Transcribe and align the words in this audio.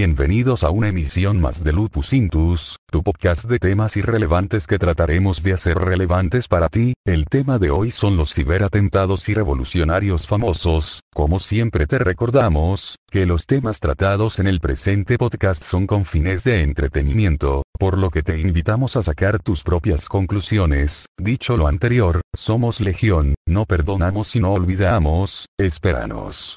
Bienvenidos 0.00 0.64
a 0.64 0.70
una 0.70 0.88
emisión 0.88 1.42
más 1.42 1.62
de 1.62 1.74
Lupus 1.74 2.14
Intus, 2.14 2.76
tu 2.90 3.02
podcast 3.02 3.44
de 3.44 3.58
temas 3.58 3.98
irrelevantes 3.98 4.66
que 4.66 4.78
trataremos 4.78 5.42
de 5.42 5.52
hacer 5.52 5.76
relevantes 5.76 6.48
para 6.48 6.70
ti. 6.70 6.94
El 7.04 7.26
tema 7.26 7.58
de 7.58 7.70
hoy 7.70 7.90
son 7.90 8.16
los 8.16 8.32
ciberatentados 8.32 9.28
y 9.28 9.34
revolucionarios 9.34 10.26
famosos. 10.26 11.02
Como 11.12 11.38
siempre 11.38 11.86
te 11.86 11.98
recordamos, 11.98 12.96
que 13.10 13.26
los 13.26 13.44
temas 13.44 13.78
tratados 13.78 14.38
en 14.38 14.46
el 14.46 14.60
presente 14.60 15.18
podcast 15.18 15.62
son 15.62 15.86
con 15.86 16.06
fines 16.06 16.44
de 16.44 16.62
entretenimiento, 16.62 17.64
por 17.78 17.98
lo 17.98 18.08
que 18.08 18.22
te 18.22 18.40
invitamos 18.40 18.96
a 18.96 19.02
sacar 19.02 19.38
tus 19.38 19.62
propias 19.62 20.08
conclusiones. 20.08 21.04
Dicho 21.18 21.58
lo 21.58 21.66
anterior, 21.66 22.22
somos 22.34 22.80
Legión, 22.80 23.34
no 23.46 23.66
perdonamos 23.66 24.34
y 24.34 24.40
no 24.40 24.54
olvidamos, 24.54 25.44
esperanos. 25.58 26.56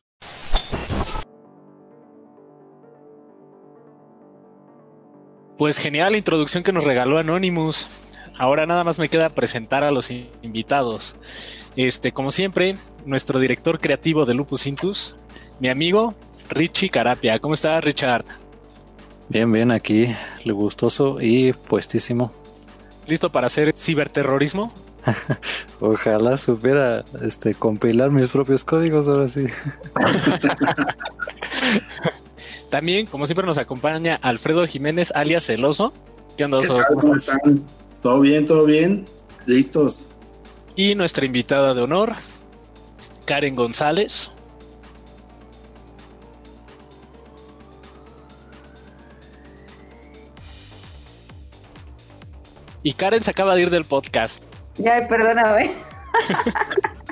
Pues 5.64 5.78
genial 5.78 6.12
la 6.12 6.18
introducción 6.18 6.62
que 6.62 6.74
nos 6.74 6.84
regaló 6.84 7.18
Anonymous. 7.18 8.10
Ahora 8.38 8.66
nada 8.66 8.84
más 8.84 9.00
me 9.00 9.08
queda 9.08 9.30
presentar 9.30 9.86
a 9.86 9.92
los 9.92 10.12
invitados. 10.12 11.16
Este, 11.78 12.12
como 12.12 12.32
siempre, 12.32 12.76
nuestro 13.06 13.40
director 13.40 13.80
creativo 13.80 14.26
de 14.26 14.34
Lupus 14.34 14.68
Intus, 14.68 15.16
mi 15.62 15.70
amigo 15.70 16.16
Richie 16.50 16.90
Carapia. 16.90 17.40
¿Cómo 17.40 17.54
está, 17.54 17.80
Richard? 17.80 18.26
Bien, 19.30 19.50
bien, 19.50 19.72
aquí, 19.72 20.14
gustoso 20.44 21.22
y 21.22 21.54
puestísimo. 21.54 22.34
¿Listo 23.08 23.32
para 23.32 23.48
hacer 23.48 23.72
ciberterrorismo? 23.74 24.74
Ojalá 25.80 26.36
supiera 26.36 27.06
este, 27.22 27.56
compilar 27.56 28.12
mis 28.12 28.28
propios 28.28 28.66
códigos 28.66 29.08
ahora 29.08 29.30
sí. 29.30 29.46
También, 32.74 33.06
como 33.06 33.28
siempre, 33.28 33.46
nos 33.46 33.60
acompaña 33.60 34.18
Alfredo 34.20 34.66
Jiménez, 34.66 35.12
alias 35.14 35.46
Celoso. 35.46 35.94
¿Qué 36.36 36.44
onda, 36.44 36.58
Oso? 36.58 36.76
¿Cómo, 36.88 37.16
están? 37.16 37.64
¿Todo 38.02 38.20
bien, 38.20 38.48
todo 38.48 38.66
bien? 38.66 39.06
¿Listos? 39.46 40.10
Y 40.76 40.96
nuestra 40.96 41.24
invitada 41.24 41.76
de 41.76 41.84
honor, 41.84 42.14
Karen 43.26 43.56
González. 43.56 44.32
Y 52.82 52.94
Karen 52.94 53.22
se 53.22 53.30
acaba 53.30 53.54
de 53.54 53.62
ir 53.62 53.70
del 53.70 53.86
podcast. 53.86 54.42
Ya, 54.80 55.08
perdóname. 55.08 55.72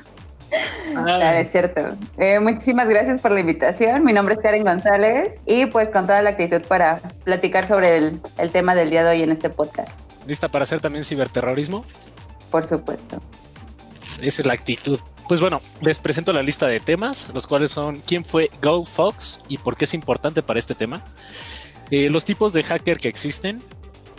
Claro, 0.91 1.37
es 1.37 1.51
cierto. 1.51 1.81
Eh, 2.17 2.39
muchísimas 2.39 2.87
gracias 2.87 3.21
por 3.21 3.31
la 3.31 3.39
invitación. 3.39 4.03
Mi 4.03 4.13
nombre 4.13 4.35
es 4.35 4.41
Karen 4.41 4.63
González 4.63 5.39
y 5.45 5.65
pues 5.67 5.89
con 5.89 6.05
toda 6.05 6.21
la 6.21 6.31
actitud 6.31 6.61
para 6.63 6.99
platicar 7.23 7.65
sobre 7.65 7.97
el, 7.97 8.21
el 8.37 8.51
tema 8.51 8.75
del 8.75 8.89
día 8.89 9.03
de 9.03 9.11
hoy 9.11 9.23
en 9.23 9.31
este 9.31 9.49
podcast. 9.49 10.11
¿Lista 10.27 10.49
para 10.49 10.63
hacer 10.63 10.81
también 10.81 11.03
ciberterrorismo? 11.03 11.85
Por 12.51 12.65
supuesto. 12.65 13.21
Esa 14.21 14.41
es 14.41 14.45
la 14.45 14.53
actitud. 14.53 14.99
Pues 15.27 15.39
bueno, 15.39 15.61
les 15.79 15.99
presento 15.99 16.33
la 16.33 16.41
lista 16.41 16.67
de 16.67 16.79
temas, 16.81 17.29
los 17.33 17.47
cuales 17.47 17.71
son 17.71 18.01
quién 18.01 18.25
fue 18.25 18.51
Gold 18.61 18.85
Fox 18.85 19.39
y 19.47 19.57
por 19.57 19.77
qué 19.77 19.85
es 19.85 19.93
importante 19.93 20.43
para 20.43 20.59
este 20.59 20.75
tema, 20.75 21.01
eh, 21.89 22.09
los 22.09 22.25
tipos 22.25 22.51
de 22.53 22.63
hacker 22.63 22.97
que 22.97 23.07
existen, 23.07 23.63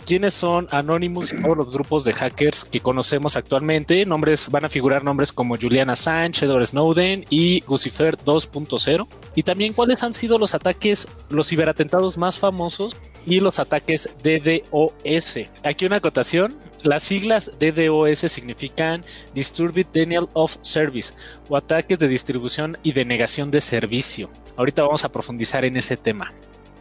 quiénes 0.03 0.33
son 0.33 0.67
Anonymous 0.71 1.33
y 1.33 1.41
todos 1.41 1.57
los 1.57 1.71
grupos 1.71 2.03
de 2.03 2.13
hackers 2.13 2.65
que 2.65 2.79
conocemos 2.79 3.35
actualmente. 3.35 4.05
Nombres 4.05 4.49
van 4.51 4.65
a 4.65 4.69
figurar 4.69 5.03
nombres 5.03 5.33
como 5.33 5.57
Julian 5.57 5.89
Assange, 5.89 6.45
Edward 6.45 6.65
Snowden 6.65 7.25
y 7.29 7.61
Guccifer 7.61 8.17
2.0. 8.17 9.07
Y 9.35 9.43
también 9.43 9.73
cuáles 9.73 10.03
han 10.03 10.13
sido 10.13 10.37
los 10.37 10.53
ataques, 10.53 11.07
los 11.29 11.47
ciberatentados 11.47 12.17
más 12.17 12.37
famosos 12.37 12.95
y 13.25 13.39
los 13.39 13.59
ataques 13.59 14.09
DDoS. 14.21 15.39
Aquí 15.63 15.85
una 15.85 15.97
acotación. 15.97 16.57
Las 16.83 17.03
siglas 17.03 17.53
DDoS 17.59 18.19
significan 18.31 19.05
Disturbed 19.33 19.85
Denial 19.93 20.29
of 20.33 20.57
Service 20.61 21.13
o 21.47 21.55
ataques 21.55 21.97
de 21.99 22.09
distribución 22.09 22.77
y 22.83 22.91
denegación 22.91 23.51
de 23.51 23.61
servicio. 23.61 24.29
Ahorita 24.57 24.83
vamos 24.83 25.05
a 25.05 25.09
profundizar 25.09 25.63
en 25.63 25.77
ese 25.77 25.95
tema. 25.95 26.33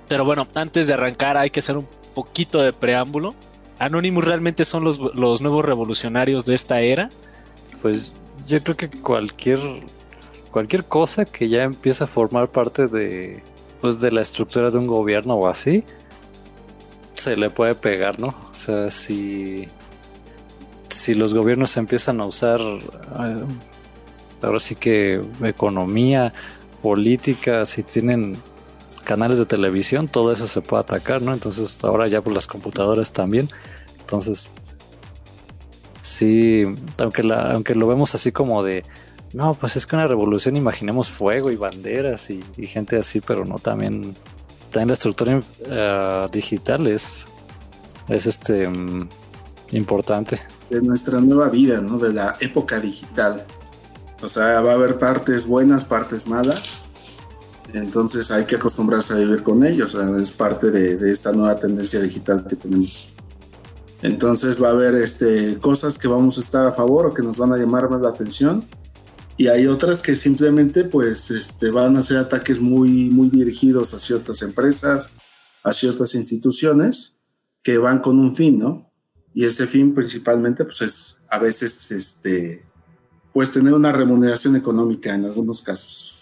Pero 0.08 0.24
bueno, 0.24 0.48
antes 0.54 0.88
de 0.88 0.94
arrancar 0.94 1.36
hay 1.36 1.50
que 1.50 1.60
hacer 1.60 1.76
un 1.76 1.86
poquito 2.14 2.60
de 2.60 2.72
preámbulo. 2.72 3.34
Anonymous 3.78 4.24
realmente 4.24 4.64
son 4.64 4.84
los, 4.84 5.00
nuevos 5.00 5.64
revolucionarios 5.64 6.46
de 6.46 6.54
esta 6.54 6.80
era. 6.80 7.10
Pues 7.80 8.12
yo 8.46 8.62
creo 8.62 8.76
que 8.76 8.90
cualquier 8.90 9.60
cualquier 10.50 10.84
cosa 10.84 11.24
que 11.24 11.48
ya 11.48 11.64
empieza 11.64 12.04
a 12.04 12.06
formar 12.06 12.48
parte 12.48 12.86
de 12.86 13.42
pues 13.80 14.00
de 14.00 14.12
la 14.12 14.20
estructura 14.20 14.70
de 14.70 14.78
un 14.78 14.86
gobierno 14.86 15.34
o 15.34 15.48
así 15.48 15.84
se 17.14 17.36
le 17.36 17.50
puede 17.50 17.74
pegar, 17.74 18.20
¿no? 18.20 18.28
O 18.28 18.54
sea, 18.54 18.90
si 18.90 19.68
si 20.88 21.14
los 21.14 21.34
gobiernos 21.34 21.76
empiezan 21.76 22.20
a 22.20 22.26
usar 22.26 22.60
eh, 22.60 23.44
ahora 24.42 24.60
sí 24.60 24.74
que 24.76 25.20
economía, 25.42 26.32
política, 26.82 27.64
si 27.64 27.82
tienen 27.82 28.36
canales 29.02 29.38
de 29.38 29.46
televisión, 29.46 30.08
todo 30.08 30.32
eso 30.32 30.46
se 30.46 30.60
puede 30.60 30.82
atacar, 30.82 31.22
¿no? 31.22 31.32
Entonces 31.32 31.82
ahora 31.84 32.08
ya 32.08 32.22
por 32.22 32.32
las 32.32 32.46
computadoras 32.46 33.12
también. 33.12 33.50
Entonces, 34.00 34.48
sí, 36.00 36.64
aunque, 36.98 37.22
la, 37.22 37.52
aunque 37.52 37.74
lo 37.74 37.86
vemos 37.86 38.14
así 38.14 38.32
como 38.32 38.62
de, 38.62 38.84
no, 39.32 39.54
pues 39.54 39.76
es 39.76 39.86
que 39.86 39.96
una 39.96 40.06
revolución, 40.06 40.56
imaginemos 40.56 41.10
fuego 41.10 41.50
y 41.50 41.56
banderas 41.56 42.30
y, 42.30 42.42
gente 42.66 42.98
así, 42.98 43.20
pero 43.20 43.44
no, 43.44 43.58
también, 43.58 44.14
también 44.70 44.88
la 44.88 44.94
estructura 44.94 45.38
uh, 45.38 46.30
digital 46.30 46.86
es, 46.86 47.26
es 48.08 48.26
este, 48.26 48.66
um, 48.66 49.08
importante. 49.70 50.38
De 50.68 50.82
nuestra 50.82 51.20
nueva 51.20 51.48
vida, 51.48 51.80
¿no? 51.80 51.98
De 51.98 52.12
la 52.12 52.36
época 52.40 52.80
digital. 52.80 53.46
O 54.22 54.28
sea, 54.28 54.60
va 54.60 54.72
a 54.72 54.74
haber 54.74 54.98
partes 54.98 55.46
buenas, 55.46 55.84
partes 55.84 56.28
malas 56.28 56.81
entonces 57.72 58.30
hay 58.30 58.44
que 58.44 58.56
acostumbrarse 58.56 59.14
a 59.14 59.16
vivir 59.16 59.42
con 59.42 59.64
ellos, 59.64 59.94
es 59.94 60.32
parte 60.32 60.70
de, 60.70 61.10
esta 61.10 61.32
nueva 61.32 61.56
tendencia 61.56 62.00
digital 62.00 62.44
que 62.48 62.56
tenemos. 62.56 63.10
Entonces 64.02 64.62
va 64.62 64.68
a 64.68 64.72
haber 64.72 64.96
este, 64.96 65.58
cosas 65.58 65.96
que 65.96 66.08
vamos 66.08 66.36
a 66.36 66.40
estar 66.40 66.66
a 66.66 66.72
favor 66.72 67.06
o 67.06 67.14
que 67.14 67.22
nos 67.22 67.38
van 67.38 67.52
a 67.52 67.56
llamar 67.56 67.88
más 67.88 68.02
la 68.02 68.08
atención 68.08 68.64
y 69.36 69.48
hay 69.48 69.66
otras 69.66 70.02
que 70.02 70.14
simplemente 70.16 70.84
pues 70.84 71.30
este, 71.30 71.70
van 71.70 71.96
a 71.96 72.02
ser 72.02 72.18
ataques 72.18 72.60
muy, 72.60 73.10
muy 73.10 73.28
dirigidos 73.28 73.94
a 73.94 73.98
ciertas 73.98 74.42
empresas, 74.42 75.10
a 75.62 75.72
ciertas 75.72 76.14
instituciones 76.14 77.18
que 77.62 77.78
van 77.78 78.00
con 78.00 78.18
un 78.18 78.36
fin, 78.36 78.58
¿no? 78.58 78.90
Y 79.34 79.44
ese 79.44 79.66
fin 79.66 79.94
principalmente 79.94 80.64
pues 80.64 80.82
es 80.82 81.16
a 81.30 81.38
veces 81.38 81.90
este, 81.90 82.64
pues 83.32 83.52
tener 83.52 83.72
una 83.72 83.92
remuneración 83.92 84.56
económica 84.56 85.14
en 85.14 85.24
algunos 85.24 85.62
casos. 85.62 86.21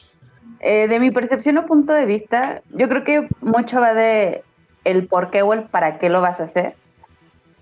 Eh, 0.61 0.89
de 0.89 1.01
mi 1.01 1.11
percepción 1.11 1.57
o 1.57 1.65
punto 1.65 1.93
de 1.93 2.05
vista, 2.05 2.61
yo 2.71 2.89
creo 2.89 3.03
que 3.03 3.29
mucho 3.41 3.81
va 3.81 3.95
de 3.95 4.45
el 4.85 5.07
por 5.07 5.31
qué 5.31 5.43
o 5.43 5.55
el 5.55 5.65
para 5.65 5.99
qué 5.99 6.11
lo 6.11 6.21
vas 6.21 6.41
a 6.41 6.45
hacer. 6.45 6.75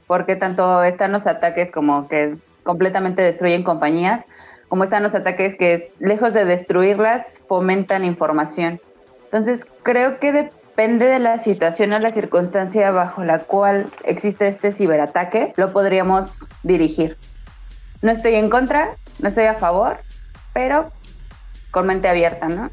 Porque 0.07 0.37
tanto 0.37 0.83
están 0.83 1.13
los 1.13 1.27
ataques 1.27 1.71
como 1.71 2.09
que 2.09 2.37
completamente 2.65 3.23
destruyen 3.23 3.63
compañías, 3.63 4.25
como 4.69 4.85
están 4.85 5.03
los 5.03 5.15
ataques 5.15 5.55
que 5.55 5.93
lejos 6.01 6.35
de 6.35 6.45
destruirlas 6.45 7.43
fomentan 7.47 8.05
información. 8.05 8.81
Entonces 9.25 9.67
creo 9.83 10.19
que 10.19 10.33
depende 10.33 11.07
de 11.07 11.19
la 11.19 11.39
situación 11.39 11.93
o 11.93 11.99
la 11.99 12.11
circunstancia 12.11 12.91
bajo 12.91 13.25
la 13.25 13.41
cual 13.41 13.93
existe 14.05 14.49
este 14.49 14.73
ciberataque, 14.73 15.53
lo 15.57 15.73
podríamos 15.73 16.49
dirigir. 16.62 17.17
No 18.03 18.11
estoy 18.11 18.35
en 18.35 18.51
contra, 18.51 18.91
no 19.21 19.29
estoy 19.29 19.44
a 19.44 19.55
favor, 19.55 19.99
pero 20.53 20.91
con 21.71 21.87
mente 21.87 22.09
abierta, 22.09 22.49
¿no? 22.49 22.71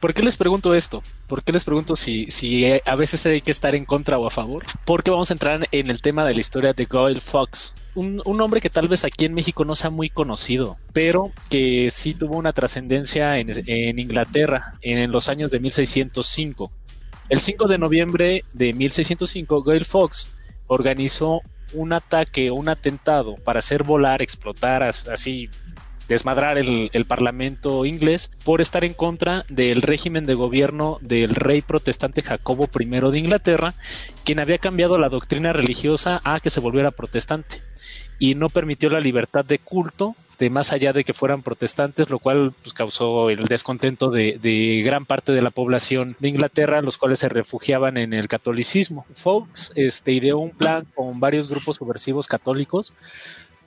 ¿Por 0.00 0.14
qué 0.14 0.22
les 0.22 0.38
pregunto 0.38 0.74
esto? 0.74 1.02
¿Por 1.26 1.44
qué 1.44 1.52
les 1.52 1.64
pregunto 1.64 1.94
si, 1.94 2.30
si 2.30 2.64
a 2.64 2.96
veces 2.96 3.26
hay 3.26 3.42
que 3.42 3.50
estar 3.50 3.74
en 3.74 3.84
contra 3.84 4.18
o 4.18 4.26
a 4.26 4.30
favor? 4.30 4.64
Porque 4.86 5.10
vamos 5.10 5.30
a 5.30 5.34
entrar 5.34 5.68
en 5.70 5.90
el 5.90 6.00
tema 6.00 6.24
de 6.24 6.32
la 6.32 6.40
historia 6.40 6.72
de 6.72 6.86
Goyle 6.86 7.20
Fox, 7.20 7.74
un, 7.94 8.22
un, 8.24 8.40
hombre 8.40 8.62
que 8.62 8.70
tal 8.70 8.88
vez 8.88 9.04
aquí 9.04 9.26
en 9.26 9.34
México 9.34 9.66
no 9.66 9.74
sea 9.74 9.90
muy 9.90 10.08
conocido, 10.08 10.78
pero 10.94 11.32
que 11.50 11.90
sí 11.90 12.14
tuvo 12.14 12.36
una 12.36 12.54
trascendencia 12.54 13.36
en, 13.38 13.50
en, 13.66 13.98
Inglaterra 13.98 14.78
en 14.80 15.12
los 15.12 15.28
años 15.28 15.50
de 15.50 15.60
1605. 15.60 16.72
El 17.28 17.40
5 17.40 17.68
de 17.68 17.78
noviembre 17.78 18.44
de 18.54 18.72
1605, 18.72 19.62
Goyle 19.62 19.84
Fox 19.84 20.30
organizó 20.66 21.42
un 21.74 21.92
ataque, 21.92 22.50
un 22.50 22.70
atentado 22.70 23.34
para 23.36 23.58
hacer 23.58 23.82
volar, 23.82 24.22
explotar 24.22 24.82
así 24.82 25.50
desmadrar 26.10 26.58
el, 26.58 26.90
parlamento 27.06 27.86
inglés 27.86 28.30
por 28.44 28.60
estar 28.60 28.84
en 28.84 28.92
contra 28.92 29.44
del 29.48 29.80
régimen 29.80 30.26
de 30.26 30.34
gobierno 30.34 30.98
del 31.00 31.34
rey 31.34 31.62
protestante 31.62 32.20
Jacobo 32.20 32.68
I 32.78 32.84
de 32.84 33.18
Inglaterra, 33.18 33.74
quien 34.24 34.38
había 34.38 34.58
cambiado 34.58 34.98
la 34.98 35.08
doctrina 35.08 35.52
religiosa 35.52 36.20
a 36.24 36.38
que 36.38 36.50
se 36.50 36.60
volviera 36.60 36.90
protestante 36.90 37.62
y 38.18 38.34
no 38.34 38.50
permitió 38.50 38.90
la 38.90 39.00
libertad 39.00 39.44
de 39.44 39.58
culto 39.58 40.14
este, 40.40 40.48
más 40.48 40.72
allá 40.72 40.94
de 40.94 41.04
que 41.04 41.12
fueran 41.12 41.42
protestantes, 41.42 42.08
lo 42.08 42.18
cual 42.18 42.54
pues, 42.62 42.72
causó 42.72 43.28
el 43.28 43.44
descontento 43.44 44.10
de, 44.10 44.38
de, 44.40 44.80
gran 44.82 45.04
parte 45.04 45.32
de 45.32 45.42
la 45.42 45.50
población 45.50 46.16
de 46.18 46.30
Inglaterra, 46.30 46.80
los 46.80 46.96
cuales 46.96 47.18
se 47.18 47.28
refugiaban 47.28 47.98
en 47.98 48.14
el 48.14 48.26
catolicismo. 48.26 49.04
Fox 49.12 49.70
este, 49.74 50.12
ideó 50.12 50.38
un 50.38 50.52
plan 50.52 50.86
con 50.94 51.20
varios 51.20 51.46
grupos 51.46 51.76
subversivos 51.76 52.26
católicos 52.26 52.94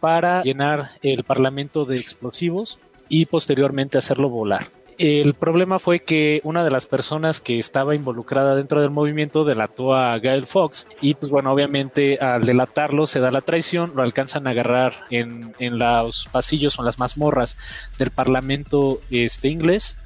para 0.04 0.44
llenar 0.44 0.92
el 1.02 1.24
parlamento 1.24 1.86
de 1.86 1.96
explosivos 1.96 2.78
y 3.08 3.26
posteriormente 3.26 3.98
hacerlo 3.98 4.28
volar. 4.28 4.68
El 4.98 5.34
problema 5.34 5.80
fue 5.80 6.02
que 6.02 6.42
una 6.44 6.66
de 6.66 6.72
las 6.72 6.86
personas 6.86 7.40
que 7.40 7.58
estaba 7.58 7.96
involucrada 7.96 8.58
dentro 8.58 8.82
del 8.82 8.90
movimiento 8.90 9.46
delató 9.46 9.96
a 9.96 10.20
Gail 10.20 10.46
Fox 10.46 10.90
y 11.00 11.14
pues 11.14 11.32
bueno, 11.32 11.54
obviamente 11.54 12.18
al 12.20 12.46
delatarlo 12.46 13.08
se 13.08 13.22
da 13.22 13.32
la 13.32 13.40
traición, 13.40 13.94
lo 13.96 14.02
alcanzan 14.02 14.46
a 14.46 14.50
agarrar 14.50 14.94
en, 15.10 15.54
los 15.58 16.28
pasillos 16.30 16.78
o 16.78 16.82
en 16.82 16.88
las 16.88 17.00
mazmorras 17.00 17.58
del 17.98 18.12
parlamento 18.12 19.00
este, 19.10 19.48
inglés, 19.48 19.98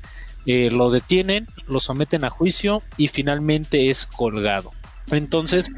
eh, 0.46 0.70
lo 0.70 0.92
detienen, 0.92 1.48
lo 1.66 1.80
someten 1.80 2.24
a 2.24 2.30
juicio 2.30 2.84
y 2.98 3.08
finalmente 3.08 3.90
es 3.90 4.06
colgado. 4.06 4.74
Entonces, 5.10 5.72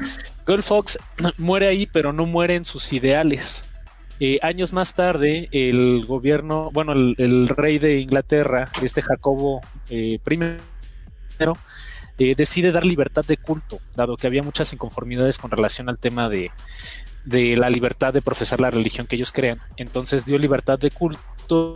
Gail 0.46 0.62
Fox 0.62 0.98
muere 1.38 1.68
ahí, 1.68 1.86
pero 1.86 2.12
no 2.12 2.26
muere 2.26 2.56
en 2.56 2.66
sus 2.66 2.92
ideales. 2.92 3.69
Eh, 4.22 4.38
años 4.42 4.74
más 4.74 4.94
tarde, 4.94 5.48
el 5.50 6.04
gobierno, 6.06 6.70
bueno, 6.72 6.92
el, 6.92 7.48
rey 7.48 7.78
de 7.78 8.00
Inglaterra, 8.00 8.70
este 8.82 9.00
Jacobo 9.00 9.62
eh, 9.88 10.18
I, 10.30 10.38
eh, 12.18 12.34
decide 12.34 12.70
dar 12.70 12.84
libertad 12.84 13.24
de 13.24 13.38
culto, 13.38 13.80
dado 13.96 14.18
que 14.18 14.26
había 14.26 14.42
muchas 14.42 14.74
inconformidades 14.74 15.38
con 15.38 15.50
relación 15.50 15.88
al 15.88 15.96
tema 15.96 16.28
de, 16.28 16.50
la 17.24 17.70
libertad 17.70 18.12
de 18.12 18.20
profesar 18.20 18.60
la 18.60 18.70
religión 18.70 19.06
que 19.06 19.16
ellos 19.16 19.32
crean. 19.32 19.58
Entonces 19.78 20.26
dio 20.26 20.36
libertad 20.36 20.78
de 20.78 20.90
culto. 20.90 21.74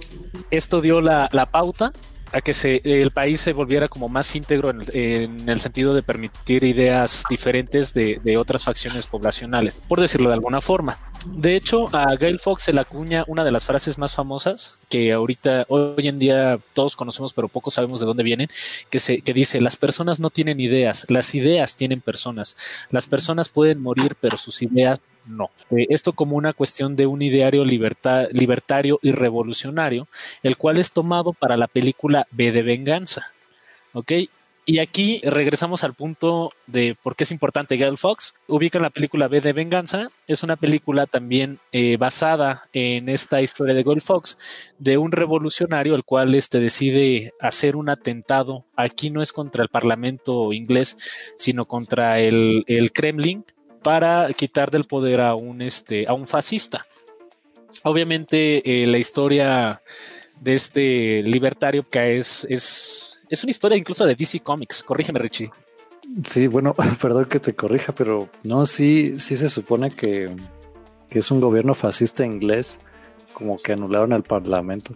Esto 0.51 0.83
dio 0.83 1.01
la, 1.01 1.49
pauta 1.51 1.93
a 2.31 2.43
que 2.43 2.53
se, 2.53 2.83
el 2.85 3.11
país 3.11 3.41
se 3.41 3.55
volviera 3.55 3.89
como 3.89 4.11
más 4.11 4.37
íntegro 4.37 4.71
en, 4.71 5.49
el 5.49 5.61
sentido 5.61 5.95
de 5.95 6.03
permitir 6.03 6.63
ideas 6.63 7.25
diferentes 7.31 7.95
de, 7.95 8.37
otras 8.37 8.65
facciones 8.65 9.07
poblacionales, 9.07 9.73
por 9.89 9.99
decirlo 9.99 10.29
de 10.29 10.35
alguna 10.35 10.61
forma. 10.61 10.99
De 11.27 11.57
hecho, 11.57 11.89
a 11.95 12.15
Gail 12.17 12.39
Fox 12.39 12.65
se 12.65 12.73
le 12.73 12.81
acuña 12.81 13.25
una 13.27 13.45
de 13.45 13.51
las 13.51 13.65
frases 13.65 13.99
más 13.99 14.15
famosas 14.15 14.79
que 14.89 15.13
ahorita, 15.13 15.65
hoy 15.69 16.09
en 16.09 16.19
día 16.19 16.59
todos 16.73 16.97
conocemos, 16.97 17.33
pero 17.33 17.49
poco 17.49 17.71
sabemos 17.71 18.01
de 18.01 18.07
dónde 18.07 18.23
vienen, 18.23 18.49
que, 18.91 18.99
se, 18.99 19.23
que 19.23 19.33
dice, 19.33 19.61
las 19.61 19.77
personas 19.77 20.21
no 20.21 20.31
tienen 20.31 20.61
ideas, 20.61 21.07
las 21.09 21.35
ideas 21.35 21.77
tienen 21.77 22.01
personas. 22.01 22.57
Las 22.91 23.07
personas 23.07 23.49
pueden 23.49 23.81
morir, 23.81 24.17
pero 24.21 24.37
sus 24.37 24.63
ideas 24.63 25.01
no. 25.27 25.51
Eh, 25.71 25.87
esto 25.91 26.13
como 26.13 26.37
una 26.37 26.53
cuestión 26.53 26.97
de 26.97 27.07
un 27.07 27.23
ideario 27.23 27.65
libertario 27.65 28.99
y 29.03 29.13
revolucionario, 29.13 30.09
el 30.43 30.57
cual 30.57 30.79
es 30.79 30.93
tomado 30.93 31.33
para 31.33 31.57
la 31.57 31.69
película 31.69 32.27
B 32.31 32.53
de 32.53 32.63
Venganza. 32.63 33.33
¿Ok? 33.93 34.13
Y 34.67 34.79
aquí 34.79 35.21
regresamos 35.25 35.85
al 35.85 35.93
punto 35.93 36.51
de 36.67 36.97
por 37.03 37.17
qué 37.17 37.25
es 37.25 37.31
importante 37.31 37.77
Gail 37.77 37.99
Fox. 37.99 38.35
Ubican 38.49 38.81
la 38.81 38.89
película 38.89 39.29
B 39.29 39.43
de 39.43 39.53
Venganza. 39.53 40.09
Es 40.27 40.43
una 40.43 40.57
película 40.57 41.07
también 41.07 41.59
eh, 41.73 41.99
basada 41.99 42.69
en 42.73 43.11
esta 43.11 43.43
historia 43.43 43.75
de 43.75 43.83
Gail 43.83 44.01
Fox, 44.01 44.39
de 44.79 44.97
un 44.97 45.13
revolucionario 45.13 45.95
el 45.95 46.05
cual 46.05 46.35
este, 46.35 46.61
decide 46.61 47.35
hacer 47.41 47.77
un 47.77 47.91
atentado. 47.91 48.65
Aquí 48.75 49.11
no 49.11 49.21
es 49.21 49.33
contra 49.33 49.63
el 49.63 49.69
Parlamento 49.69 50.53
inglés, 50.55 50.97
sino 51.37 51.67
contra 51.67 52.19
el, 52.21 52.65
el 52.67 52.93
Kremlin 52.93 53.45
para 53.83 54.33
quitar 54.33 54.71
del 54.71 54.85
poder 54.85 55.21
a 55.21 55.35
un, 55.35 55.61
este, 55.61 56.07
a 56.09 56.15
un 56.15 56.27
fascista. 56.27 56.87
Obviamente 57.83 58.83
eh, 58.83 58.87
la 58.87 58.97
historia 58.97 59.83
de 60.41 60.55
este 60.55 61.23
libertario 61.23 61.85
que 61.85 62.17
es, 62.17 62.47
es, 62.49 63.14
es 63.29 63.43
una 63.45 63.51
historia 63.51 63.77
incluso 63.77 64.07
de 64.07 64.15
DC 64.15 64.41
Comics. 64.41 64.83
Corrígeme, 64.83 65.19
Richie. 65.19 65.51
Sí, 66.25 66.47
bueno, 66.47 66.75
perdón 67.01 67.27
que 67.27 67.41
te 67.41 67.55
corrija, 67.55 67.95
pero 67.95 68.29
no, 68.43 68.67
sí, 68.67 69.19
sí 69.19 69.37
se 69.37 69.49
supone 69.49 69.91
que, 69.91 70.35
es 71.11 71.31
un 71.31 71.41
gobierno 71.41 71.75
fascista 71.75 72.25
inglés, 72.25 72.81
como 73.35 73.57
que 73.57 73.73
anularon 73.73 74.13
el 74.13 74.23
parlamento. 74.23 74.95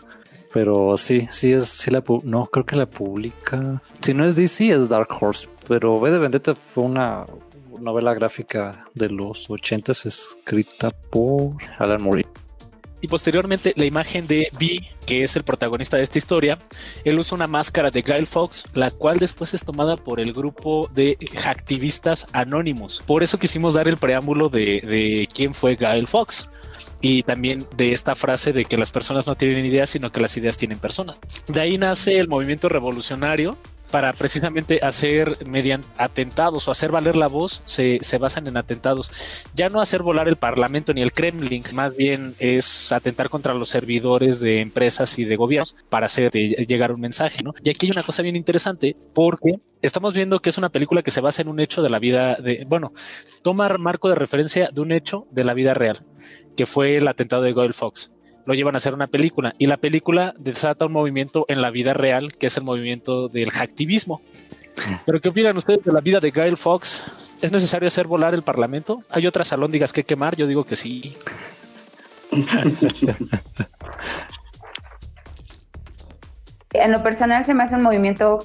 Pero 0.53 0.97
sí, 0.97 1.29
sí 1.31 1.53
es, 1.53 1.69
sí 1.69 1.91
la 1.91 2.03
no, 2.25 2.47
creo 2.47 2.65
que 2.65 2.77
la 2.77 2.87
publica. 2.87 3.83
Si 4.01 4.15
no 4.15 4.25
es 4.25 4.35
DC, 4.35 4.71
es 4.71 4.89
Dark 4.89 5.09
Horse. 5.21 5.49
Pero 5.69 5.97
V 5.97 6.11
de 6.11 6.19
Vendetta 6.19 6.55
fue 6.55 6.85
una, 6.85 7.27
novela 7.81 8.15
gráfica 8.15 8.87
de 8.95 9.11
los 9.11 9.49
80 9.51 9.93
escrita 9.93 10.91
por 10.91 11.53
Alan 11.79 12.03
Moore. 12.03 12.27
Y 13.01 13.09
posteriormente 13.09 13.73
la 13.77 13.85
imagen 13.85 14.27
de 14.27 14.49
B, 14.59 14.81
que 15.07 15.23
es 15.23 15.37
el 15.37 15.45
protagonista 15.45 15.97
de 15.97 16.03
esta 16.03 16.19
historia, 16.19 16.59
él 17.05 17.19
usa 17.19 17.37
una 17.37 17.47
máscara 17.47 17.91
de 17.91 18.03
Guy 18.03 18.27
Fox, 18.27 18.65
la 18.75 18.91
cual 18.91 19.19
después 19.19 19.55
es 19.55 19.65
tomada 19.65 19.97
por 19.97 20.21
el 20.21 20.33
grupo 20.33 20.91
de 20.95 21.17
activistas 21.47 22.27
anónimos. 22.33 23.03
Por 23.07 23.23
eso 23.23 23.39
quisimos 23.39 23.75
dar 23.75 23.89
el 23.89 23.97
preámbulo 23.99 24.49
de, 24.49 25.29
quién 25.33 25.55
fue 25.55 25.77
Guy 25.77 26.07
Fox 26.07 26.51
y 27.01 27.23
también 27.23 27.65
de 27.77 27.93
esta 27.93 28.17
frase 28.17 28.53
de 28.53 28.65
que 28.65 28.77
las 28.77 28.91
personas 28.91 29.27
no 29.27 29.37
tienen 29.37 29.65
ideas, 29.65 29.91
sino 29.91 30.11
que 30.11 30.21
las 30.21 30.37
ideas 30.37 30.57
tienen 30.57 30.79
personas. 30.79 31.17
De 31.47 31.61
ahí 31.61 31.79
nace 31.79 32.19
el 32.19 32.27
movimiento 32.27 32.69
revolucionario 32.69 33.57
para 33.91 34.13
precisamente 34.13 34.81
hacer 34.83 35.47
mediante 35.47 35.89
atentados 35.97 36.69
o 36.69 36.71
hacer 36.71 36.91
valer 36.91 37.17
la 37.17 37.27
voz 37.27 37.63
se, 37.65 37.99
se, 38.03 38.19
basan 38.19 38.47
en 38.47 38.57
atentados. 38.57 39.13
Ya 39.55 39.69
no 39.69 39.81
hacer 39.81 40.03
volar 40.03 40.29
el 40.29 40.37
Parlamento 40.37 40.93
ni 40.95 41.03
el 41.03 41.13
Kremlin, 41.13 41.63
más 41.73 41.97
bien 41.97 42.35
es 42.39 42.93
atentar 42.93 43.29
contra 43.31 43.55
los 43.55 43.69
servidores 43.69 44.41
de 44.41 44.61
empresas 44.61 45.19
y 45.19 45.25
de 45.25 45.37
gobiernos 45.37 45.77
para 45.89 46.07
hacer 46.07 46.31
llegar 46.33 46.93
un 46.93 47.01
mensaje, 47.01 47.43
¿no? 47.43 47.55
Y 47.63 47.71
aquí 47.71 47.87
hay 47.87 47.93
una 47.93 48.03
cosa 48.03 48.23
bien 48.23 48.37
interesante 48.37 48.97
porque 49.15 49.61
estamos 49.83 50.15
viendo 50.15 50.41
que 50.41 50.51
es 50.51 50.59
una 50.59 50.69
película 50.71 51.03
que 51.03 51.11
se 51.11 51.21
basa 51.21 51.43
en 51.43 51.49
un 51.49 51.61
hecho 51.61 51.83
de 51.83 51.91
la 51.91 51.99
vida 51.99 52.37
de, 52.37 52.65
bueno, 52.69 52.93
toma 53.43 53.69
marco 53.79 54.09
de 54.09 54.15
referencia 54.15 54.71
de 54.73 54.81
un 54.81 54.93
hecho 54.93 55.27
de 55.31 55.45
la 55.45 55.55
vida 55.55 55.75
real, 55.75 56.05
que 56.57 56.67
fue 56.67 56.97
el 56.97 57.09
atentado 57.09 57.43
de 57.43 57.53
Goyle 57.53 57.75
Fox 57.75 58.13
lo 58.49 58.55
llevan 58.55 58.75
a 58.75 58.79
hacer 58.79 58.95
una 58.95 59.09
película 59.09 59.55
y 59.59 59.67
la 59.67 59.77
película 59.77 60.33
desata 60.39 60.87
un 60.87 60.93
movimiento 60.93 61.45
en 61.49 61.61
la 61.61 61.71
vida 61.71 61.93
real 61.93 62.33
que 62.33 62.47
es 62.47 62.57
el 62.57 62.63
movimiento 62.63 63.29
del 63.29 63.51
hacktivismo. 63.51 64.23
Pero 65.05 65.21
¿qué 65.21 65.29
opinan 65.29 65.55
ustedes 65.59 65.85
de 65.85 65.93
la 65.93 66.01
vida 66.01 66.19
de 66.19 66.31
Gail 66.31 66.57
Fox? 66.57 67.35
¿Es 67.43 67.53
necesario 67.53 67.89
hacer 67.89 68.07
volar 68.07 68.33
el 68.33 68.41
parlamento? 68.41 69.01
¿Hay 69.11 69.27
otras 69.27 69.53
alóndigas 69.53 69.93
que 69.93 70.03
quemar? 70.03 70.35
Yo 70.35 70.47
digo 70.47 70.65
que 70.65 70.77
sí. 70.77 71.15
en 76.73 76.93
lo 76.93 77.03
personal 77.03 77.45
se 77.45 77.53
me 77.53 77.65
hace 77.65 77.75
un 77.75 77.83
movimiento 77.83 78.39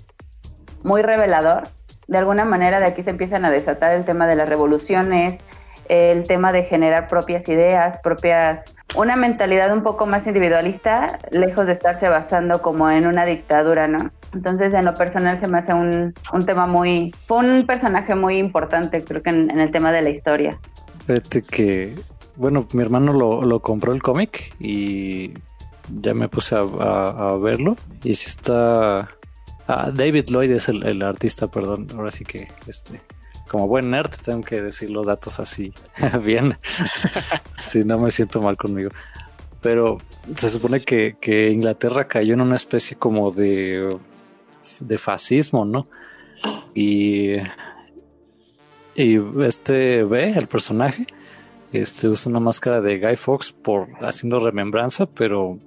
muy 0.84 1.02
revelador. 1.02 1.70
De 2.08 2.18
alguna 2.18 2.44
manera 2.44 2.82
de 2.82 2.88
aquí 2.88 3.04
se 3.04 3.12
empiezan 3.12 3.46
a 3.46 3.52
desatar 3.52 3.94
el 3.94 4.04
tema 4.04 4.28
de 4.28 4.36
las 4.36 4.50
revoluciones, 4.50 5.46
el 5.90 6.26
tema 6.28 6.52
de 6.52 6.64
generar 6.64 7.08
propias 7.08 7.48
ideas, 7.50 8.00
propias, 8.00 8.76
una 8.96 9.16
mentalidad 9.16 9.74
un 9.74 9.84
poco 9.84 10.06
más 10.06 10.28
individualista, 10.28 11.20
lejos 11.32 11.68
de 11.68 11.74
estarse 11.74 12.10
basando 12.10 12.62
como 12.62 12.90
en 12.90 13.08
una 13.08 13.26
dictadura, 13.26 13.88
¿no? 13.88 14.12
Entonces, 14.34 14.74
en 14.74 14.86
lo 14.86 14.94
personal 14.94 15.38
se 15.38 15.48
me 15.48 15.60
hace 15.60 15.74
un, 15.74 16.14
tema 16.46 16.68
muy, 16.68 17.14
fue 17.28 17.40
un 17.40 17.66
personaje 17.66 18.16
muy 18.16 18.38
importante, 18.38 19.04
creo 19.04 19.22
que 19.22 19.30
en, 19.30 19.60
el 19.60 19.72
tema 19.72 19.92
de 19.92 20.02
la 20.02 20.10
historia. 20.10 20.60
Fíjate 21.06 21.44
que, 21.44 21.96
bueno, 22.36 22.68
mi 22.74 22.82
hermano 22.82 23.14
lo, 23.14 23.60
compró 23.60 23.94
el 23.94 24.02
cómic 24.02 24.54
y 24.60 25.34
ya 26.02 26.14
me 26.14 26.30
puse 26.30 26.56
a, 26.56 27.38
verlo 27.42 27.76
y 28.04 28.14
si 28.16 28.30
está... 28.30 29.10
Ah, 29.66 29.92
David 29.94 30.26
Lloyd 30.28 30.52
es 30.52 30.68
el, 30.68 30.86
el 30.86 31.02
artista, 31.04 31.48
perdón, 31.48 31.88
ahora 31.96 32.12
sí 32.12 32.26
que 32.26 32.50
este 32.68 33.00
como 33.54 33.68
buen 33.68 33.92
nerd 33.92 34.10
tengo 34.26 34.42
que 34.42 34.64
decir 34.64 34.90
los 34.90 35.06
datos 35.06 35.40
así 35.40 35.72
bien. 36.24 36.58
si 37.56 37.84
no 37.86 38.00
me 38.00 38.10
siento 38.10 38.42
mal 38.42 38.58
conmigo. 38.58 38.90
Pero 39.62 40.00
se 40.36 40.50
supone 40.50 40.82
que, 40.82 41.52
Inglaterra 41.52 42.08
cayó 42.08 42.34
en 42.34 42.42
una 42.42 42.56
especie 42.56 42.98
como 42.98 43.30
de, 43.30 43.96
de 44.80 44.98
fascismo, 44.98 45.66
¿no? 45.66 45.86
Y, 46.74 47.36
y 48.96 49.20
este 49.44 50.04
ve 50.04 50.32
el 50.32 50.48
personaje, 50.48 51.06
este 51.72 52.08
usa 52.08 52.32
una 52.32 52.40
máscara 52.40 52.82
de 52.82 53.00
Guy 53.00 53.18
Fox 53.18 53.52
por 53.52 53.88
haciendo 54.02 54.40
remembranza, 54.40 55.06
pero 55.06 55.60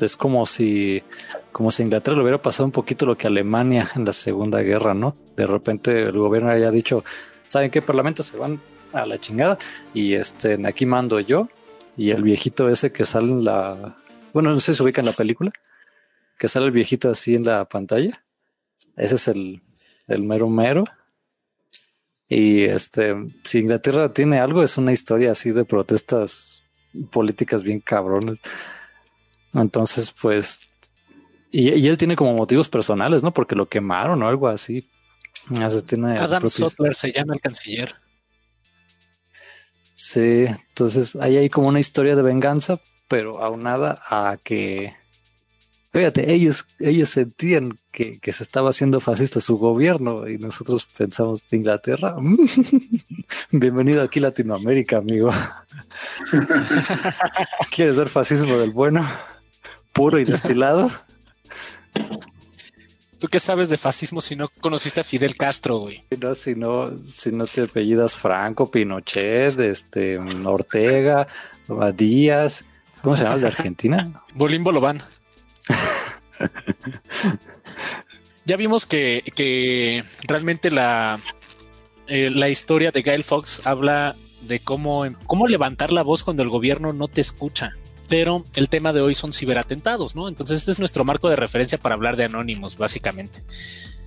es 0.00 0.16
como 0.16 0.46
si, 0.46 1.02
como 1.50 1.72
si 1.72 1.82
Inglaterra 1.82 2.16
le 2.16 2.22
hubiera 2.22 2.40
pasado 2.40 2.66
un 2.66 2.72
poquito 2.72 3.06
lo 3.06 3.18
que 3.18 3.26
Alemania 3.26 3.90
en 3.96 4.04
la 4.04 4.12
Segunda 4.12 4.60
Guerra, 4.60 4.94
¿no? 4.94 5.16
De 5.36 5.46
repente 5.46 6.02
el 6.02 6.12
gobierno 6.12 6.50
haya 6.50 6.70
dicho, 6.70 7.04
¿saben 7.46 7.70
qué 7.70 7.82
parlamento 7.82 8.22
se 8.22 8.36
van 8.36 8.60
a 8.92 9.06
la 9.06 9.18
chingada? 9.18 9.58
Y 9.94 10.14
este, 10.14 10.58
aquí 10.66 10.86
mando 10.86 11.20
yo. 11.20 11.48
Y 11.96 12.10
el 12.10 12.22
viejito 12.22 12.68
ese 12.68 12.92
que 12.92 13.04
sale 13.04 13.28
en 13.28 13.44
la, 13.44 13.96
bueno, 14.32 14.50
no 14.50 14.60
sé 14.60 14.72
si 14.72 14.76
se 14.78 14.82
ubica 14.82 15.00
en 15.00 15.06
la 15.06 15.12
película, 15.12 15.52
que 16.38 16.48
sale 16.48 16.66
el 16.66 16.72
viejito 16.72 17.10
así 17.10 17.34
en 17.34 17.44
la 17.44 17.66
pantalla. 17.66 18.24
Ese 18.96 19.16
es 19.16 19.28
el, 19.28 19.60
el 20.08 20.22
mero 20.22 20.48
mero. 20.48 20.84
Y 22.28 22.64
este, 22.64 23.14
si 23.44 23.58
Inglaterra 23.58 24.12
tiene 24.12 24.40
algo, 24.40 24.62
es 24.62 24.78
una 24.78 24.92
historia 24.92 25.32
así 25.32 25.50
de 25.50 25.66
protestas 25.66 26.62
políticas 27.10 27.62
bien 27.62 27.80
cabrones. 27.80 28.40
Entonces, 29.52 30.14
pues, 30.20 30.70
y, 31.50 31.86
él 31.86 31.98
tiene 31.98 32.16
como 32.16 32.34
motivos 32.34 32.68
personales, 32.68 33.22
¿no? 33.22 33.32
Porque 33.32 33.54
lo 33.54 33.68
quemaron 33.68 34.22
o 34.22 34.28
algo 34.28 34.48
así. 34.48 34.88
Tiene 35.86 36.18
Adam 36.18 36.48
Sotler 36.48 36.94
se 36.94 37.12
llama 37.12 37.34
el 37.34 37.40
canciller. 37.40 37.94
Sí, 39.94 40.46
entonces 40.46 41.16
hay 41.16 41.36
ahí 41.36 41.48
como 41.48 41.68
una 41.68 41.80
historia 41.80 42.16
de 42.16 42.22
venganza, 42.22 42.80
pero 43.08 43.42
aunada 43.42 44.00
a 44.08 44.36
que 44.42 44.94
Fíjate, 45.92 46.32
ellos, 46.32 46.68
ellos 46.78 47.10
sentían 47.10 47.78
que, 47.90 48.18
se 48.32 48.42
estaba 48.42 48.70
haciendo 48.70 48.98
fascista 48.98 49.40
su 49.40 49.58
gobierno 49.58 50.26
y 50.26 50.38
nosotros 50.38 50.86
pensamos 50.86 51.46
de 51.46 51.58
Inglaterra. 51.58 52.16
Bienvenido 53.50 54.02
aquí 54.02 54.18
Latinoamérica, 54.18 54.96
amigo. 54.96 55.30
¿Quieres 57.70 57.94
ver 57.94 58.08
fascismo 58.08 58.56
del 58.56 58.70
bueno? 58.70 59.06
Puro 59.92 60.18
y 60.18 60.24
destilado. 60.24 60.90
¿Tú 63.22 63.28
qué 63.28 63.38
sabes 63.38 63.70
de 63.70 63.76
fascismo 63.76 64.20
si 64.20 64.34
no 64.34 64.48
conociste 64.60 65.00
a 65.00 65.04
Fidel 65.04 65.36
Castro, 65.36 65.76
güey? 65.76 66.02
No, 66.20 66.34
si 66.34 66.56
no, 66.56 66.98
si 66.98 67.30
no 67.30 67.46
te 67.46 67.62
apellidas 67.62 68.16
Franco, 68.16 68.68
Pinochet, 68.68 69.60
este, 69.60 70.18
Ortega, 70.18 71.28
Díaz, 71.94 72.64
¿cómo 73.00 73.14
se 73.14 73.22
llama 73.22 73.36
el 73.36 73.42
de 73.42 73.46
Argentina? 73.46 74.24
Bolín 74.34 74.64
Bolobán. 74.64 75.04
ya 78.44 78.56
vimos 78.56 78.86
que, 78.86 80.02
realmente 80.26 80.72
la, 80.72 81.20
eh, 82.08 82.28
la 82.28 82.48
historia 82.48 82.90
de 82.90 83.02
Gail 83.02 83.22
Fox 83.22 83.68
habla 83.68 84.16
de 84.40 84.58
cómo, 84.58 85.06
cómo 85.28 85.46
levantar 85.46 85.92
la 85.92 86.02
voz 86.02 86.24
cuando 86.24 86.42
el 86.42 86.48
gobierno 86.48 86.92
no 86.92 87.06
te 87.06 87.20
escucha. 87.20 87.76
Pero 88.12 88.44
el 88.56 88.68
tema 88.68 88.92
de 88.92 89.00
hoy 89.00 89.14
son 89.14 89.32
ciberatentados, 89.32 90.14
¿no? 90.14 90.28
Entonces 90.28 90.58
este 90.58 90.72
es 90.72 90.78
nuestro 90.78 91.02
marco 91.02 91.30
de 91.30 91.36
referencia 91.36 91.78
para 91.78 91.94
hablar 91.94 92.16
de 92.16 92.24
Anonymous, 92.24 92.76
básicamente. 92.76 93.42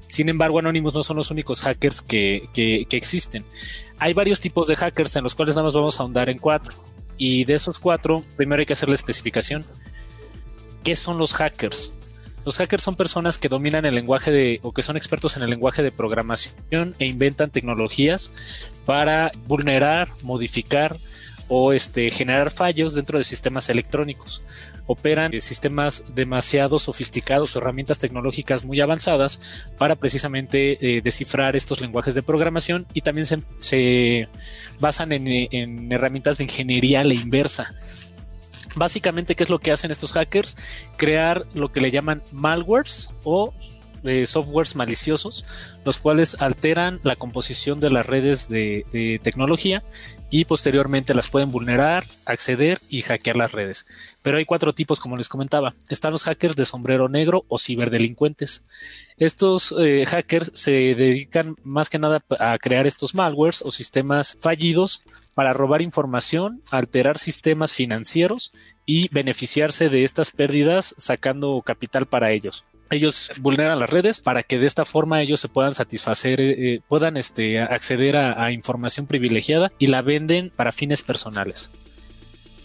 Sin 0.05 0.29
embargo, 0.29 0.59
Anonymous 0.59 0.93
no 0.93 1.01
son 1.01 1.17
los 1.17 1.31
únicos 1.31 1.63
hackers 1.63 2.03
que, 2.03 2.47
existen. 2.91 3.43
Hay 3.97 4.13
varios 4.13 4.39
tipos 4.39 4.67
de 4.67 4.75
hackers 4.75 5.15
en 5.15 5.23
los 5.23 5.33
cuales 5.33 5.55
nada 5.55 5.63
más 5.63 5.73
vamos 5.73 5.99
a 5.99 6.03
ahondar 6.03 6.29
en 6.29 6.37
cuatro. 6.37 6.75
Y 7.17 7.45
de 7.45 7.55
esos 7.55 7.79
cuatro, 7.79 8.23
primero 8.35 8.59
hay 8.59 8.67
que 8.67 8.73
hacer 8.73 8.89
la 8.89 8.93
especificación. 8.93 9.65
¿Qué 10.83 10.95
son 10.95 11.17
los 11.17 11.33
hackers? 11.33 11.95
Los 12.45 12.57
hackers 12.57 12.83
son 12.83 12.95
personas 12.95 13.39
que 13.39 13.49
dominan 13.49 13.85
el 13.85 13.95
lenguaje 13.95 14.29
de 14.29 14.59
o 14.61 14.71
que 14.71 14.83
son 14.83 14.97
expertos 14.97 15.35
en 15.35 15.41
el 15.41 15.49
lenguaje 15.49 15.81
de 15.81 15.91
programación 15.91 16.93
e 16.99 17.07
inventan 17.07 17.49
tecnologías 17.49 18.31
para 18.85 19.31
vulnerar, 19.47 20.09
modificar 20.21 20.99
o 21.47 21.73
este, 21.73 22.09
generar 22.11 22.51
fallos 22.51 22.95
dentro 22.95 23.17
de 23.17 23.23
sistemas 23.23 23.69
electrónicos. 23.69 24.43
Operan 24.87 25.39
sistemas 25.41 26.15
demasiado 26.15 26.79
sofisticados 26.79 27.55
o 27.55 27.59
herramientas 27.59 27.99
tecnológicas 27.99 28.65
muy 28.65 28.81
avanzadas 28.81 29.39
para 29.77 29.95
precisamente 29.95 30.77
eh, 30.79 31.01
descifrar 31.01 31.55
estos 31.55 31.81
lenguajes 31.81 32.15
de 32.15 32.23
programación 32.23 32.85
y 32.93 33.01
también 33.01 33.25
se, 33.59 34.27
basan 34.79 35.11
en, 35.11 35.27
en 35.27 35.91
herramientas 35.91 36.37
de 36.37 36.45
ingeniería 36.45 37.01
a 37.01 37.03
la 37.03 37.13
inversa 37.13 37.75
Básicamente, 38.75 39.35
¿qué 39.35 39.43
es 39.43 39.49
lo 39.49 39.59
que 39.59 39.71
hacen 39.71 39.89
estos 39.89 40.11
hackers? 40.11 40.57
Crear 40.97 41.45
lo 41.53 41.71
que 41.71 41.79
le 41.79 41.91
llaman 41.91 42.21
malwares 42.31 43.13
o 43.23 43.53
eh, 44.03 44.25
softwares 44.27 44.75
maliciosos, 44.75 45.45
los 45.85 45.97
cuales 45.97 46.41
alteran 46.41 46.99
la 47.03 47.15
composición 47.15 47.79
de 47.79 47.89
las 47.89 48.05
redes 48.05 48.49
de, 48.49 49.19
tecnología 49.23 49.83
y 50.37 50.43
posteriormente 50.43 51.13
las 51.13 51.29
pueden 51.29 51.49
vulnerar, 51.49 52.03
acceder 52.25 52.81
y 52.89 53.03
hackear 53.03 53.37
las 53.37 53.53
redes. 53.53 53.87
Pero 54.21 54.35
hay 54.37 54.43
cuatro 54.43 54.73
tipos, 54.73 54.99
como 54.99 55.15
les 55.15 55.29
comentaba. 55.29 55.73
Están 55.87 56.11
los 56.11 56.23
hackers 56.23 56.57
de 56.57 56.65
sombrero 56.65 57.07
negro 57.07 57.45
o 57.47 57.57
ciberdelincuentes. 57.57 58.65
Estos 59.15 59.73
eh, 59.79 60.05
hackers 60.05 60.51
se 60.53 60.93
dedican 60.93 61.55
más 61.63 61.89
que 61.89 61.99
nada 61.99 62.21
a 62.37 62.57
crear 62.57 62.85
estos 62.85 63.15
malwares 63.15 63.61
o 63.61 63.71
sistemas 63.71 64.35
fallidos 64.41 65.03
para 65.35 65.53
robar 65.53 65.81
información, 65.81 66.61
alterar 66.69 67.17
sistemas 67.17 67.71
financieros 67.71 68.51
y 68.85 69.07
beneficiarse 69.13 69.87
de 69.87 70.03
estas 70.03 70.31
pérdidas 70.31 70.95
sacando 70.97 71.61
capital 71.65 72.07
para 72.07 72.31
ellos. 72.31 72.65
Ellos 72.89 73.31
vulneran 73.39 73.79
las 73.79 73.89
redes 73.89 74.21
para 74.21 74.43
que 74.43 74.59
de 74.59 74.67
esta 74.67 74.85
forma 74.85 75.21
ellos 75.21 75.39
se 75.39 75.49
puedan 75.49 75.73
satisfacer, 75.73 76.39
eh, 76.39 76.55
eh, 76.57 76.79
puedan 76.87 77.17
este, 77.17 77.59
acceder 77.59 78.17
a 78.17 78.51
información 78.51 79.07
privilegiada 79.07 79.71
y 79.79 79.87
la 79.87 80.01
venden 80.01 80.51
para 80.55 80.71
fines 80.71 81.01
personales. 81.01 81.71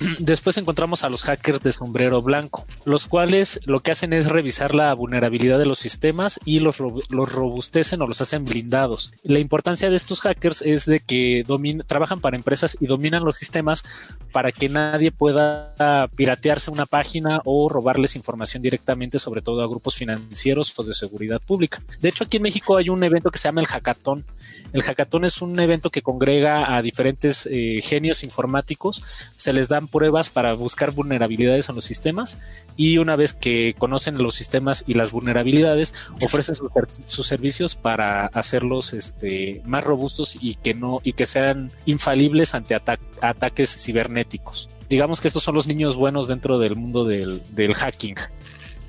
Después 0.19 0.57
encontramos 0.57 1.05
a 1.05 1.11
los 1.11 1.23
hackers 1.25 1.61
de 1.61 1.73
sombrero 1.73 2.23
blanco, 2.23 2.65
los 2.85 3.07
cuales 3.07 3.61
lo 3.65 3.81
que 3.81 3.91
hacen 3.91 4.13
es 4.13 4.31
revisar 4.31 4.75
la 4.75 4.95
vulnerabilidad 4.95 5.59
de 5.59 5.67
los 5.67 5.79
sistemas 5.79 6.41
y 6.45 6.61
los, 6.61 6.81
los 6.81 7.33
robustecen 7.33 8.01
o 8.01 8.07
los 8.07 8.21
hacen 8.21 8.45
blindados. 8.45 9.13
La 9.23 9.41
importancia 9.41 9.91
de 9.91 9.97
estos 9.97 10.21
hackers 10.21 10.63
es 10.63 10.87
de 10.87 11.01
que 11.01 11.45
trabajan 11.87 12.21
para 12.21 12.37
empresas 12.37 12.79
y 12.81 12.87
dominan 12.87 13.25
los 13.25 13.37
sistemas 13.37 13.85
para 14.33 14.53
que 14.53 14.69
nadie 14.69 15.11
pueda 15.13 16.09
piratearse 16.15 16.71
una 16.71 16.87
página 16.87 17.43
o 17.45 17.69
robarles 17.69 18.17
información 18.17 18.63
directamente, 18.63 19.19
sobre 19.19 19.43
todo 19.43 19.63
a 19.63 19.67
grupos 19.67 19.97
financieros 19.97 20.73
o 20.79 20.83
de 20.83 20.95
seguridad 20.95 21.41
pública. 21.41 21.83
De 22.01 22.09
hecho, 22.09 22.25
aquí 22.25 22.39
en 22.39 22.45
México 22.45 22.77
hay 22.77 22.89
un 22.89 23.05
evento 23.05 23.31
que 23.31 23.39
se 23.39 23.49
llama 23.49 23.61
el 23.61 23.67
Hackathon. 23.67 24.25
El 24.73 24.83
Hackathon 24.83 25.25
es 25.25 25.43
un 25.43 25.59
evento 25.61 25.91
que 25.91 26.03
congrega 26.03 26.75
a 26.75 26.81
diferentes 26.81 27.47
eh, 27.51 27.81
genios 27.83 28.23
informáticos, 28.23 29.03
se 29.37 29.53
les 29.53 29.69
dan 29.69 29.89
pruebas 29.91 30.31
para 30.31 30.55
buscar 30.55 30.93
vulnerabilidades 30.93 31.69
en 31.69 31.75
los 31.75 31.85
sistemas 31.85 32.39
y 32.77 32.99
una 32.99 33.17
vez 33.17 33.35
que 33.35 33.75
conocen 33.79 34.23
los 34.23 34.35
sistemas 34.35 34.85
y 34.87 34.95
las 34.95 35.13
vulnerabilidades, 35.13 35.95
ofrecen 36.21 36.55
sus, 36.55 37.27
servicios 37.27 37.75
para 37.75 38.27
hacerlos 38.27 38.93
este, 38.93 39.63
más 39.65 39.85
robustos 39.85 40.39
y 40.41 40.55
que 40.55 40.75
no 40.75 41.01
y 41.05 41.13
que 41.13 41.27
sean 41.27 41.71
infalibles 41.87 42.55
ante 42.55 42.75
ataques 42.75 43.85
cibernéticos. 43.85 44.71
Digamos 44.89 45.21
que 45.21 45.29
estos 45.29 45.43
son 45.43 45.55
los 45.55 45.67
niños 45.67 45.97
buenos 45.97 46.29
dentro 46.29 46.59
del 46.59 46.77
mundo 46.77 47.05
del, 47.05 47.43
del 47.55 47.75
hacking. 47.75 48.17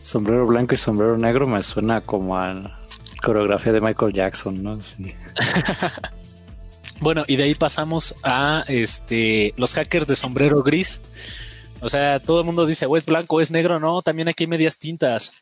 Sombrero 0.01 0.48
blanco 0.48 0.74
y 0.74 0.77
sombrero 0.77 1.17
negro 1.17 1.46
me 1.46 1.62
suena 1.62 2.01
como 2.01 2.36
a 2.36 2.79
coreografía 3.22 3.72
de 3.72 3.81
Michael 3.81 4.13
Jackson, 4.13 4.63
¿no? 4.63 4.81
Sí. 4.81 5.13
Bueno, 7.01 7.24
y 7.27 7.36
de 7.36 7.46
ahí 7.46 7.55
pasamos 7.55 8.15
a 8.22 8.63
este 8.67 9.55
los 9.58 9.74
hackers 9.74 10.05
de 10.05 10.15
sombrero 10.15 10.62
gris. 10.62 11.01
O 11.84 11.89
sea, 11.89 12.20
todo 12.20 12.41
el 12.41 12.46
mundo 12.46 12.67
dice, 12.67 12.86
o 12.86 12.96
es 12.96 13.08
blanco, 13.08 13.41
es 13.41 13.50
negro, 13.50 13.79
no, 13.79 14.03
también 14.03 14.27
aquí 14.27 14.43
hay 14.43 14.48
medias 14.48 14.77
tintas. 14.77 15.34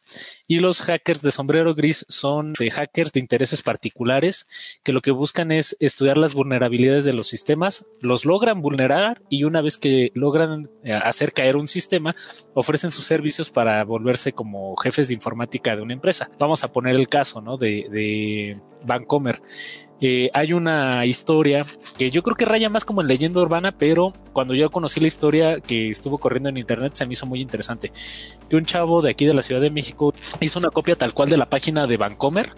Y 0.47 0.59
los 0.59 0.79
hackers 0.79 1.21
de 1.21 1.31
sombrero 1.31 1.75
gris 1.75 2.05
son 2.07 2.53
de 2.53 2.71
hackers 2.71 3.11
de 3.11 3.19
intereses 3.19 3.61
particulares 3.61 4.47
que 4.81 4.93
lo 4.93 5.01
que 5.01 5.11
buscan 5.11 5.51
es 5.51 5.75
estudiar 5.81 6.17
las 6.17 6.33
vulnerabilidades 6.33 7.03
de 7.03 7.11
los 7.11 7.27
sistemas, 7.27 7.87
los 7.99 8.23
logran 8.23 8.61
vulnerar 8.61 9.21
y 9.27 9.43
una 9.43 9.61
vez 9.61 9.77
que 9.77 10.13
logran 10.15 10.69
eh, 10.85 10.93
hacer 10.93 11.33
caer 11.33 11.57
un 11.57 11.67
sistema, 11.67 12.15
ofrecen 12.53 12.91
sus 12.91 13.03
servicios 13.03 13.49
para 13.49 13.83
volverse 13.83 14.31
como 14.31 14.77
jefes 14.77 15.09
de 15.09 15.15
informática 15.15 15.75
de 15.75 15.81
una 15.81 15.93
empresa. 15.93 16.31
Vamos 16.39 16.63
a 16.63 16.71
poner 16.71 16.95
el 16.95 17.09
caso, 17.09 17.41
¿no? 17.41 17.57
De, 17.57 17.85
de 17.91 18.61
Vancomer. 18.85 19.41
Eh, 20.01 20.29
hay 20.33 20.53
una 20.53 21.05
historia 21.05 21.65
que 21.97 22.09
yo 22.09 22.23
creo 22.23 22.35
que 22.35 22.45
raya 22.45 22.69
más 22.69 22.85
como 22.85 23.01
en 23.01 23.07
leyenda 23.07 23.41
urbana, 23.41 23.73
pero 23.77 24.13
cuando 24.31 24.53
yo 24.53 24.69
conocí 24.69 24.99
la 24.99 25.07
historia 25.07 25.59
que 25.59 25.89
estuvo 25.89 26.17
corriendo 26.17 26.49
en 26.49 26.57
internet 26.57 26.93
se 26.95 27.05
me 27.05 27.13
hizo 27.13 27.25
muy 27.25 27.41
interesante. 27.41 27.91
Un 28.51 28.65
chavo 28.65 29.01
de 29.01 29.11
aquí 29.11 29.25
de 29.25 29.33
la 29.33 29.41
Ciudad 29.41 29.61
de 29.61 29.69
México 29.69 30.13
hizo 30.39 30.59
una 30.59 30.69
copia 30.69 30.95
tal 30.95 31.13
cual 31.13 31.29
de 31.29 31.37
la 31.37 31.49
página 31.49 31.85
de 31.85 31.97
Vancomer 31.97 32.53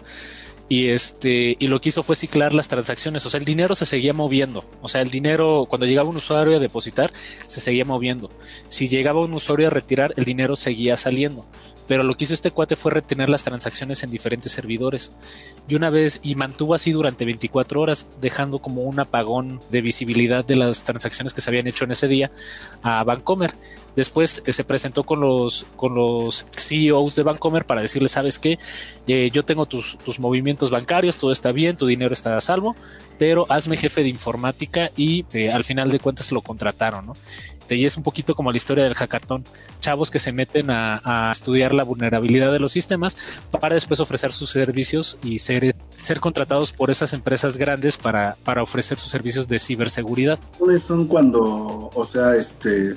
y 0.68 0.88
este 0.88 1.56
y 1.58 1.66
lo 1.66 1.80
que 1.80 1.90
hizo 1.90 2.02
fue 2.02 2.16
ciclar 2.16 2.54
las 2.54 2.68
transacciones, 2.68 3.26
o 3.26 3.30
sea, 3.30 3.38
el 3.38 3.44
dinero 3.44 3.74
se 3.74 3.84
seguía 3.84 4.14
moviendo, 4.14 4.64
o 4.80 4.88
sea, 4.88 5.02
el 5.02 5.10
dinero 5.10 5.66
cuando 5.68 5.86
llegaba 5.86 6.08
un 6.08 6.16
usuario 6.16 6.56
a 6.56 6.60
depositar 6.60 7.12
se 7.44 7.60
seguía 7.60 7.84
moviendo. 7.84 8.30
Si 8.68 8.88
llegaba 8.88 9.20
un 9.20 9.34
usuario 9.34 9.66
a 9.66 9.70
retirar, 9.70 10.14
el 10.16 10.24
dinero 10.24 10.56
seguía 10.56 10.96
saliendo. 10.96 11.44
Pero 11.88 12.02
lo 12.02 12.14
que 12.16 12.24
hizo 12.24 12.34
este 12.34 12.50
cuate 12.50 12.76
fue 12.76 12.92
retener 12.92 13.28
las 13.28 13.42
transacciones 13.42 14.02
en 14.02 14.10
diferentes 14.10 14.52
servidores 14.52 15.12
y 15.68 15.74
una 15.74 15.90
vez 15.90 16.20
y 16.22 16.34
mantuvo 16.34 16.74
así 16.74 16.92
durante 16.92 17.24
24 17.24 17.80
horas, 17.80 18.08
dejando 18.20 18.58
como 18.58 18.82
un 18.82 19.00
apagón 19.00 19.60
de 19.70 19.80
visibilidad 19.80 20.44
de 20.44 20.56
las 20.56 20.84
transacciones 20.84 21.34
que 21.34 21.40
se 21.40 21.50
habían 21.50 21.66
hecho 21.66 21.84
en 21.84 21.92
ese 21.92 22.08
día 22.08 22.30
a 22.82 23.02
Bancomer. 23.04 23.52
Después 23.94 24.42
eh, 24.46 24.52
se 24.52 24.64
presentó 24.64 25.04
con 25.04 25.20
los, 25.20 25.66
con 25.76 25.94
los 25.94 26.46
CEOs 26.56 27.14
de 27.14 27.22
Bancomer 27.24 27.66
para 27.66 27.82
decirles, 27.82 28.12
sabes 28.12 28.38
qué, 28.38 28.58
eh, 29.06 29.30
yo 29.32 29.44
tengo 29.44 29.66
tus, 29.66 29.98
tus 29.98 30.18
movimientos 30.18 30.70
bancarios, 30.70 31.16
todo 31.16 31.30
está 31.30 31.52
bien, 31.52 31.76
tu 31.76 31.86
dinero 31.86 32.14
está 32.14 32.36
a 32.36 32.40
salvo, 32.40 32.74
pero 33.18 33.44
hazme 33.50 33.76
jefe 33.76 34.02
de 34.02 34.08
informática 34.08 34.90
y 34.96 35.26
eh, 35.34 35.52
al 35.52 35.64
final 35.64 35.90
de 35.90 35.98
cuentas 35.98 36.32
lo 36.32 36.40
contrataron, 36.40 37.06
¿no? 37.06 37.16
Y 37.76 37.84
es 37.84 37.96
un 37.96 38.02
poquito 38.02 38.34
como 38.34 38.50
la 38.50 38.56
historia 38.56 38.84
del 38.84 38.94
hackathon, 38.94 39.44
chavos 39.80 40.10
que 40.10 40.18
se 40.18 40.32
meten 40.32 40.70
a, 40.70 41.30
estudiar 41.32 41.74
la 41.74 41.84
vulnerabilidad 41.84 42.52
de 42.52 42.58
los 42.58 42.72
sistemas 42.72 43.16
para 43.60 43.74
después 43.74 44.00
ofrecer 44.00 44.32
sus 44.32 44.50
servicios 44.50 45.18
y 45.22 45.38
ser, 45.38 45.74
ser 45.98 46.20
contratados 46.20 46.72
por 46.72 46.90
esas 46.90 47.12
empresas 47.12 47.56
grandes 47.56 47.96
para, 47.96 48.36
para 48.44 48.62
ofrecer 48.62 48.98
sus 48.98 49.10
servicios 49.10 49.48
de 49.48 49.58
ciberseguridad. 49.58 50.38
¿Cuáles 50.58 50.82
son 50.82 51.06
cuando, 51.06 51.90
o 51.94 52.04
sea, 52.04 52.36
este, 52.36 52.96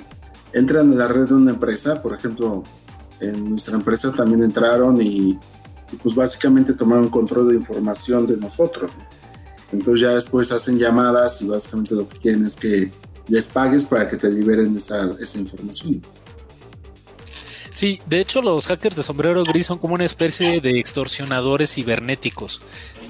entran 0.52 0.92
en 0.92 0.98
la 0.98 1.08
red 1.08 1.28
de 1.28 1.34
una 1.34 1.52
empresa, 1.52 2.02
por 2.02 2.14
ejemplo, 2.14 2.64
en 3.20 3.50
nuestra 3.50 3.76
empresa 3.76 4.12
también 4.12 4.42
entraron 4.42 5.00
y, 5.00 5.38
pues 6.02 6.14
básicamente 6.14 6.72
tomaron 6.72 7.08
control 7.08 7.48
de 7.48 7.54
información 7.56 8.26
de 8.26 8.36
nosotros. 8.36 8.90
Entonces 9.72 10.00
ya 10.00 10.14
después 10.14 10.50
hacen 10.52 10.78
llamadas 10.78 11.42
y 11.42 11.48
básicamente 11.48 11.94
lo 11.94 12.08
que 12.08 12.18
quieren 12.18 12.44
es 12.44 12.56
que 12.56 12.90
les 13.28 13.46
pagues 13.48 13.84
para 13.84 14.08
que 14.08 14.16
te 14.16 14.30
liberen 14.30 14.74
esa, 14.76 15.14
esa 15.20 15.38
información. 15.38 16.02
Sí, 17.76 18.00
de 18.06 18.20
hecho 18.20 18.40
los 18.40 18.68
hackers 18.68 18.96
de 18.96 19.02
sombrero 19.02 19.44
gris 19.44 19.66
son 19.66 19.78
como 19.78 19.94
una 19.94 20.06
especie 20.06 20.62
de 20.62 20.78
extorsionadores 20.78 21.74
cibernéticos, 21.74 22.62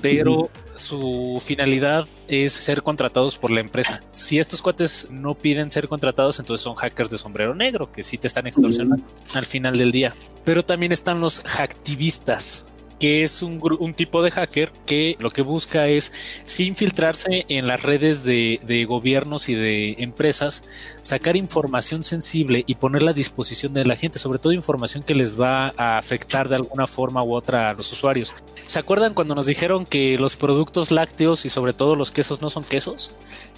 pero 0.02 0.50
su 0.74 1.40
finalidad 1.40 2.08
es 2.26 2.52
ser 2.52 2.82
contratados 2.82 3.38
por 3.38 3.52
la 3.52 3.60
empresa. 3.60 4.02
Si 4.10 4.40
estos 4.40 4.62
cuates 4.62 5.08
no 5.12 5.36
piden 5.36 5.70
ser 5.70 5.86
contratados, 5.86 6.40
entonces 6.40 6.64
son 6.64 6.74
hackers 6.74 7.10
de 7.10 7.18
sombrero 7.18 7.54
negro, 7.54 7.92
que 7.92 8.02
sí 8.02 8.18
te 8.18 8.26
están 8.26 8.48
extorsionando 8.48 9.04
al 9.34 9.46
final 9.46 9.78
del 9.78 9.92
día. 9.92 10.12
Pero 10.44 10.64
también 10.64 10.90
están 10.90 11.20
los 11.20 11.44
hacktivistas, 11.44 12.72
que 12.98 13.22
es 13.22 13.42
un, 13.42 13.60
un, 13.78 13.94
tipo 13.94 14.22
de 14.22 14.30
hacker 14.30 14.72
que 14.86 15.16
lo 15.18 15.30
que 15.30 15.42
busca 15.42 15.86
es, 15.88 16.12
sin 16.44 16.74
filtrarse 16.74 17.44
en 17.48 17.66
las 17.66 17.82
redes 17.82 18.24
de, 18.24 18.60
de, 18.66 18.84
gobiernos 18.84 19.48
y 19.48 19.54
de 19.54 19.96
empresas, 19.98 20.64
sacar 21.02 21.36
información 21.36 22.02
sensible 22.02 22.64
y 22.66 22.76
ponerla 22.76 23.10
a 23.10 23.14
disposición 23.14 23.74
de 23.74 23.84
la 23.84 23.96
gente, 23.96 24.18
sobre 24.18 24.38
todo 24.38 24.52
información 24.52 25.02
que 25.02 25.14
les 25.14 25.40
va 25.40 25.72
a 25.76 25.98
afectar 25.98 26.48
de 26.48 26.56
alguna 26.56 26.86
forma 26.86 27.22
u 27.22 27.34
otra 27.34 27.70
a 27.70 27.74
los 27.74 27.92
usuarios. 27.92 28.34
¿Se 28.66 28.78
acuerdan 28.78 29.14
cuando 29.14 29.34
nos 29.34 29.46
dijeron 29.46 29.84
que 29.84 30.18
los 30.18 30.36
productos 30.36 30.90
lácteos 30.90 31.44
y 31.44 31.48
sobre 31.48 31.72
todo 31.72 31.96
los 31.96 32.12
quesos 32.12 32.40
no 32.40 32.50
son 32.50 32.64
quesos? 32.64 33.12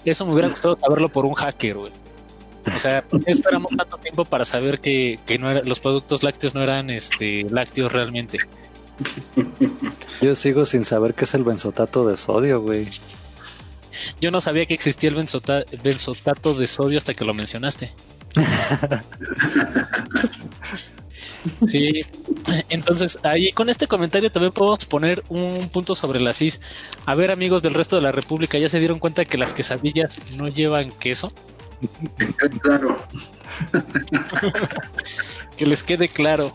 Eso 0.05 0.25
me 0.25 0.33
hubiera 0.33 0.49
gustado 0.49 0.75
saberlo 0.75 1.09
por 1.09 1.25
un 1.25 1.33
hacker, 1.33 1.77
güey. 1.77 1.91
O 2.75 2.79
sea, 2.79 3.01
¿por 3.01 3.23
qué 3.23 3.31
esperamos 3.31 3.71
tanto 3.75 3.97
tiempo 3.97 4.25
para 4.25 4.45
saber 4.45 4.79
que, 4.79 5.17
no 5.39 5.51
los 5.51 5.79
productos 5.79 6.23
lácteos 6.23 6.55
no 6.55 6.61
eran 6.61 6.89
este, 6.89 7.45
lácteos 7.49 7.91
realmente? 7.91 8.37
Yo 10.21 10.35
sigo 10.35 10.65
sin 10.65 10.85
saber 10.85 11.13
qué 11.13 11.25
es 11.25 11.33
el 11.33 11.43
benzotato 11.43 12.07
de 12.07 12.17
sodio, 12.17 12.61
güey. 12.61 12.89
Yo 14.21 14.31
no 14.31 14.41
sabía 14.41 14.65
que 14.65 14.73
existía 14.73 15.09
el 15.09 15.15
benzota 15.15 15.63
benzotato 15.83 16.53
de 16.53 16.67
sodio 16.67 16.97
hasta 16.97 17.13
que 17.13 17.25
lo 17.25 17.33
mencionaste. 17.33 17.91
sí, 21.67 22.01
entonces 22.69 23.19
ahí 23.23 23.51
con 23.51 23.69
este 23.69 23.87
comentario 23.87 24.31
también 24.31 24.53
podemos 24.53 24.85
poner 24.85 25.23
un 25.29 25.69
punto 25.69 25.95
sobre 25.95 26.21
la 26.21 26.33
CIS. 26.33 26.61
A 27.05 27.15
ver, 27.15 27.31
amigos 27.31 27.61
del 27.61 27.73
resto 27.73 27.95
de 27.95 28.03
la 28.03 28.11
República, 28.11 28.57
¿ya 28.57 28.69
se 28.69 28.79
dieron 28.79 28.99
cuenta 28.99 29.25
que 29.25 29.37
las 29.37 29.53
quesadillas 29.53 30.19
no 30.35 30.47
llevan 30.47 30.91
queso? 30.91 31.33
Claro. 32.61 32.99
que 35.57 35.65
les 35.65 35.83
quede 35.83 36.09
claro 36.09 36.53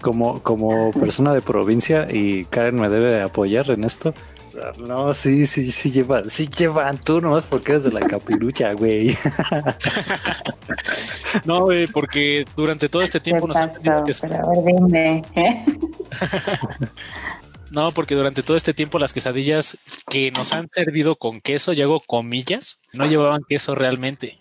como, 0.00 0.42
como 0.42 0.92
persona 0.92 1.32
de 1.32 1.42
provincia 1.42 2.06
y 2.10 2.44
Karen 2.46 2.78
me 2.78 2.88
debe 2.88 3.22
apoyar 3.22 3.70
en 3.70 3.84
esto. 3.84 4.14
No, 4.78 5.14
sí, 5.14 5.46
sí, 5.46 5.70
sí 5.70 5.90
llevan, 5.90 6.28
sí 6.28 6.48
llevan 6.48 6.98
tú 6.98 7.20
nomás 7.20 7.46
porque 7.46 7.72
eres 7.72 7.84
de 7.84 7.92
la 7.92 8.00
capirucha, 8.00 8.72
güey. 8.72 9.16
no, 11.44 11.62
güey, 11.62 11.86
porque 11.86 12.44
durante 12.56 12.88
todo 12.88 13.02
este 13.02 13.20
tiempo 13.20 13.46
nos 13.46 13.56
han 13.56 13.72
pedido 13.72 14.04
que... 14.04 14.12
Pero 14.20 14.34
a 14.34 14.50
ver, 14.50 14.64
dime, 14.64 15.22
¿eh? 15.36 15.64
No, 17.70 17.92
porque 17.92 18.16
durante 18.16 18.42
todo 18.42 18.56
este 18.56 18.74
tiempo 18.74 18.98
las 18.98 19.12
quesadillas 19.12 19.78
que 20.08 20.32
nos 20.32 20.52
han 20.52 20.68
servido 20.68 21.14
con 21.14 21.40
queso, 21.40 21.72
y 21.72 21.80
hago 21.80 22.00
comillas, 22.00 22.80
no 22.92 23.06
llevaban 23.06 23.42
queso 23.48 23.76
realmente. 23.76 24.40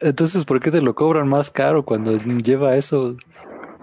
Entonces, 0.00 0.46
¿por 0.46 0.60
qué 0.60 0.70
te 0.70 0.80
lo 0.80 0.94
cobran 0.94 1.28
más 1.28 1.50
caro 1.50 1.84
cuando 1.84 2.16
lleva 2.18 2.76
eso? 2.76 3.16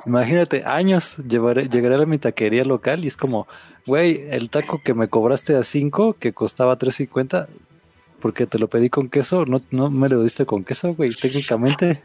Imagínate, 0.06 0.64
años 0.66 1.18
llevaré, 1.18 1.70
llegaré 1.70 1.96
a 1.96 2.06
mi 2.06 2.18
taquería 2.18 2.66
local 2.66 3.06
y 3.06 3.08
es 3.08 3.16
como, 3.16 3.48
güey, 3.86 4.28
el 4.30 4.50
taco 4.50 4.82
que 4.84 4.94
me 4.94 5.08
cobraste 5.08 5.56
a 5.56 5.64
5, 5.64 6.14
que 6.20 6.34
costaba 6.34 6.78
3.50, 6.78 7.48
porque 8.20 8.46
te 8.46 8.60
lo 8.60 8.68
pedí 8.68 8.90
con 8.90 9.10
queso, 9.10 9.46
no, 9.46 9.60
no 9.72 9.90
me 9.90 10.10
lo 10.10 10.22
diste 10.22 10.46
con 10.46 10.64
queso, 10.64 10.94
güey, 10.94 11.12
técnicamente. 11.12 12.04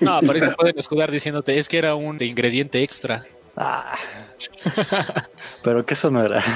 No, 0.00 0.20
por 0.20 0.36
eso 0.36 0.54
pueden 0.56 0.78
escudar 0.78 1.10
diciéndote, 1.10 1.58
es 1.58 1.68
que 1.68 1.78
era 1.78 1.94
un 1.94 2.22
ingrediente 2.22 2.82
extra. 2.82 3.26
Ah. 3.56 3.96
Pero 5.62 5.86
queso 5.86 6.10
no 6.10 6.24
era. 6.24 6.42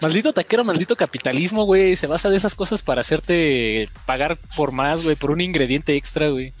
Maldito 0.00 0.32
taquero, 0.32 0.62
maldito 0.62 0.94
capitalismo, 0.94 1.64
güey. 1.64 1.96
Se 1.96 2.06
basa 2.06 2.30
de 2.30 2.36
esas 2.36 2.54
cosas 2.54 2.82
para 2.82 3.00
hacerte 3.00 3.88
pagar 4.06 4.38
por 4.56 4.70
más, 4.72 5.02
güey, 5.02 5.16
por 5.16 5.32
un 5.32 5.40
ingrediente 5.40 5.96
extra, 5.96 6.28
güey. 6.28 6.52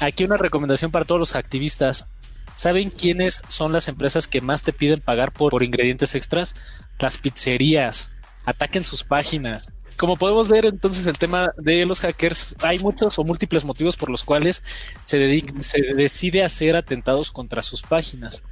Aquí 0.00 0.24
una 0.24 0.36
recomendación 0.36 0.90
para 0.90 1.04
todos 1.04 1.18
los 1.18 1.34
activistas. 1.34 2.08
¿Saben 2.54 2.90
quiénes 2.90 3.42
son 3.48 3.72
las 3.72 3.88
empresas 3.88 4.26
que 4.26 4.40
más 4.40 4.62
te 4.62 4.72
piden 4.72 5.00
pagar 5.00 5.32
por, 5.32 5.62
ingredientes 5.62 6.14
extras? 6.14 6.56
Las 6.98 7.16
pizzerías. 7.16 8.12
Ataquen 8.44 8.84
sus 8.84 9.04
páginas. 9.04 9.74
Como 9.96 10.16
podemos 10.16 10.48
ver 10.48 10.66
entonces 10.66 11.06
el 11.06 11.18
tema 11.18 11.52
de 11.56 11.84
los 11.84 12.00
hackers, 12.00 12.54
hay 12.62 12.78
muchos 12.78 13.18
o 13.18 13.24
múltiples 13.24 13.64
motivos 13.64 13.96
por 13.96 14.10
los 14.10 14.22
cuales 14.22 14.62
se, 15.04 15.44
se 15.60 15.80
decide 15.94 16.44
hacer 16.44 16.76
atentados 16.76 17.32
contra 17.32 17.62
sus 17.62 17.82
páginas. 17.82 18.44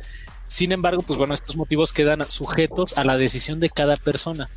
Sin 0.47 0.73
embargo, 0.73 1.03
pues 1.03 1.19
bueno, 1.19 1.35
estos 1.35 1.57
motivos 1.57 1.93
quedan 1.93 2.29
sujetos 2.31 2.99
a 2.99 3.05
la 3.05 3.17
decisión 3.17 3.61
de 3.61 3.71
cada 3.71 3.97
persona. 3.97 4.49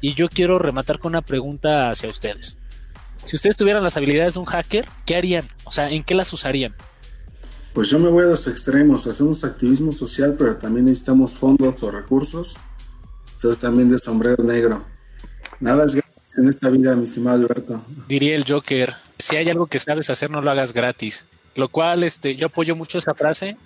Y 0.00 0.14
yo 0.14 0.28
quiero 0.28 0.58
rematar 0.58 0.98
con 0.98 1.12
una 1.12 1.22
pregunta 1.22 1.90
hacia 1.90 2.08
ustedes. 2.08 2.58
Si 3.26 3.34
ustedes 3.34 3.56
tuvieran 3.56 3.82
las 3.82 3.96
habilidades 3.96 4.34
de 4.34 4.40
un 4.40 4.46
hacker, 4.46 4.86
¿qué 5.04 5.16
harían? 5.16 5.44
O 5.64 5.72
sea, 5.72 5.90
¿en 5.90 6.04
qué 6.04 6.14
las 6.14 6.32
usarían? 6.32 6.76
Pues 7.74 7.90
yo 7.90 7.98
me 7.98 8.08
voy 8.08 8.22
a 8.22 8.28
los 8.28 8.46
extremos. 8.46 9.04
Hacemos 9.08 9.42
activismo 9.42 9.92
social, 9.92 10.36
pero 10.38 10.54
también 10.56 10.86
necesitamos 10.86 11.34
fondos 11.34 11.82
o 11.82 11.90
recursos. 11.90 12.58
Entonces 13.34 13.60
también 13.60 13.90
de 13.90 13.98
sombrero 13.98 14.44
negro. 14.44 14.84
Nada 15.58 15.84
es 15.86 15.96
gratis 15.96 16.38
en 16.38 16.48
esta 16.48 16.68
vida, 16.68 16.94
mi 16.94 17.02
estimado 17.02 17.42
Alberto. 17.42 17.82
Diría 18.06 18.36
el 18.36 18.44
Joker, 18.46 18.94
si 19.18 19.34
hay 19.34 19.48
algo 19.48 19.66
que 19.66 19.80
sabes 19.80 20.08
hacer, 20.08 20.30
no 20.30 20.40
lo 20.40 20.48
hagas 20.52 20.72
gratis. 20.72 21.26
Lo 21.56 21.68
cual, 21.68 22.04
este, 22.04 22.36
yo 22.36 22.46
apoyo 22.46 22.76
mucho 22.76 22.98
esa 22.98 23.14
frase, 23.14 23.56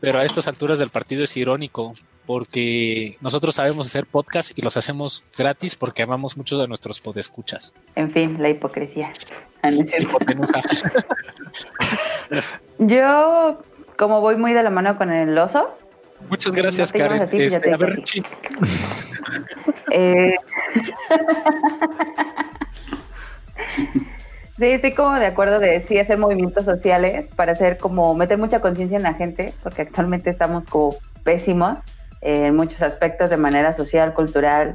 pero 0.00 0.18
a 0.18 0.24
estas 0.24 0.48
alturas 0.48 0.80
del 0.80 0.90
partido 0.90 1.22
es 1.22 1.36
irónico, 1.36 1.94
porque 2.26 3.16
nosotros 3.20 3.54
sabemos 3.54 3.86
hacer 3.86 4.06
podcast 4.06 4.58
y 4.58 4.62
los 4.62 4.76
hacemos 4.76 5.24
gratis 5.36 5.76
porque 5.76 6.02
amamos 6.02 6.36
mucho 6.36 6.58
de 6.58 6.68
nuestros 6.68 7.00
podescuchas. 7.00 7.72
En 7.94 8.10
fin, 8.10 8.36
la 8.40 8.48
hipocresía. 8.48 9.12
Ah, 9.62 9.70
Yo, 12.78 13.62
como 13.96 14.20
voy 14.20 14.36
muy 14.36 14.52
de 14.52 14.62
la 14.62 14.70
mano 14.70 14.98
con 14.98 15.10
el 15.10 15.36
oso. 15.38 15.70
Muchas 16.28 16.52
gracias, 16.52 16.92
Karen. 16.92 17.22
Así, 17.22 17.42
este, 17.42 17.72
a 17.72 17.76
ver, 17.76 18.00
eh... 19.90 20.34
Sí, 24.56 24.66
estoy 24.66 24.94
como 24.94 25.18
de 25.18 25.26
acuerdo 25.26 25.58
de 25.58 25.80
sí 25.80 25.98
hacer 25.98 26.16
movimientos 26.16 26.64
sociales 26.64 27.32
para 27.34 27.52
hacer 27.52 27.76
como 27.76 28.14
meter 28.14 28.38
mucha 28.38 28.60
conciencia 28.60 28.96
en 28.96 29.02
la 29.02 29.14
gente, 29.14 29.52
porque 29.64 29.82
actualmente 29.82 30.30
estamos 30.30 30.66
como 30.66 30.94
pésimos 31.24 31.78
en 32.24 32.56
muchos 32.56 32.82
aspectos 32.82 33.30
de 33.30 33.36
manera 33.36 33.74
social, 33.74 34.14
cultural 34.14 34.72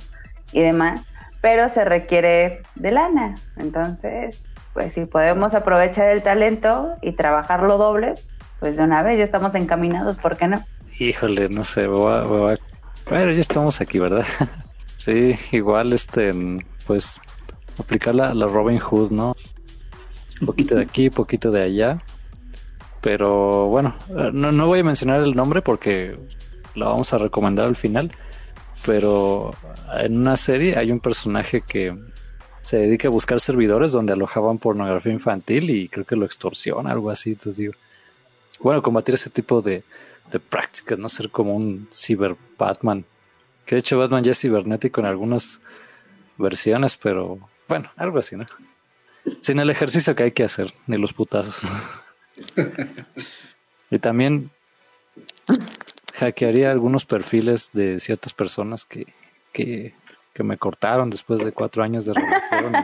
y 0.53 0.62
demás, 0.62 1.01
pero 1.41 1.67
se 1.67 1.83
requiere 1.83 2.62
de 2.75 2.91
lana. 2.91 3.35
Entonces, 3.57 4.43
pues 4.73 4.93
si 4.93 5.05
podemos 5.05 5.55
aprovechar 5.55 6.09
el 6.09 6.21
talento 6.21 6.93
y 7.01 7.13
trabajarlo 7.13 7.77
doble, 7.77 8.13
pues 8.59 8.77
de 8.77 8.83
una 8.83 9.03
vez 9.03 9.17
ya 9.17 9.23
estamos 9.23 9.55
encaminados, 9.55 10.17
¿por 10.17 10.38
qué 10.38 10.47
no? 10.47 10.63
Híjole, 10.99 11.49
no 11.49 11.63
sé, 11.63 11.88
bueno, 11.88 12.57
ya 13.09 13.39
estamos 13.39 13.81
aquí, 13.81 13.97
¿verdad? 13.99 14.25
sí, 14.95 15.35
igual 15.51 15.91
este, 15.93 16.31
pues 16.85 17.19
aplicar 17.79 18.13
la, 18.13 18.33
la 18.33 18.47
Robin 18.47 18.79
Hood, 18.79 19.12
¿no? 19.12 19.35
Un 20.41 20.45
poquito 20.45 20.75
de 20.75 20.83
aquí, 20.83 21.09
poquito 21.09 21.51
de 21.51 21.63
allá. 21.63 22.03
Pero 23.01 23.67
bueno, 23.67 23.95
no, 24.33 24.51
no 24.51 24.67
voy 24.67 24.79
a 24.79 24.83
mencionar 24.83 25.21
el 25.21 25.35
nombre 25.35 25.62
porque 25.62 26.17
la 26.79 26.87
vamos 26.87 27.13
a 27.13 27.17
recomendar 27.17 27.67
al 27.67 27.75
final. 27.75 28.11
Pero 28.85 29.53
en 29.99 30.17
una 30.17 30.37
serie 30.37 30.77
hay 30.77 30.91
un 30.91 30.99
personaje 30.99 31.61
que 31.61 31.95
se 32.61 32.77
dedica 32.77 33.07
a 33.07 33.11
buscar 33.11 33.39
servidores 33.39 33.91
donde 33.91 34.13
alojaban 34.13 34.57
pornografía 34.57 35.11
infantil 35.11 35.69
y 35.69 35.89
creo 35.89 36.05
que 36.05 36.15
lo 36.15 36.25
extorsiona, 36.25 36.91
algo 36.91 37.09
así. 37.09 37.31
Entonces 37.31 37.57
digo, 37.57 37.73
bueno, 38.59 38.81
combatir 38.81 39.15
ese 39.15 39.29
tipo 39.29 39.61
de, 39.61 39.83
de 40.31 40.39
prácticas, 40.39 40.97
no 40.97 41.09
ser 41.09 41.29
como 41.29 41.55
un 41.55 41.87
ciber 41.91 42.35
Batman. 42.57 43.05
Que 43.65 43.75
de 43.75 43.79
hecho 43.79 43.99
Batman 43.99 44.23
ya 44.23 44.31
es 44.31 44.39
cibernético 44.39 45.01
en 45.01 45.07
algunas 45.07 45.61
versiones, 46.37 46.95
pero 46.95 47.39
bueno, 47.67 47.91
algo 47.97 48.19
así, 48.19 48.35
¿no? 48.35 48.45
Sin 49.41 49.59
el 49.59 49.69
ejercicio 49.69 50.15
que 50.15 50.23
hay 50.23 50.31
que 50.31 50.43
hacer, 50.43 50.71
ni 50.87 50.97
los 50.97 51.13
putazos. 51.13 51.61
y 53.91 53.99
también 53.99 54.51
hackearía 56.19 56.71
algunos 56.71 57.05
perfiles 57.05 57.71
de 57.73 57.99
ciertas 57.99 58.34
personas 58.34 58.86
que, 58.86 59.13
que, 59.53 59.93
me 60.41 60.58
cortaron 60.58 61.10
después 61.10 61.43
de 61.43 61.51
cuatro 61.51 61.84
años 61.84 62.05
de 62.05 62.13
relación. 62.13 62.73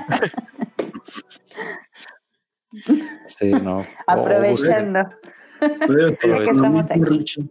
Sí, 3.28 3.52
no. 3.52 3.82
Aprovechando. 4.06 5.00
Ya 5.62 6.16
que 6.18 6.52
estamos 6.52 6.92
aquí. 6.92 7.00
Richie. 7.00 7.50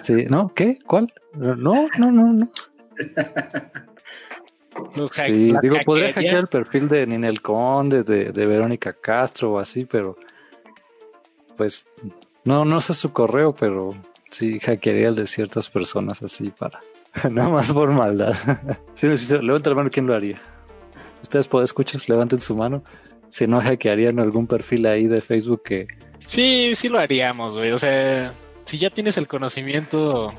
Sí, 0.00 0.26
¿no? 0.30 0.54
¿Qué? 0.54 0.78
¿Cuál? 0.86 1.12
No, 1.32 1.56
no, 1.98 2.12
no, 2.12 2.32
no. 2.32 2.48
Los 4.94 5.10
Sí, 5.10 5.52
digo, 5.60 5.76
podría 5.84 6.12
hackear 6.12 6.36
el 6.36 6.46
perfil 6.46 6.88
de 6.88 7.06
Ninel 7.08 7.42
Conde, 7.42 8.04
de, 8.04 8.30
de 8.30 8.46
Verónica 8.46 8.92
Castro 8.92 9.54
o 9.54 9.58
así, 9.58 9.84
pero 9.84 10.16
pues 11.56 11.88
no, 12.44 12.64
no 12.64 12.80
sé 12.80 12.94
su 12.94 13.12
correo, 13.12 13.54
pero 13.54 13.90
sí 14.34 14.60
hackearía 14.60 15.08
el 15.08 15.14
de 15.14 15.26
ciertas 15.26 15.70
personas 15.70 16.22
así 16.22 16.50
para, 16.50 16.80
nada 17.30 17.48
más 17.48 17.72
por 17.72 17.90
maldad. 17.90 18.34
Sí, 18.94 19.16
sí, 19.16 19.26
sí, 19.26 19.38
levanta 19.38 19.70
la 19.70 19.76
mano, 19.76 19.90
¿quién 19.90 20.06
lo 20.06 20.14
haría? 20.14 20.40
Ustedes 21.22 21.48
pueden 21.48 21.64
escuchar, 21.64 22.00
levanten 22.06 22.40
su 22.40 22.54
mano. 22.54 22.84
Si 23.28 23.46
no 23.46 23.60
hackearían 23.60 24.20
algún 24.20 24.46
perfil 24.46 24.86
ahí 24.86 25.08
de 25.08 25.20
Facebook 25.20 25.62
que 25.64 25.88
Sí, 26.24 26.74
sí 26.74 26.88
lo 26.88 26.98
haríamos, 26.98 27.56
güey. 27.56 27.72
O 27.72 27.78
sea, 27.78 28.32
si 28.64 28.78
ya 28.78 28.90
tienes 28.90 29.18
el 29.18 29.28
conocimiento, 29.28 30.32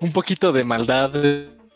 un 0.00 0.12
poquito 0.12 0.52
de 0.52 0.64
maldad, 0.64 1.12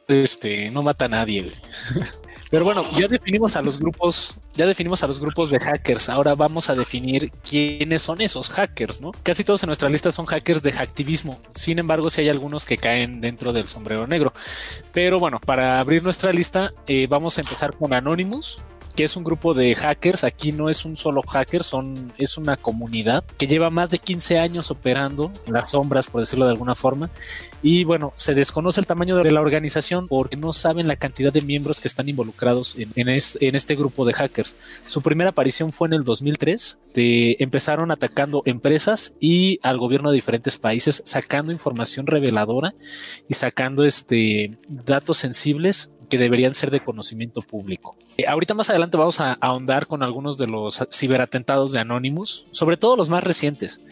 este, 0.09 0.71
no 0.71 0.83
mata 0.83 1.07
a 1.07 1.09
nadie, 1.09 1.43
güey. 1.43 1.55
Pero 2.51 2.65
bueno, 2.65 2.85
ya 2.97 3.09
definimos 3.09 3.57
a 3.57 3.63
los 3.63 3.79
grupos, 3.79 4.37
ya 4.55 4.67
definimos 4.67 5.03
a 5.03 5.07
los 5.07 5.21
grupos 5.21 5.51
de 5.51 5.59
hackers. 5.59 6.09
Ahora 6.09 6.35
vamos 6.35 6.71
a 6.71 6.75
definir 6.75 7.33
quiénes 7.49 8.03
son 8.03 8.21
esos 8.21 8.51
hackers, 8.51 9.01
¿no? 9.01 9.13
Casi 9.23 9.43
todos 9.43 9.63
en 9.63 9.69
nuestra 9.69 9.89
lista 9.89 10.11
son 10.11 10.27
hackers 10.27 10.63
de 10.63 10.73
hacktivismo. 10.73 11.41
Sin 11.51 11.79
embargo, 11.79 12.09
sí 12.11 12.21
hay 12.21 12.29
algunos 12.29 12.65
que 12.65 12.79
caen 12.79 13.21
dentro 13.21 13.53
del 13.53 13.67
sombrero 13.67 14.07
negro. 14.07 14.33
Pero 14.93 15.19
bueno, 15.19 15.41
para 15.45 15.81
abrir 15.81 16.05
nuestra 16.05 16.33
lista, 16.33 16.73
eh, 16.87 17.07
vamos 17.09 17.39
a 17.39 17.41
empezar 17.41 17.77
con 17.77 17.93
Anonymous, 17.93 18.61
que 18.97 19.05
es 19.05 19.17
un 19.17 19.25
grupo 19.25 19.55
de 19.55 19.75
hackers. 19.75 20.25
Aquí 20.25 20.53
no 20.53 20.69
es 20.69 20.85
un 20.85 20.97
solo 20.97 21.23
hacker, 21.23 21.63
son, 21.63 22.13
es 22.19 22.39
una 22.39 22.57
comunidad 22.57 23.25
que 23.37 23.47
lleva 23.47 23.71
más 23.71 23.91
de 23.91 23.99
15 23.99 24.39
años 24.39 24.71
operando 24.71 25.31
las 25.47 25.71
sombras, 25.71 26.09
por 26.09 26.21
decirlo 26.21 26.47
de 26.47 26.53
alguna 26.53 26.75
forma. 26.75 27.11
Y 27.63 27.85
bueno, 27.85 28.13
se 28.17 28.35
desconoce 28.35 28.81
el 28.81 28.87
tamaño 28.87 29.17
de 29.17 29.31
la 29.31 29.41
organización 29.41 30.09
porque 30.09 30.37
no 30.37 30.53
saben 30.53 30.89
la 30.89 30.97
cantidad 30.97 31.33
de 31.33 31.43
miembros 31.43 31.81
que 31.81 31.89
están 31.89 32.09
involucrados 32.09 32.77
en, 32.77 32.91
en 32.97 33.55
este 33.55 33.77
grupo 33.77 34.05
de 34.05 34.15
hackers. 34.15 34.57
Su 34.87 35.03
primera 35.03 35.31
aparición 35.31 35.73
fue 35.73 35.89
en 35.89 35.95
el 35.95 36.05
2003. 36.05 36.79
De, 36.95 37.37
empezaron 37.41 37.91
atacando 37.91 38.43
empresas 38.47 39.17
y 39.21 39.59
al 39.63 39.77
gobierno 39.79 40.11
de 40.11 40.15
diferentes 40.15 40.57
países, 40.57 41.03
sacando 41.05 41.53
información 41.53 42.07
reveladora 42.07 42.75
y 43.29 43.35
sacando 43.35 43.85
este, 43.85 44.57
datos 44.69 45.19
sensibles 45.19 45.93
que 46.09 46.19
deberían 46.19 46.55
ser 46.55 46.71
de 46.71 46.81
conocimiento 46.81 47.43
público. 47.43 47.97
Eh, 48.17 48.27
ahorita 48.27 48.55
más 48.55 48.71
adelante 48.71 48.97
vamos 48.97 49.21
a 49.21 49.33
ahondar 49.35 49.87
con 49.87 50.03
algunos 50.03 50.39
de 50.39 50.47
los 50.47 50.83
ciberatentados 50.93 51.73
de 51.73 51.81
Anonymous, 51.81 52.47
sobre 52.51 52.77
todo 52.77 52.97
los 52.97 53.09
más 53.09 53.25
recientes, 53.25 53.83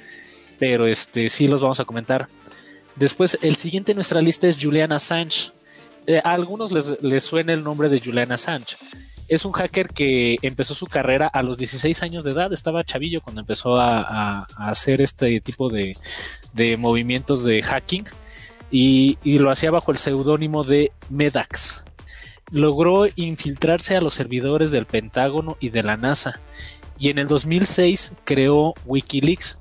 pero 0.58 0.86
este 0.86 1.28
sí 1.28 1.48
los 1.48 1.60
vamos 1.60 1.80
a 1.80 1.84
comentar. 1.84 2.28
Después, 2.96 3.38
el 3.42 3.56
siguiente 3.56 3.92
en 3.92 3.96
nuestra 3.96 4.20
lista 4.20 4.46
es 4.46 4.58
Julian 4.60 4.92
Assange. 4.92 5.52
Eh, 6.06 6.20
a 6.22 6.32
algunos 6.32 6.70
les, 6.70 7.24
suena 7.24 7.52
el 7.52 7.64
nombre 7.64 7.88
de 7.88 8.00
Julian 8.00 8.30
Assange. 8.30 8.76
Es 9.26 9.44
un 9.44 9.52
hacker 9.52 9.88
que 9.88 10.36
empezó 10.42 10.74
su 10.74 10.86
carrera 10.86 11.26
a 11.26 11.42
los 11.42 11.56
16 11.56 12.02
años 12.02 12.24
de 12.24 12.32
edad, 12.32 12.52
estaba 12.52 12.84
chavillo 12.84 13.22
cuando 13.22 13.40
empezó 13.40 13.76
a, 13.80 14.42
hacer 14.56 15.00
este 15.00 15.40
tipo 15.40 15.70
de, 15.70 15.96
de 16.52 16.76
movimientos 16.76 17.42
de 17.42 17.62
hacking 17.62 18.04
y 18.70 19.16
lo 19.38 19.50
hacía 19.50 19.70
bajo 19.70 19.92
el 19.92 19.98
seudónimo 19.98 20.62
de 20.62 20.92
Medax. 21.08 21.84
Logró 22.50 23.06
infiltrarse 23.16 23.96
a 23.96 24.00
los 24.00 24.14
servidores 24.14 24.70
del 24.70 24.86
Pentágono 24.86 25.56
y 25.60 25.70
de 25.70 25.82
la 25.82 25.96
NASA 25.96 26.40
y 26.98 27.10
en 27.10 27.18
el 27.18 27.26
2006 27.26 28.16
creó 28.24 28.74
Wikileaks. 28.86 29.58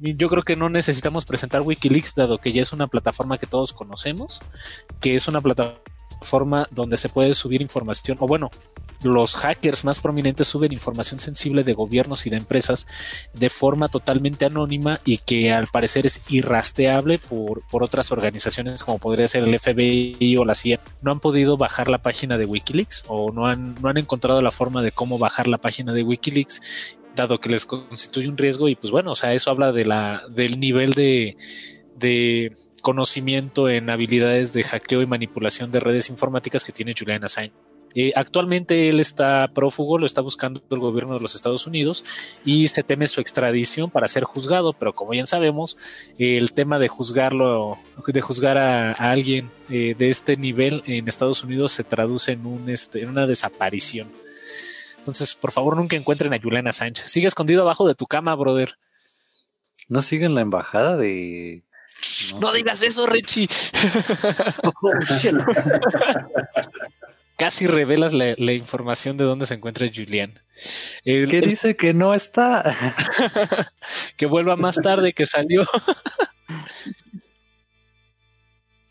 Yo 0.00 0.28
creo 0.28 0.42
que 0.42 0.56
no 0.56 0.68
necesitamos 0.68 1.24
presentar 1.24 1.62
Wikileaks 1.62 2.14
dado 2.14 2.38
que 2.38 2.52
ya 2.52 2.62
es 2.62 2.72
una 2.72 2.86
plataforma 2.86 3.38
que 3.38 3.46
todos 3.46 3.72
conocemos, 3.72 4.40
que 5.00 5.16
es 5.16 5.26
una 5.26 5.40
plataforma 5.40 5.80
donde 6.70 6.96
se 6.96 7.08
puede 7.08 7.34
subir 7.34 7.62
información, 7.62 8.18
o 8.20 8.26
bueno, 8.26 8.50
los 9.02 9.36
hackers 9.36 9.84
más 9.84 10.00
prominentes 10.00 10.48
suben 10.48 10.72
información 10.72 11.20
sensible 11.20 11.62
de 11.62 11.72
gobiernos 11.72 12.26
y 12.26 12.30
de 12.30 12.36
empresas 12.36 12.86
de 13.32 13.48
forma 13.48 13.88
totalmente 13.88 14.44
anónima 14.44 14.98
y 15.04 15.18
que 15.18 15.52
al 15.52 15.68
parecer 15.68 16.06
es 16.06 16.22
irrastreable 16.30 17.18
por, 17.18 17.62
por 17.68 17.84
otras 17.84 18.10
organizaciones 18.10 18.82
como 18.82 18.98
podría 18.98 19.28
ser 19.28 19.44
el 19.44 19.58
FBI 19.58 20.36
o 20.36 20.44
la 20.44 20.54
CIA. 20.54 20.80
No 21.00 21.12
han 21.12 21.20
podido 21.20 21.56
bajar 21.56 21.88
la 21.88 22.02
página 22.02 22.38
de 22.38 22.44
Wikileaks 22.46 23.04
o 23.08 23.32
no 23.32 23.46
han, 23.46 23.76
no 23.80 23.88
han 23.88 23.98
encontrado 23.98 24.42
la 24.42 24.50
forma 24.50 24.82
de 24.82 24.92
cómo 24.92 25.18
bajar 25.18 25.46
la 25.46 25.58
página 25.58 25.92
de 25.92 26.02
Wikileaks 26.02 26.60
dado 27.14 27.40
que 27.40 27.48
les 27.48 27.66
constituye 27.66 28.28
un 28.28 28.38
riesgo 28.38 28.68
y 28.68 28.76
pues 28.76 28.92
bueno, 28.92 29.10
o 29.12 29.14
sea, 29.14 29.34
eso 29.34 29.50
habla 29.50 29.72
de 29.72 29.84
la, 29.84 30.22
del 30.30 30.60
nivel 30.60 30.90
de, 30.92 31.36
de 31.96 32.52
conocimiento 32.82 33.68
en 33.68 33.90
habilidades 33.90 34.52
de 34.52 34.62
hackeo 34.62 35.02
y 35.02 35.06
manipulación 35.06 35.70
de 35.70 35.80
redes 35.80 36.10
informáticas 36.10 36.64
que 36.64 36.72
tiene 36.72 36.94
Julian 36.98 37.24
Assange. 37.24 37.52
Eh, 37.94 38.12
actualmente 38.14 38.88
él 38.88 39.00
está 39.00 39.50
prófugo, 39.54 39.98
lo 39.98 40.06
está 40.06 40.20
buscando 40.20 40.62
el 40.70 40.78
gobierno 40.78 41.14
de 41.14 41.20
los 41.20 41.34
Estados 41.34 41.66
Unidos 41.66 42.04
y 42.44 42.68
se 42.68 42.82
teme 42.82 43.06
su 43.06 43.20
extradición 43.20 43.90
para 43.90 44.08
ser 44.08 44.24
juzgado, 44.24 44.72
pero 44.74 44.92
como 44.92 45.12
bien 45.12 45.26
sabemos, 45.26 45.78
el 46.18 46.52
tema 46.52 46.78
de 46.78 46.88
juzgarlo, 46.88 47.78
de 48.06 48.20
juzgar 48.20 48.58
a, 48.58 48.92
alguien 48.92 49.50
eh, 49.70 49.94
de 49.96 50.10
este 50.10 50.36
nivel 50.36 50.82
en 50.86 51.08
Estados 51.08 51.42
Unidos 51.42 51.72
se 51.72 51.84
traduce 51.84 52.32
en, 52.32 52.68
este, 52.68 53.02
en 53.02 53.08
una 53.08 53.26
desaparición. 53.26 54.12
Entonces, 54.98 55.34
por 55.34 55.52
favor, 55.52 55.74
nunca 55.74 55.96
encuentren 55.96 56.34
a 56.34 56.38
Julian 56.38 56.68
Assange. 56.68 57.08
Sigue 57.08 57.26
escondido 57.26 57.62
abajo 57.62 57.88
de 57.88 57.94
tu 57.94 58.06
cama, 58.06 58.34
brother. 58.34 58.74
no 59.88 60.02
siguen 60.02 60.34
la 60.34 60.42
embajada 60.42 60.98
de. 60.98 61.64
No, 62.40 62.52
digas 62.52 62.82
eso, 62.82 63.06
Richie. 63.06 63.48
Casi 67.36 67.66
revelas 67.68 68.14
la, 68.14 68.34
la 68.36 68.52
información 68.52 69.16
de 69.16 69.24
dónde 69.24 69.46
se 69.46 69.54
encuentra 69.54 69.86
Julian. 69.92 70.40
El- 71.04 71.28
¿Qué 71.30 71.38
el- 71.38 71.48
dice 71.48 71.76
que 71.76 71.94
no 71.94 72.14
está? 72.14 72.74
que 74.16 74.26
vuelva 74.26 74.56
más 74.56 74.76
tarde 74.76 75.12
que 75.12 75.26
salió. 75.26 75.64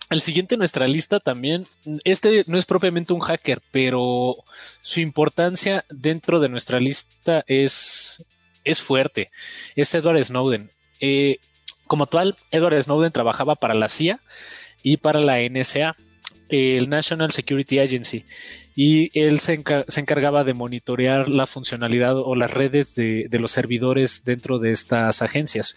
El 0.10 0.22
siguiente 0.22 0.56
en 0.56 0.60
nuestra 0.60 0.88
lista 0.88 1.20
también, 1.20 1.67
este 2.06 2.46
no 2.48 2.58
es 2.58 2.65
propiamente 2.65 3.12
un 3.12 3.20
hacker, 3.20 3.62
pero 3.72 4.36
su 4.80 5.02
importancia 5.02 5.84
dentro 5.89 6.39
de 6.39 6.48
nuestra 6.48 6.80
lista 6.80 7.43
es, 7.46 8.24
es 8.63 8.80
fuerte. 8.80 9.32
Es 9.76 9.93
Edward 9.96 10.24
Snowden. 10.24 10.72
Eh, 11.02 11.39
como 11.88 12.08
tal, 12.08 12.36
Edward 12.52 12.82
Snowden 12.84 13.12
trabajaba 13.12 13.56
para 13.56 13.73
la 13.73 13.89
CIA 13.89 14.19
y 14.84 14.97
para 14.97 15.19
la 15.19 15.38
NSA, 15.41 15.95
el 16.50 16.89
National 16.89 17.32
Security 17.32 17.80
Agency, 17.80 18.23
y 18.76 19.10
él 19.19 19.39
se, 19.39 19.60
enca- 19.60 19.86
se 19.88 20.00
encargaba 20.00 20.43
de 20.43 20.54
monitorear 20.54 21.28
la 21.30 21.45
funcionalidad 21.45 22.15
o 22.17 22.36
las 22.36 22.52
redes 22.52 22.95
de, 22.95 23.28
de 23.30 23.39
los 23.39 23.52
servidores 23.52 24.23
dentro 24.23 24.60
de 24.60 24.71
estas 24.71 25.21
agencias. 25.21 25.76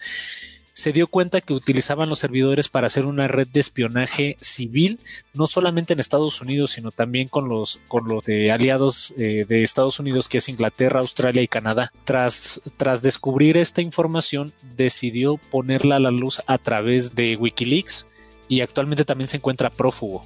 Se 0.73 0.93
dio 0.93 1.07
cuenta 1.07 1.41
que 1.41 1.53
utilizaban 1.53 2.09
los 2.09 2.19
servidores 2.19 2.69
para 2.69 2.87
hacer 2.87 3.05
una 3.05 3.27
red 3.27 3.47
de 3.47 3.59
espionaje 3.59 4.37
civil, 4.39 4.99
no 5.33 5.47
solamente 5.47 5.93
en 5.93 5.99
Estados 5.99 6.41
Unidos, 6.41 6.71
sino 6.71 6.91
también 6.91 7.27
con 7.27 7.49
los, 7.49 7.81
con 7.87 8.07
los 8.07 8.23
de 8.23 8.51
aliados 8.51 9.13
eh, 9.17 9.45
de 9.47 9.63
Estados 9.63 9.99
Unidos, 9.99 10.29
que 10.29 10.37
es 10.37 10.49
Inglaterra, 10.49 10.99
Australia 10.99 11.41
y 11.41 11.47
Canadá. 11.47 11.91
Tras, 12.05 12.61
tras 12.77 13.01
descubrir 13.01 13.57
esta 13.57 13.81
información, 13.81 14.53
decidió 14.75 15.37
ponerla 15.37 15.97
a 15.97 15.99
la 15.99 16.11
luz 16.11 16.41
a 16.47 16.57
través 16.57 17.15
de 17.15 17.35
Wikileaks 17.35 18.07
y 18.47 18.61
actualmente 18.61 19.05
también 19.05 19.27
se 19.27 19.37
encuentra 19.37 19.69
prófugo. 19.69 20.23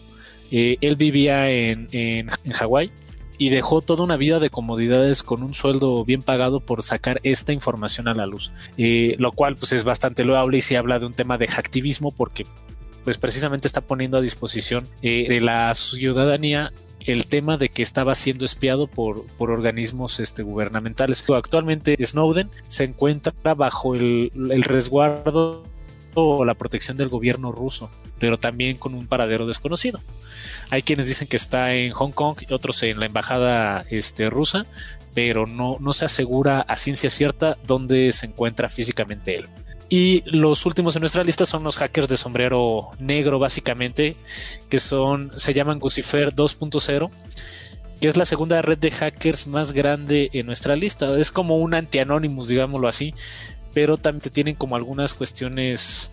Eh, 0.52 0.78
él 0.82 0.96
vivía 0.96 1.50
en, 1.50 1.88
en, 1.92 2.30
en 2.44 2.52
Hawái 2.52 2.92
y 3.38 3.50
dejó 3.50 3.82
toda 3.82 4.04
una 4.04 4.18
vida 4.18 4.40
de 4.40 4.50
comodidades 4.50 5.24
con 5.24 5.44
un 5.44 5.54
sueldo 5.54 6.04
bien 6.06 6.22
pagado 6.22 6.60
por 6.60 6.84
sacar 6.84 7.20
esta 7.24 7.54
información 7.54 8.08
a 8.08 8.14
la 8.14 8.26
luz, 8.26 8.52
eh, 8.78 9.16
lo 9.20 9.32
cual 9.32 9.56
pues 9.56 9.72
es 9.72 9.84
bastante 9.84 10.24
loable 10.24 10.58
y 10.58 10.62
se 10.62 10.78
habla 10.78 11.00
de 11.00 11.06
un 11.06 11.14
tema 11.14 11.38
de 11.38 11.48
hacktivismo 11.48 12.12
porque 12.12 12.46
pues 13.04 13.18
precisamente 13.18 13.68
está 13.68 13.82
poniendo 13.82 14.18
a 14.18 14.22
disposición 14.22 14.86
eh, 15.02 15.28
de 15.30 15.42
la 15.42 15.74
ciudadanía 15.76 16.74
el 17.02 17.28
tema 17.28 17.58
de 17.58 17.70
que 17.70 17.84
estaba 17.84 18.16
siendo 18.16 18.46
espiado 18.46 18.88
por, 18.88 19.26
por 19.38 19.52
organismos 19.52 20.20
este, 20.20 20.42
gubernamentales. 20.42 21.24
Actualmente 21.30 21.96
Snowden 22.04 22.50
se 22.66 22.84
encuentra 22.84 23.34
bajo 23.54 23.94
el, 23.94 24.32
el 24.50 24.64
resguardo 24.64 25.64
o 26.16 26.46
la 26.46 26.56
protección 26.56 26.98
del 26.98 27.10
gobierno 27.10 27.52
ruso, 27.52 27.92
pero 28.20 28.40
también 28.40 28.78
con 28.78 28.94
un 28.94 29.08
paradero 29.08 29.46
desconocido. 29.46 30.00
Hay 30.70 30.82
quienes 30.82 31.08
dicen 31.08 31.28
que 31.28 31.36
está 31.36 31.74
en 31.74 31.92
Hong 31.92 32.12
Kong 32.12 32.38
otros 32.50 32.82
en 32.84 33.00
la 33.00 33.06
embajada 33.06 33.86
este, 33.90 34.30
rusa, 34.30 34.66
pero 35.14 35.48
no, 35.48 35.78
no 35.80 35.94
se 35.94 36.06
asegura 36.06 36.62
a 36.62 36.78
ciencia 36.78 37.10
cierta 37.10 37.58
dónde 37.66 38.12
se 38.12 38.28
encuentra 38.28 38.70
físicamente 38.70 39.36
él. 39.36 39.46
Y 39.90 40.24
los 40.26 40.66
últimos 40.66 40.96
en 40.96 41.02
nuestra 41.02 41.24
lista 41.24 41.46
son 41.46 41.64
los 41.64 41.78
hackers 41.78 42.10
de 42.10 42.18
sombrero 42.18 42.92
negro, 43.00 43.38
básicamente, 43.38 44.16
que 44.70 44.80
son, 44.80 45.32
se 45.38 45.54
llaman 45.54 45.80
Gucifer 45.80 46.34
2.0. 46.34 47.12
que 48.02 48.08
es 48.08 48.18
la 48.18 48.26
segunda 48.26 48.62
red 48.62 48.78
de 48.78 48.92
hackers 48.92 49.48
más 49.48 49.72
grande 49.72 50.30
en 50.34 50.48
nuestra 50.48 50.76
lista. 50.76 51.18
Es 51.20 51.32
como 51.32 51.58
un 51.58 51.74
anti-anonymous, 51.76 52.48
digámoslo 52.48 52.88
así, 52.88 53.14
pero 53.74 53.98
también 53.98 54.34
tienen 54.34 54.56
como 54.56 54.76
algunas 54.76 55.14
cuestiones 55.14 56.12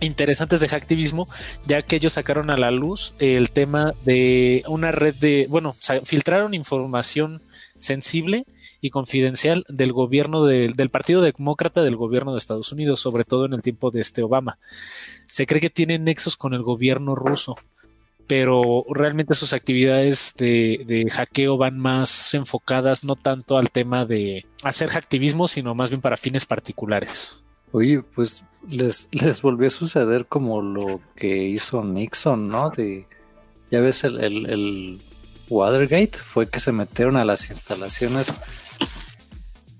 interesantes 0.00 0.60
de 0.60 0.68
hacktivismo, 0.68 1.28
ya 1.66 1.82
que 1.82 1.96
ellos 1.96 2.14
sacaron 2.14 2.50
a 2.50 2.56
la 2.56 2.70
luz 2.70 3.14
el 3.18 3.50
tema 3.50 3.94
de 4.04 4.62
una 4.68 4.92
red 4.92 5.14
de, 5.14 5.46
bueno, 5.48 5.76
filtraron 6.04 6.54
información 6.54 7.42
sensible 7.78 8.46
y 8.80 8.90
confidencial 8.90 9.64
del 9.68 9.92
gobierno 9.92 10.44
del 10.44 10.90
Partido 10.90 11.22
Demócrata 11.22 11.82
del 11.82 11.96
gobierno 11.96 12.32
de 12.32 12.38
Estados 12.38 12.72
Unidos, 12.72 13.00
sobre 13.00 13.24
todo 13.24 13.46
en 13.46 13.52
el 13.52 13.62
tiempo 13.62 13.90
de 13.90 14.00
este 14.00 14.22
Obama. 14.22 14.58
Se 15.26 15.46
cree 15.46 15.60
que 15.60 15.70
tienen 15.70 16.04
nexos 16.04 16.36
con 16.36 16.54
el 16.54 16.62
gobierno 16.62 17.14
ruso, 17.14 17.56
pero 18.26 18.84
realmente 18.90 19.34
sus 19.34 19.52
actividades 19.52 20.34
de, 20.36 20.82
de 20.86 21.08
hackeo 21.10 21.56
van 21.56 21.78
más 21.78 22.34
enfocadas 22.34 23.04
no 23.04 23.16
tanto 23.16 23.56
al 23.56 23.70
tema 23.70 24.04
de 24.04 24.46
hacer 24.62 24.88
hacktivismo, 24.88 25.48
sino 25.48 25.74
más 25.74 25.90
bien 25.90 26.00
para 26.00 26.16
fines 26.16 26.44
particulares. 26.44 27.45
Oye, 27.76 28.00
pues 28.00 28.42
les, 28.70 29.10
les 29.12 29.42
volvió 29.42 29.68
a 29.68 29.70
suceder 29.70 30.24
como 30.24 30.62
lo 30.62 31.02
que 31.14 31.44
hizo 31.44 31.84
Nixon, 31.84 32.48
¿no? 32.48 32.70
De, 32.70 33.06
ya 33.70 33.82
ves, 33.82 34.02
el, 34.04 34.18
el, 34.18 35.02
Watergate 35.50 36.16
fue 36.16 36.48
que 36.48 36.58
se 36.58 36.72
metieron 36.72 37.18
a 37.18 37.26
las 37.26 37.50
instalaciones 37.50 38.40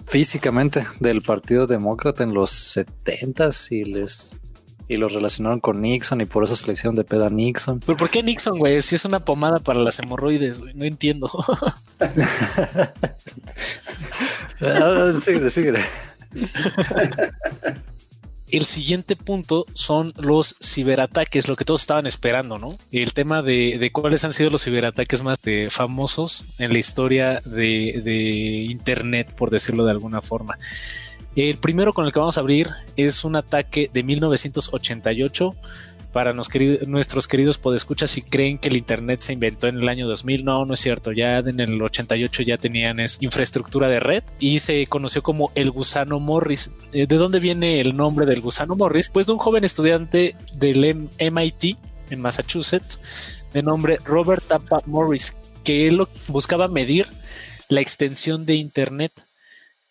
físicamente 0.04 0.84
del 1.00 1.22
Partido 1.22 1.66
Demócrata 1.66 2.22
en 2.22 2.34
los 2.34 2.50
70 2.50 3.48
y 3.70 3.84
les 3.84 4.40
y 4.88 4.98
los 4.98 5.14
relacionaron 5.14 5.60
con 5.60 5.80
Nixon 5.80 6.20
y 6.20 6.26
por 6.26 6.44
eso 6.44 6.54
se 6.54 6.66
le 6.66 6.74
hicieron 6.74 6.96
de 6.96 7.04
pedo 7.04 7.24
a 7.24 7.30
Nixon. 7.30 7.80
¿Pero 7.80 7.96
por 7.96 8.10
qué 8.10 8.22
Nixon, 8.22 8.58
güey? 8.58 8.82
Si 8.82 8.94
es 8.94 9.06
una 9.06 9.24
pomada 9.24 9.58
para 9.58 9.80
las 9.80 9.98
hemorroides, 10.00 10.58
güey. 10.58 10.74
No 10.74 10.84
entiendo. 10.84 11.30
Ah, 14.58 15.10
sigue, 15.12 15.50
sigue. 15.50 15.74
El 18.48 18.64
siguiente 18.64 19.16
punto 19.16 19.66
son 19.72 20.12
los 20.16 20.56
ciberataques, 20.62 21.48
lo 21.48 21.56
que 21.56 21.64
todos 21.64 21.80
estaban 21.80 22.06
esperando, 22.06 22.58
¿no? 22.58 22.78
El 22.92 23.12
tema 23.12 23.42
de, 23.42 23.90
cuáles 23.92 24.24
han 24.24 24.32
sido 24.32 24.50
los 24.50 24.62
ciberataques 24.62 25.22
más 25.24 25.40
famosos 25.70 26.44
en 26.58 26.72
la 26.72 26.78
historia 26.78 27.40
de, 27.44 28.00
de, 28.04 28.66
Internet, 28.70 29.34
por 29.34 29.50
decirlo 29.50 29.84
de 29.84 29.90
alguna 29.90 30.22
forma. 30.22 30.58
El 31.34 31.58
primero 31.58 31.92
con 31.92 32.06
el 32.06 32.12
que 32.12 32.20
vamos 32.20 32.38
a 32.38 32.40
abrir 32.40 32.70
es 32.96 33.24
un 33.24 33.34
ataque 33.34 33.90
de 33.92 34.02
1988 34.04 35.54
para 36.16 36.32
nuestros 36.32 37.28
queridos 37.28 37.58
podescuchas 37.58 38.10
si 38.10 38.22
creen 38.22 38.56
que 38.56 38.70
el 38.70 38.78
Internet 38.78 39.20
se 39.20 39.34
inventó 39.34 39.66
en 39.66 39.76
el 39.76 39.86
año 39.86 40.08
2000. 40.08 40.46
No, 40.46 40.64
no 40.64 40.72
es 40.72 40.80
cierto. 40.80 41.12
Ya 41.12 41.40
en 41.40 41.60
el 41.60 41.82
88 41.82 42.42
ya 42.42 42.56
tenían 42.56 42.96
infraestructura 43.20 43.88
de 43.88 44.00
red 44.00 44.24
y 44.38 44.60
se 44.60 44.86
conoció 44.86 45.22
como 45.22 45.52
el 45.54 45.70
gusano 45.70 46.18
Morris. 46.18 46.70
Eh, 46.94 47.06
¿De 47.06 47.16
dónde 47.16 47.38
viene 47.38 47.82
el 47.82 47.94
nombre 47.98 48.24
del 48.24 48.40
gusano 48.40 48.76
Morris? 48.76 49.10
Pues 49.10 49.26
de 49.26 49.34
un 49.34 49.38
joven 49.38 49.64
estudiante 49.64 50.34
del 50.54 51.10
MIT 51.20 51.76
en 52.08 52.20
Massachusetts 52.22 52.98
de 53.52 53.62
nombre 53.62 53.98
Robert 54.02 54.42
Tappa 54.42 54.78
Morris, 54.86 55.36
que 55.64 55.86
él 55.86 56.02
buscaba 56.28 56.66
medir 56.66 57.08
la 57.68 57.82
extensión 57.82 58.46
de 58.46 58.54
Internet 58.54 59.25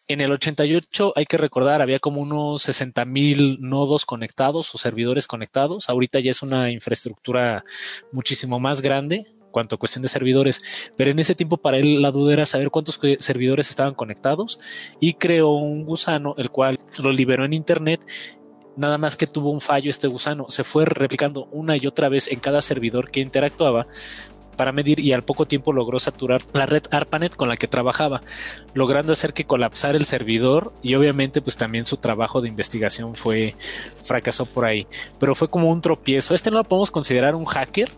en 0.07 0.21
el 0.21 0.31
88 0.31 1.13
hay 1.15 1.25
que 1.25 1.37
recordar, 1.37 1.81
había 1.81 1.99
como 1.99 2.21
unos 2.21 2.61
60 2.63 3.05
mil 3.05 3.57
nodos 3.59 4.05
conectados 4.05 4.73
o 4.75 4.77
servidores 4.77 5.27
conectados. 5.27 5.89
Ahorita 5.89 6.19
ya 6.19 6.31
es 6.31 6.43
una 6.43 6.69
infraestructura 6.69 7.65
muchísimo 8.11 8.59
más 8.59 8.81
grande 8.81 9.25
cuanto 9.49 9.75
a 9.75 9.79
cuestión 9.79 10.03
de 10.03 10.09
servidores, 10.09 10.91
pero 10.97 11.11
en 11.11 11.19
ese 11.19 11.33
tiempo 11.33 11.55
para 11.55 11.77
él 11.77 12.01
la 12.01 12.11
duda 12.11 12.33
era 12.33 12.45
saber 12.45 12.71
cuántos 12.71 12.99
servidores 13.19 13.69
estaban 13.69 13.93
conectados 13.93 14.59
y 14.99 15.13
creó 15.13 15.51
un 15.51 15.85
gusano, 15.85 16.35
el 16.37 16.49
cual 16.49 16.77
lo 17.01 17.11
liberó 17.11 17.45
en 17.45 17.53
Internet. 17.53 18.05
Nada 18.75 18.97
más 18.97 19.15
que 19.15 19.27
tuvo 19.27 19.51
un 19.51 19.61
fallo 19.61 19.89
este 19.89 20.09
gusano, 20.09 20.47
se 20.49 20.65
fue 20.65 20.83
replicando 20.83 21.47
una 21.53 21.77
y 21.77 21.87
otra 21.87 22.09
vez 22.09 22.29
en 22.29 22.41
cada 22.41 22.61
servidor 22.61 23.09
que 23.09 23.21
interactuaba 23.21 23.87
para 24.55 24.71
medir 24.71 24.99
y 24.99 25.13
al 25.13 25.23
poco 25.23 25.45
tiempo 25.45 25.73
logró 25.73 25.99
saturar 25.99 26.41
la 26.53 26.65
red 26.65 26.83
ARPANET 26.91 27.35
con 27.35 27.49
la 27.49 27.57
que 27.57 27.67
trabajaba, 27.67 28.21
logrando 28.73 29.11
hacer 29.11 29.33
que 29.33 29.45
colapsara 29.45 29.97
el 29.97 30.05
servidor 30.05 30.73
y 30.81 30.95
obviamente 30.95 31.41
pues 31.41 31.57
también 31.57 31.85
su 31.85 31.97
trabajo 31.97 32.41
de 32.41 32.49
investigación 32.49 33.15
fue 33.15 33.55
fracasó 34.03 34.45
por 34.45 34.65
ahí, 34.65 34.87
pero 35.19 35.35
fue 35.35 35.47
como 35.47 35.69
un 35.71 35.81
tropiezo. 35.81 36.35
Este 36.35 36.51
no 36.51 36.57
lo 36.57 36.63
podemos 36.63 36.91
considerar 36.91 37.35
un 37.35 37.45
hacker, 37.45 37.89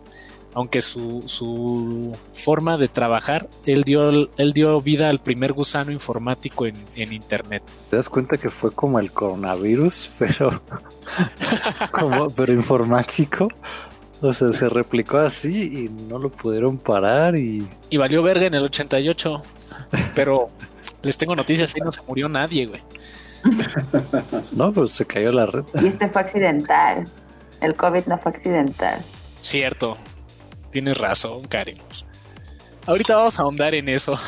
aunque 0.54 0.80
su, 0.80 1.22
su 1.26 2.16
forma 2.32 2.76
de 2.78 2.88
trabajar, 2.88 3.48
él 3.66 3.84
dio, 3.84 4.10
él 4.10 4.52
dio 4.52 4.80
vida 4.80 5.08
al 5.08 5.20
primer 5.20 5.52
gusano 5.52 5.92
informático 5.92 6.66
en, 6.66 6.74
en 6.96 7.12
internet. 7.12 7.62
¿Te 7.90 7.96
das 7.96 8.08
cuenta 8.08 8.38
que 8.38 8.50
fue 8.50 8.72
como 8.72 8.98
el 8.98 9.12
coronavirus, 9.12 10.10
pero 10.18 10.60
pero 12.34 12.52
informático? 12.52 13.48
O 14.20 14.32
sea, 14.32 14.52
se 14.52 14.68
replicó 14.68 15.18
así 15.18 15.84
y 15.84 15.88
no 16.08 16.18
lo 16.18 16.28
pudieron 16.30 16.76
parar 16.76 17.36
y... 17.36 17.66
Y 17.90 17.96
valió 17.96 18.22
verga 18.22 18.46
en 18.46 18.54
el 18.54 18.64
88. 18.64 19.42
Pero 20.14 20.50
les 21.02 21.16
tengo 21.16 21.36
noticias, 21.36 21.72
ahí 21.74 21.80
no 21.82 21.92
se 21.92 22.00
murió 22.02 22.28
nadie, 22.28 22.66
güey. 22.66 22.80
No, 24.56 24.72
pues 24.72 24.90
se 24.92 25.06
cayó 25.06 25.30
la 25.30 25.46
red. 25.46 25.64
Y 25.80 25.86
este 25.86 26.08
fue 26.08 26.22
accidental. 26.22 27.08
El 27.60 27.74
COVID 27.74 28.06
no 28.06 28.18
fue 28.18 28.32
accidental. 28.32 29.00
Cierto. 29.40 29.96
Tienes 30.70 30.98
razón, 30.98 31.46
Karen. 31.46 31.78
Ahorita 32.86 33.16
vamos 33.16 33.38
a 33.38 33.42
ahondar 33.42 33.74
en 33.74 33.88
eso. 33.88 34.18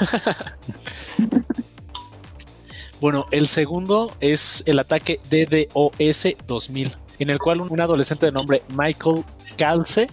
bueno, 3.01 3.27
el 3.31 3.49
segundo 3.49 4.15
es 4.21 4.63
el 4.67 4.79
ataque 4.79 5.21
DDoS 5.29 6.37
2000 6.47 7.00
en 7.21 7.31
el 7.31 7.39
cual 7.39 7.61
un 7.61 7.81
adolescente 7.81 8.27
de 8.27 8.33
nombre 8.33 8.63
Michael 8.71 9.25
Calce, 9.57 10.09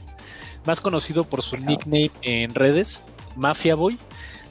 más 0.66 0.82
conocido 0.82 1.24
por 1.24 1.42
su 1.42 1.58
nickname 1.58 2.12
en 2.22 2.54
redes, 2.54 3.02
Mafia 3.36 3.76
Boy, 3.76 3.98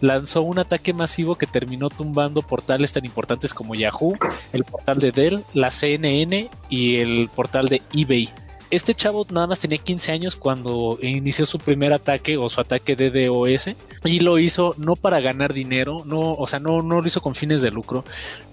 lanzó 0.01 0.43
un 0.43 0.59
ataque 0.59 0.93
masivo 0.93 1.37
que 1.37 1.47
terminó 1.47 1.91
tumbando 1.91 2.43
portales 2.43 2.93
tan 2.93 3.05
importantes 3.05 3.55
como 3.55 3.75
Yahoo, 3.75 4.17
el 4.53 4.65
portal 4.65 4.99
de 4.99 5.13
Dell, 5.13 5.45
la 5.55 5.71
CNN 5.71 6.51
y 6.69 6.97
el 6.97 7.31
portal 7.35 7.69
de 7.69 7.83
eBay 7.95 8.29
este 8.71 8.95
chavo 8.95 9.27
nada 9.31 9.47
más 9.47 9.61
tenía 9.61 9.79
15 9.79 10.13
años 10.13 10.37
cuando 10.37 10.99
inició 11.01 11.47
su 11.47 11.59
primer 11.59 11.93
ataque 11.93 12.37
o 12.37 12.49
su 12.49 12.61
ataque 12.61 12.97
de 12.97 13.27
DOS 13.27 13.71
y 14.05 14.21
lo 14.21 14.39
hizo 14.39 14.75
no 14.79 14.97
para 14.97 15.21
ganar 15.21 15.53
dinero, 15.55 16.03
no, 16.05 16.33
o 16.33 16.47
sea, 16.47 16.59
no, 16.59 16.83
no 16.83 17.01
lo 17.01 17.07
hizo 17.07 17.21
con 17.21 17.35
fines 17.35 17.63
de 17.63 17.71
lucro, 17.71 18.05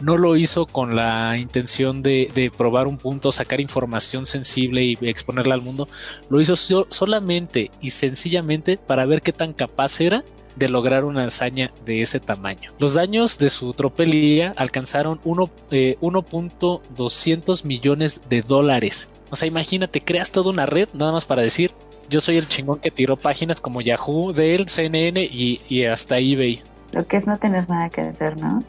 no 0.02 0.17
lo 0.17 0.36
hizo 0.36 0.65
con 0.65 0.95
la 0.95 1.38
intención 1.38 2.04
de, 2.04 2.52
probar 2.56 2.88
un 2.88 2.97
punto, 2.97 3.32
sacar 3.32 3.60
información 3.60 4.26
sensible 4.26 4.84
y 4.84 4.97
exponerla 5.02 5.56
al 5.56 5.62
mundo, 5.62 5.88
lo 6.30 6.41
hizo 6.41 6.56
solamente 6.56 7.71
y 7.82 7.89
sencillamente 7.89 8.78
para 8.78 9.06
ver 9.06 9.21
qué 9.21 9.34
tan 9.34 9.54
capaz 9.54 10.02
era 10.02 10.23
de 10.56 10.69
lograr 10.69 11.04
una 11.04 11.26
hazaña 11.26 11.71
de 11.86 12.02
ese 12.02 12.19
tamaño. 12.19 12.71
Los 12.78 12.93
daños 12.93 13.39
de 13.39 13.49
su 13.49 13.73
tropelía 13.73 14.54
alcanzaron 14.56 15.19
1.200 15.23 15.71
eh, 15.71 17.67
millones 17.67 18.21
de 18.30 18.43
dólares 18.43 19.10
o 19.34 19.36
sea, 19.36 19.48
imagínate, 19.48 20.00
creas 20.00 20.32
toda 20.32 20.52
una 20.52 20.67
red 20.67 20.88
nada 20.93 21.12
más 21.12 21.26
para 21.26 21.41
decir, 21.41 21.72
yo 22.08 22.22
soy 22.22 22.38
el 22.38 22.48
chingón 22.48 22.78
que 22.78 22.91
tiró 22.91 23.17
páginas 23.17 23.60
como 23.60 23.82
Yahoo, 23.82 24.32
Dell, 24.32 24.69
CNN 24.69 25.24
y, 25.24 25.86
hasta 25.86 26.19
eBay. 26.19 26.62
Lo 26.91 27.04
que 27.08 27.17
es 27.17 27.26
no 27.26 27.39
tener 27.39 27.67
nada 27.67 27.89
que 27.89 28.02
hacer, 28.02 28.39
¿no? 28.39 28.63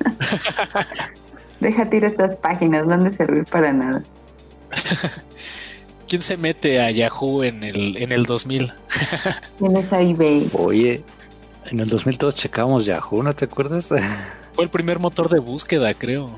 Deja 1.60 1.88
tiro 1.88 2.06
estas 2.06 2.36
páginas, 2.36 2.86
no 2.86 2.92
han 2.92 3.04
de 3.04 3.12
servir 3.12 3.46
para 3.46 3.72
nada. 3.72 4.02
¿Quién 6.06 6.20
se 6.20 6.36
mete 6.36 6.82
a 6.82 6.90
Yahoo 6.90 7.42
en 7.42 7.64
el, 7.64 7.96
en 7.96 8.12
el 8.12 8.24
2000? 8.24 8.74
¿Quién 9.58 9.76
es 9.78 9.94
a 9.94 10.02
eBay? 10.02 10.46
Oye, 10.58 11.02
en 11.70 11.80
el 11.80 11.88
2000 11.88 12.18
todos 12.18 12.34
checamos 12.34 12.84
Yahoo, 12.84 13.22
¿no 13.22 13.34
te 13.34 13.46
acuerdas? 13.46 13.94
Fue 14.52 14.64
el 14.64 14.68
primer 14.68 14.98
motor 14.98 15.30
de 15.30 15.38
búsqueda, 15.38 15.94
creo 15.94 16.28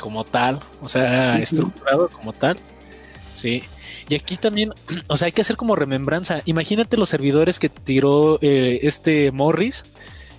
como 0.00 0.24
tal, 0.24 0.60
o 0.82 0.88
sea, 0.88 1.38
estructurado 1.38 2.08
como 2.08 2.32
tal. 2.32 2.58
Sí. 3.34 3.64
Y 4.08 4.14
aquí 4.14 4.36
también, 4.36 4.72
o 5.08 5.16
sea, 5.16 5.26
hay 5.26 5.32
que 5.32 5.40
hacer 5.40 5.56
como 5.56 5.76
remembranza. 5.76 6.42
Imagínate 6.44 6.96
los 6.96 7.08
servidores 7.08 7.58
que 7.58 7.68
tiró 7.68 8.38
eh, 8.42 8.80
este 8.82 9.30
Morris 9.32 9.84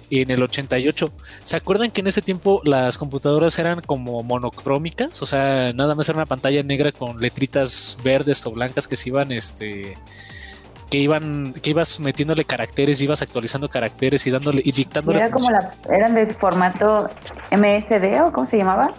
en 0.10 0.32
el 0.32 0.42
88. 0.42 1.12
¿Se 1.44 1.58
acuerdan 1.58 1.92
que 1.92 2.02
en 2.02 2.08
ese 2.08 2.22
tiempo 2.22 2.62
las 2.64 2.98
computadoras 2.98 3.58
eran 3.60 3.82
como 3.82 4.24
monocrómicas? 4.24 5.22
O 5.22 5.26
sea, 5.26 5.74
nada 5.74 5.96
más 5.96 6.10
era 6.10 6.18
una 6.18 6.26
pantalla 6.26 6.64
negra 6.64 6.92
con 6.92 7.20
letritas 7.20 7.98
verdes 8.04 8.46
o 8.46 8.52
blancas 8.52 8.88
que 8.88 8.96
se 8.96 9.10
iban, 9.10 9.32
este, 9.32 9.98
que 10.90 10.98
iban, 11.00 11.54
que 11.54 11.72
ibas 11.72 12.00
metiéndole 12.00 12.46
caracteres, 12.46 13.02
ibas 13.02 13.22
actualizando 13.22 13.70
caracteres 13.70 14.26
y 14.28 14.32
dándole 14.32 14.62
y 14.64 14.72
dictándole. 14.72 15.20
Era 15.20 15.32
como 15.32 15.50
la, 15.50 15.72
eran 15.90 16.14
de 16.14 16.28
formato 16.28 17.10
MSD 17.52 18.22
o 18.24 18.32
cómo 18.32 18.46
se 18.48 18.58
llamaba? 18.58 18.94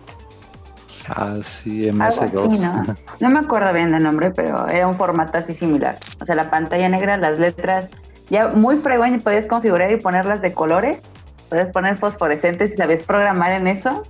Ah, 1.09 1.37
sí, 1.43 1.89
MS2. 1.89 2.97
¿no? 3.21 3.31
me 3.31 3.39
acuerdo 3.39 3.73
bien 3.73 3.95
el 3.95 4.03
nombre, 4.03 4.31
pero 4.31 4.69
era 4.69 4.87
un 4.87 4.95
formato 4.95 5.39
así 5.39 5.55
similar. 5.55 5.99
O 6.21 6.25
sea, 6.25 6.35
la 6.35 6.51
pantalla 6.51 6.89
negra, 6.89 7.17
las 7.17 7.39
letras 7.39 7.89
ya 8.31 8.49
muy 8.49 8.77
y 8.77 9.19
podías 9.19 9.47
configurar 9.47 9.91
y 9.91 9.97
ponerlas 9.97 10.43
de 10.43 10.53
colores, 10.53 11.03
podías 11.49 11.71
poner 11.71 11.97
fosforescentes 11.97 12.75
y 12.75 12.77
sabías 12.77 13.03
programar 13.03 13.53
en 13.53 13.67
eso. 13.67 14.05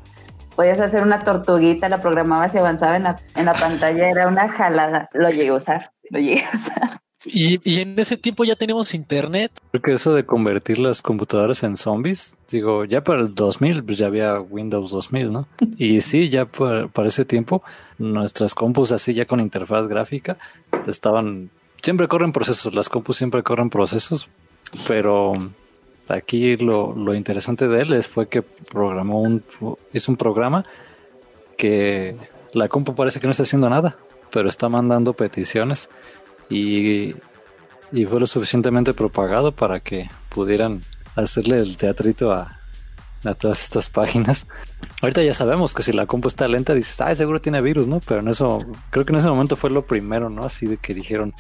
Podías 0.54 0.80
hacer 0.80 1.02
una 1.02 1.22
tortuguita, 1.22 1.88
la 1.90 2.00
programabas 2.00 2.54
y 2.54 2.58
avanzaba 2.58 2.96
en 2.96 3.02
la, 3.02 3.20
en 3.34 3.44
la 3.44 3.52
pantalla, 3.52 4.08
era 4.08 4.26
una 4.26 4.48
jalada. 4.48 5.10
Lo 5.12 5.28
llegué 5.28 5.48
a 5.48 5.54
usar, 5.54 5.92
lo 6.10 6.18
llegué 6.18 6.44
a 6.44 6.56
usar. 6.56 7.00
Y, 7.26 7.60
y, 7.64 7.80
en 7.80 7.98
ese 7.98 8.16
tiempo 8.16 8.44
ya 8.44 8.54
teníamos 8.54 8.94
internet. 8.94 9.50
Creo 9.72 9.82
que 9.82 9.92
eso 9.92 10.14
de 10.14 10.24
convertir 10.24 10.78
las 10.78 11.02
computadoras 11.02 11.62
en 11.64 11.76
zombies, 11.76 12.36
digo, 12.48 12.84
ya 12.84 13.02
para 13.02 13.22
el 13.22 13.34
2000, 13.34 13.84
pues 13.84 13.98
ya 13.98 14.06
había 14.06 14.40
Windows 14.40 14.90
2000, 14.90 15.32
¿no? 15.32 15.48
Y 15.76 16.00
sí, 16.00 16.28
ya 16.28 16.46
para, 16.46 16.88
para 16.88 17.08
ese 17.08 17.24
tiempo, 17.24 17.62
nuestras 17.98 18.54
compus 18.54 18.92
así 18.92 19.12
ya 19.12 19.26
con 19.26 19.40
interfaz 19.40 19.88
gráfica 19.88 20.38
estaban, 20.86 21.50
siempre 21.82 22.08
corren 22.08 22.32
procesos, 22.32 22.74
las 22.74 22.88
compus 22.88 23.16
siempre 23.16 23.42
corren 23.42 23.70
procesos, 23.70 24.28
pero 24.86 25.34
aquí 26.08 26.56
lo, 26.56 26.94
lo 26.94 27.14
interesante 27.14 27.68
de 27.68 27.82
él 27.82 27.92
es, 27.92 28.06
fue 28.06 28.28
que 28.28 28.42
programó 28.42 29.20
un, 29.20 29.42
es 29.92 30.08
un 30.08 30.16
programa 30.16 30.64
que 31.56 32.16
la 32.52 32.68
compu 32.68 32.94
parece 32.94 33.20
que 33.20 33.26
no 33.26 33.32
está 33.32 33.42
haciendo 33.42 33.68
nada, 33.68 33.96
pero 34.30 34.48
está 34.48 34.68
mandando 34.68 35.14
peticiones 35.14 35.90
y, 36.48 37.14
y, 37.92 38.04
fue 38.06 38.20
lo 38.20 38.26
suficientemente 38.26 38.94
propagado 38.94 39.52
para 39.52 39.80
que 39.80 40.08
pudieran 40.28 40.82
hacerle 41.14 41.58
el 41.58 41.76
teatrito 41.76 42.32
a, 42.32 42.58
a, 43.24 43.34
todas 43.34 43.62
estas 43.62 43.88
páginas. 43.88 44.46
Ahorita 45.02 45.22
ya 45.22 45.34
sabemos 45.34 45.74
que 45.74 45.82
si 45.82 45.92
la 45.92 46.06
compu 46.06 46.28
está 46.28 46.48
lenta, 46.48 46.74
dices, 46.74 47.00
ay, 47.00 47.16
seguro 47.16 47.40
tiene 47.40 47.60
virus, 47.60 47.86
¿no? 47.86 48.00
Pero 48.00 48.20
en 48.20 48.28
eso, 48.28 48.58
creo 48.90 49.04
que 49.04 49.12
en 49.12 49.18
ese 49.18 49.28
momento 49.28 49.56
fue 49.56 49.70
lo 49.70 49.86
primero, 49.86 50.30
¿no? 50.30 50.44
Así 50.44 50.66
de 50.66 50.76
que 50.76 50.94
dijeron, 50.94 51.34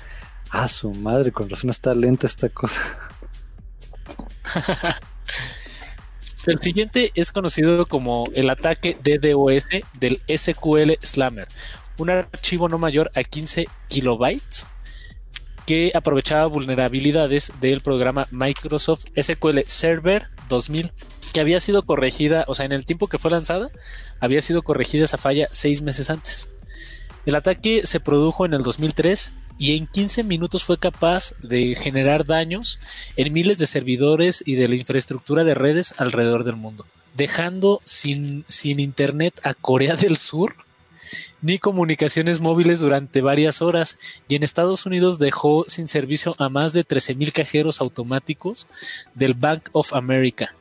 ah, 0.50 0.68
su 0.68 0.92
madre, 0.92 1.32
con 1.32 1.48
razón 1.48 1.70
está 1.70 1.94
lenta 1.94 2.26
esta 2.26 2.48
cosa. 2.48 2.82
El 6.46 6.60
siguiente 6.60 7.10
es 7.16 7.32
conocido 7.32 7.86
como 7.86 8.26
el 8.32 8.48
ataque 8.50 8.96
DDoS 9.02 9.66
del 9.94 10.22
SQL 10.28 10.92
Slammer, 11.02 11.48
un 11.98 12.08
archivo 12.08 12.68
no 12.68 12.78
mayor 12.78 13.10
a 13.16 13.24
15 13.24 13.66
kilobytes 13.88 14.68
que 15.66 15.90
aprovechaba 15.94 16.46
vulnerabilidades 16.46 17.52
del 17.60 17.80
programa 17.80 18.28
Microsoft 18.30 19.06
SQL 19.20 19.60
Server 19.66 20.28
2000, 20.48 20.92
que 21.32 21.40
había 21.40 21.60
sido 21.60 21.82
corregida, 21.82 22.44
o 22.46 22.54
sea, 22.54 22.64
en 22.64 22.72
el 22.72 22.84
tiempo 22.84 23.08
que 23.08 23.18
fue 23.18 23.32
lanzada, 23.32 23.70
había 24.20 24.40
sido 24.40 24.62
corregida 24.62 25.04
esa 25.04 25.18
falla 25.18 25.48
seis 25.50 25.82
meses 25.82 26.08
antes. 26.08 26.52
El 27.26 27.34
ataque 27.34 27.82
se 27.84 27.98
produjo 27.98 28.46
en 28.46 28.54
el 28.54 28.62
2003 28.62 29.32
y 29.58 29.76
en 29.76 29.88
15 29.88 30.22
minutos 30.22 30.62
fue 30.62 30.78
capaz 30.78 31.34
de 31.40 31.74
generar 31.74 32.24
daños 32.24 32.78
en 33.16 33.32
miles 33.32 33.58
de 33.58 33.66
servidores 33.66 34.44
y 34.46 34.54
de 34.54 34.68
la 34.68 34.76
infraestructura 34.76 35.42
de 35.42 35.54
redes 35.54 35.94
alrededor 35.98 36.44
del 36.44 36.56
mundo, 36.56 36.86
dejando 37.14 37.80
sin, 37.84 38.44
sin 38.46 38.78
internet 38.78 39.40
a 39.42 39.54
Corea 39.54 39.96
del 39.96 40.16
Sur 40.16 40.54
ni 41.42 41.58
comunicaciones 41.58 42.40
móviles 42.40 42.80
durante 42.80 43.20
varias 43.20 43.62
horas 43.62 43.98
y 44.28 44.36
en 44.36 44.42
Estados 44.42 44.86
Unidos 44.86 45.18
dejó 45.18 45.64
sin 45.66 45.88
servicio 45.88 46.34
a 46.38 46.48
más 46.48 46.72
de 46.72 46.84
13.000 46.84 47.32
cajeros 47.32 47.80
automáticos 47.80 48.68
del 49.14 49.34
Bank 49.34 49.68
of 49.72 49.94
America. 49.94 50.54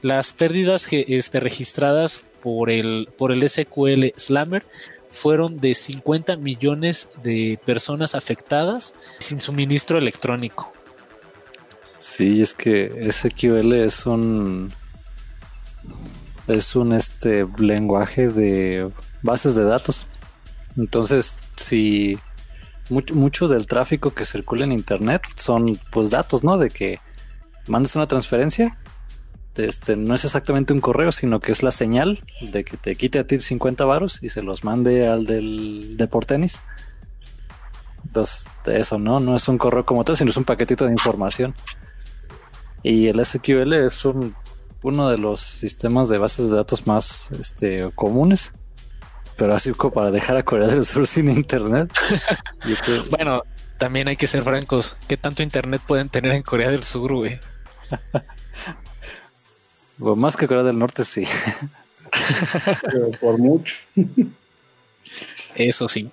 Las 0.00 0.32
pérdidas 0.32 0.88
este, 0.90 1.40
registradas 1.40 2.24
por 2.42 2.70
el, 2.70 3.08
por 3.16 3.32
el 3.32 3.48
SQL 3.48 4.12
Slammer 4.16 4.64
fueron 5.10 5.60
de 5.60 5.74
50 5.74 6.36
millones 6.36 7.10
de 7.22 7.60
personas 7.64 8.14
afectadas 8.14 8.94
sin 9.18 9.40
suministro 9.40 9.98
electrónico. 9.98 10.72
Sí, 11.98 12.42
es 12.42 12.54
que 12.54 13.08
SQL 13.12 13.72
es 13.74 14.06
un 14.06 14.72
es 16.48 16.74
un 16.74 16.92
este 16.92 17.46
lenguaje 17.58 18.28
de 18.28 18.90
bases 19.22 19.54
de 19.54 19.64
datos. 19.64 20.06
Entonces, 20.76 21.38
si 21.56 22.18
mucho, 22.88 23.14
mucho 23.14 23.48
del 23.48 23.66
tráfico 23.66 24.14
que 24.14 24.24
circula 24.24 24.64
en 24.64 24.72
internet 24.72 25.22
son 25.36 25.78
pues 25.90 26.10
datos, 26.10 26.44
¿no? 26.44 26.58
De 26.58 26.70
que 26.70 27.00
mandas 27.68 27.96
una 27.96 28.08
transferencia 28.08 28.78
este, 29.56 29.96
no 29.96 30.14
es 30.14 30.24
exactamente 30.24 30.72
un 30.72 30.80
correo, 30.80 31.12
sino 31.12 31.40
que 31.40 31.52
es 31.52 31.62
la 31.62 31.72
señal 31.72 32.24
de 32.40 32.64
que 32.64 32.76
te 32.76 32.94
quite 32.96 33.18
a 33.18 33.26
ti 33.26 33.38
50 33.38 33.84
varos 33.84 34.22
y 34.22 34.30
se 34.30 34.42
los 34.42 34.64
mande 34.64 35.06
al 35.06 35.26
del 35.26 35.96
tenis. 36.26 36.62
Entonces, 38.04 38.50
eso 38.66 38.98
no, 38.98 39.20
no 39.20 39.36
es 39.36 39.48
un 39.48 39.58
correo 39.58 39.84
como 39.84 40.04
tal, 40.04 40.16
sino 40.16 40.30
es 40.30 40.36
un 40.36 40.44
paquetito 40.44 40.86
de 40.86 40.92
información. 40.92 41.54
Y 42.82 43.08
el 43.08 43.24
SQL 43.24 43.74
es 43.74 44.04
un, 44.04 44.34
uno 44.82 45.08
de 45.08 45.18
los 45.18 45.40
sistemas 45.40 46.08
de 46.08 46.18
bases 46.18 46.50
de 46.50 46.56
datos 46.56 46.86
más 46.86 47.30
este, 47.38 47.90
comunes. 47.94 48.54
Pero 49.36 49.54
así 49.54 49.72
como 49.72 49.94
para 49.94 50.10
dejar 50.10 50.36
a 50.36 50.42
Corea 50.42 50.68
del 50.68 50.84
Sur 50.84 51.06
sin 51.06 51.28
internet. 51.28 51.90
bueno, 53.10 53.42
también 53.78 54.08
hay 54.08 54.16
que 54.16 54.26
ser 54.26 54.42
francos. 54.42 54.96
¿Qué 55.08 55.16
tanto 55.16 55.42
internet 55.42 55.82
pueden 55.86 56.08
tener 56.08 56.32
en 56.32 56.42
Corea 56.42 56.70
del 56.70 56.84
Sur, 56.84 57.14
güey? 57.14 57.40
más 59.98 60.36
que 60.36 60.46
Corea 60.46 60.62
del 60.62 60.78
Norte, 60.78 61.04
sí. 61.04 61.26
Pero 62.82 63.10
por 63.20 63.38
mucho. 63.38 63.76
Eso 65.54 65.88
sí. 65.88 66.10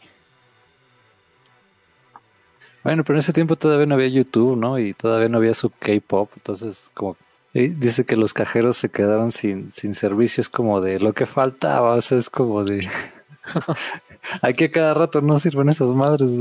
Bueno, 2.84 3.04
pero 3.04 3.18
en 3.18 3.20
ese 3.20 3.34
tiempo 3.34 3.56
todavía 3.56 3.86
no 3.86 3.96
había 3.96 4.08
YouTube, 4.08 4.58
¿no? 4.58 4.80
Y 4.80 4.94
todavía 4.94 5.30
no 5.30 5.38
había 5.38 5.54
su 5.54 5.70
K-pop. 5.70 6.32
Entonces, 6.36 6.90
como 6.94 7.18
dice 7.54 8.06
que 8.06 8.16
los 8.16 8.34
cajeros 8.34 8.78
se 8.78 8.90
quedaron 8.90 9.32
sin, 9.32 9.74
sin 9.74 9.96
servicios 9.96 10.50
como 10.50 10.82
de 10.82 11.00
lo 11.00 11.14
que 11.14 11.26
faltaba. 11.26 11.94
O 11.94 12.02
sea, 12.02 12.18
es 12.18 12.30
como 12.30 12.64
de. 12.64 12.88
Aquí 14.42 14.64
a 14.66 14.72
cada 14.72 14.94
rato 14.94 15.22
no 15.22 15.38
sirven 15.38 15.70
esas 15.70 15.94
madres. 15.94 16.38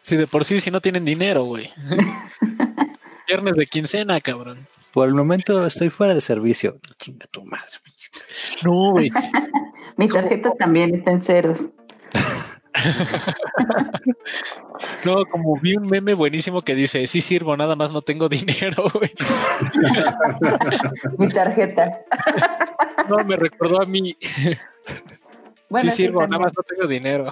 Sí, 0.00 0.16
de 0.16 0.26
por 0.26 0.44
sí, 0.44 0.60
si 0.60 0.70
no 0.70 0.80
tienen 0.80 1.04
dinero, 1.04 1.44
güey. 1.44 1.70
Viernes 3.28 3.54
de 3.54 3.66
quincena, 3.66 4.20
cabrón. 4.20 4.66
Por 4.92 5.08
el 5.08 5.14
momento 5.14 5.66
estoy 5.66 5.90
fuera 5.90 6.14
de 6.14 6.20
servicio. 6.20 6.78
Chinga 6.98 7.26
tu 7.26 7.44
madre. 7.44 7.68
No, 8.64 8.92
güey. 8.92 9.10
Mi 9.96 10.08
tarjeta 10.08 10.52
también 10.58 10.94
está 10.94 11.10
en 11.10 11.22
ceros. 11.22 11.70
no, 15.04 15.24
como 15.26 15.58
vi 15.60 15.76
un 15.76 15.88
meme 15.88 16.14
buenísimo 16.14 16.62
que 16.62 16.74
dice, 16.74 17.06
sí 17.06 17.20
sirvo, 17.20 17.56
nada 17.56 17.76
más 17.76 17.92
no 17.92 18.02
tengo 18.02 18.28
dinero, 18.28 18.84
güey. 18.92 19.10
Mi 21.18 21.28
tarjeta. 21.28 22.04
no, 23.08 23.24
me 23.24 23.36
recordó 23.36 23.82
a 23.82 23.86
mí. 23.86 24.16
sí 25.80 25.90
sirvo, 25.90 26.26
nada 26.26 26.38
más 26.38 26.52
no 26.56 26.62
tengo 26.62 26.86
dinero. 26.86 27.26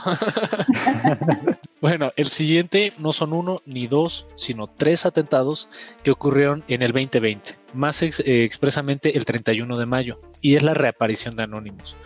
bueno, 1.81 2.13
el 2.17 2.29
siguiente 2.29 2.93
no 2.99 3.13
son 3.13 3.33
uno 3.33 3.63
ni 3.67 3.87
dos, 3.87 4.27
sino 4.35 4.67
tres 4.67 5.07
atentados 5.07 5.69
que 6.03 6.11
ocurrieron 6.11 6.65
en 6.69 6.83
el 6.83 6.93
2020, 6.93 7.59
más 7.75 8.03
eh, 8.03 8.45
expresamente 8.45 9.17
el 9.17 9.25
31 9.25 9.79
de 9.79 9.87
mayo, 9.87 10.21
y 10.41 10.57
es 10.57 10.63
la 10.63 10.75
reaparición 10.75 11.37
de 11.37 11.45
Anonymous 11.45 11.97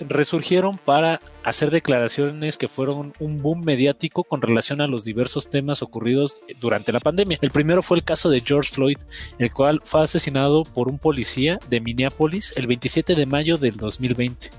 resurgieron 0.00 0.78
para 0.78 1.20
hacer 1.44 1.70
declaraciones 1.70 2.58
que 2.58 2.68
fueron 2.68 3.12
un 3.18 3.38
boom 3.38 3.64
mediático 3.64 4.24
con 4.24 4.42
relación 4.42 4.80
a 4.80 4.86
los 4.86 5.04
diversos 5.04 5.50
temas 5.50 5.82
ocurridos 5.82 6.42
durante 6.60 6.92
la 6.92 7.00
pandemia. 7.00 7.38
El 7.42 7.50
primero 7.50 7.82
fue 7.82 7.98
el 7.98 8.04
caso 8.04 8.30
de 8.30 8.40
George 8.40 8.70
Floyd, 8.72 8.98
el 9.38 9.52
cual 9.52 9.80
fue 9.84 10.02
asesinado 10.02 10.64
por 10.64 10.88
un 10.88 10.98
policía 10.98 11.58
de 11.68 11.80
Minneapolis 11.80 12.54
el 12.56 12.66
27 12.66 13.14
de 13.14 13.26
mayo 13.26 13.58
del 13.58 13.76
2020, 13.76 14.50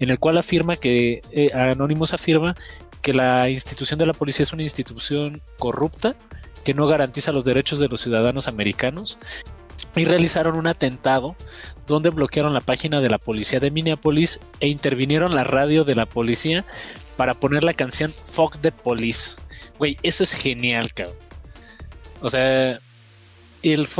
en 0.00 0.10
el 0.10 0.18
cual 0.18 0.38
afirma 0.38 0.76
que 0.76 1.20
eh, 1.32 1.50
Anonymous 1.52 2.14
afirma 2.14 2.56
que 3.02 3.12
la 3.12 3.50
institución 3.50 3.98
de 3.98 4.06
la 4.06 4.12
policía 4.12 4.44
es 4.44 4.52
una 4.52 4.62
institución 4.62 5.42
corrupta 5.58 6.14
que 6.64 6.74
no 6.74 6.86
garantiza 6.86 7.32
los 7.32 7.44
derechos 7.44 7.80
de 7.80 7.88
los 7.88 8.00
ciudadanos 8.00 8.46
americanos 8.46 9.18
y 9.96 10.04
realizaron 10.04 10.56
un 10.56 10.66
atentado 10.66 11.36
donde 11.86 12.10
bloquearon 12.10 12.54
la 12.54 12.60
página 12.60 13.00
de 13.00 13.10
la 13.10 13.18
policía 13.18 13.60
de 13.60 13.70
Minneapolis 13.70 14.40
e 14.60 14.68
intervinieron 14.68 15.34
la 15.34 15.44
radio 15.44 15.84
de 15.84 15.94
la 15.94 16.06
policía 16.06 16.64
para 17.16 17.34
poner 17.34 17.64
la 17.64 17.74
canción 17.74 18.12
Fuck 18.12 18.58
the 18.60 18.72
Police. 18.72 19.36
Güey, 19.78 19.98
eso 20.02 20.22
es 20.22 20.34
genial, 20.34 20.92
cabrón. 20.92 21.16
O 22.20 22.28
sea, 22.28 22.78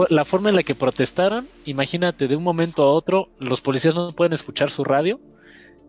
la 0.08 0.24
forma 0.24 0.48
en 0.48 0.56
la 0.56 0.62
que 0.62 0.74
protestaron, 0.74 1.48
imagínate, 1.64 2.28
de 2.28 2.36
un 2.36 2.42
momento 2.42 2.82
a 2.82 2.92
otro, 2.92 3.30
los 3.38 3.60
policías 3.60 3.94
no 3.94 4.12
pueden 4.12 4.32
escuchar 4.32 4.70
su 4.70 4.84
radio 4.84 5.20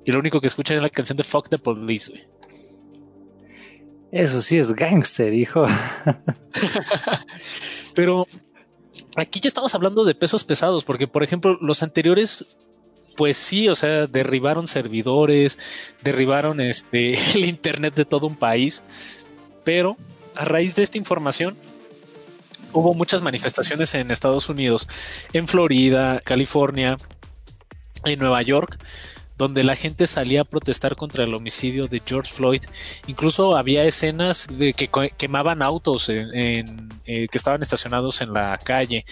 y 0.06 0.12
lo 0.12 0.20
único 0.20 0.42
que 0.42 0.48
escuchan 0.48 0.78
es 0.78 0.84
la 0.84 0.90
canción 0.90 1.18
de 1.18 1.24
Fuck 1.24 1.50
the 1.50 1.58
Police, 1.58 2.12
güey. 2.12 2.24
Eso 4.12 4.44
sí 4.44 4.60
es 4.60 4.74
gangster, 4.74 5.34
hijo. 5.34 5.66
Pero 7.96 8.28
aquí 9.16 9.40
ya 9.40 9.48
estamos 9.48 9.74
hablando 9.76 10.04
de 10.04 10.16
pesos 10.16 10.44
pesados, 10.44 10.84
porque 10.86 11.08
por 11.08 11.24
ejemplo, 11.24 11.58
los 11.62 11.84
anteriores, 11.84 12.58
pues 13.18 13.38
sí, 13.38 13.70
o 13.70 13.76
sea, 13.76 14.08
derribaron 14.08 14.68
servidores, 14.68 15.60
derribaron 16.02 16.62
este 16.62 17.14
el 17.36 17.46
internet 17.46 17.96
de 17.96 18.06
todo 18.06 18.28
un 18.28 18.36
país, 18.36 18.84
pero 19.64 19.98
a 20.36 20.46
raíz 20.46 20.76
de 20.76 20.84
esta 20.84 20.98
información, 20.98 21.58
hubo 22.74 22.94
muchas 22.94 23.22
manifestaciones 23.22 23.94
en 23.94 24.12
Estados 24.12 24.50
Unidos, 24.50 24.88
en 25.32 25.48
Florida, 25.48 26.22
California, 26.22 26.98
en 28.04 28.20
Nueva 28.20 28.42
York, 28.42 28.80
donde 29.38 29.64
la 29.64 29.76
gente 29.76 30.08
salía 30.08 30.42
a 30.42 30.46
protestar 30.46 30.96
contra 30.96 31.24
el 31.24 31.34
homicidio 31.34 31.88
de 31.88 32.02
George 32.06 32.32
Floyd. 32.32 32.64
Incluso 33.08 33.58
había 33.58 33.84
escenas 33.86 34.48
de 34.48 34.74
que 34.74 34.90
quemaban 35.18 35.62
autos 35.62 36.10
eh, 36.10 36.64
que 37.06 37.30
estaban 37.34 37.62
estacionados 37.62 38.22
en 38.22 38.34
la 38.34 38.58
calle. 38.64 39.06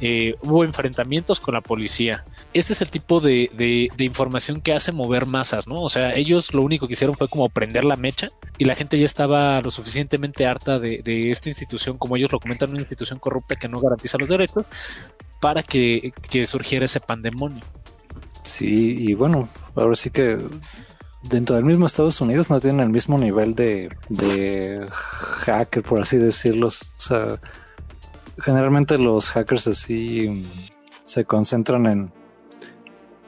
Eh, 0.00 0.34
hubo 0.42 0.64
enfrentamientos 0.64 1.40
con 1.40 1.54
la 1.54 1.60
policía. 1.60 2.24
Este 2.52 2.74
es 2.74 2.82
el 2.82 2.90
tipo 2.90 3.20
de, 3.20 3.88
información 3.98 4.60
que 4.60 4.72
hace 4.72 4.92
mover 4.92 5.26
masas, 5.26 5.66
¿no? 5.66 5.80
O 5.80 5.88
sea, 5.88 6.14
ellos 6.14 6.52
lo 6.52 6.62
único 6.62 6.86
que 6.86 6.92
hicieron 6.92 7.16
fue 7.16 7.28
como 7.28 7.48
prender 7.48 7.84
la 7.84 7.96
mecha 7.96 8.30
y 8.58 8.64
la 8.64 8.74
gente 8.74 8.98
ya 8.98 9.06
estaba 9.06 9.60
lo 9.60 9.70
suficientemente 9.70 10.46
harta 10.46 10.78
de, 10.78 11.30
esta 11.30 11.48
institución, 11.48 11.98
como 11.98 12.16
ellos 12.16 12.30
lo 12.32 12.40
comentan, 12.40 12.70
una 12.70 12.80
institución 12.80 13.18
corrupta 13.18 13.56
que 13.56 13.68
no 13.68 13.80
garantiza 13.80 14.18
los 14.18 14.28
derechos, 14.28 14.66
para 15.40 15.62
que 15.62 16.12
surgiera 16.46 16.84
ese 16.84 17.00
pandemonio. 17.00 17.64
Sí, 18.42 18.96
y 18.98 19.14
bueno, 19.14 19.48
ahora 19.74 19.94
sí 19.94 20.10
que 20.10 20.38
dentro 21.22 21.56
del 21.56 21.64
mismo 21.64 21.86
Estados 21.86 22.20
Unidos 22.20 22.50
no 22.50 22.60
tienen 22.60 22.80
el 22.80 22.88
mismo 22.88 23.18
nivel 23.18 23.54
de, 23.54 23.88
de 24.08 24.86
hacker, 24.90 25.82
por 25.82 26.00
así 26.00 26.16
decirlo. 26.16 26.68
O 26.68 26.70
sea, 26.70 27.40
generalmente 28.38 28.98
los 28.98 29.30
hackers 29.30 29.68
así 29.68 30.28
mm, 30.28 30.42
se 31.04 31.24
concentran 31.24 31.86
en, 31.86 32.12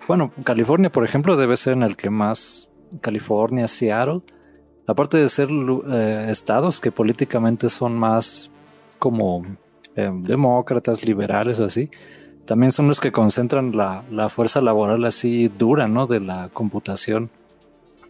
bueno, 0.07 0.33
California, 0.45 0.91
por 0.91 1.05
ejemplo, 1.05 1.37
debe 1.37 1.57
ser 1.57 1.75
en 1.75 1.83
el 1.83 1.97
que 1.97 2.11
más, 2.11 2.71
California, 3.01 3.69
Seattle, 3.69 4.23
aparte 4.87 5.17
de 5.17 5.29
ser 5.29 5.49
eh, 5.51 6.27
estados 6.29 6.81
que 6.81 6.93
políticamente 6.93 7.69
son 7.69 7.97
más 7.97 8.51
como 8.99 9.45
eh, 9.97 10.11
demócratas, 10.13 11.05
liberales 11.05 11.61
o 11.61 11.65
así, 11.65 11.91
también 12.45 12.73
son 12.73 12.89
los 12.89 13.01
que 13.01 13.13
concentran 13.13 13.73
la, 13.77 14.29
fuerza 14.29 14.61
laboral 14.61 15.05
así 15.05 15.49
dura, 15.49 15.89
¿no? 15.89 16.07
De 16.07 16.21
la 16.21 16.49
computación 16.53 17.31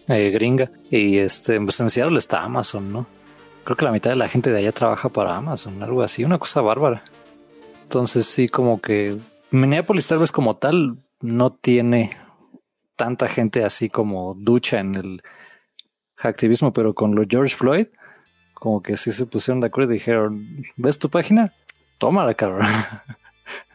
eh, 0.09 0.31
gringa. 0.31 0.71
Y 0.91 1.19
este, 1.19 1.61
pues 1.61 1.81
en 1.81 1.91
Seattle 1.91 2.19
está 2.19 2.43
Amazon, 2.43 2.93
¿no? 2.93 3.07
Creo 3.65 3.77
que 3.77 3.85
la 3.85 3.93
mitad 3.93 4.11
de 4.11 4.17
la 4.17 4.29
gente 4.29 4.51
de 4.51 4.59
allá 4.59 4.73
trabaja 4.73 5.09
para 5.09 5.37
Amazon, 5.37 5.83
algo 5.83 6.03
así, 6.03 6.25
una 6.25 6.39
cosa 6.39 6.61
bárbara. 6.61 7.05
Entonces 7.85 8.27
sí, 8.27 8.49
como 8.49 8.81
que 8.81 9.17
Minneapolis 9.51 10.07
tal 10.07 10.19
vez 10.19 10.33
como 10.33 10.57
tal 10.57 10.99
no 11.21 11.53
tiene 11.53 12.11
tanta 12.97 13.29
gente 13.29 13.65
así 13.65 13.89
como 13.89 14.35
ducha 14.35 14.81
en 14.81 14.95
el 14.95 15.23
activismo, 16.19 16.73
pero 16.73 16.95
con 16.95 17.15
lo 17.15 17.25
George 17.29 17.55
Floyd, 17.55 17.87
como 18.53 18.83
que 18.83 18.97
sí 18.97 19.11
se 19.11 19.27
pusieron 19.27 19.61
de 19.61 19.69
acuerdo 19.69 19.93
y 19.93 19.95
dijeron, 19.95 20.65
¿ves 20.77 20.99
tu 20.99 21.09
página? 21.09 21.53
Tómala, 21.99 22.35
cabrón. 22.35 22.67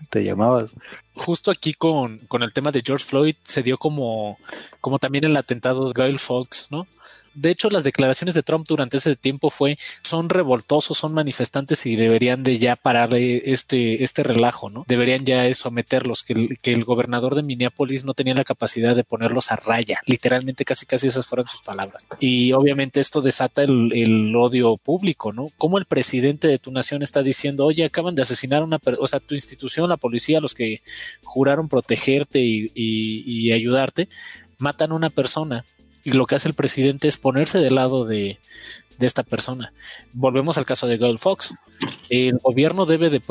te 0.09 0.23
llamabas. 0.23 0.75
Justo 1.15 1.51
aquí 1.51 1.73
con, 1.73 2.19
con, 2.27 2.43
el 2.43 2.53
tema 2.53 2.71
de 2.71 2.81
George 2.85 3.05
Floyd 3.05 3.35
se 3.43 3.63
dio 3.63 3.77
como, 3.77 4.37
como 4.81 4.99
también 4.99 5.25
el 5.25 5.37
atentado 5.37 5.87
de 5.87 5.93
Gail 5.93 6.19
Fox, 6.19 6.67
¿no? 6.71 6.87
De 7.33 7.51
hecho, 7.51 7.69
las 7.69 7.83
declaraciones 7.83 8.35
de 8.35 8.43
Trump 8.43 8.65
durante 8.67 8.97
ese 8.97 9.15
tiempo 9.15 9.49
fue 9.49 9.77
son 10.03 10.29
revoltosos, 10.29 10.97
son 10.97 11.13
manifestantes 11.13 11.85
y 11.85 11.95
deberían 11.95 12.43
de 12.43 12.57
ya 12.57 12.75
parar 12.75 13.13
este, 13.13 14.03
este 14.03 14.23
relajo, 14.23 14.69
¿no? 14.69 14.85
Deberían 14.87 15.25
ya 15.25 15.53
someterlos, 15.53 16.23
que 16.23 16.33
el, 16.33 16.59
que 16.59 16.73
el 16.73 16.83
gobernador 16.83 17.35
de 17.35 17.43
Minneapolis 17.43 18.05
no 18.05 18.13
tenía 18.13 18.33
la 18.33 18.43
capacidad 18.43 18.95
de 18.95 19.03
ponerlos 19.03 19.51
a 19.51 19.55
raya. 19.55 19.99
Literalmente 20.05 20.65
casi 20.65 20.85
casi 20.85 21.07
esas 21.07 21.27
fueron 21.27 21.47
sus 21.47 21.61
palabras. 21.61 22.07
Y 22.19 22.51
obviamente 22.53 22.99
esto 22.99 23.21
desata 23.21 23.63
el, 23.63 23.91
el 23.93 24.35
odio 24.35 24.77
público, 24.77 25.33
¿no? 25.33 25.47
Como 25.57 25.77
el 25.77 25.85
presidente 25.85 26.47
de 26.47 26.59
tu 26.59 26.71
nación 26.71 27.03
está 27.03 27.23
diciendo, 27.23 27.65
oye, 27.65 27.85
acaban 27.85 28.15
de 28.15 28.21
asesinar 28.21 28.61
a 28.61 28.65
una 28.65 28.79
persona, 28.79 29.03
o 29.03 29.07
sea, 29.07 29.19
tu 29.19 29.35
institución, 29.35 29.89
la 29.89 29.97
policía, 29.97 30.39
los 30.39 30.53
que 30.53 30.81
juraron 31.23 31.69
protegerte 31.69 32.39
y, 32.39 32.71
y 32.75 33.51
ayudarte, 33.51 34.09
matan 34.57 34.91
a 34.91 34.95
una 34.95 35.09
persona 35.09 35.65
y 36.09 36.13
lo 36.15 36.25
que 36.25 36.35
hace 36.35 36.47
el 36.49 36.55
presidente 36.55 37.07
es 37.07 37.17
ponerse 37.17 37.59
del 37.59 37.75
lado 37.75 38.05
de, 38.05 38.39
esta 38.99 39.23
persona. 39.23 39.71
Volvemos 40.11 40.57
al 40.57 40.65
caso 40.65 40.85
de 40.85 40.97
Gold 40.97 41.19
Fox. 41.19 41.53
El 42.09 42.37
gobierno 42.39 42.85
debe 42.85 43.09
de, 43.09 43.21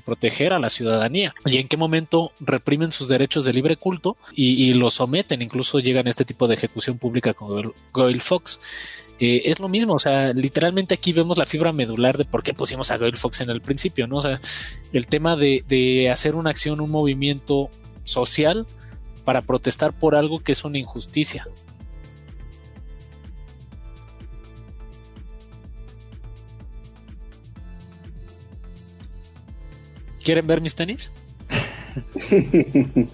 proteger 0.00 0.52
a 0.52 0.58
la 0.58 0.68
ciudadanía. 0.68 1.34
¿Y 1.46 1.56
en 1.56 1.68
qué 1.68 1.78
momento 1.78 2.32
reprimen 2.40 2.92
sus 2.92 3.08
derechos 3.08 3.44
de 3.44 3.54
libre 3.54 3.76
culto 3.76 4.18
y, 4.34 4.74
lo 4.74 4.90
someten? 4.90 5.40
Incluso 5.40 5.80
llegan 5.80 6.06
a 6.06 6.10
este 6.10 6.26
tipo 6.26 6.46
de 6.46 6.54
ejecución 6.54 6.98
pública 6.98 7.32
con 7.32 8.20
Fox. 8.20 8.60
Eh, 9.20 9.42
es 9.46 9.60
lo 9.60 9.68
mismo, 9.68 9.94
o 9.94 9.98
sea, 10.00 10.32
literalmente 10.32 10.92
aquí 10.92 11.12
vemos 11.12 11.38
la 11.38 11.46
fibra 11.46 11.72
medular 11.72 12.18
de 12.18 12.24
por 12.24 12.42
qué 12.42 12.52
pusimos 12.52 12.90
a 12.90 12.98
Gold 12.98 13.16
Fox 13.16 13.40
en 13.42 13.48
el 13.48 13.62
principio, 13.62 14.08
¿no? 14.08 14.16
O 14.16 14.20
sea, 14.20 14.40
el 14.92 15.06
tema 15.06 15.36
de 15.36 16.10
hacer 16.12 16.34
una 16.34 16.50
acción, 16.50 16.80
un 16.80 16.90
movimiento 16.90 17.70
social 18.02 18.66
para 19.24 19.42
protestar 19.42 19.98
por 19.98 20.14
algo 20.14 20.40
que 20.40 20.52
es 20.52 20.64
una 20.64 20.78
injusticia. 20.78 21.46
¿Quieren 30.24 30.46
ver 30.46 30.60
mis 30.62 30.74
tenis? 30.74 31.12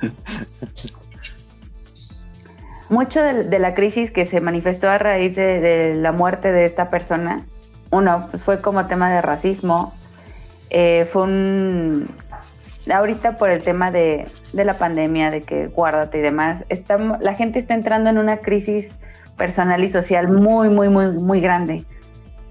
Mucho 2.89 3.21
de, 3.23 3.59
la 3.59 3.75
crisis 3.75 4.11
que 4.13 4.25
se 4.25 4.41
manifestó 4.41 4.89
a 4.89 4.97
raíz 4.99 5.35
de, 5.37 5.95
la 5.97 6.13
muerte 6.13 6.53
de 6.53 6.65
esta 6.65 6.89
persona, 6.91 7.45
uno, 7.91 8.29
pues 8.31 8.45
fue 8.45 8.61
como 8.61 8.87
tema 8.87 9.11
de 9.11 9.21
racismo, 9.23 9.93
eh, 10.71 11.07
fue 11.11 11.23
un... 11.23 12.07
Ahorita 12.93 13.37
por 13.37 13.51
el 13.51 13.63
tema 13.63 13.91
de, 13.91 14.27
la 14.53 14.75
pandemia, 14.75 15.31
de 15.31 15.43
que 15.43 15.67
guárdate 15.67 16.19
y 16.19 16.23
demás, 16.23 16.65
la 17.21 17.35
gente 17.35 17.59
está 17.59 17.75
entrando 17.75 18.11
en 18.11 18.19
una 18.19 18.39
crisis 18.39 18.95
personal 19.37 19.85
y 19.85 19.89
social 19.89 20.29
muy, 20.29 20.69
muy, 20.69 20.89
muy, 20.89 21.13
muy 21.13 21.41
grande 21.41 21.85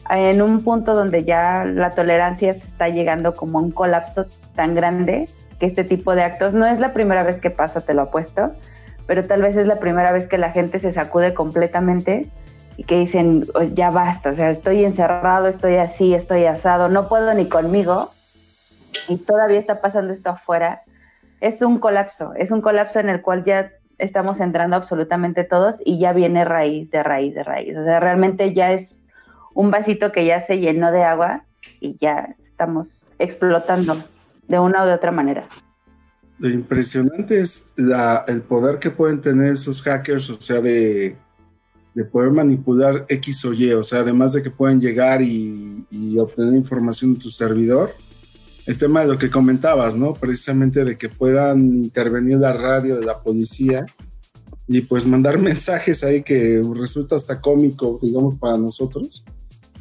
en 0.09 0.41
un 0.41 0.63
punto 0.63 0.95
donde 0.95 1.23
ya 1.23 1.65
la 1.65 1.91
tolerancia 1.91 2.53
se 2.53 2.65
está 2.65 2.89
llegando 2.89 3.35
como 3.35 3.59
a 3.59 3.61
un 3.61 3.71
colapso 3.71 4.25
tan 4.55 4.73
grande 4.73 5.29
que 5.59 5.65
este 5.65 5.83
tipo 5.83 6.15
de 6.15 6.23
actos 6.23 6.53
no 6.53 6.65
es 6.65 6.79
la 6.79 6.93
primera 6.93 7.23
vez 7.23 7.39
que 7.39 7.51
pasa, 7.51 7.81
te 7.81 7.93
lo 7.93 8.03
apuesto, 8.03 8.53
pero 9.05 9.25
tal 9.25 9.41
vez 9.41 9.57
es 9.57 9.67
la 9.67 9.79
primera 9.79 10.11
vez 10.11 10.27
que 10.27 10.37
la 10.37 10.51
gente 10.51 10.79
se 10.79 10.91
sacude 10.91 11.33
completamente 11.33 12.29
y 12.77 12.83
que 12.83 12.97
dicen, 12.97 13.45
ya 13.73 13.91
basta, 13.91 14.29
o 14.29 14.33
sea, 14.33 14.49
estoy 14.49 14.85
encerrado, 14.85 15.47
estoy 15.47 15.75
así, 15.75 16.13
estoy 16.13 16.45
asado, 16.45 16.87
no 16.87 17.09
puedo 17.09 17.33
ni 17.33 17.47
conmigo 17.47 18.09
y 19.09 19.17
todavía 19.17 19.59
está 19.59 19.81
pasando 19.81 20.13
esto 20.13 20.29
afuera. 20.29 20.83
Es 21.41 21.61
un 21.61 21.79
colapso, 21.79 22.33
es 22.35 22.51
un 22.51 22.61
colapso 22.61 22.99
en 22.99 23.09
el 23.09 23.21
cual 23.21 23.43
ya 23.43 23.71
estamos 23.97 24.39
entrando 24.39 24.77
absolutamente 24.77 25.43
todos 25.43 25.81
y 25.83 25.99
ya 25.99 26.13
viene 26.13 26.45
raíz 26.45 26.89
de 26.89 27.03
raíz 27.03 27.33
de 27.33 27.43
raíz. 27.43 27.77
O 27.77 27.83
sea, 27.83 27.99
realmente 27.99 28.53
ya 28.53 28.71
es 28.71 28.98
un 29.53 29.71
vasito 29.71 30.11
que 30.11 30.25
ya 30.25 30.41
se 30.41 30.59
llenó 30.59 30.91
de 30.91 31.03
agua 31.03 31.45
y 31.79 31.97
ya 31.97 32.35
estamos 32.39 33.07
explotando 33.17 33.97
de 34.47 34.59
una 34.59 34.83
u 34.83 34.87
de 34.87 34.93
otra 34.93 35.11
manera. 35.11 35.45
Lo 36.39 36.49
impresionante 36.49 37.39
es 37.39 37.73
la, 37.75 38.23
el 38.27 38.41
poder 38.41 38.79
que 38.79 38.91
pueden 38.91 39.19
tener 39.19 39.53
esos 39.53 39.81
hackers, 39.81 40.29
o 40.29 40.41
sea, 40.41 40.61
de, 40.61 41.17
poder 42.11 42.31
manipular 42.31 43.05
X 43.09 43.43
o 43.43 43.53
Y, 43.53 43.73
o 43.73 43.83
sea, 43.83 43.99
además 43.99 44.31
de 44.31 44.41
que 44.41 44.49
pueden 44.49 44.79
llegar 44.79 45.21
y, 45.21 45.85
y, 45.89 46.17
obtener 46.17 46.53
información 46.53 47.13
de 47.13 47.19
tu 47.19 47.29
servidor. 47.29 47.93
El 48.65 48.77
tema 48.77 49.01
de 49.01 49.07
lo 49.07 49.17
que 49.17 49.29
comentabas, 49.29 49.95
¿no? 49.95 50.13
Precisamente 50.13 50.85
de 50.85 50.97
que 50.97 51.09
puedan 51.09 51.75
intervenir 51.75 52.37
la 52.37 52.53
radio 52.53 52.97
de 52.97 53.05
la 53.05 53.19
policía 53.19 53.85
y 54.67 54.81
pues 54.81 55.05
mandar 55.05 55.37
mensajes 55.39 56.03
ahí 56.05 56.23
que 56.23 56.61
resulta 56.73 57.17
hasta 57.17 57.41
cómico, 57.41 57.99
digamos, 58.01 58.37
para 58.37 58.57
nosotros 58.57 59.25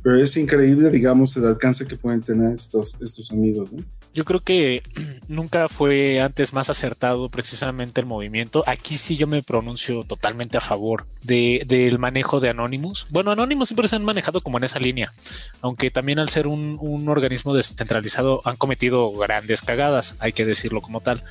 pero 0.03 0.17
es 0.17 0.37
increíble, 0.37 0.91
digamos, 0.91 1.37
el 1.37 1.47
alcance 1.47 1.87
que 1.87 1.97
pueden 1.97 2.23
tener 2.23 2.55
estos, 2.55 3.01
estos 3.03 3.31
amigos, 3.33 3.73
¿no? 3.73 3.83
Yo 4.15 4.25
creo 4.25 4.41
que 4.41 4.83
nunca 5.29 5.69
fue 5.69 6.21
antes 6.21 6.53
más 6.53 6.71
acertado 6.71 7.29
precisamente 7.29 8.01
el 8.01 8.07
movimiento. 8.07 8.65
Aquí 8.67 8.97
sí 8.97 9.17
yo 9.17 9.27
me 9.27 9.43
pronuncio 9.43 10.03
totalmente 10.03 10.57
a 10.57 10.61
favor 10.61 11.07
de, 11.23 11.65
del 11.67 11.99
manejo 11.99 12.41
de 12.41 12.49
Anonymous. 12.49 13.07
Bueno, 13.11 13.31
Anonymous 13.31 13.69
siempre 13.69 13.89
se 13.89 13.97
han 13.97 14.05
manejado 14.05 14.41
como 14.41 14.59
en 14.59 14.65
esa 14.65 14.81
línea, 14.81 15.13
aunque 15.61 15.91
también 15.91 16.19
al 16.19 16.29
ser 16.29 16.47
un, 16.47 16.79
un 16.81 17.09
organismo 17.09 17.55
descentralizado 17.55 18.41
han 18.45 18.57
cometido 18.57 19.13
grandes 19.13 19.63
cagadas, 19.63 20.17
hay 20.19 20.33
que 20.33 20.45
decirlo 20.45 20.81
como 20.81 21.01
tal. 21.01 21.23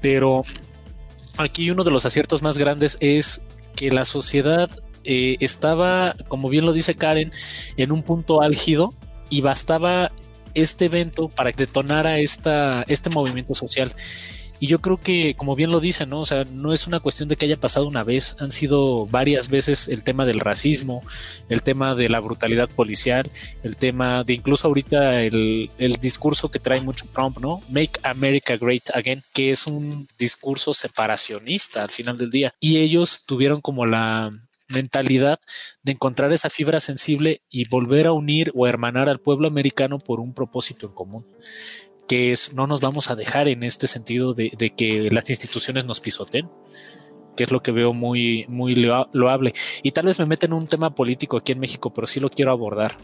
Pero 0.00 0.44
aquí 1.38 1.70
uno 1.70 1.82
de 1.82 1.90
los 1.90 2.06
aciertos 2.06 2.42
más 2.42 2.58
grandes 2.58 2.98
es 3.00 3.42
que 3.74 3.90
la 3.90 4.04
sociedad 4.04 4.70
eh, 5.06 5.36
estaba, 5.40 6.14
como 6.28 6.48
bien 6.48 6.66
lo 6.66 6.72
dice 6.72 6.94
Karen, 6.94 7.32
en 7.76 7.92
un 7.92 8.02
punto 8.02 8.42
álgido 8.42 8.92
y 9.30 9.40
bastaba 9.40 10.12
este 10.54 10.86
evento 10.86 11.28
para 11.28 11.52
que 11.52 11.66
detonara 11.66 12.18
esta, 12.18 12.84
este 12.88 13.10
movimiento 13.10 13.54
social. 13.54 13.92
Y 14.58 14.68
yo 14.68 14.80
creo 14.80 14.96
que, 14.96 15.34
como 15.34 15.54
bien 15.54 15.70
lo 15.70 15.80
dicen, 15.80 16.08
¿no? 16.08 16.20
O 16.20 16.24
sea, 16.24 16.44
no 16.44 16.72
es 16.72 16.86
una 16.86 17.00
cuestión 17.00 17.28
de 17.28 17.36
que 17.36 17.44
haya 17.44 17.58
pasado 17.58 17.86
una 17.86 18.04
vez, 18.04 18.36
han 18.40 18.50
sido 18.50 19.06
varias 19.06 19.48
veces 19.48 19.88
el 19.88 20.02
tema 20.02 20.24
del 20.24 20.40
racismo, 20.40 21.02
el 21.48 21.62
tema 21.62 21.94
de 21.94 22.08
la 22.08 22.20
brutalidad 22.20 22.68
policial, 22.68 23.30
el 23.62 23.76
tema 23.76 24.24
de 24.24 24.32
incluso 24.32 24.68
ahorita 24.68 25.22
el, 25.22 25.70
el 25.78 25.96
discurso 25.96 26.50
que 26.50 26.58
trae 26.58 26.80
mucho 26.80 27.06
Trump, 27.12 27.38
¿no? 27.38 27.62
Make 27.68 28.00
America 28.02 28.56
Great 28.56 28.90
Again, 28.94 29.22
que 29.34 29.50
es 29.50 29.66
un 29.66 30.08
discurso 30.18 30.72
separacionista 30.72 31.82
al 31.82 31.90
final 31.90 32.16
del 32.16 32.30
día. 32.30 32.54
Y 32.58 32.78
ellos 32.78 33.24
tuvieron 33.26 33.60
como 33.60 33.84
la 33.84 34.32
mentalidad 34.68 35.38
de 35.82 35.92
encontrar 35.92 36.32
esa 36.32 36.50
fibra 36.50 36.80
sensible 36.80 37.42
y 37.50 37.68
volver 37.68 38.06
a 38.06 38.12
unir 38.12 38.52
o 38.54 38.66
hermanar 38.66 39.08
al 39.08 39.20
pueblo 39.20 39.48
americano 39.48 39.98
por 39.98 40.20
un 40.20 40.34
propósito 40.34 40.86
en 40.86 40.92
común 40.92 41.24
que 42.06 42.32
es 42.32 42.54
no 42.54 42.66
nos 42.66 42.80
vamos 42.80 43.10
a 43.10 43.16
dejar 43.16 43.48
en 43.48 43.62
este 43.62 43.86
sentido 43.86 44.32
de, 44.34 44.50
que 44.76 45.08
las 45.10 45.30
instituciones 45.30 45.84
nos 45.84 46.00
pisoten, 46.00 46.48
que 47.36 47.44
es 47.44 47.50
lo 47.50 47.62
que 47.62 47.72
veo 47.72 47.92
muy, 47.92 48.46
muy 48.48 48.74
loable. 48.74 49.52
Y 49.82 49.90
tal 49.90 50.06
vez 50.06 50.18
me 50.18 50.26
meten 50.26 50.50
en 50.50 50.58
un 50.58 50.66
tema 50.66 50.94
político 50.94 51.36
aquí 51.36 51.52
en 51.52 51.60
México, 51.60 51.92
pero 51.92 52.06
sí 52.06 52.20
lo 52.20 52.30
quiero 52.30 52.52
abordar. 52.52 52.96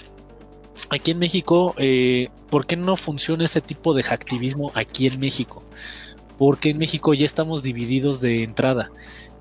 Aquí 0.90 1.10
en 1.10 1.18
México, 1.18 1.74
eh, 1.78 2.28
¿por 2.48 2.66
qué 2.66 2.76
no 2.76 2.96
funciona 2.96 3.44
ese 3.44 3.60
tipo 3.60 3.94
de 3.94 4.04
activismo 4.08 4.72
aquí 4.74 5.06
en 5.06 5.20
México? 5.20 5.62
Porque 6.38 6.70
en 6.70 6.78
México 6.78 7.14
ya 7.14 7.26
estamos 7.26 7.62
divididos 7.62 8.20
de 8.20 8.42
entrada. 8.42 8.90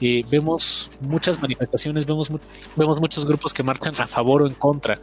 Eh, 0.02 0.24
vemos 0.30 0.89
muchas 0.99 1.39
manifestaciones, 1.41 2.06
vemos, 2.08 2.32
vemos 2.76 2.99
muchos 2.99 3.26
grupos 3.26 3.54
que 3.54 3.62
marchan 3.62 3.93
a 3.99 4.08
favor 4.08 4.41
o 4.41 4.47
en 4.47 4.56
contra 4.56 4.99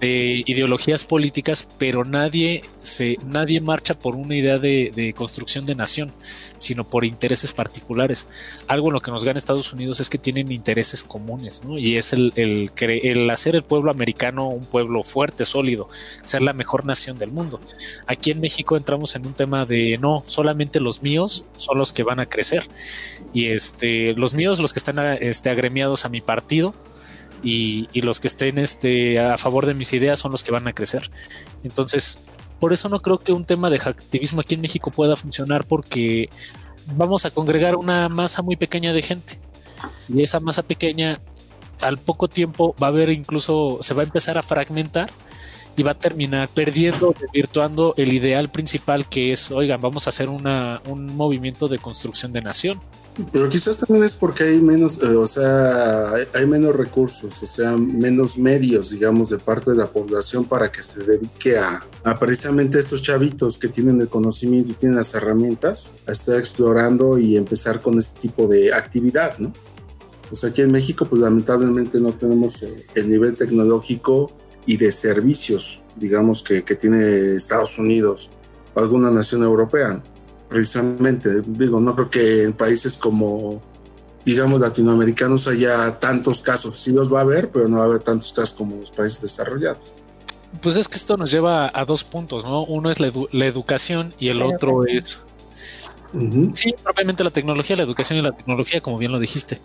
de 0.00 0.42
ideologías 0.46 1.02
políticas, 1.02 1.66
pero 1.78 2.04
nadie, 2.04 2.62
se, 2.78 3.18
nadie 3.24 3.62
marcha 3.62 3.94
por 3.94 4.16
una 4.16 4.36
idea 4.36 4.58
de, 4.58 5.14
construcción 5.16 5.64
de 5.64 5.74
nación, 5.74 6.12
sino 6.58 6.84
por 6.84 7.06
intereses 7.06 7.52
particulares. 7.52 8.26
Algo 8.66 8.88
en 8.88 8.94
lo 8.94 9.00
que 9.00 9.10
nos 9.10 9.24
gana 9.24 9.38
Estados 9.38 9.72
Unidos 9.72 10.00
es 10.00 10.10
que 10.10 10.18
tienen 10.18 10.52
intereses 10.52 11.02
comunes, 11.02 11.64
¿no? 11.64 11.78
Y 11.78 11.96
es 11.96 12.12
el, 12.12 12.32
el, 12.36 12.70
el 12.80 13.30
hacer 13.30 13.56
el 13.56 13.62
pueblo 13.62 13.90
americano 13.90 14.48
un 14.48 14.64
pueblo 14.66 15.04
fuerte, 15.04 15.44
sólido, 15.44 15.88
ser 16.22 16.42
la 16.42 16.52
mejor 16.52 16.84
nación 16.84 17.18
del 17.18 17.30
mundo. 17.30 17.60
Aquí 18.06 18.30
en 18.30 18.40
México 18.40 18.76
entramos 18.76 19.16
en 19.16 19.26
un 19.26 19.32
tema 19.32 19.64
de 19.64 19.96
no, 19.98 20.22
solamente 20.26 20.80
los 20.80 21.02
míos 21.02 21.44
son 21.56 21.78
los 21.78 21.92
que 21.92 22.02
van 22.02 22.20
a 22.20 22.26
crecer. 22.26 22.68
Y 23.34 23.48
este, 23.48 24.14
los 24.14 24.32
míos, 24.32 24.60
los 24.60 24.72
que 24.72 24.78
están 24.78 24.98
este, 25.20 25.50
agremiados 25.50 26.06
a 26.06 26.08
mi 26.08 26.22
partido, 26.22 26.74
y, 27.42 28.00
los 28.00 28.20
que 28.20 28.28
estén 28.28 28.56
este, 28.58 29.20
a 29.20 29.36
favor 29.36 29.66
de 29.66 29.74
mis 29.74 29.92
ideas 29.92 30.18
son 30.18 30.32
los 30.32 30.42
que 30.42 30.50
van 30.50 30.66
a 30.66 30.72
crecer. 30.72 31.10
Entonces, 31.62 32.20
por 32.58 32.72
eso 32.72 32.88
no 32.88 32.98
creo 32.98 33.18
que 33.18 33.32
un 33.32 33.44
tema 33.44 33.68
de 33.68 33.76
activismo 33.76 34.40
aquí 34.40 34.54
en 34.54 34.62
México 34.62 34.90
pueda 34.90 35.16
funcionar 35.16 35.66
porque 35.66 36.30
vamos 36.96 37.26
a 37.26 37.30
congregar 37.30 37.76
una 37.76 38.08
masa 38.08 38.40
muy 38.40 38.56
pequeña 38.56 38.94
de 38.94 39.02
gente. 39.02 39.38
Y 40.08 40.22
esa 40.22 40.40
masa 40.40 40.62
pequeña 40.62 41.20
al 41.82 41.98
poco 41.98 42.28
tiempo 42.28 42.74
va 42.82 42.86
a 42.86 42.90
haber 42.90 43.10
incluso, 43.10 43.78
se 43.82 43.92
va 43.92 44.00
a 44.00 44.04
empezar 44.04 44.38
a 44.38 44.42
fragmentar 44.42 45.10
y 45.76 45.82
va 45.82 45.92
a 45.92 45.98
terminar 45.98 46.48
perdiendo, 46.48 47.14
virtuando 47.32 47.94
el 47.96 48.12
ideal 48.12 48.48
principal 48.48 49.06
que 49.06 49.32
es, 49.32 49.50
oigan, 49.50 49.80
vamos 49.80 50.06
a 50.06 50.10
hacer 50.10 50.28
una, 50.28 50.80
un 50.86 51.14
movimiento 51.16 51.68
de 51.68 51.78
construcción 51.78 52.32
de 52.32 52.42
nación. 52.42 52.80
Pero 53.32 53.48
quizás 53.48 53.78
también 53.78 54.04
es 54.04 54.16
porque 54.16 54.42
hay 54.42 54.60
menos, 54.60 55.00
eh, 55.00 55.06
o 55.06 55.26
sea, 55.28 56.14
hay, 56.14 56.46
menos 56.46 56.74
recursos, 56.74 57.42
o 57.44 57.46
sea, 57.46 57.76
menos 57.76 58.36
medios, 58.36 58.90
digamos, 58.90 59.30
de 59.30 59.38
parte 59.38 59.70
de 59.70 59.76
la 59.76 59.86
población 59.86 60.44
para 60.46 60.72
que 60.72 60.82
se 60.82 61.04
dedique 61.04 61.56
a, 61.56 61.86
a, 62.02 62.18
precisamente 62.18 62.78
estos 62.78 63.02
chavitos 63.02 63.56
que 63.56 63.68
tienen 63.68 64.00
el 64.00 64.08
conocimiento 64.08 64.72
y 64.72 64.74
tienen 64.74 64.96
las 64.96 65.14
herramientas, 65.14 65.94
a 66.08 66.12
estar 66.12 66.38
explorando 66.38 67.16
y 67.16 67.36
empezar 67.36 67.80
con 67.80 67.98
este 67.98 68.20
tipo 68.20 68.48
de 68.48 68.74
actividad, 68.74 69.38
¿no? 69.38 69.52
Pues 70.28 70.42
aquí 70.42 70.62
en 70.62 70.72
México, 70.72 71.06
pues 71.06 71.22
lamentablemente 71.22 72.00
no 72.00 72.12
tenemos 72.12 72.64
eh, 72.64 72.86
el 72.96 73.08
nivel 73.08 73.34
tecnológico 73.34 74.32
y 74.66 74.76
de 74.76 74.90
servicios, 74.90 75.82
digamos, 75.94 76.42
que, 76.42 76.64
que 76.64 76.74
tiene 76.74 77.36
Estados 77.36 77.78
Unidos 77.78 78.32
o 78.74 78.80
alguna 78.80 79.12
nación 79.12 79.44
europea. 79.44 80.02
Precisamente. 80.48 81.42
Digo, 81.46 81.80
no 81.80 81.94
creo 81.94 82.10
que 82.10 82.44
en 82.44 82.52
países 82.52 82.96
como, 82.96 83.62
digamos, 84.24 84.60
latinoamericanos 84.60 85.46
haya 85.48 85.98
tantos 85.98 86.40
casos. 86.42 86.78
Sí 86.78 86.92
los 86.92 87.12
va 87.12 87.20
a 87.20 87.22
haber, 87.22 87.50
pero 87.50 87.68
no 87.68 87.78
va 87.78 87.84
a 87.84 87.86
haber 87.86 88.00
tantos 88.00 88.32
casos 88.32 88.54
como 88.54 88.76
los 88.76 88.90
países 88.90 89.20
desarrollados. 89.20 89.92
Pues 90.60 90.76
es 90.76 90.88
que 90.88 90.96
esto 90.96 91.16
nos 91.16 91.30
lleva 91.30 91.70
a 91.74 91.84
dos 91.84 92.04
puntos, 92.04 92.44
¿no? 92.44 92.64
Uno 92.64 92.90
es 92.90 93.00
la, 93.00 93.08
educación 93.46 94.14
y 94.18 94.28
el 94.28 94.42
otro 94.42 94.86
es... 94.86 95.20
Sí, 96.52 96.72
propiamente 96.80 97.24
la 97.24 97.30
tecnología, 97.30 97.74
la 97.74 97.82
educación 97.82 98.20
y 98.20 98.22
la 98.22 98.30
tecnología, 98.30 98.80
como 98.80 98.98
bien 98.98 99.10
lo 99.10 99.18
dijiste. 99.18 99.60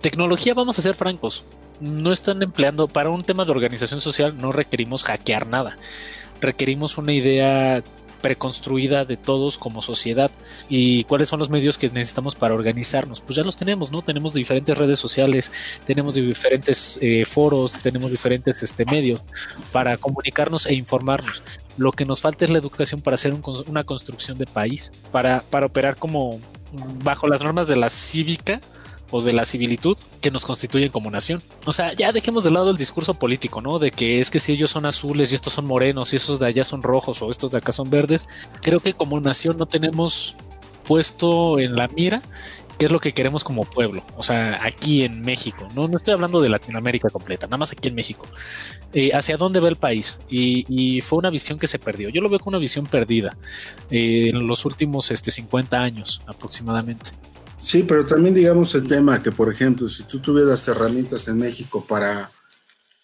Tecnología, 0.00 0.54
vamos 0.54 0.78
a 0.78 0.82
ser 0.82 0.94
francos, 0.94 1.44
no 1.80 2.10
están 2.10 2.42
empleando, 2.42 2.88
para 2.88 3.10
un 3.10 3.22
tema 3.22 3.44
de 3.44 3.50
organización 3.50 4.00
social 4.00 4.36
no 4.38 4.52
requerimos 4.52 5.04
hackear 5.04 5.46
nada, 5.46 5.76
requerimos 6.40 6.98
una 6.98 7.12
idea 7.12 7.82
preconstruida 8.20 9.04
de 9.04 9.16
todos 9.16 9.58
como 9.58 9.82
sociedad 9.82 10.30
y 10.68 11.04
cuáles 11.04 11.28
son 11.28 11.38
los 11.38 11.50
medios 11.50 11.78
que 11.78 11.88
necesitamos 11.90 12.34
para 12.34 12.54
organizarnos. 12.54 13.20
Pues 13.20 13.36
ya 13.36 13.44
los 13.44 13.56
tenemos, 13.56 13.92
¿no? 13.92 14.02
Tenemos 14.02 14.34
diferentes 14.34 14.76
redes 14.76 14.98
sociales, 14.98 15.52
tenemos 15.84 16.14
diferentes 16.14 16.98
eh, 17.02 17.24
foros, 17.24 17.72
tenemos 17.72 18.10
diferentes 18.10 18.62
este, 18.62 18.84
medios 18.84 19.22
para 19.72 19.96
comunicarnos 19.96 20.66
e 20.66 20.74
informarnos. 20.74 21.42
Lo 21.76 21.92
que 21.92 22.04
nos 22.04 22.20
falta 22.20 22.44
es 22.44 22.50
la 22.50 22.58
educación 22.58 23.00
para 23.00 23.14
hacer 23.14 23.34
una 23.66 23.84
construcción 23.84 24.36
de 24.38 24.46
país, 24.46 24.92
para, 25.12 25.40
para 25.50 25.66
operar 25.66 25.96
como 25.96 26.40
bajo 27.02 27.28
las 27.28 27.42
normas 27.42 27.68
de 27.68 27.76
la 27.76 27.88
cívica 27.88 28.60
o 29.10 29.22
de 29.22 29.32
la 29.32 29.44
civilitud 29.44 29.96
que 30.20 30.30
nos 30.30 30.44
constituyen 30.44 30.90
como 30.90 31.10
nación. 31.10 31.42
O 31.66 31.72
sea, 31.72 31.92
ya 31.92 32.12
dejemos 32.12 32.44
de 32.44 32.50
lado 32.50 32.70
el 32.70 32.76
discurso 32.76 33.14
político, 33.14 33.60
¿no? 33.60 33.78
De 33.78 33.90
que 33.90 34.20
es 34.20 34.30
que 34.30 34.38
si 34.38 34.52
ellos 34.52 34.70
son 34.70 34.86
azules 34.86 35.32
y 35.32 35.34
estos 35.34 35.52
son 35.52 35.66
morenos 35.66 36.12
y 36.12 36.16
esos 36.16 36.38
de 36.38 36.46
allá 36.46 36.64
son 36.64 36.82
rojos 36.82 37.22
o 37.22 37.30
estos 37.30 37.50
de 37.50 37.58
acá 37.58 37.72
son 37.72 37.90
verdes, 37.90 38.28
creo 38.62 38.80
que 38.80 38.94
como 38.94 39.20
nación 39.20 39.56
no 39.56 39.66
tenemos 39.66 40.36
puesto 40.86 41.58
en 41.58 41.76
la 41.76 41.88
mira 41.88 42.22
qué 42.78 42.86
es 42.86 42.92
lo 42.92 43.00
que 43.00 43.12
queremos 43.12 43.42
como 43.42 43.64
pueblo, 43.64 44.04
o 44.16 44.22
sea, 44.22 44.60
aquí 44.62 45.02
en 45.02 45.20
México, 45.20 45.68
no, 45.74 45.88
no 45.88 45.96
estoy 45.96 46.14
hablando 46.14 46.40
de 46.40 46.48
Latinoamérica 46.48 47.10
completa, 47.10 47.46
nada 47.48 47.56
más 47.58 47.72
aquí 47.72 47.88
en 47.88 47.94
México, 47.96 48.26
eh, 48.92 49.10
hacia 49.12 49.36
dónde 49.36 49.58
va 49.58 49.68
el 49.68 49.76
país 49.76 50.20
y, 50.30 51.00
fue 51.02 51.18
una 51.18 51.30
visión 51.30 51.58
que 51.58 51.66
se 51.66 51.78
perdió, 51.78 52.08
yo 52.08 52.20
lo 52.20 52.28
veo 52.28 52.38
como 52.38 52.50
una 52.50 52.58
visión 52.58 52.86
perdida 52.86 53.36
eh, 53.90 54.30
en 54.32 54.46
los 54.46 54.64
últimos 54.64 55.10
este, 55.10 55.30
50 55.30 55.80
años 55.80 56.22
aproximadamente. 56.26 57.10
Sí, 57.58 57.82
pero 57.82 58.06
también 58.06 58.34
digamos 58.34 58.74
el 58.76 58.86
tema 58.86 59.20
que, 59.20 59.32
por 59.32 59.52
ejemplo, 59.52 59.88
si 59.88 60.04
tú 60.04 60.20
tuvieras 60.20 60.66
herramientas 60.68 61.26
en 61.26 61.38
México 61.38 61.84
para 61.86 62.30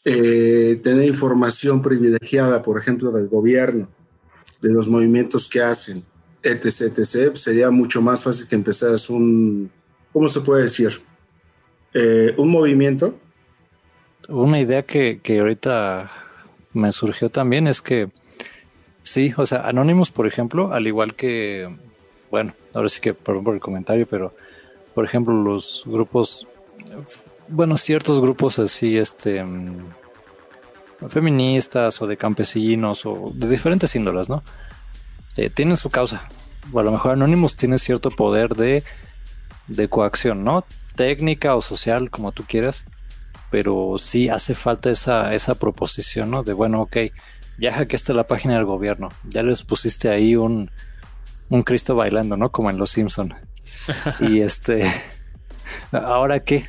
eh, 0.05 0.81
tener 0.83 1.07
información 1.07 1.83
privilegiada, 1.83 2.63
por 2.63 2.79
ejemplo, 2.79 3.11
del 3.11 3.29
gobierno, 3.29 3.89
de 4.61 4.73
los 4.73 4.87
movimientos 4.87 5.49
que 5.49 5.61
hacen, 5.61 6.05
etc., 6.43 7.35
sería 7.35 7.71
mucho 7.71 8.01
más 8.01 8.23
fácil 8.23 8.47
que 8.47 8.55
empezaras 8.55 9.11
un, 9.11 9.71
¿cómo 10.13 10.29
se 10.29 10.41
puede 10.41 10.63
decir? 10.63 11.03
Eh, 11.93 12.35
un 12.37 12.51
movimiento. 12.51 13.19
Una 14.29 14.61
idea 14.61 14.85
que, 14.85 15.21
que 15.21 15.41
ahorita 15.41 16.11
me 16.73 16.93
surgió 16.93 17.29
también 17.29 17.67
es 17.67 17.83
que 17.83 18.11
sí, 19.03 19.35
o 19.37 19.47
sea, 19.47 19.63
Anonymous, 19.69 20.11
por 20.11 20.27
ejemplo, 20.27 20.73
al 20.73 20.87
igual 20.87 21.15
que, 21.15 21.69
bueno, 22.31 22.55
ahora 22.73 22.89
sí 22.89 23.01
que 23.01 23.15
perdón 23.15 23.45
por 23.45 23.55
el 23.55 23.61
comentario, 23.61 24.07
pero 24.09 24.35
por 24.95 25.05
ejemplo, 25.05 25.35
los 25.35 25.83
grupos, 25.87 26.47
bueno, 27.49 27.77
ciertos 27.77 28.21
grupos 28.21 28.59
así, 28.59 28.97
este, 28.97 29.43
mm, 29.43 29.91
feministas 31.09 32.01
o 32.01 32.07
de 32.07 32.17
campesinos 32.17 33.05
o 33.05 33.33
de 33.35 33.49
diferentes 33.49 33.95
índolas, 33.97 34.29
¿no? 34.29 34.43
Eh, 35.37 35.51
tienen 35.51 35.77
su 35.77 35.91
causa. 35.91 36.23
O 36.73 36.79
a 36.79 36.83
lo 36.83 36.93
mejor 36.93 37.13
Anonymous 37.13 37.57
tiene 37.57 37.79
cierto 37.79 38.11
poder 38.11 38.55
de, 38.55 38.85
de 39.67 39.89
coacción, 39.89 40.45
¿no? 40.45 40.65
Técnica 40.95 41.57
o 41.57 41.63
social, 41.63 42.11
como 42.11 42.33
tú 42.33 42.45
quieras. 42.49 42.87
Pero 43.51 43.97
sí 43.99 44.29
hace 44.29 44.55
falta 44.55 44.91
esa, 44.91 45.35
esa 45.35 45.57
proposición, 45.57 46.31
¿no? 46.31 46.43
De 46.43 46.53
bueno, 46.53 46.83
ok, 46.83 46.97
ya 47.59 47.73
hackeaste 47.73 48.15
la 48.15 48.27
página 48.27 48.55
del 48.55 48.65
gobierno, 48.65 49.11
ya 49.25 49.43
les 49.43 49.63
pusiste 49.63 50.09
ahí 50.09 50.35
un, 50.35 50.71
un 51.51 51.63
Cristo 51.63 51.95
bailando, 51.95 52.37
¿no? 52.37 52.51
Como 52.51 52.71
en 52.71 52.79
Los 52.79 52.91
Simpson 52.91 53.35
y 54.21 54.41
este, 54.41 54.85
¿ahora 55.93 56.41
qué? 56.41 56.69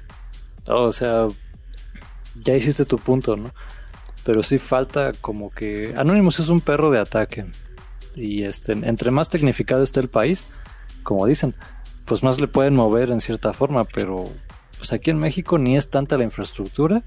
O 0.67 0.91
sea, 0.91 1.27
ya 2.35 2.55
hiciste 2.55 2.85
tu 2.85 2.97
punto, 2.97 3.37
¿no? 3.37 3.53
Pero 4.23 4.41
sí 4.41 4.57
falta 4.57 5.11
como 5.21 5.51
que 5.51 5.93
Anonymous 5.95 6.39
es 6.39 6.49
un 6.49 6.61
perro 6.61 6.89
de 6.89 6.99
ataque. 6.99 7.45
Y 8.15 8.43
este, 8.43 8.71
entre 8.71 9.11
más 9.11 9.29
tecnificado 9.29 9.83
esté 9.83 9.99
el 9.99 10.09
país, 10.09 10.47
como 11.03 11.25
dicen, 11.25 11.53
pues 12.05 12.23
más 12.23 12.39
le 12.39 12.47
pueden 12.47 12.75
mover 12.75 13.11
en 13.11 13.19
cierta 13.19 13.53
forma, 13.53 13.83
pero 13.85 14.25
pues 14.77 14.93
aquí 14.93 15.11
en 15.11 15.17
México 15.17 15.57
ni 15.57 15.75
es 15.77 15.89
tanta 15.89 16.17
la 16.17 16.23
infraestructura, 16.23 17.03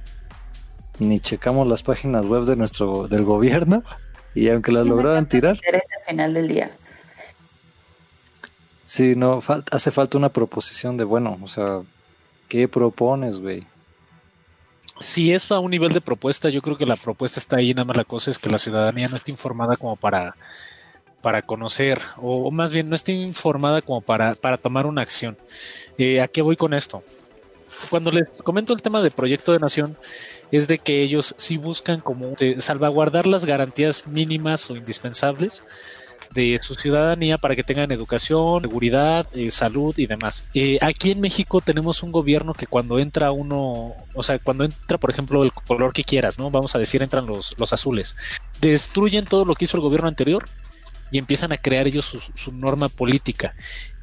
ni 0.98 1.20
checamos 1.20 1.66
las 1.66 1.82
páginas 1.82 2.26
web 2.26 2.44
de 2.44 2.56
nuestro 2.56 3.08
del 3.08 3.24
gobierno 3.24 3.82
y 4.34 4.48
aunque 4.50 4.72
las 4.72 4.86
lograran 4.86 5.28
tirar, 5.28 5.58
al 5.72 5.80
final 6.06 6.34
del 6.34 6.48
día. 6.48 6.70
Sí, 8.88 9.14
no, 9.14 9.38
hace 9.70 9.90
falta 9.90 10.16
una 10.16 10.30
proposición 10.30 10.96
de, 10.96 11.04
bueno, 11.04 11.38
o 11.42 11.46
sea, 11.46 11.82
¿qué 12.48 12.66
propones, 12.68 13.38
güey? 13.38 13.66
Si 14.98 15.30
es 15.30 15.52
a 15.52 15.58
un 15.58 15.70
nivel 15.70 15.92
de 15.92 16.00
propuesta, 16.00 16.48
yo 16.48 16.62
creo 16.62 16.78
que 16.78 16.86
la 16.86 16.96
propuesta 16.96 17.38
está 17.38 17.58
ahí, 17.58 17.74
nada 17.74 17.84
más 17.84 17.98
la 17.98 18.04
cosa 18.04 18.30
es 18.30 18.38
que 18.38 18.48
la 18.48 18.58
ciudadanía 18.58 19.06
no 19.08 19.16
está 19.16 19.30
informada 19.30 19.76
como 19.76 19.94
para, 19.96 20.34
para 21.20 21.42
conocer, 21.42 22.00
o, 22.16 22.50
más 22.50 22.72
bien 22.72 22.88
no 22.88 22.94
está 22.94 23.12
informada 23.12 23.82
como 23.82 24.00
para, 24.00 24.34
para 24.36 24.56
tomar 24.56 24.86
una 24.86 25.02
acción. 25.02 25.36
Eh, 25.98 26.22
¿A 26.22 26.26
qué 26.26 26.40
voy 26.40 26.56
con 26.56 26.72
esto? 26.72 27.04
Cuando 27.90 28.10
les 28.10 28.42
comento 28.42 28.72
el 28.72 28.80
tema 28.80 29.02
de 29.02 29.10
proyecto 29.10 29.52
de 29.52 29.58
nación, 29.58 29.98
es 30.50 30.66
de 30.66 30.78
que 30.78 31.02
ellos 31.02 31.34
sí 31.36 31.58
buscan 31.58 32.00
como 32.00 32.32
salvaguardar 32.58 33.26
las 33.26 33.44
garantías 33.44 34.06
mínimas 34.06 34.70
o 34.70 34.76
indispensables 34.76 35.62
de 36.32 36.58
su 36.60 36.74
ciudadanía 36.74 37.38
para 37.38 37.56
que 37.56 37.62
tengan 37.62 37.90
educación, 37.90 38.62
seguridad, 38.62 39.26
eh, 39.34 39.50
salud 39.50 39.96
y 39.98 40.06
demás. 40.06 40.44
Eh, 40.54 40.78
aquí 40.80 41.10
en 41.10 41.20
México 41.20 41.60
tenemos 41.60 42.02
un 42.02 42.12
gobierno 42.12 42.54
que 42.54 42.66
cuando 42.66 42.98
entra 42.98 43.32
uno, 43.32 43.94
o 44.14 44.22
sea, 44.22 44.38
cuando 44.38 44.64
entra, 44.64 44.98
por 44.98 45.10
ejemplo, 45.10 45.42
el 45.42 45.52
color 45.52 45.92
que 45.92 46.04
quieras, 46.04 46.38
¿no? 46.38 46.50
Vamos 46.50 46.74
a 46.74 46.78
decir, 46.78 47.02
entran 47.02 47.26
los, 47.26 47.54
los 47.58 47.72
azules, 47.72 48.16
destruyen 48.60 49.24
todo 49.24 49.44
lo 49.44 49.54
que 49.54 49.64
hizo 49.64 49.76
el 49.76 49.82
gobierno 49.82 50.08
anterior 50.08 50.44
y 51.10 51.18
empiezan 51.18 51.52
a 51.52 51.58
crear 51.58 51.86
ellos 51.86 52.30
su, 52.34 52.52
norma 52.52 52.88
política. 52.88 53.54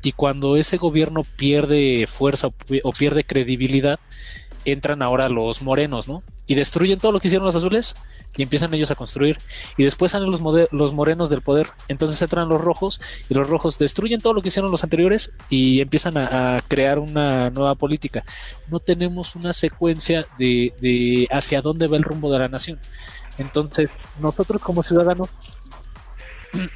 Y 0.02 0.12
cuando 0.12 0.58
ese 0.58 0.78
gobierno 0.78 1.24
pierde 1.24 2.06
fuerza 2.08 2.48
o 2.48 2.92
pierde 2.92 3.24
credibilidad, 3.24 4.00
entran 4.66 5.02
ahora 5.02 5.30
los 5.30 5.62
morenos, 5.62 6.08
¿no? 6.08 6.24
Y 6.48 6.56
destruyen 6.56 7.00
todo 7.00 7.12
lo 7.12 7.20
que 7.20 7.28
hicieron 7.28 7.46
los 7.46 7.56
azules 7.56 7.96
y 8.38 8.44
empiezan 8.44 8.74
ellos 8.74 8.92
a 8.92 8.96
construir. 8.96 9.38
Y 9.78 9.84
después 9.84 10.12
salen 10.12 10.30
los, 10.30 10.42
los 10.72 10.94
morenos 10.94 11.30
del 11.30 11.42
poder. 11.42 11.68
Entonces 11.88 12.22
entran 12.22 12.50
los 12.50 12.62
rojos 12.62 13.02
y 13.30 13.34
los 13.34 13.50
rojos 13.50 13.78
destruyen 13.78 14.22
todo 14.22 14.34
lo 14.34 14.42
que 14.42 14.50
hicieron 14.50 14.72
los 14.72 14.84
anteriores 14.84 15.34
y 15.50 15.82
empiezan 15.82 16.18
a, 16.18 16.62
crear 16.68 17.00
una 17.00 17.50
nueva 17.50 17.76
política. 17.76 18.24
No 18.70 18.80
tenemos 18.80 19.36
una 19.36 19.54
secuencia 19.54 20.28
de, 20.38 20.74
de 20.82 21.28
hacia 21.32 21.62
dónde 21.62 21.88
va 21.88 21.98
el 21.98 22.04
rumbo 22.04 22.32
de 22.32 22.40
la 22.40 22.48
nación. 22.48 22.80
Entonces, 23.38 23.90
nosotros 24.20 24.62
como 24.62 24.84
ciudadanos 24.84 25.30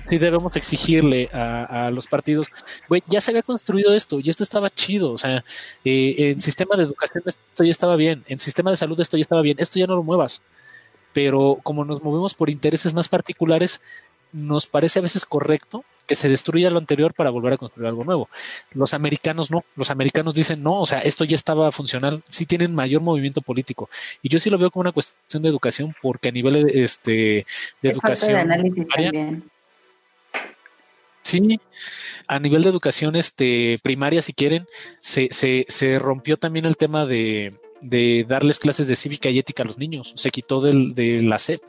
sí 0.06 0.18
debemos 0.18 0.56
exigirle 0.56 1.30
a, 1.34 1.90
los 1.92 2.08
partidos, 2.08 2.48
güey, 2.88 3.04
ya 3.08 3.22
se 3.22 3.32
había 3.32 3.44
construido 3.44 3.94
esto 3.94 4.20
y 4.20 4.30
esto 4.30 4.44
estaba 4.44 4.70
chido, 4.70 5.12
o 5.12 5.18
sea, 5.18 5.44
eh, 5.86 6.16
en 6.18 6.40
sistema 6.40 6.76
de 6.76 6.84
educación 6.84 7.24
esto 7.26 7.64
ya 7.64 7.72
estaba 7.72 7.96
bien, 7.96 8.24
en 8.28 8.40
sistema 8.40 8.70
de 8.70 8.76
salud 8.76 9.00
esto 9.00 9.18
ya 9.18 9.22
estaba 9.22 9.42
bien, 9.42 9.58
esto 9.60 9.80
ya 9.80 9.88
no 9.88 9.96
lo 9.96 10.04
muevas, 10.04 10.42
pero 11.14 11.60
como 11.64 11.86
nos 11.86 12.04
movemos 12.04 12.34
por 12.34 12.50
intereses 12.50 12.94
más 12.94 13.08
particulares, 13.08 13.82
nos 14.32 14.68
parece 14.68 15.00
a 15.00 15.02
veces 15.02 15.26
correcto 15.26 15.84
que 16.10 16.16
se 16.16 16.28
destruya 16.28 16.72
lo 16.72 16.80
anterior 16.80 17.14
para 17.14 17.30
volver 17.30 17.54
a 17.54 17.58
construir 17.58 17.88
algo 17.88 18.04
nuevo. 18.04 18.30
Los 18.72 18.96
americanos 18.96 19.52
no, 19.52 19.64
los 19.76 19.92
americanos 19.92 20.34
dicen 20.34 20.64
no, 20.64 20.82
o 20.82 20.86
sea, 20.88 21.00
esto 21.02 21.24
ya 21.24 21.36
estaba 21.36 21.72
funcional, 21.72 22.24
sí 22.28 22.48
tienen 22.48 22.74
mayor 22.74 23.02
movimiento 23.04 23.42
político. 23.42 23.90
Y 24.24 24.30
yo 24.30 24.40
sí 24.40 24.50
lo 24.50 24.58
veo 24.58 24.72
como 24.72 24.82
una 24.82 24.92
cuestión 24.92 25.44
de 25.44 25.50
educación, 25.50 25.96
porque 26.02 26.30
a 26.30 26.32
nivel 26.32 26.66
de, 26.66 26.84
este, 26.84 27.46
de 27.84 27.90
educación... 27.90 29.52
Sí, 31.24 31.60
a 32.28 32.40
nivel 32.40 32.64
de 32.64 32.70
educación 32.70 33.16
este, 33.16 33.80
primaria, 33.84 34.22
si 34.22 34.34
quieren, 34.34 34.66
se, 35.02 35.28
se, 35.32 35.66
se 35.68 36.00
rompió 36.00 36.38
también 36.38 36.66
el 36.66 36.76
tema 36.76 37.06
de, 37.06 37.60
de, 37.82 38.26
darles 38.28 38.60
clases 38.60 38.88
de 38.88 38.96
cívica 38.96 39.30
y 39.30 39.40
ética 39.40 39.64
a 39.64 39.66
los 39.66 39.78
niños. 39.78 40.14
Se 40.16 40.32
quitó 40.32 40.62
del, 40.62 40.94
de 40.94 41.22
la 41.24 41.40
SEP. 41.40 41.62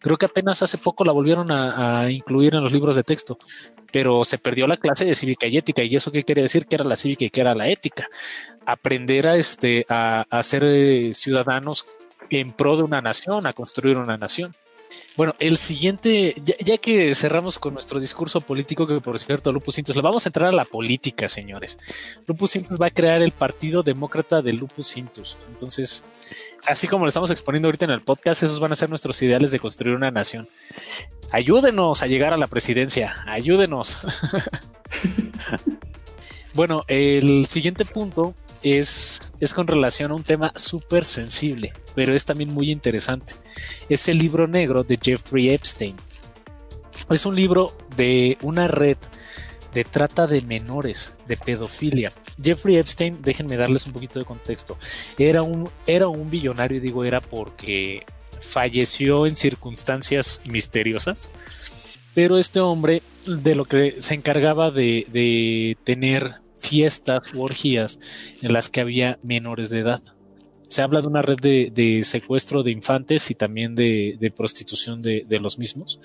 Creo 0.00 0.16
que 0.16 0.26
apenas 0.26 0.62
hace 0.62 0.78
poco 0.78 1.04
la 1.04 1.12
volvieron 1.12 1.50
a, 1.50 2.10
incluir 2.10 2.54
en 2.54 2.62
los 2.62 2.72
libros 2.72 2.96
de 2.96 3.04
texto, 3.04 3.38
pero 3.92 4.24
se 4.24 4.38
perdió 4.38 4.66
la 4.66 4.76
clase 4.76 5.04
de 5.04 5.14
cívica 5.14 5.46
y 5.46 5.56
ética. 5.56 5.82
¿Y 5.82 5.96
eso 5.96 6.12
qué 6.12 6.24
quiere 6.24 6.42
decir? 6.42 6.66
Que 6.66 6.76
era 6.76 6.84
la 6.84 6.96
cívica 6.96 7.24
y 7.24 7.30
que 7.30 7.40
era 7.40 7.54
la 7.54 7.68
ética. 7.68 8.08
Aprender 8.66 9.26
a, 9.26 9.36
este, 9.36 9.86
a, 9.88 10.24
ser 10.42 10.64
eh, 10.64 11.12
ciudadanos 11.12 11.86
en 12.30 12.52
pro 12.52 12.76
de 12.76 12.82
una 12.82 13.00
nación, 13.00 13.46
a 13.46 13.52
construir 13.52 13.96
una 13.96 14.16
nación. 14.16 14.54
Bueno, 15.16 15.34
el 15.38 15.56
siguiente, 15.56 16.34
ya, 16.64 16.78
que 16.78 17.14
cerramos 17.14 17.58
con 17.58 17.74
nuestro 17.74 17.98
discurso 17.98 18.40
político, 18.40 18.86
que 18.86 19.00
por 19.00 19.18
cierto, 19.18 19.50
Lupus 19.50 19.74
Sintus, 19.74 19.96
le 19.96 20.02
vamos 20.02 20.24
a 20.24 20.28
entrar 20.28 20.48
a 20.50 20.52
la 20.52 20.64
política, 20.64 21.28
señores. 21.28 21.78
Lupus 22.26 22.52
Sintus 22.52 22.80
va 22.80 22.86
a 22.86 22.90
crear 22.90 23.20
el 23.22 23.32
Partido 23.32 23.82
Demócrata 23.82 24.42
de 24.42 24.52
Lupus 24.52 24.86
Sintus. 24.86 25.36
Entonces, 25.48 26.06
así 26.66 26.86
como 26.86 27.04
lo 27.04 27.08
estamos 27.08 27.30
exponiendo 27.30 27.66
ahorita 27.68 27.86
en 27.86 27.90
el 27.90 28.02
podcast, 28.02 28.44
esos 28.44 28.60
van 28.60 28.72
a 28.72 28.76
ser 28.76 28.90
nuestros 28.90 29.20
ideales 29.22 29.50
de 29.50 29.58
construir 29.58 29.96
una 29.96 30.10
nación. 30.10 30.48
Ayúdenos 31.30 32.02
a 32.02 32.06
llegar 32.06 32.32
a 32.32 32.36
la 32.36 32.46
presidencia, 32.46 33.16
ayúdenos. 33.26 34.06
bueno, 36.54 36.84
el 36.86 37.46
siguiente 37.46 37.84
punto 37.84 38.34
es, 38.62 39.32
es 39.40 39.54
con 39.54 39.66
relación 39.66 40.10
a 40.10 40.14
un 40.14 40.24
tema 40.24 40.52
súper 40.54 41.04
sensible, 41.04 41.72
pero 41.98 42.14
es 42.14 42.24
también 42.24 42.54
muy 42.54 42.70
interesante. 42.70 43.32
Es 43.88 44.06
el 44.06 44.18
libro 44.18 44.46
negro 44.46 44.84
de 44.84 45.00
Jeffrey 45.02 45.48
Epstein. 45.48 45.96
Es 47.10 47.26
un 47.26 47.34
libro 47.34 47.76
de 47.96 48.38
una 48.40 48.68
red 48.68 48.96
de 49.74 49.82
trata 49.82 50.28
de 50.28 50.40
menores, 50.42 51.16
de 51.26 51.36
pedofilia. 51.36 52.12
Jeffrey 52.40 52.76
Epstein, 52.76 53.18
déjenme 53.20 53.56
darles 53.56 53.84
un 53.86 53.94
poquito 53.94 54.20
de 54.20 54.24
contexto, 54.24 54.78
era 55.18 55.42
un, 55.42 55.68
era 55.88 56.06
un 56.06 56.30
billonario, 56.30 56.80
digo 56.80 57.04
era 57.04 57.20
porque 57.20 58.06
falleció 58.38 59.26
en 59.26 59.34
circunstancias 59.34 60.42
misteriosas, 60.44 61.30
pero 62.14 62.38
este 62.38 62.60
hombre 62.60 63.02
de 63.26 63.56
lo 63.56 63.64
que 63.64 64.00
se 64.00 64.14
encargaba 64.14 64.70
de, 64.70 65.04
de 65.10 65.76
tener 65.82 66.36
fiestas 66.54 67.34
u 67.34 67.42
orgías 67.42 67.98
en 68.40 68.52
las 68.52 68.70
que 68.70 68.82
había 68.82 69.18
menores 69.24 69.70
de 69.70 69.80
edad. 69.80 70.00
Se 70.68 70.82
habla 70.82 71.00
de 71.00 71.06
una 71.06 71.22
red 71.22 71.38
de, 71.38 72.02
secuestro 72.04 72.62
de 72.62 72.70
infantes 72.70 73.30
y 73.30 73.34
también 73.34 73.74
de, 73.74 74.32
prostitución 74.36 75.00
de, 75.02 75.38
los 75.40 75.58
mismos, 75.58 76.00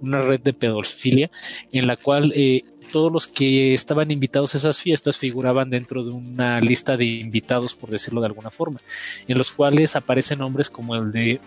una 0.00 0.22
red 0.22 0.40
de 0.40 0.52
pedofilia 0.52 1.30
en 1.72 1.86
la 1.86 1.96
cual 1.96 2.32
eh, 2.34 2.62
todos 2.92 3.10
los 3.10 3.26
que 3.26 3.74
estaban 3.74 4.10
invitados 4.10 4.54
a 4.54 4.58
esas 4.58 4.78
fiestas 4.78 5.18
figuraban 5.18 5.68
dentro 5.68 6.04
de 6.04 6.10
una 6.10 6.60
lista 6.60 6.96
de 6.96 7.04
invitados, 7.04 7.74
por 7.74 7.90
decirlo 7.90 8.20
de 8.20 8.28
alguna 8.28 8.50
forma, 8.50 8.80
en 9.26 9.36
los 9.36 9.50
cuales 9.50 9.96
aparecen 9.96 10.38
nombres 10.38 10.70
como 10.70 10.94
el 10.94 11.10
de 11.10 11.40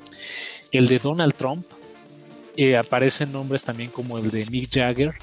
el 0.72 0.88
de 0.88 0.98
Donald 0.98 1.34
Trump, 1.34 1.66
eh, 2.56 2.76
aparecen 2.76 3.32
nombres 3.32 3.64
también 3.64 3.90
como 3.90 4.16
el 4.18 4.30
de 4.30 4.46
Mick 4.46 4.70
Jagger, 4.72 5.14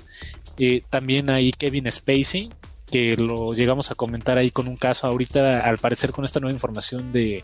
eh, 0.58 0.84
también 0.90 1.30
hay 1.30 1.52
Kevin 1.52 1.92
Spacey, 1.92 2.52
que 2.92 3.16
lo 3.18 3.54
llegamos 3.54 3.90
a 3.90 3.96
comentar 3.96 4.38
ahí 4.38 4.52
con 4.52 4.68
un 4.68 4.76
caso 4.76 5.08
ahorita, 5.08 5.62
al 5.62 5.78
parecer 5.78 6.12
con 6.12 6.26
esta 6.26 6.40
nueva 6.40 6.54
información 6.54 7.12
de, 7.12 7.44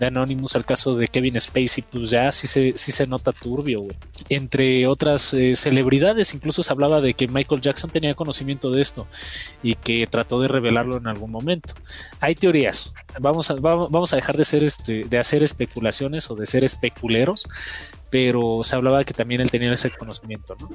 Anonymous, 0.00 0.54
el 0.56 0.66
caso 0.66 0.96
de 0.96 1.08
Kevin 1.08 1.40
Spacey, 1.40 1.84
pues 1.90 2.10
ya 2.10 2.30
sí 2.32 2.46
se, 2.46 2.76
sí 2.76 2.92
se 2.92 3.06
nota 3.06 3.32
turbio, 3.32 3.82
güey. 3.82 3.96
Entre 4.28 4.86
otras 4.86 5.32
eh, 5.34 5.54
celebridades, 5.54 6.34
incluso 6.34 6.62
se 6.62 6.72
hablaba 6.72 7.00
de 7.00 7.14
que 7.14 7.28
Michael 7.28 7.60
Jackson 7.60 7.90
tenía 7.90 8.14
conocimiento 8.14 8.70
de 8.70 8.82
esto 8.82 9.06
y 9.62 9.76
que 9.76 10.06
trató 10.06 10.40
de 10.40 10.48
revelarlo 10.48 10.96
en 10.96 11.06
algún 11.06 11.30
momento. 11.30 11.74
Hay 12.20 12.34
teorías, 12.34 12.92
vamos 13.20 13.50
a, 13.50 13.54
vamos 13.54 14.12
a 14.12 14.16
dejar 14.16 14.36
de, 14.36 14.44
ser 14.44 14.64
este, 14.64 15.04
de 15.04 15.18
hacer 15.18 15.42
especulaciones 15.42 16.30
o 16.30 16.34
de 16.34 16.46
ser 16.46 16.64
especuleros, 16.64 17.48
pero 18.10 18.60
se 18.62 18.76
hablaba 18.76 19.04
que 19.04 19.14
también 19.14 19.40
él 19.40 19.50
tenía 19.50 19.72
ese 19.72 19.90
conocimiento, 19.90 20.56
¿no? 20.60 20.68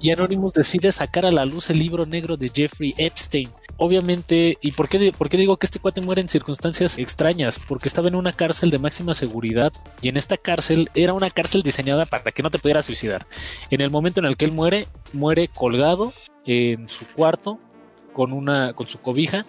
Y 0.00 0.10
Anonymous 0.10 0.52
decide 0.52 0.92
sacar 0.92 1.26
a 1.26 1.32
la 1.32 1.44
luz 1.44 1.70
el 1.70 1.78
libro 1.78 2.06
negro 2.06 2.36
de 2.36 2.48
Jeffrey 2.48 2.94
Epstein. 2.98 3.50
Obviamente, 3.76 4.58
¿y 4.60 4.72
por 4.72 4.88
qué, 4.88 5.12
por 5.12 5.28
qué 5.28 5.36
digo 5.36 5.56
que 5.56 5.66
este 5.66 5.78
cuate 5.78 6.00
muere 6.00 6.20
en 6.20 6.28
circunstancias 6.28 6.98
extrañas? 6.98 7.60
Porque 7.66 7.88
estaba 7.88 8.08
en 8.08 8.14
una 8.14 8.32
cárcel 8.32 8.70
de 8.70 8.78
máxima 8.78 9.14
seguridad 9.14 9.72
y 10.00 10.08
en 10.08 10.16
esta 10.16 10.36
cárcel 10.36 10.90
era 10.94 11.12
una 11.12 11.30
cárcel 11.30 11.62
diseñada 11.62 12.06
para 12.06 12.30
que 12.30 12.42
no 12.42 12.50
te 12.50 12.58
pudieras 12.58 12.86
suicidar. 12.86 13.26
En 13.70 13.80
el 13.80 13.90
momento 13.90 14.20
en 14.20 14.26
el 14.26 14.36
que 14.36 14.44
él 14.44 14.52
muere, 14.52 14.88
muere 15.12 15.48
colgado 15.48 16.12
en 16.44 16.88
su 16.88 17.06
cuarto 17.06 17.58
con 18.18 18.32
una 18.32 18.72
con 18.72 18.88
su 18.88 19.00
cobija. 19.00 19.46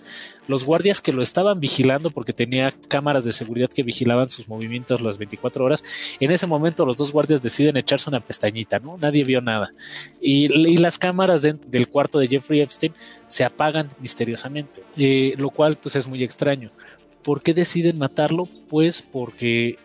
Los 0.48 0.64
guardias 0.64 1.02
que 1.02 1.12
lo 1.12 1.24
estaban 1.24 1.60
vigilando 1.60 2.12
porque 2.12 2.34
tenía 2.34 2.72
cámaras 2.88 3.24
de 3.24 3.32
seguridad 3.32 3.68
que 3.68 3.82
vigilaban 3.82 4.30
sus 4.30 4.48
movimientos 4.48 5.02
las 5.02 5.18
24 5.18 5.66
horas. 5.66 5.84
En 6.20 6.30
ese 6.30 6.46
momento 6.46 6.86
los 6.86 6.96
dos 6.96 7.12
guardias 7.12 7.42
deciden 7.42 7.78
echarse 7.78 8.12
una 8.12 8.20
pestañita, 8.20 8.78
¿no? 8.78 8.96
Nadie 9.00 9.24
vio 9.24 9.42
nada. 9.42 9.74
Y, 10.22 10.78
las 10.78 11.00
cámaras 11.00 11.42
del 11.42 11.88
cuarto 11.88 12.20
de 12.20 12.28
Jeffrey 12.28 12.62
Epstein 12.62 12.94
se 13.26 13.44
apagan 13.44 13.90
misteriosamente, 14.00 14.84
eh, 14.98 15.34
lo 15.40 15.50
cual 15.50 15.76
pues 15.76 15.96
es 15.96 16.06
muy 16.06 16.24
extraño. 16.24 16.70
¿Por 17.24 17.42
qué 17.42 17.56
deciden 17.56 17.98
matarlo? 17.98 18.48
Pues 18.70 19.02
porque 19.02 19.80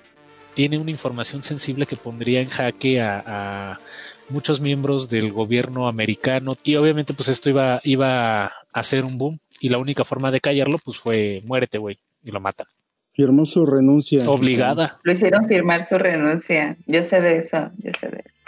tiene 0.52 0.76
una 0.76 0.90
información 0.90 1.42
sensible 1.42 1.86
que 1.86 1.96
pondría 1.96 2.42
en 2.42 2.50
jaque 2.50 3.00
a 3.00 3.80
muchos 4.28 4.60
miembros 4.60 5.08
del 5.08 5.32
gobierno 5.32 5.88
americano 5.88 6.56
y 6.64 6.76
obviamente 6.76 7.14
pues 7.14 7.28
esto 7.28 7.50
iba, 7.50 7.80
iba 7.84 8.46
a 8.46 8.63
hacer 8.74 9.04
un 9.04 9.16
boom 9.16 9.40
y 9.60 9.70
la 9.70 9.78
única 9.78 10.04
forma 10.04 10.30
de 10.30 10.40
callarlo 10.40 10.78
pues 10.78 10.98
fue 10.98 11.42
muérete, 11.46 11.78
güey, 11.78 11.98
y 12.22 12.30
lo 12.30 12.40
matan. 12.40 12.66
Firmó 13.12 13.46
su 13.46 13.64
renuncia. 13.64 14.28
Obligada. 14.28 14.98
Lo 15.04 15.12
hicieron 15.12 15.46
firmar 15.46 15.86
su 15.86 15.96
renuncia. 15.98 16.76
Yo 16.86 17.02
sé 17.04 17.20
de 17.20 17.38
eso, 17.38 17.70
yo 17.78 17.92
sé 17.98 18.08
de 18.08 18.24
eso. 18.26 18.40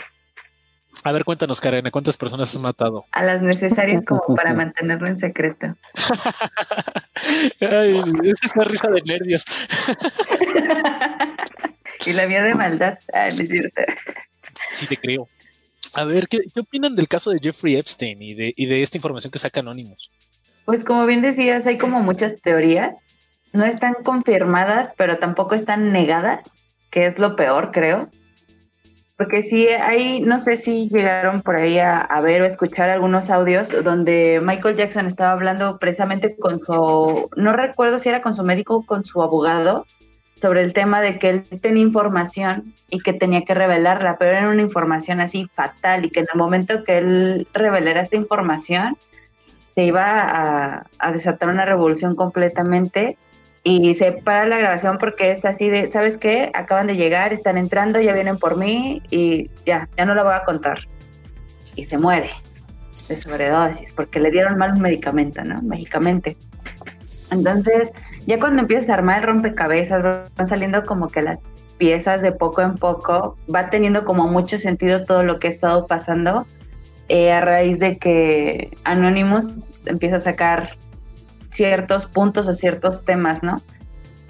A 1.05 1.13
ver, 1.13 1.25
cuéntanos, 1.25 1.61
Karen, 1.61 1.89
¿cuántas 1.93 2.17
personas 2.17 2.53
has 2.53 2.61
matado? 2.61 3.05
A 3.13 3.23
las 3.23 3.41
necesarias 3.41 4.03
como 4.05 4.35
para 4.35 4.55
mantenerlo 4.55 5.07
en 5.07 5.17
secreto. 5.17 5.77
Ay, 7.61 8.03
esa 8.25 8.49
fue 8.49 8.65
risa 8.65 8.91
de 8.91 9.03
nervios. 9.03 9.45
y 12.07 12.13
la 12.13 12.27
mía 12.27 12.43
de 12.43 12.57
maldad. 12.57 12.99
Ay, 13.13 13.37
no 13.37 13.43
es 13.45 13.49
cierto. 13.49 13.83
Sí, 14.73 14.89
te 14.89 14.97
creo. 14.97 15.29
A 15.97 16.05
ver, 16.05 16.29
¿qué, 16.29 16.41
¿qué, 16.53 16.61
opinan 16.61 16.95
del 16.95 17.09
caso 17.09 17.31
de 17.31 17.41
Jeffrey 17.41 17.75
Epstein 17.75 18.21
y 18.21 18.35
de, 18.35 18.53
y 18.55 18.67
de 18.67 18.83
esta 18.83 18.99
información 18.99 19.31
que 19.31 19.39
saca 19.39 19.61
Anonymous? 19.61 20.11
Pues 20.67 20.85
como 20.85 21.07
bien 21.07 21.23
decías, 21.23 21.67
hay 21.67 21.79
como 21.79 22.01
muchas 22.01 22.39
teorías. 22.43 22.97
No 23.55 23.65
están 23.65 23.95
confirmadas, 24.05 24.93
pero 24.99 25.17
tampoco 25.17 25.55
están 25.55 25.93
negadas, 25.93 26.43
que 26.91 27.07
es 27.07 27.19
lo 27.19 27.35
peor, 27.35 27.71
creo. 27.73 28.11
Porque 29.17 29.43
sí, 29.43 29.69
hay, 29.69 30.21
no 30.21 30.43
sé 30.43 30.59
si 30.59 30.91
llegaron 30.91 31.41
por 31.41 31.57
ahí 31.57 31.79
a, 31.79 32.01
a, 32.01 32.21
ver 32.21 32.43
o 32.43 32.45
escuchar 32.45 32.91
algunos 32.91 33.31
audios 33.31 33.71
donde 33.83 34.43
Michael 34.43 34.77
Jackson 34.77 35.07
estaba 35.07 35.33
hablando 35.33 35.79
precisamente 35.79 36.37
con 36.37 36.59
su, 36.59 37.31
no 37.35 37.53
recuerdo 37.55 37.99
si 37.99 38.11
era 38.11 38.21
con 38.21 38.35
su 38.35 38.43
médico 38.43 38.77
o 38.77 38.85
con 38.85 39.07
su 39.07 39.23
abogado, 39.23 39.87
sobre 40.37 40.63
el 40.63 40.75
tema 40.75 41.01
de 41.01 41.19
que 41.19 41.31
él 41.31 41.43
tenía 41.43 41.83
información 41.83 42.75
y 42.91 43.01
que 43.01 43.15
tenía 43.15 43.43
que 43.43 43.55
revelarla, 43.55 44.19
pero 44.19 44.37
era 44.37 44.51
una 44.51 44.61
información 44.61 45.21
así 45.21 45.51
fatal 45.55 46.05
y 46.05 46.11
que 46.11 46.21
en 46.21 46.27
el 46.33 46.39
momento 46.39 46.85
que 46.85 46.99
él 46.99 47.49
revelara 47.55 48.03
esta 48.03 48.17
información 48.17 48.97
se 49.75 49.85
iba 49.85 50.85
a, 50.99 51.13
desatar 51.13 51.49
una 51.49 51.65
revolución 51.65 52.15
completamente 52.15 53.17
y 53.63 53.95
se 53.95 54.13
para 54.13 54.47
la 54.47 54.59
grabación 54.59 54.99
porque 54.99 55.33
es 55.33 55.45
así 55.45 55.69
de, 55.69 55.91
¿sabes 55.91 56.19
qué? 56.19 56.51
Acaban 56.55 56.87
de 56.87 56.97
llegar, 56.97 57.33
están 57.33 57.59
entrando, 57.59 58.01
ya 58.01 58.13
vienen 58.13 58.39
por 58.39 58.57
mí 58.57 59.03
y 59.11 59.51
ya, 59.65 59.89
ya 59.97 60.05
no 60.05 60.15
la 60.15 60.23
voy 60.23 60.35
a 60.35 60.45
contar. 60.45 60.81
Y 61.75 61.85
se 61.85 61.99
muere 61.99 62.31
de 63.09 63.17
sobredosis 63.17 63.93
porque 63.93 64.21
le 64.21 64.31
dieron 64.31 64.57
mal 64.57 64.73
un 64.73 64.83
medicamento, 64.83 65.43
¿no? 65.45 65.61
Mágicamente. 65.63 66.37
Entonces, 67.31 67.93
ya 68.27 68.41
cuando 68.41 68.63
empiezas 68.63 68.91
a 68.91 68.95
armar 68.95 69.21
el 69.21 69.27
rompecabezas, 69.27 70.03
van 70.37 70.47
saliendo 70.49 70.85
como 70.85 71.09
que 71.09 71.23
las 71.23 71.45
piezas 71.79 72.23
de 72.23 72.33
poco 72.33 72.61
en 72.61 72.75
poco, 72.75 73.37
va 73.53 73.71
teniendo 73.71 74.05
como 74.05 74.27
mucho 74.27 74.59
sentido 74.59 75.05
todo 75.05 75.23
lo 75.23 75.39
que 75.39 75.47
ha 75.47 75.51
estado 75.51 75.87
pasando 75.87 76.47
eh, 77.09 77.33
a 77.33 77.41
raíz 77.41 77.79
de 77.79 77.99
que 77.99 78.77
Anonymous 78.83 79.87
empieza 79.87 80.17
a 80.17 80.21
sacar 80.21 80.71
ciertos 81.51 82.07
puntos 82.07 82.49
o 82.49 82.53
ciertos 82.53 83.05
temas, 83.05 83.45
¿no? 83.45 83.63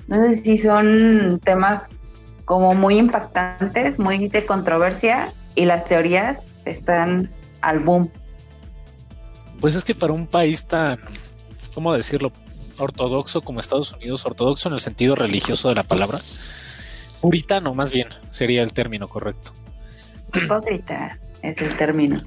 No 0.08 0.22
sé 0.22 0.36
si 0.36 0.58
son 0.58 1.40
temas 1.42 1.98
como 2.44 2.74
muy 2.74 2.98
impactantes, 2.98 3.98
muy 3.98 4.28
de 4.28 4.44
controversia 4.44 5.32
y 5.54 5.64
las 5.64 5.86
teorías 5.86 6.54
están 6.66 7.30
al 7.62 7.80
boom. 7.80 8.10
Pues 9.58 9.74
es 9.74 9.82
que 9.82 9.94
para 9.94 10.12
un 10.12 10.26
país 10.26 10.66
tan, 10.66 11.00
¿cómo 11.74 11.94
decirlo? 11.94 12.30
Ortodoxo 12.78 13.40
como 13.40 13.60
Estados 13.60 13.92
Unidos, 13.92 14.26
ortodoxo 14.26 14.68
en 14.68 14.74
el 14.74 14.80
sentido 14.80 15.14
religioso 15.14 15.68
de 15.68 15.74
la 15.74 15.82
palabra, 15.82 16.18
puritano 17.20 17.74
más 17.74 17.92
bien 17.92 18.08
sería 18.28 18.62
el 18.62 18.72
término 18.72 19.08
correcto. 19.08 19.52
Hipócritas 20.34 21.28
es 21.42 21.60
el 21.62 21.76
término. 21.76 22.20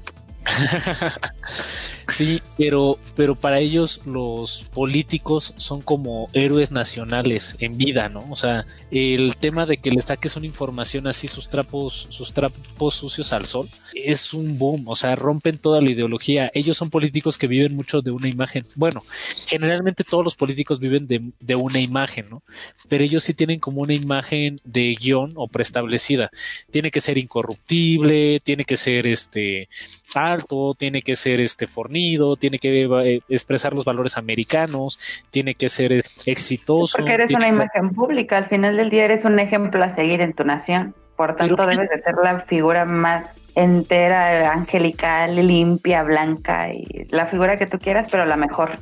Sí, 2.10 2.40
pero, 2.58 2.98
pero 3.14 3.36
para 3.36 3.60
ellos 3.60 4.00
los 4.04 4.64
políticos 4.74 5.54
son 5.56 5.80
como 5.80 6.28
héroes 6.32 6.72
nacionales 6.72 7.56
en 7.60 7.76
vida, 7.76 8.08
¿no? 8.08 8.26
O 8.30 8.36
sea, 8.36 8.66
el 8.90 9.36
tema 9.36 9.64
de 9.64 9.76
que 9.76 9.90
le 9.90 10.00
saques 10.00 10.36
una 10.36 10.46
información 10.46 11.06
así, 11.06 11.28
sus 11.28 11.48
trapos, 11.48 12.08
sus 12.10 12.32
trapos 12.32 12.94
sucios 12.94 13.32
al 13.32 13.46
sol, 13.46 13.68
es 13.94 14.34
un 14.34 14.58
boom, 14.58 14.88
o 14.88 14.96
sea, 14.96 15.14
rompen 15.14 15.58
toda 15.58 15.80
la 15.80 15.90
ideología. 15.90 16.50
Ellos 16.52 16.76
son 16.76 16.90
políticos 16.90 17.38
que 17.38 17.46
viven 17.46 17.76
mucho 17.76 18.02
de 18.02 18.10
una 18.10 18.28
imagen. 18.28 18.64
Bueno, 18.76 19.02
generalmente 19.46 20.04
todos 20.04 20.24
los 20.24 20.34
políticos 20.34 20.80
viven 20.80 21.06
de, 21.06 21.30
de 21.38 21.54
una 21.54 21.78
imagen, 21.80 22.28
¿no? 22.28 22.42
Pero 22.88 23.04
ellos 23.04 23.22
sí 23.22 23.34
tienen 23.34 23.60
como 23.60 23.82
una 23.82 23.94
imagen 23.94 24.60
de 24.64 24.96
guion 25.00 25.32
o 25.36 25.46
preestablecida. 25.48 26.30
Tiene 26.70 26.90
que 26.90 27.00
ser 27.00 27.18
incorruptible, 27.18 28.40
tiene 28.40 28.64
que 28.64 28.76
ser 28.76 29.06
este 29.06 29.68
alto, 30.16 30.74
tiene 30.74 31.02
que 31.02 31.16
ser 31.16 31.40
este 31.40 31.66
fornido, 31.66 32.36
tiene 32.36 32.58
que 32.58 32.84
eh, 32.84 33.20
expresar 33.28 33.74
los 33.74 33.84
valores 33.84 34.16
americanos, 34.16 34.98
tiene 35.30 35.54
que 35.54 35.68
ser 35.68 35.92
eh, 35.92 36.02
exitoso. 36.26 36.98
Porque 36.98 37.14
eres 37.14 37.32
una 37.32 37.44
que... 37.44 37.50
imagen 37.50 37.90
pública, 37.90 38.36
al 38.36 38.46
final 38.46 38.76
del 38.76 38.90
día 38.90 39.04
eres 39.04 39.24
un 39.24 39.38
ejemplo 39.38 39.82
a 39.84 39.88
seguir 39.88 40.20
en 40.20 40.32
tu 40.32 40.44
nación. 40.44 40.94
Por 41.16 41.36
tanto, 41.36 41.54
Pero, 41.54 41.68
debes 41.68 41.90
de 41.90 41.98
ser 41.98 42.14
la 42.22 42.40
figura 42.40 42.86
más 42.86 43.50
entera, 43.54 44.52
angelical, 44.52 45.36
limpia, 45.36 46.02
blanca 46.02 46.72
y 46.72 47.06
la 47.10 47.26
figura 47.26 47.58
que 47.58 47.66
tú 47.66 47.78
quieras, 47.78 48.08
pero 48.10 48.24
la 48.24 48.36
mejor. 48.36 48.78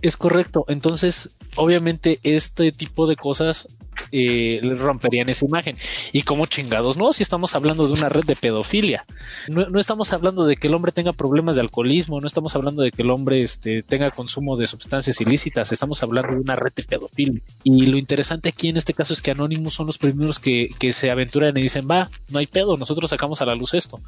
Es 0.00 0.16
correcto. 0.16 0.64
Entonces, 0.68 1.36
obviamente, 1.56 2.18
este 2.22 2.72
tipo 2.72 3.06
de 3.06 3.16
cosas 3.16 3.68
eh, 4.10 4.60
romperían 4.62 5.28
esa 5.28 5.44
imagen. 5.44 5.76
Y 6.12 6.22
como 6.22 6.46
chingados, 6.46 6.96
no, 6.96 7.12
si 7.12 7.22
estamos 7.22 7.54
hablando 7.54 7.86
de 7.86 7.92
una 7.92 8.08
red 8.08 8.24
de 8.24 8.36
pedofilia, 8.36 9.04
no, 9.48 9.66
no, 9.68 9.78
estamos 9.78 10.12
hablando 10.12 10.44
de 10.44 10.56
que 10.56 10.68
el 10.68 10.74
hombre 10.74 10.92
tenga 10.92 11.12
problemas 11.12 11.56
de 11.56 11.62
alcoholismo, 11.62 12.20
no 12.20 12.26
estamos 12.26 12.54
hablando 12.56 12.82
de 12.82 12.90
que 12.90 13.02
el 13.02 13.10
hombre 13.10 13.42
este, 13.42 13.82
tenga 13.82 14.10
consumo 14.10 14.56
de 14.56 14.66
sustancias 14.66 15.20
ilícitas, 15.20 15.72
estamos 15.72 16.02
hablando 16.02 16.34
de 16.34 16.40
una 16.40 16.56
red 16.56 16.72
de 16.74 16.82
pedofilia. 16.82 17.40
Y 17.64 17.86
lo 17.86 17.98
interesante 17.98 18.48
aquí 18.48 18.68
en 18.68 18.76
este 18.76 18.94
caso 18.94 19.12
es 19.12 19.22
que 19.22 19.30
Anonymous 19.30 19.74
son 19.74 19.86
los 19.86 19.98
primeros 19.98 20.38
que, 20.38 20.68
que 20.78 20.92
se 20.92 21.10
aventuran 21.10 21.56
y 21.56 21.62
dicen, 21.62 21.86
va, 21.90 22.10
no 22.28 22.38
hay 22.38 22.46
pedo, 22.46 22.76
nosotros 22.76 23.10
sacamos 23.10 23.42
a 23.42 23.46
la 23.46 23.54
luz 23.54 23.74
esto. 23.74 24.00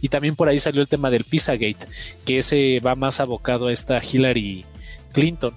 Y 0.00 0.08
también 0.08 0.36
por 0.36 0.48
ahí 0.48 0.58
salió 0.58 0.80
el 0.80 0.88
tema 0.88 1.10
del 1.10 1.24
Pizzagate, 1.24 1.86
que 2.24 2.38
ese 2.38 2.80
va 2.80 2.94
más 2.94 3.20
abocado 3.20 3.66
a 3.66 3.72
esta 3.72 4.00
Hillary 4.02 4.64
Clinton 5.12 5.54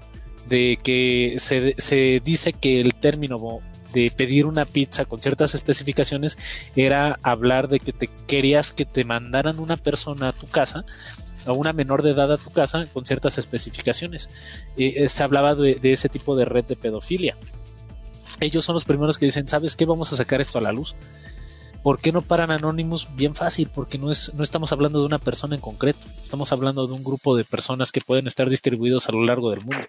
de 0.48 0.78
que 0.82 1.36
se, 1.40 1.74
se, 1.78 2.22
dice 2.24 2.54
que 2.54 2.80
el 2.82 2.94
término 2.94 3.62
de 3.96 4.12
pedir 4.12 4.46
una 4.46 4.66
pizza 4.66 5.06
con 5.06 5.22
ciertas 5.22 5.56
especificaciones 5.56 6.38
era 6.76 7.18
hablar 7.24 7.70
de 7.70 7.80
que 7.80 7.94
te 7.94 8.10
querías 8.28 8.74
que 8.74 8.86
te 8.86 9.06
mandaran 9.06 9.60
una 9.60 9.78
persona 9.78 10.30
a 10.30 10.34
tu 10.34 10.48
casa 10.48 10.86
a 11.46 11.54
una 11.54 11.74
menor 11.74 12.02
de 12.02 12.12
edad 12.12 12.34
a 12.34 12.38
tu 12.38 12.50
casa 12.50 12.86
con 12.92 13.06
ciertas 13.06 13.38
especificaciones. 13.38 14.30
Eh, 14.78 15.08
se 15.08 15.24
hablaba 15.24 15.56
de, 15.56 15.76
de, 15.76 15.94
ese 15.94 16.10
tipo 16.10 16.36
de 16.36 16.44
red 16.44 16.66
de 16.66 16.76
pedofilia. 16.76 17.38
Ellos 18.40 18.66
son 18.66 18.74
los 18.74 18.84
primeros 18.84 19.18
que 19.18 19.26
dicen, 19.26 19.48
¿sabes 19.48 19.76
qué? 19.76 19.86
Vamos 19.86 20.12
a 20.12 20.18
sacar 20.18 20.42
esto 20.42 20.58
a 20.58 20.62
la 20.62 20.72
luz. 20.72 20.96
¿Por 21.86 22.00
qué 22.00 22.12
no 22.12 22.24
paran 22.24 22.50
Anonymous? 22.50 23.10
Bien 23.16 23.36
fácil, 23.36 23.70
porque 23.72 24.00
no, 24.00 24.10
es, 24.10 24.34
no 24.34 24.42
estamos 24.42 24.72
hablando 24.72 25.00
de 25.00 25.06
una 25.06 25.20
persona 25.20 25.54
en 25.54 25.62
concreto, 25.62 26.00
estamos 26.24 26.52
hablando 26.52 26.88
de 26.88 26.94
un 26.94 27.04
grupo 27.04 27.38
de 27.38 27.46
personas 27.46 27.92
que 27.92 28.02
pueden 28.02 28.26
estar 28.26 28.50
distribuidos 28.50 29.08
a 29.08 29.12
lo 29.12 29.24
largo 29.24 29.52
del 29.52 29.62
mundo. 29.62 29.86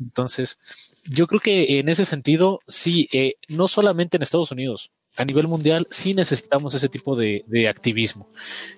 Entonces, 0.00 0.58
yo 1.06 1.26
creo 1.26 1.40
que 1.40 1.78
en 1.78 1.88
ese 1.88 2.04
sentido, 2.04 2.60
sí, 2.66 3.08
eh, 3.12 3.34
no 3.48 3.68
solamente 3.68 4.16
en 4.16 4.22
Estados 4.22 4.50
Unidos, 4.52 4.92
a 5.16 5.24
nivel 5.24 5.46
mundial 5.46 5.86
sí 5.90 6.14
necesitamos 6.14 6.74
ese 6.74 6.88
tipo 6.88 7.14
de, 7.16 7.68
activismo, 7.68 8.26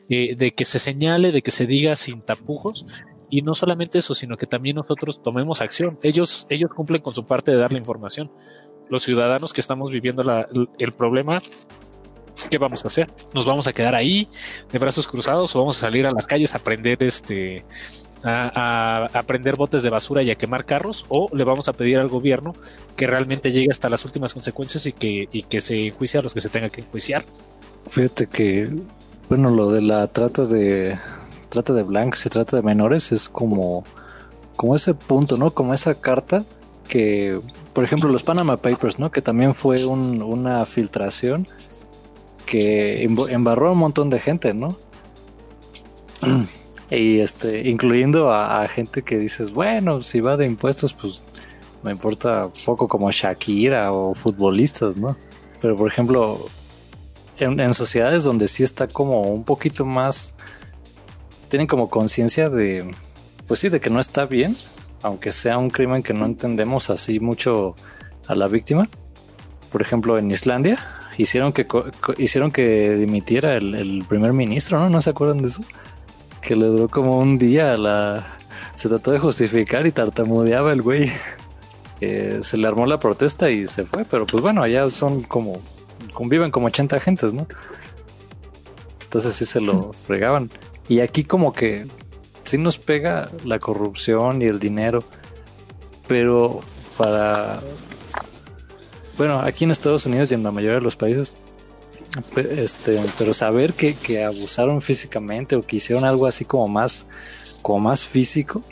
eh, 0.08 0.34
de 0.36 0.50
que 0.52 0.64
se 0.64 0.78
señale, 0.78 1.32
de 1.32 1.42
que 1.42 1.50
se 1.50 1.66
diga 1.66 1.96
sin 1.96 2.20
tapujos. 2.20 2.86
Y 3.28 3.42
no 3.42 3.56
solamente 3.56 3.98
eso, 3.98 4.14
sino 4.14 4.36
que 4.36 4.46
también 4.46 4.76
nosotros 4.76 5.20
tomemos 5.20 5.60
acción. 5.60 5.98
Ellos, 6.02 6.46
ellos 6.48 6.70
cumplen 6.70 7.02
con 7.02 7.12
su 7.12 7.26
parte 7.26 7.50
de 7.50 7.56
dar 7.56 7.72
la 7.72 7.78
información. 7.78 8.30
Los 8.88 9.02
ciudadanos 9.02 9.52
que 9.52 9.60
estamos 9.60 9.90
viviendo 9.90 10.22
el 10.78 10.92
problema, 10.92 11.42
¿qué 12.50 12.58
vamos 12.58 12.84
a 12.84 12.86
hacer? 12.86 13.10
¿Nos 13.34 13.44
vamos 13.44 13.66
a 13.66 13.72
quedar 13.72 13.96
ahí 13.96 14.28
de 14.70 14.78
brazos 14.78 15.08
cruzados 15.08 15.56
o 15.56 15.58
vamos 15.58 15.78
a 15.78 15.80
salir 15.80 16.06
a 16.06 16.12
las 16.12 16.26
calles 16.26 16.54
a 16.54 16.58
aprender 16.58 17.02
este, 17.02 17.64
a, 18.26 19.08
a, 19.12 19.22
prender 19.22 19.56
botes 19.56 19.82
de 19.82 19.90
basura 19.90 20.22
y 20.22 20.30
a 20.30 20.34
quemar 20.34 20.64
carros 20.64 21.06
o 21.08 21.28
le 21.32 21.44
vamos 21.44 21.68
a 21.68 21.72
pedir 21.72 21.98
al 21.98 22.08
gobierno 22.08 22.54
que 22.96 23.06
realmente 23.06 23.52
llegue 23.52 23.68
hasta 23.70 23.88
las 23.88 24.04
últimas 24.04 24.34
consecuencias 24.34 24.86
y 24.86 24.92
que, 24.92 25.28
y 25.30 25.42
que 25.42 25.60
se 25.60 25.88
enjuicie 25.88 26.18
a 26.18 26.22
los 26.22 26.34
que 26.34 26.40
se 26.40 26.48
tenga 26.48 26.68
que 26.68 26.80
enjuiciar. 26.80 27.24
Fíjate 27.88 28.26
que, 28.26 28.68
bueno, 29.28 29.50
lo 29.50 29.70
de 29.70 29.82
la 29.82 30.06
trata 30.08 30.44
de 30.44 30.98
trata 31.48 31.72
de 31.72 31.84
blancos 31.84 32.26
y 32.26 32.28
trata 32.28 32.56
de 32.56 32.62
menores 32.62 33.12
es 33.12 33.28
como, 33.28 33.84
como 34.56 34.74
ese 34.74 34.94
punto, 34.94 35.36
¿no? 35.36 35.52
Como 35.52 35.72
esa 35.72 35.94
carta 35.94 36.44
que, 36.88 37.40
por 37.72 37.84
ejemplo, 37.84 38.10
los 38.10 38.24
Panama 38.24 38.56
Papers, 38.56 38.98
¿no? 38.98 39.10
Que 39.10 39.22
también 39.22 39.54
fue 39.54 39.84
un, 39.86 40.22
una 40.22 40.66
filtración 40.66 41.46
que 42.44 43.04
embarró 43.04 43.68
a 43.68 43.72
un 43.72 43.78
montón 43.78 44.10
de 44.10 44.18
gente, 44.18 44.52
¿no? 44.52 44.76
y 46.90 47.20
este, 47.20 47.68
incluyendo 47.68 48.32
a, 48.32 48.66
gente 48.68 49.02
que 49.02 49.18
dices, 49.18 49.50
bueno, 49.50 50.02
si 50.02 50.20
va 50.20 50.36
de 50.36 50.46
impuestos, 50.46 50.92
pues 50.92 51.20
me 51.82 51.90
importa 51.90 52.48
poco 52.64 52.88
como 52.88 53.10
Shakira 53.10 53.92
o 53.92 54.14
futbolistas, 54.14 54.96
¿no? 54.96 55.16
Pero 55.60 55.76
por 55.76 55.90
ejemplo, 55.90 56.46
en, 57.38 57.58
en 57.60 57.74
sociedades 57.74 58.24
donde 58.24 58.48
sí 58.48 58.62
está 58.62 58.86
como 58.86 59.22
un 59.22 59.44
poquito 59.44 59.84
más, 59.84 60.34
tienen 61.48 61.66
como 61.66 61.90
conciencia 61.90 62.48
de, 62.48 62.94
pues 63.46 63.60
sí, 63.60 63.68
de 63.68 63.80
que 63.80 63.90
no 63.90 64.00
está 64.00 64.26
bien, 64.26 64.56
aunque 65.02 65.32
sea 65.32 65.58
un 65.58 65.70
crimen 65.70 66.02
que 66.02 66.12
no 66.14 66.26
entendemos 66.26 66.90
así 66.90 67.20
mucho 67.20 67.76
a 68.26 68.34
la 68.34 68.48
víctima. 68.48 68.88
Por 69.70 69.82
ejemplo, 69.82 70.18
en 70.18 70.30
Islandia, 70.30 70.78
hicieron 71.18 71.52
que 71.52 71.66
hicieron 72.18 72.50
que 72.50 72.96
dimitiera 72.96 73.56
el, 73.56 74.04
primer 74.08 74.32
ministro, 74.32 74.78
¿no? 74.78 74.88
¿No 74.88 75.00
se 75.00 75.10
acuerdan 75.10 75.38
de 75.38 75.48
eso? 75.48 75.62
Que 76.46 76.56
le 76.56 76.66
duró 76.66 76.88
como 76.88 77.18
un 77.18 77.38
día 77.38 77.76
la 77.76 78.24
se 78.76 78.88
trató 78.88 79.10
de 79.10 79.18
justificar 79.18 79.86
y 79.86 79.92
tartamudeaba 79.92 80.72
el 80.72 80.80
güey. 80.80 81.10
se 81.98 82.56
le 82.56 82.66
armó 82.68 82.86
la 82.86 83.00
protesta 83.00 83.50
y 83.50 83.66
se 83.66 83.84
fue, 83.84 84.04
pero 84.04 84.26
pues 84.26 84.42
bueno, 84.42 84.62
allá 84.62 84.88
son 84.90 85.22
como 85.22 85.60
conviven 86.12 86.50
como 86.50 86.66
80 86.66 86.96
agentes, 86.96 87.34
¿no? 87.34 87.46
Entonces 89.02 89.34
sí 89.34 89.44
se 89.44 89.60
lo 89.60 89.92
fregaban. 90.06 90.50
Y 90.88 91.00
aquí 91.00 91.24
como 91.24 91.52
que 91.52 91.86
sí 92.42 92.58
nos 92.58 92.78
pega 92.78 93.30
la 93.44 93.58
corrupción 93.58 94.40
y 94.40 94.44
el 94.44 94.58
dinero, 94.58 95.02
pero 96.06 96.60
para... 96.96 97.62
Bueno, 99.18 99.40
aquí 99.40 99.64
en 99.64 99.70
Estados 99.70 100.06
Unidos 100.06 100.30
y 100.30 100.34
en 100.34 100.42
la 100.42 100.52
mayoría 100.52 100.76
de 100.76 100.82
los 100.82 100.96
países, 100.96 101.36
este, 102.36 103.12
pero 103.16 103.32
saber 103.32 103.74
que, 103.74 103.98
que 103.98 104.24
abusaron 104.24 104.80
físicamente 104.82 105.56
o 105.56 105.62
que 105.62 105.76
hicieron 105.76 106.04
algo 106.04 106.26
así 106.26 106.44
como 106.44 106.68
más, 106.68 107.06
como 107.62 107.80
más 107.80 108.04
físico, 108.04 108.62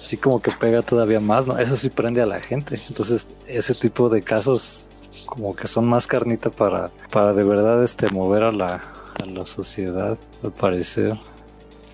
sí 0.00 0.16
como 0.16 0.40
que 0.42 0.52
pega 0.52 0.82
todavía 0.82 1.20
más, 1.20 1.46
¿no? 1.46 1.58
Eso 1.58 1.76
sí 1.76 1.88
prende 1.90 2.20
a 2.20 2.26
la 2.26 2.40
gente. 2.40 2.82
Entonces, 2.88 3.34
ese 3.46 3.74
tipo 3.74 4.08
de 4.08 4.22
casos 4.22 4.92
como 5.26 5.56
que 5.56 5.66
son 5.66 5.86
más 5.88 6.06
carnita 6.06 6.50
para, 6.50 6.90
para 7.10 7.32
de 7.32 7.42
verdad 7.42 7.82
este 7.82 8.10
mover 8.10 8.42
a 8.42 8.52
la, 8.52 8.84
a 9.18 9.24
la 9.24 9.46
sociedad, 9.46 10.18
al 10.44 10.52
parecer. 10.52 11.18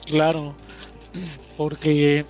Claro, 0.06 0.54
porque 1.56 2.26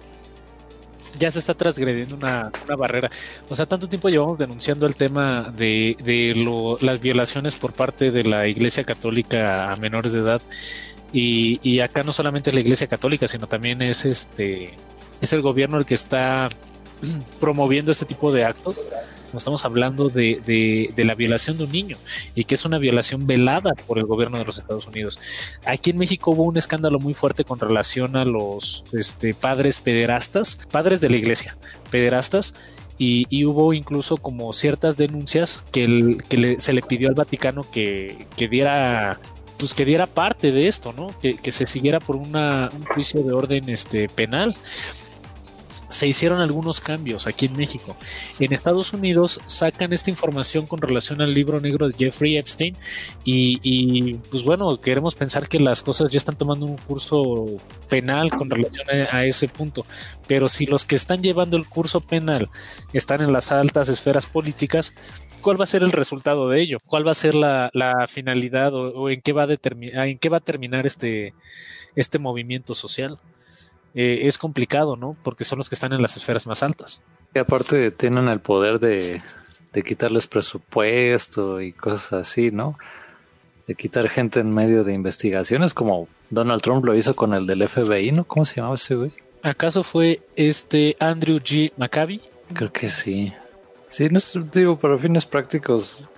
ya 1.19 1.31
se 1.31 1.39
está 1.39 1.55
transgrediendo 1.55 2.17
una, 2.17 2.51
barrera. 2.77 3.11
O 3.49 3.55
sea, 3.55 3.67
tanto 3.67 3.89
tiempo 3.89 4.09
llevamos 4.09 4.39
denunciando 4.39 4.87
el 4.87 4.97
tema 4.97 5.53
de, 5.57 5.97
de 6.05 6.35
las 6.81 7.01
violaciones 7.01 7.57
por 7.57 7.73
parte 7.73 8.11
de 8.11 8.25
la 8.25 8.47
Iglesia 8.47 8.85
Católica 8.85 9.73
a 9.73 9.77
menores 9.77 10.13
de 10.13 10.21
edad. 10.21 10.43
Y, 11.13 11.61
y 11.63 11.81
acá 11.81 12.03
no 12.03 12.13
solamente 12.13 12.51
es 12.51 12.55
la 12.55 12.61
Iglesia 12.61 12.87
Católica, 12.87 13.27
sino 13.27 13.47
también 13.47 13.83
es 13.83 14.05
este 14.05 14.75
es 15.21 15.33
el 15.33 15.43
gobierno 15.43 15.79
el 15.79 15.87
que 15.87 15.95
está 15.95 16.49
promoviendo 17.41 17.93
este 17.93 18.07
tipo 18.07 18.33
de 18.33 18.45
actos 18.45 18.83
estamos 19.37 19.65
hablando 19.65 20.09
de, 20.09 20.93
la 20.97 21.15
violación 21.15 21.59
de 21.59 21.65
un 21.65 21.73
niño 21.73 21.99
y 22.35 22.45
que 22.45 22.55
es 22.55 22.65
una 22.65 22.79
violación 22.79 23.27
velada 23.27 23.75
por 23.87 23.99
el 23.99 24.07
gobierno 24.07 24.39
de 24.39 24.45
los 24.45 24.59
Estados 24.59 24.87
Unidos. 24.87 25.21
Aquí 25.67 25.91
en 25.91 25.99
México 25.99 26.31
hubo 26.31 26.45
un 26.45 26.57
escándalo 26.57 26.99
muy 26.99 27.15
fuerte 27.15 27.45
con 27.45 27.59
relación 27.59 28.17
a 28.17 28.25
los 28.25 28.85
este, 28.93 29.35
padres 29.35 29.81
pederastas, 29.81 30.61
padres 30.71 31.01
de 31.01 31.11
la 31.11 31.17
iglesia, 31.17 31.57
pederastas, 31.91 32.55
y, 33.01 33.45
hubo 33.45 33.73
incluso 33.75 34.17
como 34.17 34.53
ciertas 34.53 34.97
denuncias 34.97 35.63
que, 35.71 36.57
se 36.59 36.73
le 36.73 36.83
pidió 36.83 37.09
al 37.09 37.15
Vaticano 37.15 37.65
que, 37.71 38.27
diera 38.51 39.21
pues 39.57 39.73
que 39.73 39.85
diera 39.85 40.07
parte 40.07 40.51
de 40.51 40.67
esto, 40.67 40.93
¿no? 40.93 41.15
Que, 41.21 41.53
se 41.53 41.67
siguiera 41.67 42.01
por 42.01 42.17
un 42.17 42.33
juicio 42.93 43.23
de 43.23 43.33
orden 43.33 43.69
este, 43.69 44.09
penal 44.09 44.53
se 45.89 46.07
hicieron 46.07 46.41
algunos 46.41 46.81
cambios 46.81 47.27
aquí 47.27 47.47
en 47.47 47.57
México. 47.57 47.97
En 48.39 48.53
Estados 48.53 48.93
Unidos 48.93 49.41
sacan 49.47 49.93
esta 49.93 50.11
información 50.11 50.67
con 50.67 50.81
relación 50.81 51.21
al 51.21 51.35
libro 51.35 51.61
negro 51.61 51.89
de 51.89 51.95
Jeffrey 51.95 52.37
Epstein 52.37 52.77
y, 53.25 54.15
pues 54.31 54.45
bueno, 54.45 54.81
queremos 54.81 55.15
pensar 55.15 55.49
que 55.49 55.61
las 55.61 55.83
cosas 55.83 56.11
ya 56.11 56.19
están 56.19 56.37
tomando 56.37 56.67
un 56.67 56.77
curso 56.77 57.47
penal 57.89 58.31
con 58.31 58.51
relación 58.51 58.87
a, 59.11 59.25
ese 59.25 59.49
punto. 59.49 59.85
Pero 60.27 60.49
si 60.49 60.67
los 60.67 60.85
que 60.85 60.97
están 60.97 61.23
llevando 61.23 61.57
el 61.57 61.67
curso 61.67 62.01
penal 62.01 62.49
están 62.93 63.21
en 63.21 63.33
las 63.33 63.53
altas 63.53 63.89
esferas 63.89 64.27
políticas, 64.27 64.95
¿cuál 65.41 65.59
va 65.59 65.65
a 65.65 65.67
ser 65.67 65.83
el 65.83 65.93
resultado 65.93 66.49
de 66.49 66.61
ello? 66.61 66.79
¿Cuál 66.87 67.07
va 67.07 67.13
a 67.13 67.15
ser 67.15 67.35
la, 67.35 67.71
finalidad 68.09 68.75
o, 68.75 69.11
en 69.11 69.21
qué 69.21 69.33
va 69.33 69.45
a 69.45 69.49
en 69.49 70.19
qué 70.19 70.29
va 70.29 70.39
a 70.39 70.41
terminar 70.41 70.87
este, 70.87 71.35
este 71.95 72.19
movimiento 72.19 72.75
social? 72.75 73.19
Eh, 73.95 74.21
es 74.25 74.39
complicado, 74.39 74.97
¿no? 74.97 75.17
Porque 75.23 75.45
son 75.45 75.59
los 75.59 75.69
que 75.69 75.75
están 75.75 75.93
en 75.93 76.03
las 76.03 76.17
esferas 76.17 76.47
más 76.47 76.63
altas. 76.63 77.03
Y 77.35 77.39
aparte 77.39 77.91
tienen 77.91 78.29
el 78.29 78.41
poder 78.41 78.79
de, 78.79 79.21
quitarles 79.85 80.27
presupuesto 80.27 81.61
y 81.61 81.73
cosas 81.73 82.13
así, 82.15 82.51
¿no? 82.51 82.79
De 83.67 83.75
quitar 83.75 84.09
gente 84.09 84.41
en 84.41 84.53
medio 84.53 84.83
de 84.85 84.93
investigaciones, 84.93 85.75
como 85.75 86.09
Donald 86.31 86.63
Trump 86.63 86.85
lo 86.85 86.95
hizo 86.95 87.15
con 87.15 87.35
el 87.35 87.47
del 87.47 87.69
FBI, 87.69 88.13
¿no? 88.13 88.25
¿Cómo 88.25 88.45
se 88.45 88.57
llamaba 88.57 88.75
ese 88.75 88.95
güey? 88.95 89.13
¿Acaso 89.43 89.83
fue 89.83 90.21
este 90.37 90.97
Andrew 90.99 91.39
G. 91.39 91.73
McCabe? 91.77 92.21
Creo 92.55 92.73
que 92.73 92.89
sí. 92.89 93.33
Sí, 93.89 94.09
no 94.11 94.19
digo, 94.53 94.79
para 94.79 94.99
fines 94.99 95.27
prácticos, 95.27 96.09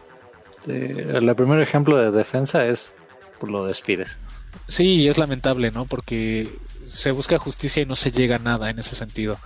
el 0.66 1.34
primer 1.36 1.60
ejemplo 1.60 1.98
de 1.98 2.10
defensa 2.10 2.64
es 2.66 2.94
pues, 3.38 3.50
lo 3.50 3.66
despides. 3.66 4.18
Sí, 4.66 5.08
es 5.08 5.18
lamentable, 5.18 5.70
¿no? 5.70 5.86
Porque 5.86 6.48
se 6.90 7.12
busca 7.12 7.38
justicia 7.38 7.82
y 7.82 7.86
no 7.86 7.94
se 7.94 8.10
llega 8.10 8.36
a 8.36 8.40
nada 8.40 8.68
en 8.68 8.78
ese 8.78 8.96
sentido. 8.96 9.38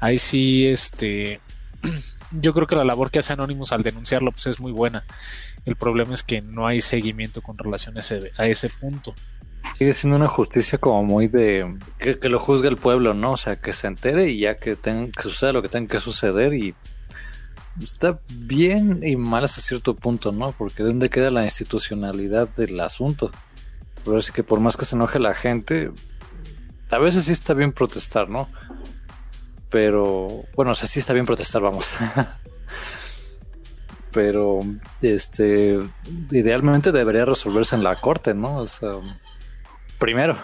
Ahí 0.00 0.18
sí, 0.18 0.66
este, 0.66 1.40
yo 2.32 2.52
creo 2.52 2.66
que 2.66 2.76
la 2.76 2.84
labor 2.84 3.10
que 3.10 3.20
hace 3.20 3.32
Anonymous 3.32 3.72
al 3.72 3.82
denunciarlo 3.82 4.32
pues 4.32 4.46
es 4.48 4.60
muy 4.60 4.72
buena. 4.72 5.04
El 5.64 5.76
problema 5.76 6.14
es 6.14 6.22
que 6.22 6.40
no 6.40 6.66
hay 6.66 6.80
seguimiento 6.80 7.42
con 7.42 7.56
relación 7.58 7.96
a 7.96 8.00
ese, 8.00 8.70
punto. 8.80 9.14
Sigue 9.78 9.92
siendo 9.92 10.16
una 10.16 10.28
justicia 10.28 10.78
como 10.78 11.04
muy 11.04 11.28
de 11.28 11.76
que, 11.98 12.28
lo 12.28 12.38
juzgue 12.38 12.68
el 12.68 12.76
pueblo, 12.76 13.14
¿no? 13.14 13.32
O 13.32 13.36
sea, 13.36 13.56
que 13.56 13.72
se 13.72 13.86
entere 13.86 14.30
y 14.30 14.40
ya 14.40 14.58
que, 14.58 14.74
tenga, 14.74 15.12
que 15.12 15.22
suceda 15.22 15.52
lo 15.52 15.62
que 15.62 15.68
tenga 15.68 15.92
que 15.92 16.00
suceder 16.00 16.54
y 16.54 16.74
está 17.80 18.18
bien 18.34 19.00
y 19.04 19.16
mal 19.16 19.44
hasta 19.44 19.60
cierto 19.60 19.94
punto, 19.94 20.32
¿no? 20.32 20.52
Porque 20.52 20.82
¿dónde 20.82 21.08
queda 21.08 21.30
la 21.30 21.44
institucionalidad 21.44 22.48
del 22.48 22.80
asunto? 22.80 23.30
Pero 24.04 24.18
es 24.18 24.32
que 24.32 24.42
por 24.42 24.60
más 24.60 24.76
que 24.76 24.86
se 24.86 24.96
enoje 24.96 25.18
la 25.18 25.34
gente, 25.34 25.90
a 26.90 26.98
veces 26.98 27.24
sí 27.24 27.32
está 27.32 27.54
bien 27.54 27.72
protestar, 27.72 28.28
¿no? 28.28 28.48
Pero, 29.70 30.44
bueno, 30.56 30.72
o 30.72 30.74
sí 30.74 30.98
está 30.98 31.12
bien 31.12 31.26
protestar, 31.26 31.62
vamos. 31.62 31.94
Pero, 34.12 34.58
este, 35.00 35.78
idealmente 36.30 36.90
debería 36.90 37.24
resolverse 37.24 37.76
en 37.76 37.84
la 37.84 37.94
corte, 37.94 38.34
¿no? 38.34 38.58
O 38.58 38.66
sea, 38.66 38.90
primero. 39.98 40.36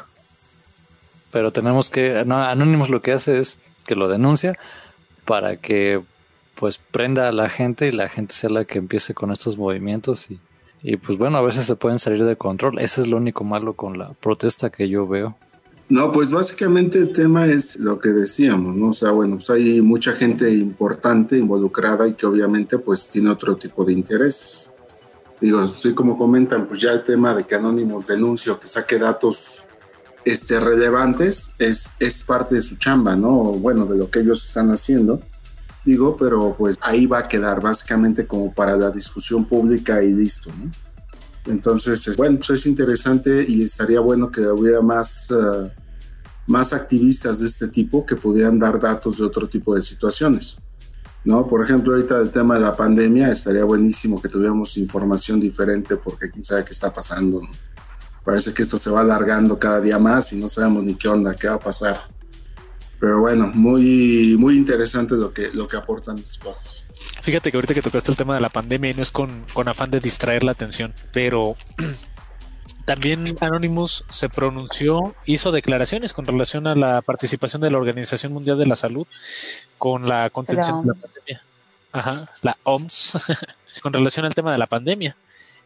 Pero 1.32 1.52
tenemos 1.52 1.90
que, 1.90 2.22
no, 2.24 2.36
Anónimos 2.36 2.88
lo 2.88 3.02
que 3.02 3.12
hace 3.12 3.40
es 3.40 3.58
que 3.84 3.96
lo 3.96 4.08
denuncia 4.08 4.56
para 5.24 5.56
que, 5.56 6.00
pues, 6.54 6.78
prenda 6.78 7.28
a 7.28 7.32
la 7.32 7.48
gente 7.48 7.88
y 7.88 7.92
la 7.92 8.08
gente 8.08 8.34
sea 8.34 8.50
la 8.50 8.64
que 8.64 8.78
empiece 8.78 9.14
con 9.14 9.32
estos 9.32 9.58
movimientos 9.58 10.30
y, 10.30 10.38
y 10.82 10.98
pues 10.98 11.18
bueno, 11.18 11.38
a 11.38 11.42
veces 11.42 11.66
se 11.66 11.74
pueden 11.74 11.98
salir 11.98 12.24
de 12.24 12.36
control. 12.36 12.78
Ese 12.78 13.00
es 13.00 13.08
lo 13.08 13.16
único 13.16 13.42
malo 13.42 13.74
con 13.74 13.98
la 13.98 14.12
protesta 14.12 14.70
que 14.70 14.88
yo 14.88 15.08
veo. 15.08 15.36
No, 15.88 16.10
pues 16.10 16.32
básicamente 16.32 16.98
el 16.98 17.12
tema 17.12 17.46
es 17.46 17.78
lo 17.78 18.00
que 18.00 18.08
decíamos, 18.08 18.74
¿no? 18.74 18.88
O 18.88 18.92
sea, 18.92 19.12
bueno, 19.12 19.36
pues 19.36 19.50
hay 19.50 19.80
mucha 19.80 20.12
gente 20.12 20.52
importante 20.52 21.38
involucrada 21.38 22.08
y 22.08 22.14
que 22.14 22.26
obviamente 22.26 22.76
pues 22.78 23.08
tiene 23.08 23.30
otro 23.30 23.56
tipo 23.56 23.84
de 23.84 23.92
intereses. 23.92 24.72
Digo, 25.40 25.60
así 25.60 25.94
como 25.94 26.18
comentan, 26.18 26.66
pues 26.66 26.80
ya 26.80 26.90
el 26.90 27.04
tema 27.04 27.34
de 27.34 27.44
que 27.44 27.54
Anónimos 27.54 28.08
denuncie 28.08 28.50
o 28.50 28.58
que 28.58 28.66
saque 28.66 28.98
datos 28.98 29.62
este, 30.24 30.58
relevantes 30.58 31.54
es, 31.58 31.92
es 32.00 32.22
parte 32.24 32.56
de 32.56 32.62
su 32.62 32.76
chamba, 32.76 33.14
¿no? 33.14 33.30
Bueno, 33.52 33.86
de 33.86 33.96
lo 33.96 34.10
que 34.10 34.20
ellos 34.20 34.44
están 34.44 34.70
haciendo. 34.70 35.22
Digo, 35.84 36.16
pero 36.16 36.56
pues 36.58 36.76
ahí 36.80 37.06
va 37.06 37.18
a 37.18 37.22
quedar 37.22 37.60
básicamente 37.60 38.26
como 38.26 38.52
para 38.52 38.76
la 38.76 38.90
discusión 38.90 39.44
pública 39.44 40.02
y 40.02 40.12
listo, 40.12 40.50
¿no? 40.50 40.68
Entonces, 41.46 42.16
bueno, 42.16 42.38
pues 42.38 42.50
es 42.50 42.66
interesante 42.66 43.44
y 43.46 43.62
estaría 43.62 44.00
bueno 44.00 44.30
que 44.30 44.46
hubiera 44.46 44.80
más, 44.80 45.30
eh, 45.30 45.72
más 46.46 46.72
activistas 46.72 47.40
de 47.40 47.46
este 47.46 47.68
tipo 47.68 48.04
que 48.04 48.16
pudieran 48.16 48.58
dar 48.58 48.80
datos 48.80 49.18
de 49.18 49.24
otro 49.24 49.48
tipo 49.48 49.74
de 49.74 49.82
situaciones. 49.82 50.58
¿no? 51.24 51.46
Por 51.46 51.64
ejemplo, 51.64 51.92
ahorita 51.92 52.20
el 52.20 52.30
tema 52.30 52.54
de 52.54 52.60
la 52.60 52.76
pandemia, 52.76 53.30
estaría 53.30 53.64
buenísimo 53.64 54.22
que 54.22 54.28
tuviéramos 54.28 54.76
información 54.76 55.40
diferente 55.40 55.96
porque 55.96 56.30
quién 56.30 56.44
sabe 56.44 56.64
qué 56.64 56.70
está 56.70 56.92
pasando. 56.92 57.40
Parece 58.24 58.52
que 58.52 58.62
esto 58.62 58.78
se 58.78 58.90
va 58.90 59.00
alargando 59.00 59.58
cada 59.58 59.80
día 59.80 59.98
más 59.98 60.32
y 60.32 60.36
no 60.36 60.48
sabemos 60.48 60.84
ni 60.84 60.94
qué 60.94 61.08
onda, 61.08 61.34
qué 61.34 61.48
va 61.48 61.54
a 61.54 61.60
pasar. 61.60 61.98
Pero 62.98 63.20
bueno, 63.20 63.50
muy, 63.54 64.36
muy 64.38 64.56
interesante 64.56 65.14
lo 65.16 65.32
que, 65.32 65.50
lo 65.52 65.68
que 65.68 65.76
aportan 65.76 66.16
los 66.16 66.32
spots. 66.32 66.85
Fíjate 67.26 67.50
que 67.50 67.56
ahorita 67.56 67.74
que 67.74 67.82
tocaste 67.82 68.12
el 68.12 68.16
tema 68.16 68.36
de 68.36 68.40
la 68.40 68.50
pandemia 68.50 68.90
y 68.90 68.94
no 68.94 69.02
es 69.02 69.10
con, 69.10 69.44
afán 69.66 69.90
de 69.90 69.98
distraer 69.98 70.44
la 70.44 70.52
atención, 70.52 70.94
pero 71.10 71.56
también 72.84 73.24
Anonymous 73.40 74.04
se 74.08 74.28
pronunció, 74.28 75.16
hizo 75.26 75.50
declaraciones 75.50 76.12
con 76.12 76.24
relación 76.24 76.68
a 76.68 76.76
la 76.76 77.02
participación 77.02 77.60
de 77.62 77.72
la 77.72 77.78
Organización 77.78 78.32
Mundial 78.32 78.58
de 78.58 78.66
la 78.66 78.76
Salud 78.76 79.08
con 79.76 80.08
la 80.08 80.30
contención 80.30 80.82
de 80.82 80.86
la 80.86 80.94
pandemia. 80.94 81.42
Ajá, 81.90 82.30
la 82.42 82.58
OMS, 82.62 83.18
con 83.82 83.92
relación 83.92 84.24
al 84.24 84.34
tema 84.34 84.52
de 84.52 84.58
la 84.58 84.68
pandemia. 84.68 85.16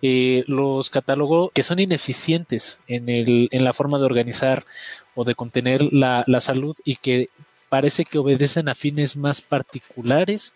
Eh, 0.01 0.45
los 0.47 0.89
catálogos 0.89 1.51
que 1.53 1.63
son 1.63 1.79
ineficientes 1.79 2.81
en, 2.87 3.11
el, 3.11 3.51
en 3.51 3.65
la 3.65 3.75
forma 3.75 3.99
de 3.99 4.07
organizar 4.07 4.65
o 5.15 5.25
de 5.25 5.35
contener 5.35 5.93
la, 5.93 6.25
la 6.27 6.41
salud 6.41 6.75
y 6.87 6.97
que 6.97 7.29
parece 7.69 8.07
que 8.07 8.19
obedecen 8.19 8.71
a 8.71 8.75
fines 8.75 9.19
más 9.19 9.43
particulares 9.43 10.55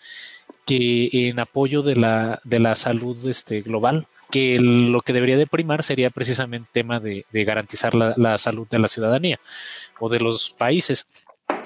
que 0.66 1.08
en 1.12 1.40
apoyo 1.40 1.82
de 1.82 1.96
la, 1.96 2.40
de 2.44 2.58
la 2.58 2.76
salud 2.76 3.26
este, 3.26 3.60
global 3.60 4.06
que 4.34 4.58
lo 4.58 5.00
que 5.00 5.12
debería 5.12 5.36
de 5.36 5.46
primar 5.46 5.84
sería 5.84 6.10
precisamente 6.10 6.68
tema 6.72 6.98
de, 6.98 7.24
garantizar 7.32 7.94
la, 7.94 8.36
salud 8.36 8.66
de 8.68 8.80
la 8.80 8.88
ciudadanía 8.88 9.38
o 10.00 10.08
de 10.08 10.18
los 10.18 10.50
países. 10.50 11.06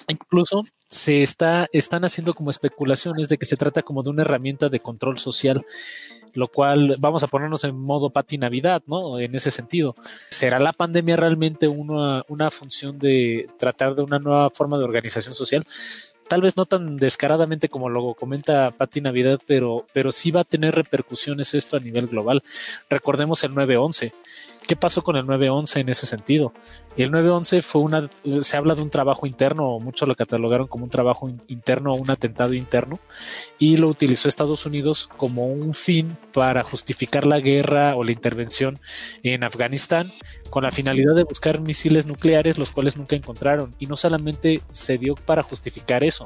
Incluso 0.06 0.64
se 0.86 1.22
está, 1.22 1.68
están 1.72 2.04
haciendo 2.04 2.34
como 2.34 2.50
especulaciones 2.50 3.30
de 3.30 3.38
que 3.38 3.46
se 3.46 3.56
trata 3.56 3.82
como 3.82 4.02
de 4.02 4.10
una 4.10 4.20
herramienta 4.20 4.68
de 4.68 4.80
control 4.80 5.18
social, 5.18 5.64
lo 6.34 6.48
cual 6.48 6.96
vamos 6.98 7.22
a 7.22 7.28
ponernos 7.28 7.64
en 7.64 7.74
modo 7.74 8.10
pati 8.10 8.36
navidad, 8.36 8.82
¿no? 8.86 9.18
En 9.18 9.34
ese 9.34 9.50
sentido, 9.50 9.94
¿será 10.30 10.58
la 10.58 10.74
pandemia 10.74 11.16
realmente 11.16 11.68
una, 11.68 12.24
una 12.28 12.50
función 12.50 12.98
de 12.98 13.48
tratar 13.58 13.94
de 13.94 14.02
una 14.02 14.18
nueva 14.18 14.50
forma 14.50 14.76
de 14.76 14.84
organización 14.84 15.34
social? 15.34 15.64
Tal 16.28 16.42
vez 16.42 16.56
no 16.56 16.66
tan 16.66 16.96
descaradamente 16.96 17.68
como 17.68 17.88
lo 17.88 18.14
comenta 18.14 18.70
Patti 18.70 19.00
Navidad, 19.00 19.40
pero, 19.46 19.84
pero 19.92 20.12
sí 20.12 20.30
va 20.30 20.42
a 20.42 20.44
tener 20.44 20.74
repercusiones 20.74 21.54
esto 21.54 21.76
a 21.76 21.80
nivel 21.80 22.06
global. 22.06 22.42
Recordemos 22.88 23.42
el 23.44 23.52
9-11. 23.52 24.12
¿Qué 24.68 24.76
pasó 24.76 25.02
con 25.02 25.16
el 25.16 25.24
911 25.24 25.80
en 25.80 25.88
ese 25.88 26.04
sentido? 26.04 26.52
El 26.98 27.10
911 27.10 27.62
fue 27.62 27.80
una, 27.80 28.10
se 28.42 28.56
habla 28.58 28.74
de 28.74 28.82
un 28.82 28.90
trabajo 28.90 29.26
interno, 29.26 29.78
muchos 29.80 30.06
lo 30.06 30.14
catalogaron 30.14 30.66
como 30.66 30.84
un 30.84 30.90
trabajo 30.90 31.30
interno 31.46 31.94
o 31.94 31.96
un 31.96 32.10
atentado 32.10 32.52
interno, 32.52 32.98
y 33.58 33.78
lo 33.78 33.88
utilizó 33.88 34.28
Estados 34.28 34.66
Unidos 34.66 35.08
como 35.16 35.46
un 35.46 35.72
fin 35.72 36.18
para 36.34 36.62
justificar 36.64 37.26
la 37.26 37.40
guerra 37.40 37.96
o 37.96 38.04
la 38.04 38.12
intervención 38.12 38.78
en 39.22 39.42
Afganistán 39.42 40.12
con 40.50 40.64
la 40.64 40.70
finalidad 40.70 41.14
de 41.14 41.24
buscar 41.24 41.60
misiles 41.60 42.06
nucleares, 42.06 42.58
los 42.58 42.70
cuales 42.70 42.96
nunca 42.96 43.16
encontraron. 43.16 43.74
Y 43.78 43.86
no 43.86 43.96
solamente 43.96 44.62
se 44.70 44.98
dio 44.98 45.14
para 45.14 45.42
justificar 45.42 46.04
eso, 46.04 46.24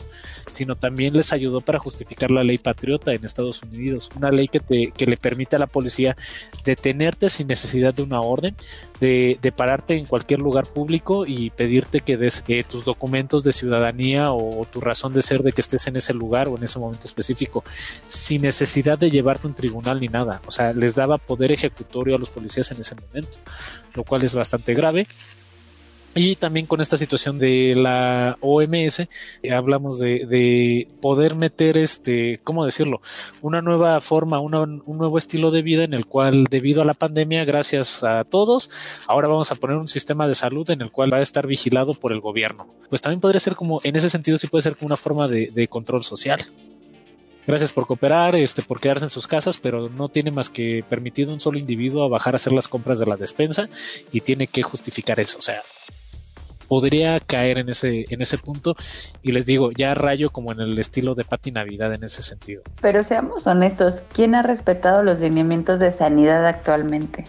sino 0.50 0.76
también 0.76 1.14
les 1.14 1.32
ayudó 1.32 1.60
para 1.60 1.78
justificar 1.78 2.30
la 2.30 2.42
ley 2.42 2.58
patriota 2.58 3.12
en 3.12 3.24
Estados 3.24 3.62
Unidos, 3.62 4.10
una 4.16 4.30
ley 4.30 4.48
que, 4.48 4.60
te, 4.60 4.92
que 4.92 5.06
le 5.06 5.16
permite 5.16 5.56
a 5.56 5.58
la 5.58 5.66
policía 5.66 6.16
detenerte 6.64 7.30
sin 7.30 7.46
necesidad 7.46 7.94
de 7.94 8.02
una 8.02 8.20
orden, 8.20 8.31
de, 8.40 8.54
de 9.00 9.52
pararte 9.52 9.96
en 9.96 10.06
cualquier 10.06 10.40
lugar 10.40 10.66
público 10.66 11.26
y 11.26 11.50
pedirte 11.50 12.00
que 12.00 12.16
des 12.16 12.42
eh, 12.48 12.64
tus 12.64 12.84
documentos 12.84 13.44
de 13.44 13.52
ciudadanía 13.52 14.32
o, 14.32 14.66
tu 14.66 14.80
razón 14.80 15.12
de 15.12 15.22
ser 15.22 15.42
de 15.42 15.52
que 15.52 15.60
estés 15.60 15.86
en 15.86 15.96
ese 15.96 16.14
lugar 16.14 16.48
o 16.48 16.56
en 16.56 16.62
ese 16.62 16.78
momento 16.78 17.06
específico, 17.06 17.64
sin 18.08 18.42
necesidad 18.42 18.98
de 18.98 19.10
llevarte 19.10 19.46
a 19.46 19.50
un 19.50 19.54
tribunal 19.54 20.00
ni 20.00 20.08
nada. 20.08 20.40
O 20.46 20.50
sea, 20.50 20.72
les 20.72 20.94
daba 20.94 21.18
poder 21.18 21.52
ejecutorio 21.52 22.16
a 22.16 22.18
los 22.18 22.30
policías 22.30 22.70
en 22.70 22.80
ese 22.80 22.94
momento, 22.94 23.38
lo 23.94 24.04
cual 24.04 24.22
es 24.24 24.34
bastante 24.34 24.74
grave. 24.74 25.06
Y 26.14 26.36
también 26.36 26.66
con 26.66 26.82
esta 26.82 26.98
situación 26.98 27.38
de 27.38 27.72
la 27.74 28.36
OMS, 28.42 29.00
eh, 29.42 29.52
hablamos 29.52 29.98
de, 29.98 30.86
poder 31.00 31.36
meter 31.36 31.78
este, 31.78 32.38
¿cómo 32.44 32.66
decirlo? 32.66 33.00
Una 33.40 33.62
nueva 33.62 33.98
forma, 34.02 34.38
un 34.38 34.82
nuevo 34.86 35.16
estilo 35.16 35.50
de 35.50 35.62
vida 35.62 35.84
en 35.84 35.94
el 35.94 36.04
cual, 36.04 36.44
debido 36.50 36.82
a 36.82 36.84
la 36.84 36.92
pandemia, 36.92 37.46
gracias 37.46 38.04
a 38.04 38.24
todos, 38.24 38.70
ahora 39.06 39.28
vamos 39.28 39.50
a 39.52 39.54
poner 39.54 39.78
un 39.78 39.88
sistema 39.88 40.28
de 40.28 40.34
salud 40.34 40.68
en 40.68 40.82
el 40.82 40.90
cual 40.90 41.10
va 41.10 41.16
a 41.16 41.22
estar 41.22 41.46
vigilado 41.46 41.94
por 41.94 42.12
el 42.12 42.20
gobierno. 42.20 42.66
Pues 42.90 43.00
también 43.00 43.20
podría 43.20 43.40
ser 43.40 43.54
como, 43.56 43.80
en 43.82 43.96
ese 43.96 44.10
sentido, 44.10 44.36
sí 44.36 44.48
puede 44.48 44.62
ser 44.62 44.76
como 44.76 44.88
una 44.88 44.98
forma 44.98 45.28
de, 45.28 45.50
de 45.50 45.66
control 45.66 46.04
social. 46.04 46.40
Gracias 47.46 47.72
por 47.72 47.86
cooperar, 47.86 48.36
este, 48.36 48.62
por 48.62 48.80
quedarse 48.80 49.06
en 49.06 49.10
sus 49.10 49.26
casas, 49.26 49.56
pero 49.56 49.88
no 49.88 50.08
tiene 50.08 50.30
más 50.30 50.50
que 50.50 50.84
permitido 50.88 51.32
un 51.32 51.40
solo 51.40 51.58
individuo 51.58 52.04
a 52.04 52.08
bajar 52.08 52.34
a 52.34 52.36
hacer 52.36 52.52
las 52.52 52.68
compras 52.68 53.00
de 53.00 53.06
la 53.06 53.16
despensa 53.16 53.68
y 54.12 54.20
tiene 54.20 54.46
que 54.46 54.62
justificar 54.62 55.18
eso. 55.18 55.38
O 55.38 55.42
sea, 55.42 55.60
podría 56.72 57.20
caer 57.20 57.58
en 57.58 57.68
ese, 57.68 58.06
en 58.08 58.22
ese 58.22 58.38
punto. 58.38 58.74
Y 59.20 59.32
les 59.32 59.44
digo, 59.44 59.72
ya 59.72 59.92
rayo 59.92 60.30
como 60.30 60.52
en 60.52 60.60
el 60.60 60.78
estilo 60.78 61.14
de 61.14 61.22
Pati 61.22 61.52
Navidad 61.52 61.92
en 61.92 62.02
ese 62.02 62.22
sentido. 62.22 62.62
Pero 62.80 63.04
seamos 63.04 63.46
honestos, 63.46 64.04
¿quién 64.14 64.34
ha 64.34 64.40
respetado 64.40 65.02
los 65.02 65.18
lineamientos 65.18 65.80
de 65.80 65.92
sanidad 65.92 66.46
actualmente? 66.46 67.24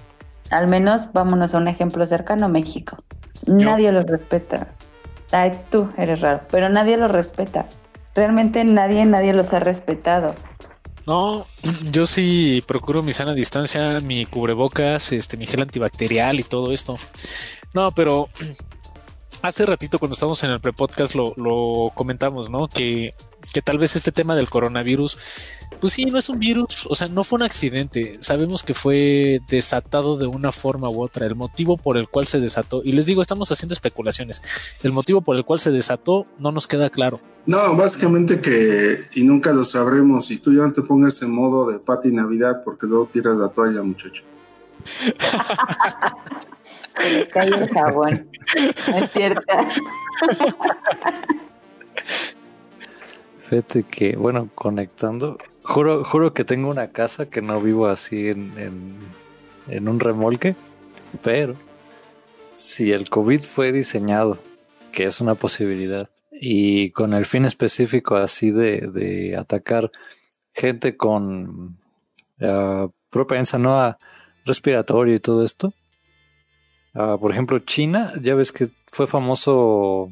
Al 0.49 0.67
menos 0.67 1.11
vámonos 1.11 1.53
a 1.53 1.57
un 1.57 1.67
ejemplo 1.67 2.07
cercano, 2.07 2.47
México. 2.47 3.03
Nadie 3.45 3.91
los 3.91 4.05
respeta. 4.05 4.69
Ay, 5.33 5.59
tú 5.69 5.89
eres 5.97 6.21
raro, 6.21 6.43
pero 6.49 6.69
nadie 6.69 6.95
los 6.95 7.11
respeta. 7.11 7.65
Realmente 8.15 8.63
nadie, 8.63 9.03
nadie 9.05 9.33
los 9.33 9.51
ha 9.51 9.59
respetado. 9.59 10.35
No, 11.05 11.47
yo 11.91 12.05
sí 12.05 12.63
procuro 12.65 13.03
mi 13.03 13.11
sana 13.11 13.33
distancia, 13.33 13.99
mi 13.99 14.25
cubrebocas, 14.25 15.11
este, 15.11 15.35
mi 15.35 15.47
gel 15.47 15.63
antibacterial 15.63 16.39
y 16.39 16.43
todo 16.43 16.71
esto. 16.71 16.97
No, 17.73 17.91
pero 17.91 18.29
hace 19.43 19.65
ratito 19.65 19.99
cuando 19.99 20.13
estábamos 20.13 20.41
en 20.43 20.51
el 20.51 20.61
pre-podcast 20.61 21.15
lo, 21.15 21.33
lo 21.35 21.91
comentamos, 21.93 22.49
¿no? 22.49 22.67
Que, 22.67 23.13
que 23.53 23.61
tal 23.61 23.77
vez 23.77 23.95
este 23.97 24.13
tema 24.13 24.37
del 24.37 24.49
coronavirus, 24.49 25.17
pues 25.81 25.93
sí, 25.93 26.05
no 26.05 26.17
es 26.17 26.29
un 26.29 26.39
virus, 26.39 26.87
o 26.89 26.95
sea, 26.95 27.09
no 27.09 27.25
fue 27.25 27.37
un 27.37 27.43
accidente. 27.43 28.17
Sabemos 28.21 28.63
que 28.63 28.73
fue 28.73 29.41
desatado 29.49 30.17
de 30.17 30.27
una 30.27 30.53
forma 30.53 30.89
u 30.89 31.03
otra, 31.03 31.25
el 31.25 31.35
motivo 31.35 31.75
por 31.75 31.97
el 31.97 32.07
cual 32.07 32.25
se 32.25 32.39
desató. 32.39 32.81
Y 32.85 32.93
les 32.93 33.05
digo, 33.05 33.21
estamos 33.21 33.51
haciendo 33.51 33.73
especulaciones. 33.73 34.41
El 34.81 34.93
motivo 34.93 35.19
por 35.21 35.35
el 35.35 35.43
cual 35.43 35.59
se 35.59 35.71
desató 35.71 36.25
no 36.39 36.53
nos 36.53 36.65
queda 36.65 36.89
claro. 36.89 37.19
No, 37.45 37.75
básicamente 37.75 38.39
que, 38.39 39.09
y 39.13 39.25
nunca 39.25 39.51
lo 39.51 39.65
sabremos, 39.65 40.31
y 40.31 40.37
tú 40.37 40.53
ya 40.53 40.61
no 40.61 40.71
te 40.71 40.81
pongas 40.81 41.21
en 41.21 41.31
modo 41.31 41.69
de 41.69 41.79
pati 41.79 42.11
Navidad 42.11 42.61
porque 42.63 42.87
luego 42.87 43.09
tiras 43.11 43.35
la 43.35 43.49
toalla, 43.49 43.81
muchacho. 43.81 44.23
Se 46.97 47.27
cae 47.27 47.47
el 47.47 47.69
jabón. 47.69 48.29
es 48.55 49.11
cierto. 49.11 49.53
Fíjate 53.43 53.83
que, 53.83 54.15
bueno, 54.15 54.49
conectando, 54.55 55.37
juro, 55.63 56.03
juro 56.03 56.33
que 56.33 56.43
tengo 56.43 56.69
una 56.69 56.87
casa 56.87 57.27
que 57.27 57.41
no 57.41 57.59
vivo 57.59 57.87
así 57.87 58.29
en, 58.29 58.99
en, 59.67 59.87
un 59.87 59.99
remolque, 59.99 60.55
pero 61.21 61.55
si 62.55 62.91
el 62.91 63.09
COVID 63.09 63.41
fue 63.41 63.71
diseñado, 63.71 64.39
que 64.91 65.05
es 65.05 65.21
una 65.21 65.35
posibilidad, 65.35 66.09
y 66.31 66.91
con 66.91 67.13
el 67.13 67.25
fin 67.25 67.45
específico 67.45 68.15
así 68.15 68.51
de, 68.51 69.35
atacar 69.37 69.91
gente 70.53 70.97
con 70.97 71.77
uh, 72.41 72.89
propensa 73.09 73.57
¿no? 73.57 73.79
a 73.79 73.97
respiratorio 74.45 75.15
y 75.15 75.19
todo 75.19 75.43
esto, 75.45 75.73
Ah, 76.93 77.17
por 77.19 77.31
ejemplo, 77.31 77.59
China, 77.59 78.13
ya 78.21 78.35
ves 78.35 78.51
que 78.51 78.69
fue 78.87 79.07
famoso 79.07 80.11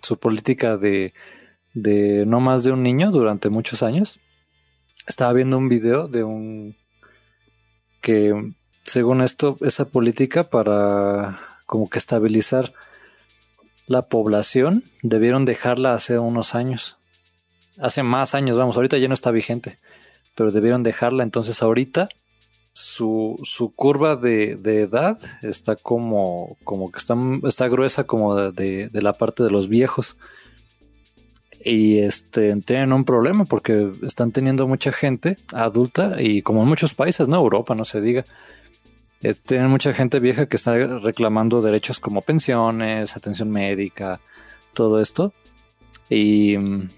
su 0.00 0.18
política 0.18 0.76
de, 0.76 1.12
de 1.74 2.24
no 2.26 2.40
más 2.40 2.62
de 2.64 2.72
un 2.72 2.82
niño 2.82 3.10
durante 3.10 3.50
muchos 3.50 3.82
años. 3.82 4.20
Estaba 5.06 5.32
viendo 5.32 5.58
un 5.58 5.68
video 5.68 6.06
de 6.08 6.22
un 6.24 6.76
que, 8.00 8.54
según 8.84 9.22
esto, 9.22 9.56
esa 9.60 9.86
política 9.86 10.44
para 10.44 11.38
como 11.66 11.90
que 11.90 11.98
estabilizar 11.98 12.72
la 13.86 14.02
población, 14.02 14.84
debieron 15.02 15.44
dejarla 15.44 15.94
hace 15.94 16.18
unos 16.18 16.54
años. 16.54 16.96
Hace 17.80 18.02
más 18.02 18.34
años, 18.34 18.56
vamos, 18.56 18.76
ahorita 18.76 18.98
ya 18.98 19.08
no 19.08 19.14
está 19.14 19.32
vigente, 19.32 19.78
pero 20.36 20.52
debieron 20.52 20.82
dejarla. 20.84 21.24
Entonces 21.24 21.60
ahorita 21.62 22.08
su, 22.72 23.38
su 23.42 23.74
curva 23.74 24.16
de, 24.16 24.52
edad 24.52 25.18
está 25.42 25.76
como, 25.76 26.56
como 26.64 26.90
que 26.90 26.98
está, 26.98 27.16
está 27.44 27.68
gruesa 27.68 28.04
como 28.04 28.36
de, 28.36 28.88
de, 28.88 29.02
la 29.02 29.12
parte 29.12 29.42
de 29.42 29.50
los 29.50 29.68
viejos. 29.68 30.16
Y 31.62 31.98
este, 31.98 32.56
tienen 32.62 32.92
un 32.92 33.04
problema 33.04 33.44
porque 33.44 33.90
están 34.02 34.32
teniendo 34.32 34.66
mucha 34.66 34.92
gente 34.92 35.36
adulta 35.52 36.16
y 36.18 36.42
como 36.42 36.62
en 36.62 36.68
muchos 36.68 36.94
países, 36.94 37.28
¿no? 37.28 37.36
Europa, 37.36 37.74
no 37.74 37.84
se 37.84 38.00
diga. 38.00 38.24
tienen 39.46 39.68
mucha 39.68 39.92
gente 39.92 40.20
vieja 40.20 40.46
que 40.46 40.56
está 40.56 40.74
reclamando 40.98 41.60
derechos 41.60 42.00
como 42.00 42.22
pensiones, 42.22 43.16
atención 43.16 43.50
médica, 43.50 44.20
todo 44.72 45.02
esto. 45.02 45.34
Y 46.08 46.56
mm, 46.56 46.88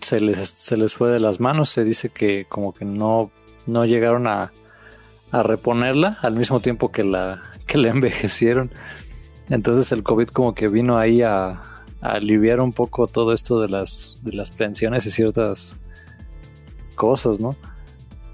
se 0.00 0.20
les, 0.20 0.38
se 0.48 0.76
les 0.76 0.94
fue 0.94 1.10
de 1.10 1.20
las 1.20 1.38
manos. 1.38 1.68
Se 1.68 1.84
dice 1.84 2.08
que 2.08 2.44
como 2.48 2.74
que 2.74 2.84
no 2.84 3.30
no 3.68 3.84
llegaron 3.84 4.26
a, 4.26 4.52
reponerla 5.30 6.16
al 6.22 6.36
mismo 6.36 6.58
tiempo 6.60 6.90
que 6.90 7.04
la, 7.04 7.42
que 7.66 7.78
la 7.78 7.88
envejecieron. 7.90 8.70
Entonces 9.50 9.92
el 9.92 10.02
COVID 10.02 10.28
como 10.28 10.54
que 10.54 10.68
vino 10.68 10.98
ahí 10.98 11.22
a, 11.22 11.62
aliviar 12.00 12.60
un 12.60 12.72
poco 12.72 13.08
todo 13.08 13.32
esto 13.32 13.60
de 13.60 13.68
las, 13.68 14.20
de 14.22 14.32
las 14.32 14.50
pensiones 14.50 15.04
y 15.06 15.10
ciertas 15.10 15.78
cosas, 16.94 17.40
¿no? 17.40 17.56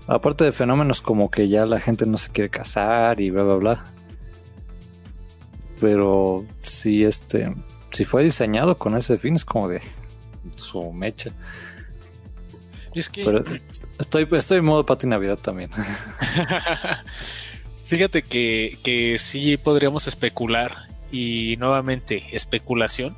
Aparte 0.06 0.44
de 0.44 0.52
fenómenos 0.52 1.00
como 1.00 1.30
que 1.30 1.48
ya 1.48 1.64
la 1.64 1.80
gente 1.80 2.04
no 2.04 2.18
se 2.18 2.30
quiere 2.30 2.50
casar 2.50 3.20
y 3.20 3.30
bla, 3.30 3.42
bla, 3.42 3.54
bla. 3.54 3.84
Pero 5.80 6.44
si 6.62 7.04
este, 7.04 7.54
si 7.90 8.04
fue 8.04 8.22
diseñado 8.22 8.76
con 8.76 8.96
ese 8.96 9.16
fin, 9.16 9.34
es 9.34 9.46
como 9.46 9.68
de 9.68 9.80
su 10.56 10.92
mecha. 10.92 11.32
Es 12.94 13.08
que. 13.08 13.42
estoy, 13.98 14.28
estoy 14.32 14.58
en 14.58 14.64
modo 14.64 14.86
Pati 14.86 15.06
Navidad 15.06 15.38
también. 15.38 15.70
Fíjate 17.84 18.22
que, 18.22 18.78
que 18.82 19.18
sí 19.18 19.56
podríamos 19.56 20.06
especular 20.06 20.74
y 21.12 21.56
nuevamente 21.58 22.24
especulación 22.32 23.16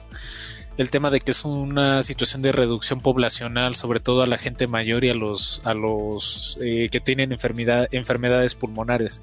el 0.76 0.90
tema 0.90 1.10
de 1.10 1.20
que 1.20 1.30
es 1.30 1.44
una 1.44 2.02
situación 2.02 2.42
de 2.42 2.52
reducción 2.52 3.00
poblacional, 3.00 3.74
sobre 3.74 4.00
todo 4.00 4.22
a 4.22 4.26
la 4.26 4.38
gente 4.38 4.66
mayor 4.66 5.04
y 5.04 5.10
a 5.10 5.14
los, 5.14 5.62
a 5.64 5.74
los 5.74 6.58
eh, 6.60 6.88
que 6.90 7.00
tienen 7.00 7.32
enfermedad, 7.32 7.88
enfermedades 7.92 8.54
pulmonares. 8.54 9.22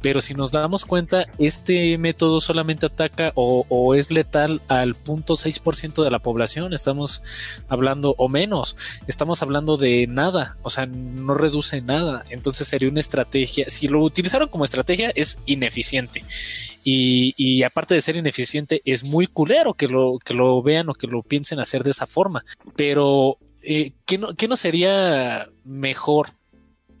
Pero 0.00 0.20
si 0.20 0.34
nos 0.34 0.52
damos 0.52 0.84
cuenta, 0.84 1.26
este 1.38 1.98
método 1.98 2.40
solamente 2.40 2.86
ataca 2.86 3.32
o, 3.34 3.66
o 3.68 3.94
es 3.94 4.10
letal 4.10 4.60
al 4.68 4.94
0.6% 4.94 6.04
de 6.04 6.10
la 6.10 6.20
población. 6.20 6.72
Estamos 6.72 7.22
hablando, 7.68 8.14
o 8.18 8.28
menos, 8.28 8.76
estamos 9.06 9.42
hablando 9.42 9.76
de 9.76 10.06
nada, 10.06 10.56
o 10.62 10.70
sea, 10.70 10.86
no 10.86 11.34
reduce 11.34 11.80
nada. 11.80 12.24
Entonces 12.30 12.68
sería 12.68 12.88
una 12.88 13.00
estrategia, 13.00 13.66
si 13.68 13.88
lo 13.88 14.00
utilizaron 14.00 14.48
como 14.48 14.64
estrategia, 14.64 15.10
es 15.14 15.38
ineficiente. 15.46 16.24
Y, 16.86 17.62
aparte 17.62 17.94
de 17.94 18.02
ser 18.02 18.16
ineficiente, 18.16 18.82
es 18.84 19.04
muy 19.04 19.26
culero 19.26 19.72
que 19.72 19.88
lo, 19.88 20.18
que 20.22 20.34
lo 20.34 20.62
vean 20.62 20.90
o 20.90 20.94
que 20.94 21.06
lo 21.06 21.22
piensen 21.22 21.58
hacer 21.58 21.82
de 21.82 21.92
esa 21.92 22.06
forma. 22.06 22.44
Pero, 22.76 23.38
eh, 23.62 23.92
¿qué, 24.04 24.18
no, 24.18 24.34
¿qué 24.36 24.48
no 24.48 24.56
sería 24.56 25.48
mejor 25.64 26.28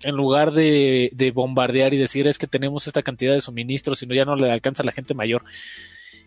en 0.02 0.16
lugar 0.16 0.52
de, 0.52 1.32
bombardear 1.34 1.92
y 1.92 1.98
decir 1.98 2.26
es 2.26 2.38
que 2.38 2.46
tenemos 2.46 2.86
esta 2.86 3.02
cantidad 3.02 3.34
de 3.34 3.40
suministros 3.40 4.02
y 4.02 4.06
no 4.06 4.14
ya 4.14 4.24
no 4.24 4.36
le 4.36 4.50
alcanza 4.50 4.82
a 4.82 4.86
la 4.86 4.92
gente 4.92 5.12
mayor? 5.12 5.44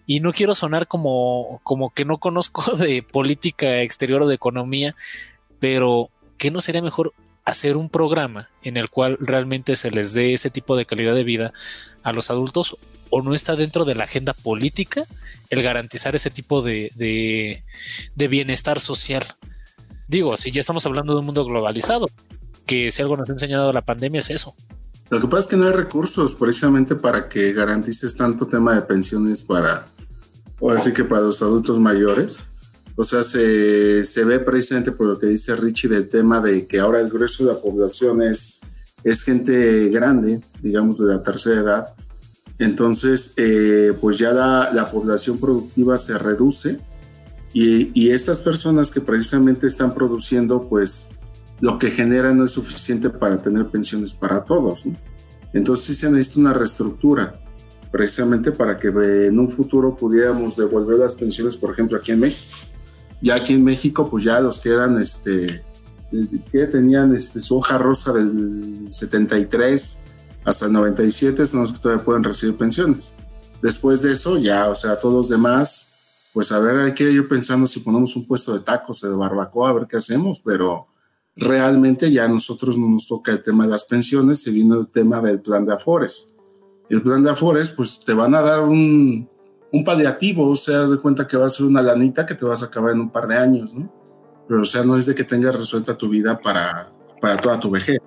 Y 0.05 0.20
no 0.20 0.34
quiero 0.34 0.53
sonar 0.53 0.88
como, 0.88 1.60
como 1.64 1.89
que 1.89 2.05
no 2.05 2.20
conozco 2.20 2.76
de 2.78 3.01
política 3.01 3.82
exterior 3.82 4.22
o 4.22 4.28
de 4.28 4.36
economía, 4.36 4.95
pero 5.60 6.12
¿qué 6.38 6.51
no 6.51 6.62
sería 6.62 6.84
mejor 6.84 7.14
hacer 7.43 7.76
un 7.78 7.89
programa 7.89 8.49
en 8.62 8.78
el 8.78 8.89
cual 8.89 9.18
realmente 9.20 9.78
se 9.78 9.89
les 9.89 10.14
dé 10.14 10.34
ese 10.34 10.51
tipo 10.51 10.76
de 10.76 10.86
calidad 10.86 11.16
de 11.16 11.24
vida 11.24 11.53
a 12.03 12.14
los 12.14 12.30
adultos 12.30 12.78
o 13.10 13.22
no 13.22 13.34
está 13.34 13.55
dentro 13.55 13.86
de 13.86 13.95
la 13.95 14.05
agenda 14.05 14.34
política 14.34 15.05
el 15.49 15.64
garantizar 15.64 16.16
ese 16.16 16.30
tipo 16.30 16.62
de, 16.62 16.91
de, 16.95 18.28
bienestar 18.28 18.80
social. 18.80 19.24
Digo, 20.08 20.36
si 20.38 20.51
ya 20.51 20.60
estamos 20.60 20.86
hablando 20.86 21.14
de 21.14 21.20
un 21.20 21.26
mundo 21.26 21.45
globalizado, 21.45 22.10
que 22.66 22.91
si 22.91 23.01
algo 23.01 23.18
nos 23.18 23.30
ha 23.30 23.34
enseñado 23.34 23.72
la 23.72 23.82
pandemia 23.82 24.20
es 24.20 24.30
eso. 24.30 24.55
Lo 25.10 25.22
que 25.22 25.28
pasa 25.28 25.39
es 25.39 25.47
que 25.47 25.58
no 25.58 25.66
hay 25.66 25.72
recursos 25.72 26.36
precisamente 26.36 26.95
para 26.95 27.30
que 27.30 27.53
garantices 27.53 28.16
tanto 28.16 28.45
tema 28.47 28.76
de 28.76 28.82
pensiones 28.82 29.41
para, 29.41 29.88
o 30.60 30.72
así 30.72 30.91
que 30.91 31.05
para 31.05 31.22
los 31.22 31.41
adultos 31.41 31.80
mayores. 31.80 32.45
O 32.97 33.03
sea, 33.03 33.24
se, 33.24 34.03
se, 34.03 34.26
ve 34.26 34.39
precisamente 34.39 34.91
por 34.91 35.08
lo 35.08 35.20
que 35.20 35.28
dice 35.28 35.55
Richie 35.55 35.88
del 35.88 36.10
tema 36.10 36.41
de 36.41 36.68
que 36.68 36.80
ahora 36.80 36.99
el 36.99 37.10
grueso 37.10 37.45
de 37.45 37.53
la 37.53 37.60
población 37.60 38.24
es, 38.24 38.60
es 39.03 39.24
gente 39.24 39.89
grande, 39.89 40.41
digamos 40.62 40.97
de 40.97 41.14
la 41.14 41.22
tercera 41.22 41.62
edad, 41.62 41.95
entonces, 42.60 43.34
eh, 43.38 43.93
pues 43.99 44.18
ya 44.18 44.32
la, 44.32 44.89
población 44.91 45.38
productiva 45.38 45.97
se 45.97 46.18
reduce 46.18 46.80
y, 47.53 48.10
estas 48.10 48.39
personas 48.39 48.89
que 48.89 49.01
precisamente 49.01 49.68
están 49.68 49.93
produciendo, 49.93 50.68
pues 50.68 51.12
lo 51.60 51.78
que 51.78 51.91
generan 51.91 52.38
no 52.38 52.45
es 52.45 52.51
suficiente 52.51 53.10
para 53.10 53.41
tener 53.41 53.68
pensiones 53.68 54.14
para 54.14 54.43
todos. 54.43 54.86
Entonces 55.53 55.86
sí 55.86 55.93
se 55.93 56.10
necesita 56.12 56.41
una 56.41 56.53
reestructura, 56.53 57.39
precisamente 57.91 58.51
para 58.51 58.78
que 58.78 58.88
en 58.88 59.39
un 59.39 59.49
futuro 59.49 59.95
pudiéramos 59.95 60.55
devolver 60.55 60.97
las 60.97 61.16
pensiones, 61.16 61.58
por 61.58 61.72
ejemplo, 61.72 61.97
aquí 61.97 62.12
en 62.12 62.20
México. 62.20 62.55
Ya 63.22 63.36
aquí 63.36 63.53
en 63.53 63.64
México, 63.64 64.10
pues 64.10 64.24
ya 64.24 64.39
los 64.39 64.60
que 64.60 64.70
eran, 64.70 64.99
este, 65.01 65.64
que 66.51 66.68
tenían 66.68 67.16
este, 67.16 67.41
su 67.41 67.58
hoja 67.58 67.78
rosa 67.78 68.14
del 68.14 68.88
73, 68.89 70.03
hasta 70.48 70.66
el 70.66 70.72
97 70.72 71.45
son 71.45 71.60
los 71.60 71.74
que 71.74 71.80
todavía 71.80 72.06
pueden 72.06 72.24
recibir 72.24 72.56
pensiones. 72.56 73.14
Después 73.62 74.02
de 74.02 74.14
eso, 74.14 74.38
ya, 74.38 74.70
o 74.70 74.76
sea, 74.76 74.98
todos 74.98 75.14
los 75.14 75.30
demás, 75.30 75.91
pues 76.32 76.54
a 76.54 76.60
ver, 76.60 76.78
hay 76.78 76.93
que 76.93 77.04
ir 77.04 77.28
pensando 77.28 77.68
si 77.68 77.82
ponemos 77.82 78.16
un 78.16 78.26
puesto 78.26 78.54
de 78.54 78.62
tacos 78.62 79.04
o 79.04 79.10
de 79.10 79.16
barbacoa, 79.18 79.70
a 79.70 79.74
ver 79.74 79.88
qué 79.88 79.98
hacemos, 79.98 80.39
pero 80.39 80.88
realmente 81.36 82.10
ya 82.10 82.24
a 82.24 82.28
nosotros 82.30 82.78
no 82.78 82.88
nos 82.88 83.10
toca 83.10 83.34
el 83.34 83.41
tema 83.41 83.66
de 83.66 83.72
las 83.72 83.84
pensiones, 83.84 84.41
se 84.41 84.52
vino 84.52 84.80
el 84.80 84.88
tema 84.88 85.20
del 85.20 85.41
plan 85.41 85.66
de 85.66 85.74
Afores. 85.74 86.38
El 86.89 87.02
plan 87.02 87.22
de 87.24 87.32
Afores, 87.32 87.70
pues 87.72 88.00
te 88.00 88.14
van 88.14 88.34
a 88.34 88.41
dar 88.41 88.62
un, 88.62 89.30
un 89.74 89.84
paliativo, 89.84 90.48
o 90.48 90.56
sea, 90.56 90.84
de 90.84 90.98
cuenta 90.98 91.28
que 91.28 91.36
va 91.36 91.48
a 91.48 91.50
ser 91.50 91.66
una 91.66 91.82
lanita 91.82 92.26
que 92.26 92.36
te 92.36 92.45
vas 92.45 92.64
a 92.64 92.68
acabar 92.68 92.93
en 92.93 93.02
un 93.02 93.10
par 93.10 93.28
de 93.28 93.36
años, 93.36 93.74
¿no? 93.74 93.91
Pero, 94.48 94.62
o 94.62 94.66
sea, 94.66 94.82
no 94.84 94.95
es 94.95 95.08
de 95.08 95.14
que 95.14 95.26
tengas 95.26 95.54
resuelta 95.54 95.98
tu 95.98 96.08
vida 96.08 96.39
para, 96.39 96.89
para 97.20 97.36
toda 97.36 97.60
tu 97.60 97.70
vejez. 97.70 98.00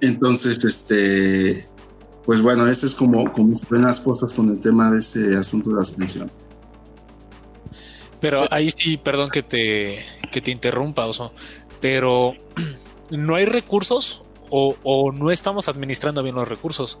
Entonces, 0.00 0.64
este, 0.64 1.66
pues 2.24 2.42
bueno, 2.42 2.66
eso 2.66 2.86
es 2.86 2.94
como, 2.94 3.32
como 3.32 3.54
ven 3.70 3.82
las 3.82 4.00
cosas 4.00 4.32
con 4.32 4.50
el 4.50 4.60
tema 4.60 4.90
de 4.90 4.98
este 4.98 5.36
asunto 5.36 5.70
de 5.70 5.76
las 5.76 5.90
pensiones. 5.92 6.32
Pero 8.20 8.46
ahí 8.50 8.70
sí, 8.70 8.96
perdón 8.96 9.28
que 9.28 9.42
te, 9.42 10.04
que 10.32 10.40
te 10.40 10.50
interrumpa, 10.50 11.06
Oso, 11.06 11.32
pero 11.80 12.34
no 13.10 13.34
hay 13.36 13.44
recursos 13.44 14.24
o, 14.50 15.12
no 15.12 15.30
estamos 15.30 15.68
administrando 15.68 16.22
bien 16.22 16.34
los 16.34 16.48
recursos 16.48 16.98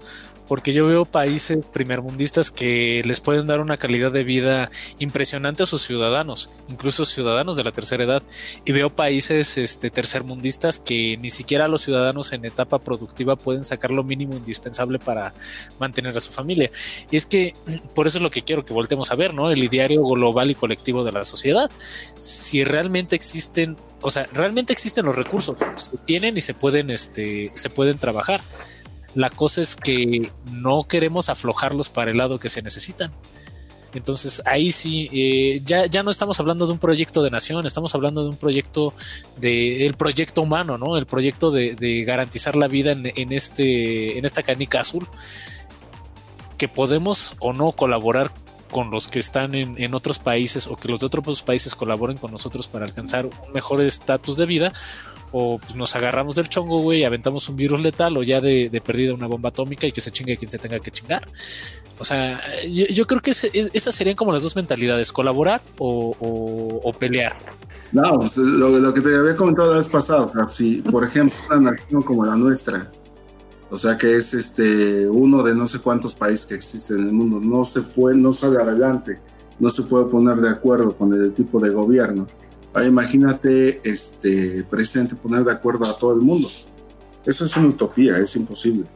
porque 0.48 0.72
yo 0.72 0.86
veo 0.86 1.04
países 1.04 1.68
primermundistas 1.68 2.50
que 2.50 3.02
les 3.04 3.20
pueden 3.20 3.46
dar 3.46 3.60
una 3.60 3.76
calidad 3.76 4.12
de 4.12 4.24
vida 4.24 4.70
impresionante 4.98 5.62
a 5.62 5.66
sus 5.66 5.82
ciudadanos, 5.82 6.50
incluso 6.68 7.04
ciudadanos 7.04 7.56
de 7.56 7.64
la 7.64 7.72
tercera 7.72 8.04
edad, 8.04 8.22
y 8.64 8.72
veo 8.72 8.90
países 8.90 9.58
este, 9.58 9.90
tercermundistas 9.90 10.78
que 10.78 11.16
ni 11.20 11.30
siquiera 11.30 11.68
los 11.68 11.82
ciudadanos 11.82 12.32
en 12.32 12.44
etapa 12.44 12.78
productiva 12.78 13.36
pueden 13.36 13.64
sacar 13.64 13.90
lo 13.90 14.04
mínimo 14.04 14.34
indispensable 14.34 14.98
para 14.98 15.34
mantener 15.78 16.16
a 16.16 16.20
su 16.20 16.30
familia. 16.30 16.70
Y 17.10 17.16
es 17.16 17.26
que 17.26 17.54
por 17.94 18.06
eso 18.06 18.18
es 18.18 18.22
lo 18.22 18.30
que 18.30 18.42
quiero 18.42 18.64
que 18.64 18.74
voltemos 18.74 19.10
a 19.10 19.16
ver, 19.16 19.34
¿no? 19.34 19.50
El 19.50 19.62
ideario 19.62 20.02
global 20.04 20.50
y 20.50 20.54
colectivo 20.54 21.04
de 21.04 21.12
la 21.12 21.24
sociedad. 21.24 21.70
Si 22.20 22.64
realmente 22.64 23.16
existen, 23.16 23.76
o 24.00 24.10
sea, 24.10 24.28
realmente 24.32 24.72
existen 24.72 25.06
los 25.06 25.16
recursos, 25.16 25.56
se 25.76 25.96
tienen 26.04 26.36
y 26.36 26.40
se 26.40 26.54
pueden, 26.54 26.90
este, 26.90 27.50
se 27.54 27.70
pueden 27.70 27.98
trabajar 27.98 28.40
la 29.16 29.30
cosa 29.30 29.62
es 29.62 29.76
que 29.76 30.30
no 30.52 30.84
queremos 30.84 31.30
aflojarlos 31.30 31.88
para 31.88 32.10
el 32.10 32.18
lado 32.18 32.38
que 32.38 32.50
se 32.50 32.60
necesitan. 32.60 33.10
Entonces 33.94 34.42
ahí 34.44 34.70
sí, 34.72 35.08
eh, 35.10 35.62
ya, 35.64 35.86
ya 35.86 36.02
no 36.02 36.10
estamos 36.10 36.38
hablando 36.38 36.66
de 36.66 36.72
un 36.72 36.78
proyecto 36.78 37.22
de 37.22 37.30
nación, 37.30 37.64
estamos 37.64 37.94
hablando 37.94 38.22
de 38.24 38.28
un 38.28 38.36
proyecto 38.36 38.92
de 39.38 39.86
el 39.86 39.94
proyecto 39.94 40.42
humano, 40.42 40.76
¿no? 40.76 40.98
El 40.98 41.06
proyecto 41.06 41.50
de, 41.50 42.04
garantizar 42.06 42.56
la 42.56 42.68
vida 42.68 42.92
en, 42.92 43.32
este, 43.32 44.18
en 44.18 44.26
esta 44.26 44.42
canica 44.42 44.80
azul. 44.80 45.08
Que 46.58 46.68
podemos 46.68 47.36
o 47.38 47.54
no 47.54 47.72
colaborar 47.72 48.30
con 48.70 48.90
los 48.90 49.08
que 49.08 49.18
están 49.18 49.54
en, 49.54 49.82
en, 49.82 49.94
otros 49.94 50.18
países 50.18 50.66
o 50.66 50.76
que 50.76 50.88
los 50.88 51.00
de 51.00 51.06
otros 51.06 51.42
países 51.42 51.74
colaboren 51.74 52.18
con 52.18 52.32
nosotros 52.32 52.68
para 52.68 52.84
alcanzar 52.84 53.24
un 53.24 53.52
mejor 53.54 53.80
estatus 53.80 54.36
de 54.36 54.44
vida 54.44 54.72
o 55.38 55.58
pues 55.58 55.76
nos 55.76 55.94
agarramos 55.94 56.34
del 56.36 56.48
chongo, 56.48 56.78
güey, 56.80 57.04
aventamos 57.04 57.46
un 57.50 57.56
virus 57.56 57.82
letal 57.82 58.16
o 58.16 58.22
ya 58.22 58.40
de, 58.40 58.70
de 58.70 58.80
perdida 58.80 59.12
una 59.12 59.26
bomba 59.26 59.50
atómica 59.50 59.86
y 59.86 59.92
que 59.92 60.00
se 60.00 60.10
chingue 60.10 60.38
quien 60.38 60.50
se 60.50 60.58
tenga 60.58 60.80
que 60.80 60.90
chingar. 60.90 61.28
O 61.98 62.04
sea, 62.04 62.40
yo, 62.66 63.06
creo 63.06 63.20
que 63.20 63.32
esas 63.32 63.94
serían 63.94 64.16
como 64.16 64.32
las 64.32 64.42
dos 64.42 64.56
mentalidades, 64.56 65.12
colaborar 65.12 65.60
o, 65.78 66.92
pelear. 66.98 67.36
No, 67.92 68.18
pues, 68.18 68.38
lo, 68.38 68.94
que 68.94 69.02
te 69.02 69.14
había 69.14 69.36
comentado 69.36 69.70
la 69.70 69.76
vez 69.76 69.88
pasado, 69.88 70.32
si 70.48 70.76
por 70.82 71.04
ejemplo 71.04 71.36
una 71.50 71.72
nación 71.72 72.00
como 72.02 72.24
la 72.24 72.34
nuestra, 72.34 72.90
o 73.70 73.76
sea 73.76 73.98
que 73.98 74.16
es 74.16 74.32
este 74.32 75.06
uno 75.08 75.42
de 75.42 75.54
no 75.54 75.66
sé 75.66 75.80
cuántos 75.80 76.14
países 76.14 76.46
que 76.46 76.54
existen 76.54 77.00
en 77.00 77.06
el 77.08 77.12
mundo, 77.12 77.40
no 77.40 77.62
se 77.64 77.82
puede, 77.82 78.16
no 78.16 78.32
sale 78.32 78.56
adelante, 78.56 79.20
no 79.58 79.68
se 79.68 79.82
puede 79.82 80.06
poner 80.06 80.36
de 80.36 80.48
acuerdo 80.48 80.96
con 80.96 81.12
el 81.12 81.32
tipo 81.34 81.60
de 81.60 81.70
gobierno 81.70 82.26
imagínate 82.84 83.80
este, 83.84 84.64
presidente 84.64 85.16
poner 85.16 85.44
de 85.44 85.52
acuerdo 85.52 85.84
a 85.86 85.96
todo 85.96 86.14
el 86.14 86.20
mundo. 86.20 86.48
Eso 87.24 87.44
es 87.44 87.56
una 87.56 87.68
utopía, 87.68 88.18
es 88.18 88.36
imposible. 88.36 88.86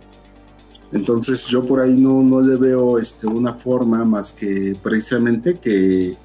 Entonces 0.92 1.46
yo 1.46 1.64
por 1.64 1.80
ahí 1.80 1.94
no, 1.96 2.22
no 2.22 2.40
le 2.40 2.56
veo 2.56 2.98
este, 2.98 3.26
una 3.26 3.54
forma 3.54 4.04
más 4.04 4.32
que 4.32 4.76
precisamente 4.82 5.58
que, 5.58 6.16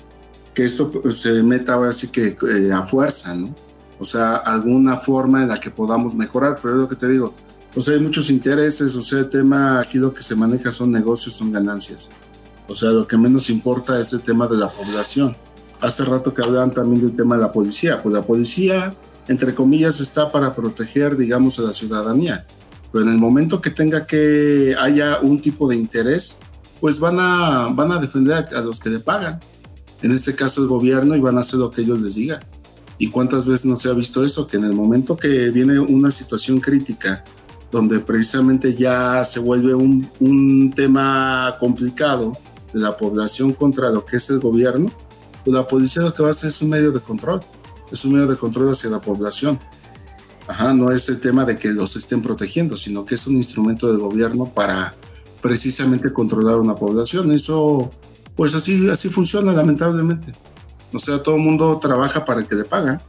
que 0.54 0.66
esto 0.66 0.92
se 1.12 1.44
meta 1.44 1.76
ahora 1.76 1.92
sí 1.92 2.08
que 2.08 2.36
eh, 2.50 2.72
a 2.74 2.84
fuerza, 2.84 3.34
¿no? 3.36 3.54
O 4.00 4.06
sea, 4.06 4.36
alguna 4.36 4.98
forma 4.98 5.44
en 5.44 5.50
la 5.50 5.60
que 5.60 5.70
podamos 5.70 6.16
mejorar, 6.16 6.60
pero 6.62 6.76
es 6.76 6.82
lo 6.82 6.90
que 6.90 6.96
te 6.96 7.08
digo, 7.08 7.34
o 7.76 7.82
sea, 7.82 7.94
hay 7.94 8.02
muchos 8.02 8.30
intereses, 8.30 8.96
o 8.96 9.02
sea, 9.02 9.20
el 9.20 9.30
tema 9.30 9.80
aquí 9.80 9.98
lo 9.98 10.14
que 10.14 10.22
se 10.22 10.36
maneja 10.36 10.72
son 10.72 10.92
negocios, 10.92 11.36
son 11.36 11.52
ganancias. 11.52 12.10
O 12.68 12.76
sea, 12.76 12.90
lo 12.90 13.08
que 13.08 13.16
menos 13.16 13.50
importa 13.50 14.00
es 14.00 14.12
el 14.14 14.22
tema 14.22 14.48
de 14.48 14.58
la 14.58 14.68
población 14.68 15.36
hace 15.82 16.04
rato 16.06 16.34
que 16.34 16.42
hablaban 16.42 16.72
también 16.72 17.02
del 17.02 17.16
tema 17.16 17.36
de 17.36 17.42
la 17.42 17.52
policía. 17.52 18.02
Pues 18.02 18.14
la 18.14 18.24
policía, 18.24 18.96
entre 19.28 19.54
comillas, 19.54 20.00
está 20.00 20.32
para 20.32 20.54
proteger, 20.54 21.18
digamos, 21.18 21.60
a 21.60 21.64
la 21.64 21.74
ciudadanía. 21.74 22.46
Pero 22.92 23.06
en 23.06 23.12
el 23.12 23.18
momento 23.18 23.62
que 23.62 23.72
tenga 23.72 24.06
que 24.06 24.76
haya 24.80 25.20
un 25.22 25.42
tipo 25.42 25.68
de 25.68 25.76
interés, 25.76 26.40
pues 26.80 27.00
van 27.00 27.18
a, 27.20 27.68
van 27.72 27.92
a 27.92 28.00
defender 28.00 28.48
a, 28.54 28.62
los 28.62 28.80
que 28.80 28.90
le 28.90 29.00
pagan. 29.00 29.40
En 30.02 30.12
este 30.12 30.36
caso 30.36 30.62
el 30.62 30.68
gobierno 30.68 31.16
y 31.16 31.20
van 31.20 31.38
a 31.38 31.42
hacer 31.42 31.60
lo 31.60 31.72
que 31.72 31.82
ellos 31.82 32.00
les 32.00 32.16
digan. 32.16 32.40
¿Y 32.98 33.10
cuántas 33.10 33.48
veces 33.48 33.66
no 33.66 33.76
se 33.76 33.90
ha 33.90 33.94
visto 33.94 34.24
eso? 34.24 34.48
Que 34.48 34.58
en 34.58 34.64
el 34.64 34.74
momento 34.74 35.18
que 35.18 35.50
viene 35.50 35.80
una 35.80 36.12
situación 36.12 36.60
crítica, 36.60 37.24
donde 37.72 38.00
precisamente 38.00 38.76
ya 38.76 39.24
se 39.26 39.40
vuelve 39.40 39.74
un, 39.74 40.08
un 40.22 40.72
tema 40.74 41.58
complicado 41.60 42.38
de 42.72 42.80
la 42.80 42.96
población 42.96 43.52
contra 43.52 43.90
lo 43.90 44.06
que 44.06 44.18
es 44.18 44.30
el 44.30 44.40
gobierno, 44.40 44.92
pues 45.46 45.56
la 45.56 45.68
policía 45.68 46.02
lo 46.02 46.14
que 46.14 46.24
va 46.24 46.30
a 46.30 46.32
hacer 46.32 46.50
es 46.50 46.60
un 46.64 46.70
medio 46.70 46.92
de 46.92 47.00
control, 47.00 47.40
es 47.92 48.04
un 48.04 48.14
medio 48.14 48.26
de 48.26 48.36
control 48.36 48.72
hacia 48.72 48.90
la 48.90 49.00
población. 49.00 49.60
Ajá, 50.48 50.74
no 50.74 50.92
es 50.92 51.08
el 51.08 51.20
tema 51.20 51.46
de 51.46 51.58
que 51.58 51.70
los 51.70 51.96
estén 51.96 52.24
protegiendo, 52.24 52.76
sino 52.76 53.06
que 53.06 53.14
es 53.14 53.28
un 53.28 53.36
instrumento 53.36 53.88
del 53.88 54.00
gobierno 54.00 54.46
para 54.46 54.96
precisamente 55.42 56.12
controlar 56.12 56.60
una 56.60 56.74
población. 56.74 57.32
Eso, 57.32 57.92
pues 58.36 58.56
así, 58.56 58.90
así 58.90 59.08
funciona 59.10 59.54
lamentablemente. 59.54 60.34
O 60.92 60.98
sea, 60.98 61.22
todo 61.22 61.36
el 61.36 61.42
mundo 61.42 61.78
trabaja 61.80 62.26
para 62.26 62.42
el 62.42 62.48
que 62.48 62.56
le 62.56 62.64
pagan. 62.64 63.02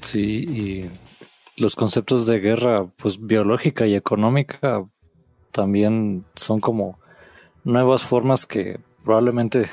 Sí, 0.00 0.22
y 0.22 1.60
los 1.60 1.74
conceptos 1.74 2.26
de 2.26 2.38
guerra, 2.38 2.86
pues 2.96 3.18
biológica 3.20 3.86
y 3.88 3.96
económica, 3.96 4.84
también 5.50 6.24
son 6.36 6.60
como 6.60 7.00
nuevas 7.64 8.02
formas 8.02 8.46
que 8.46 8.78
probablemente 9.04 9.68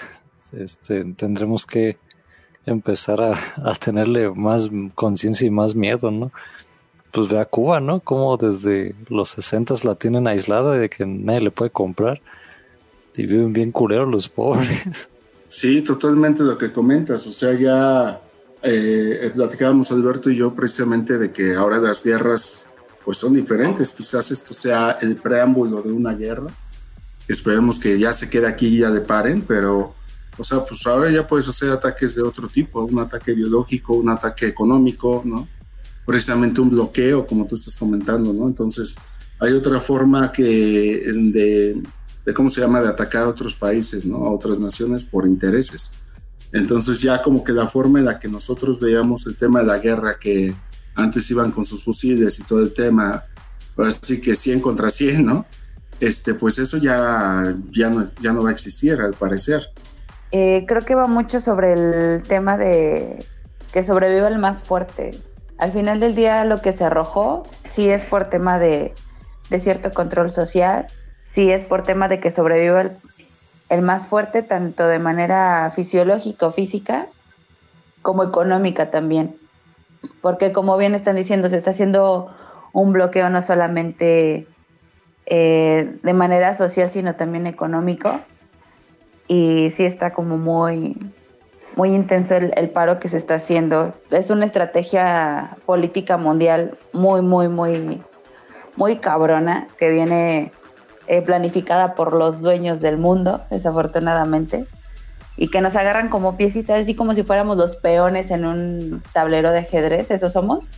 este, 0.57 1.03
tendremos 1.15 1.65
que 1.65 1.97
empezar 2.65 3.21
a, 3.21 3.33
a 3.63 3.75
tenerle 3.75 4.29
más 4.29 4.69
conciencia 4.95 5.47
y 5.47 5.51
más 5.51 5.75
miedo, 5.75 6.11
¿no? 6.11 6.31
Pues 7.11 7.29
ve 7.29 7.39
a 7.39 7.45
Cuba, 7.45 7.79
¿no? 7.79 7.99
Como 7.99 8.37
desde 8.37 8.95
los 9.09 9.29
60 9.29 9.75
la 9.83 9.95
tienen 9.95 10.27
aislada 10.27 10.77
de 10.77 10.89
que 10.89 11.05
nadie 11.05 11.41
le 11.41 11.51
puede 11.51 11.69
comprar 11.69 12.21
y 13.15 13.25
viven 13.25 13.53
bien 13.53 13.71
culeros 13.71 14.09
los 14.09 14.29
pobres. 14.29 15.09
Sí, 15.45 15.83
totalmente 15.83 16.41
lo 16.41 16.57
que 16.57 16.73
comentas. 16.73 17.27
O 17.27 17.31
sea, 17.31 17.53
ya 17.53 18.19
eh, 18.63 19.31
platicábamos 19.35 19.91
Alberto 19.91 20.31
y 20.31 20.37
yo 20.37 20.55
precisamente 20.55 21.19
de 21.19 21.31
que 21.31 21.53
ahora 21.53 21.77
las 21.77 22.03
guerras 22.03 22.71
pues 23.05 23.17
son 23.17 23.35
diferentes. 23.35 23.93
Quizás 23.93 24.31
esto 24.31 24.51
sea 24.51 24.97
el 24.99 25.15
preámbulo 25.15 25.83
de 25.83 25.91
una 25.91 26.13
guerra. 26.13 26.47
Esperemos 27.27 27.77
que 27.77 27.99
ya 27.99 28.13
se 28.13 28.31
quede 28.31 28.47
aquí 28.47 28.65
y 28.65 28.79
ya 28.79 28.89
le 28.89 29.01
paren, 29.01 29.43
pero, 29.47 29.93
o 30.37 30.43
sea, 30.43 30.63
pues 30.63 30.85
ahora 30.87 31.11
ya 31.11 31.27
puedes 31.27 31.47
hacer 31.47 31.69
ataques 31.69 32.15
de 32.15 32.23
otro 32.23 32.47
tipo, 32.47 32.83
un 32.83 32.99
ataque 32.99 33.33
biológico, 33.33 33.93
un 33.93 34.09
ataque 34.09 34.47
económico, 34.47 35.21
¿no? 35.25 35.47
Precisamente 36.05 36.61
un 36.61 36.69
bloqueo, 36.69 37.25
como 37.25 37.45
tú 37.45 37.55
estás 37.55 37.75
comentando, 37.75 38.33
¿no? 38.33 38.47
Entonces, 38.47 38.97
hay 39.39 39.53
otra 39.53 39.79
forma 39.79 40.31
que 40.31 41.03
de 42.25 42.33
cómo 42.33 42.49
se 42.49 42.61
llama, 42.61 42.81
de 42.81 42.87
atacar 42.87 43.23
a 43.23 43.29
otros 43.29 43.55
países, 43.55 44.05
¿no? 44.05 44.17
A 44.25 44.31
otras 44.31 44.59
naciones 44.59 45.05
por 45.05 45.25
intereses. 45.25 45.91
Entonces 46.53 47.01
ya 47.01 47.21
como 47.21 47.43
que 47.43 47.51
la 47.51 47.67
forma 47.67 47.99
en 47.99 48.05
la 48.05 48.19
que 48.19 48.27
nosotros 48.27 48.79
veíamos 48.79 49.25
el 49.25 49.35
tema 49.35 49.59
de 49.59 49.65
la 49.65 49.79
guerra, 49.79 50.19
que 50.19 50.55
antes 50.95 51.29
iban 51.31 51.51
con 51.51 51.65
sus 51.65 51.83
fusiles 51.83 52.39
y 52.39 52.43
todo 52.43 52.61
el 52.61 52.71
tema, 52.71 53.23
así 53.77 54.21
que 54.21 54.35
100 54.35 54.61
contra 54.61 54.89
100, 54.91 55.25
¿no? 55.25 55.45
Este, 55.99 56.35
pues 56.35 56.59
eso 56.59 56.77
ya, 56.77 57.55
ya, 57.71 57.89
no, 57.89 58.07
ya 58.21 58.33
no 58.33 58.43
va 58.43 58.49
a 58.49 58.51
existir, 58.51 58.93
al 59.01 59.13
parecer. 59.15 59.67
Eh, 60.35 60.65
creo 60.67 60.81
que 60.81 60.95
va 60.95 61.05
mucho 61.05 61.39
sobre 61.39 61.73
el 61.73 62.23
tema 62.23 62.57
de 62.57 63.23
que 63.71 63.83
sobreviva 63.83 64.27
el 64.27 64.39
más 64.39 64.63
fuerte. 64.63 65.11
Al 65.59 65.71
final 65.71 65.99
del 65.99 66.15
día 66.15 66.43
lo 66.43 66.59
que 66.59 66.73
se 66.73 66.83
arrojó 66.83 67.43
sí 67.69 67.87
es 67.87 68.03
por 68.03 68.25
tema 68.29 68.57
de, 68.57 68.95
cierto 69.59 69.91
control 69.91 70.31
social, 70.31 70.87
sí 71.23 71.51
es 71.51 71.63
por 71.63 71.83
tema 71.83 72.07
de 72.07 72.19
que 72.19 72.31
sobreviva 72.31 72.89
el, 73.69 73.81
más 73.83 74.07
fuerte, 74.07 74.41
tanto 74.41 74.87
de 74.87 74.97
manera 74.97 75.69
fisiológica 75.69 76.47
o 76.47 76.51
física, 76.51 77.05
como 78.01 78.23
económica 78.23 78.89
también. 78.89 79.37
Porque 80.19 80.51
como 80.51 80.77
bien 80.77 80.95
están 80.95 81.15
diciendo, 81.15 81.47
se 81.47 81.57
está 81.57 81.69
haciendo 81.69 82.35
un 82.71 82.91
bloqueo 82.91 83.29
no 83.29 83.43
solamente 83.43 84.47
eh, 85.27 85.95
de 86.01 86.13
manera 86.13 86.55
social, 86.55 86.89
sino 86.89 87.13
también 87.13 87.45
económico. 87.45 88.19
Y 89.27 89.69
sí 89.71 89.85
está 89.85 90.11
como 90.11 90.37
muy, 90.37 90.97
muy 91.75 91.93
intenso 91.93 92.35
el, 92.35 92.69
paro 92.69 92.99
que 92.99 93.07
se 93.07 93.17
está 93.17 93.35
haciendo. 93.35 93.93
Es 94.11 94.29
una 94.29 94.45
estrategia 94.45 95.57
política 95.65 96.17
mundial 96.17 96.77
muy, 96.91 97.21
muy, 97.21 97.47
muy, 97.47 98.03
muy 98.75 98.97
cabrona 98.97 99.67
que 99.77 99.89
viene 99.89 100.51
eh, 101.07 101.21
planificada 101.21 101.95
por 101.95 102.13
los 102.13 102.41
dueños 102.41 102.79
del 102.79 102.97
mundo, 102.97 103.41
desafortunadamente, 103.49 104.65
y 105.35 105.49
que 105.49 105.61
nos 105.61 105.75
agarran 105.75 106.09
como 106.09 106.37
piecitas, 106.37 106.81
así 106.81 106.95
como 106.95 107.13
si 107.13 107.23
fuéramos 107.23 107.57
los 107.57 107.75
peones 107.75 108.31
en 108.31 108.45
un 108.45 109.03
tablero 109.13 109.51
de 109.51 109.59
ajedrez, 109.59 110.11
eso 110.11 110.29
somos, 110.29 110.69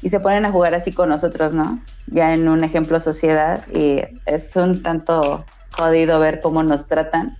y 0.00 0.08
se 0.08 0.18
ponen 0.18 0.44
a 0.46 0.50
jugar 0.50 0.74
así 0.74 0.92
con 0.92 1.10
nosotros, 1.10 1.52
¿no? 1.52 1.80
Ya 2.06 2.34
en 2.34 2.48
un 2.48 2.64
ejemplo 2.64 2.98
sociedad, 2.98 3.64
y 3.72 4.02
es 4.26 4.56
un 4.56 4.82
tanto 4.82 5.44
jodido 5.76 6.18
ver 6.18 6.40
cómo 6.40 6.62
nos 6.62 6.86
tratan, 6.86 7.36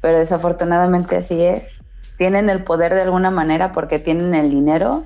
pero 0.00 0.18
desafortunadamente 0.18 1.16
así 1.16 1.42
es. 1.42 1.82
Tienen 2.18 2.48
el 2.50 2.62
poder 2.62 2.94
de 2.94 3.02
alguna 3.02 3.30
manera 3.30 3.72
porque 3.72 3.98
tienen 3.98 4.34
el 4.34 4.50
dinero, 4.50 5.04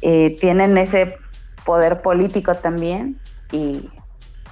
tienen 0.00 0.78
ese 0.78 1.16
poder 1.64 2.00
político 2.00 2.54
también, 2.54 3.18
y 3.52 3.90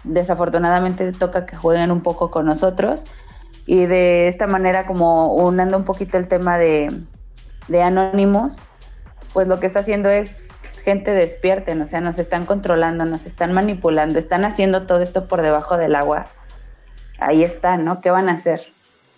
desafortunadamente 0.04 1.10
toca 1.12 1.46
que 1.46 1.56
jueguen 1.56 1.90
un 1.90 2.02
poco 2.02 2.30
con 2.30 2.46
nosotros 2.46 3.06
y 3.66 3.86
de 3.86 4.28
esta 4.28 4.46
manera 4.46 4.86
como 4.86 5.34
unando 5.34 5.78
un 5.78 5.84
poquito 5.84 6.18
el 6.18 6.28
tema 6.28 6.58
de, 6.58 6.94
de 7.68 7.82
anónimos, 7.82 8.62
pues 9.32 9.48
lo 9.48 9.58
que 9.60 9.66
está 9.66 9.80
haciendo 9.80 10.10
es 10.10 10.48
gente 10.84 11.12
despierten, 11.12 11.80
o 11.80 11.86
sea, 11.86 12.02
nos 12.02 12.18
están 12.18 12.44
controlando, 12.44 13.06
nos 13.06 13.24
están 13.24 13.54
manipulando, 13.54 14.18
están 14.18 14.44
haciendo 14.44 14.86
todo 14.86 15.00
esto 15.00 15.28
por 15.28 15.40
debajo 15.40 15.78
del 15.78 15.94
agua. 15.94 16.26
Ahí 17.18 17.42
está, 17.42 17.76
¿no? 17.76 18.00
¿Qué 18.00 18.10
van 18.10 18.28
a 18.28 18.32
hacer? 18.32 18.60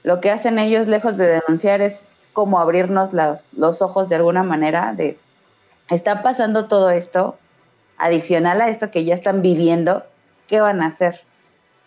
Lo 0.02 0.20
que 0.20 0.30
hacen 0.30 0.58
ellos, 0.58 0.86
lejos 0.86 1.16
de 1.16 1.26
denunciar, 1.26 1.80
es 1.80 2.16
como 2.32 2.60
abrirnos 2.60 3.12
los, 3.12 3.52
los 3.54 3.82
ojos 3.82 4.08
de 4.08 4.16
alguna 4.16 4.42
manera 4.42 4.92
de, 4.94 5.18
está 5.88 6.22
pasando 6.22 6.68
todo 6.68 6.90
esto, 6.90 7.38
adicional 7.98 8.60
a 8.60 8.68
esto 8.68 8.90
que 8.90 9.04
ya 9.04 9.14
están 9.14 9.42
viviendo, 9.42 10.04
¿qué 10.46 10.60
van 10.60 10.82
a 10.82 10.86
hacer? 10.86 11.22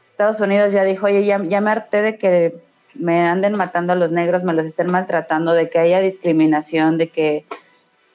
Estados 0.08 0.42
Unidos 0.42 0.74
ya 0.74 0.84
dijo, 0.84 1.06
oye, 1.06 1.24
ya, 1.24 1.38
me 1.38 1.72
harté 1.72 2.02
de 2.02 2.18
que 2.18 2.60
me 2.94 3.28
anden 3.28 3.56
matando 3.56 3.94
a 3.94 3.96
los 3.96 4.12
negros, 4.12 4.44
me 4.44 4.54
los 4.54 4.66
estén 4.66 4.92
maltratando, 4.92 5.54
de 5.54 5.70
que 5.70 5.80
haya 5.80 6.02
discriminación, 6.02 6.98
de 6.98 7.10
que 7.10 7.46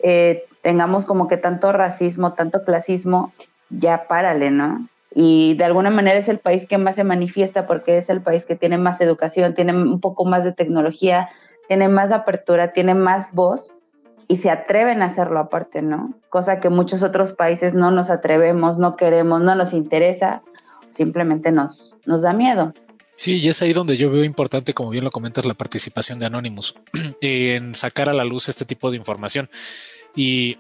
eh, 0.01 0.45
tengamos 0.61 1.07
como 1.07 1.29
que 1.29 1.37
tanto 1.37 1.73
racismo, 1.73 2.35
tanto 2.35 2.65
clasismo, 2.65 3.33
ya 3.71 4.07
párale, 4.07 4.51
¿no? 4.51 4.89
Y 5.15 5.55
de 5.55 5.65
alguna 5.65 5.91
manera 5.91 6.19
es 6.19 6.28
el 6.28 6.41
país 6.41 6.66
que 6.66 6.77
más 6.77 6.97
se 6.97 7.05
manifiesta 7.05 7.66
porque 7.66 7.99
es 7.99 8.11
el 8.11 8.20
país 8.20 8.45
que 8.45 8.57
tiene 8.57 8.78
más 8.78 9.01
educación, 9.01 9.55
tiene 9.55 9.73
un 9.73 10.01
poco 10.01 10.24
más 10.24 10.43
de 10.43 10.53
tecnología, 10.53 11.28
tiene 11.69 11.89
más 11.89 12.11
apertura, 12.11 12.73
tiene 12.73 12.95
más 12.95 13.32
voz 13.32 13.77
y 14.27 14.39
se 14.39 14.51
atreven 14.51 15.03
a 15.03 15.07
hacerlo 15.07 15.39
aparte, 15.39 15.82
¿no? 15.82 16.15
Cosa 16.31 16.59
que 16.61 16.69
muchos 16.69 17.03
otros 17.03 17.32
países 17.32 17.74
no 17.74 17.91
nos 17.91 18.11
atrevemos, 18.11 18.78
no 18.78 18.97
queremos, 18.97 19.41
no 19.41 19.55
nos 19.55 19.73
interesa, 19.73 20.43
simplemente 20.89 21.53
nos, 21.53 21.95
nos 22.07 22.23
da 22.23 22.32
miedo. 22.32 22.73
Sí, 23.15 23.36
y 23.36 23.49
es 23.49 23.62
ahí 23.62 23.73
donde 23.73 23.97
yo 23.97 24.11
veo 24.11 24.24
importante, 24.24 24.74
como 24.74 24.91
bien 24.91 25.05
lo 25.05 25.11
comentas, 25.12 25.45
la 25.45 25.55
participación 25.55 26.19
de 26.19 26.27
Anonymous 26.27 26.74
en 27.20 27.74
sacar 27.74 28.09
a 28.09 28.12
la 28.12 28.24
luz 28.24 28.49
este 28.49 28.65
tipo 28.65 28.91
de 28.91 28.97
información. 28.97 29.49
Y 30.16 30.59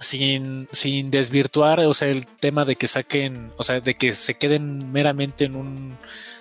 sin, 0.00 0.68
sin 0.72 1.10
desvirtuar, 1.10 1.80
o 1.80 1.94
sea, 1.94 2.08
el 2.08 2.26
tema 2.26 2.64
de 2.64 2.76
que 2.76 2.88
saquen, 2.88 3.52
o 3.56 3.64
sea, 3.64 3.80
de 3.80 3.94
que 3.94 4.12
se 4.12 4.34
queden 4.34 4.92
meramente 4.92 5.44
en 5.44 5.56
un 5.56 5.98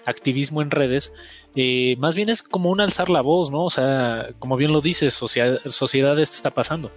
activismo 0.07 0.61
en 0.61 0.71
redes, 0.71 1.13
eh, 1.55 1.97
más 1.99 2.15
bien 2.15 2.29
es 2.29 2.41
como 2.41 2.69
un 2.71 2.79
alzar 2.79 3.09
la 3.09 3.21
voz, 3.21 3.51
¿no? 3.51 3.65
O 3.65 3.69
sea, 3.69 4.29
como 4.39 4.55
bien 4.55 4.71
lo 4.71 4.79
dices, 4.79 5.13
sociedad, 5.13 5.59
sociedad 5.69 6.17
esto 6.19 6.35
está 6.35 6.51
pasando. 6.51 6.91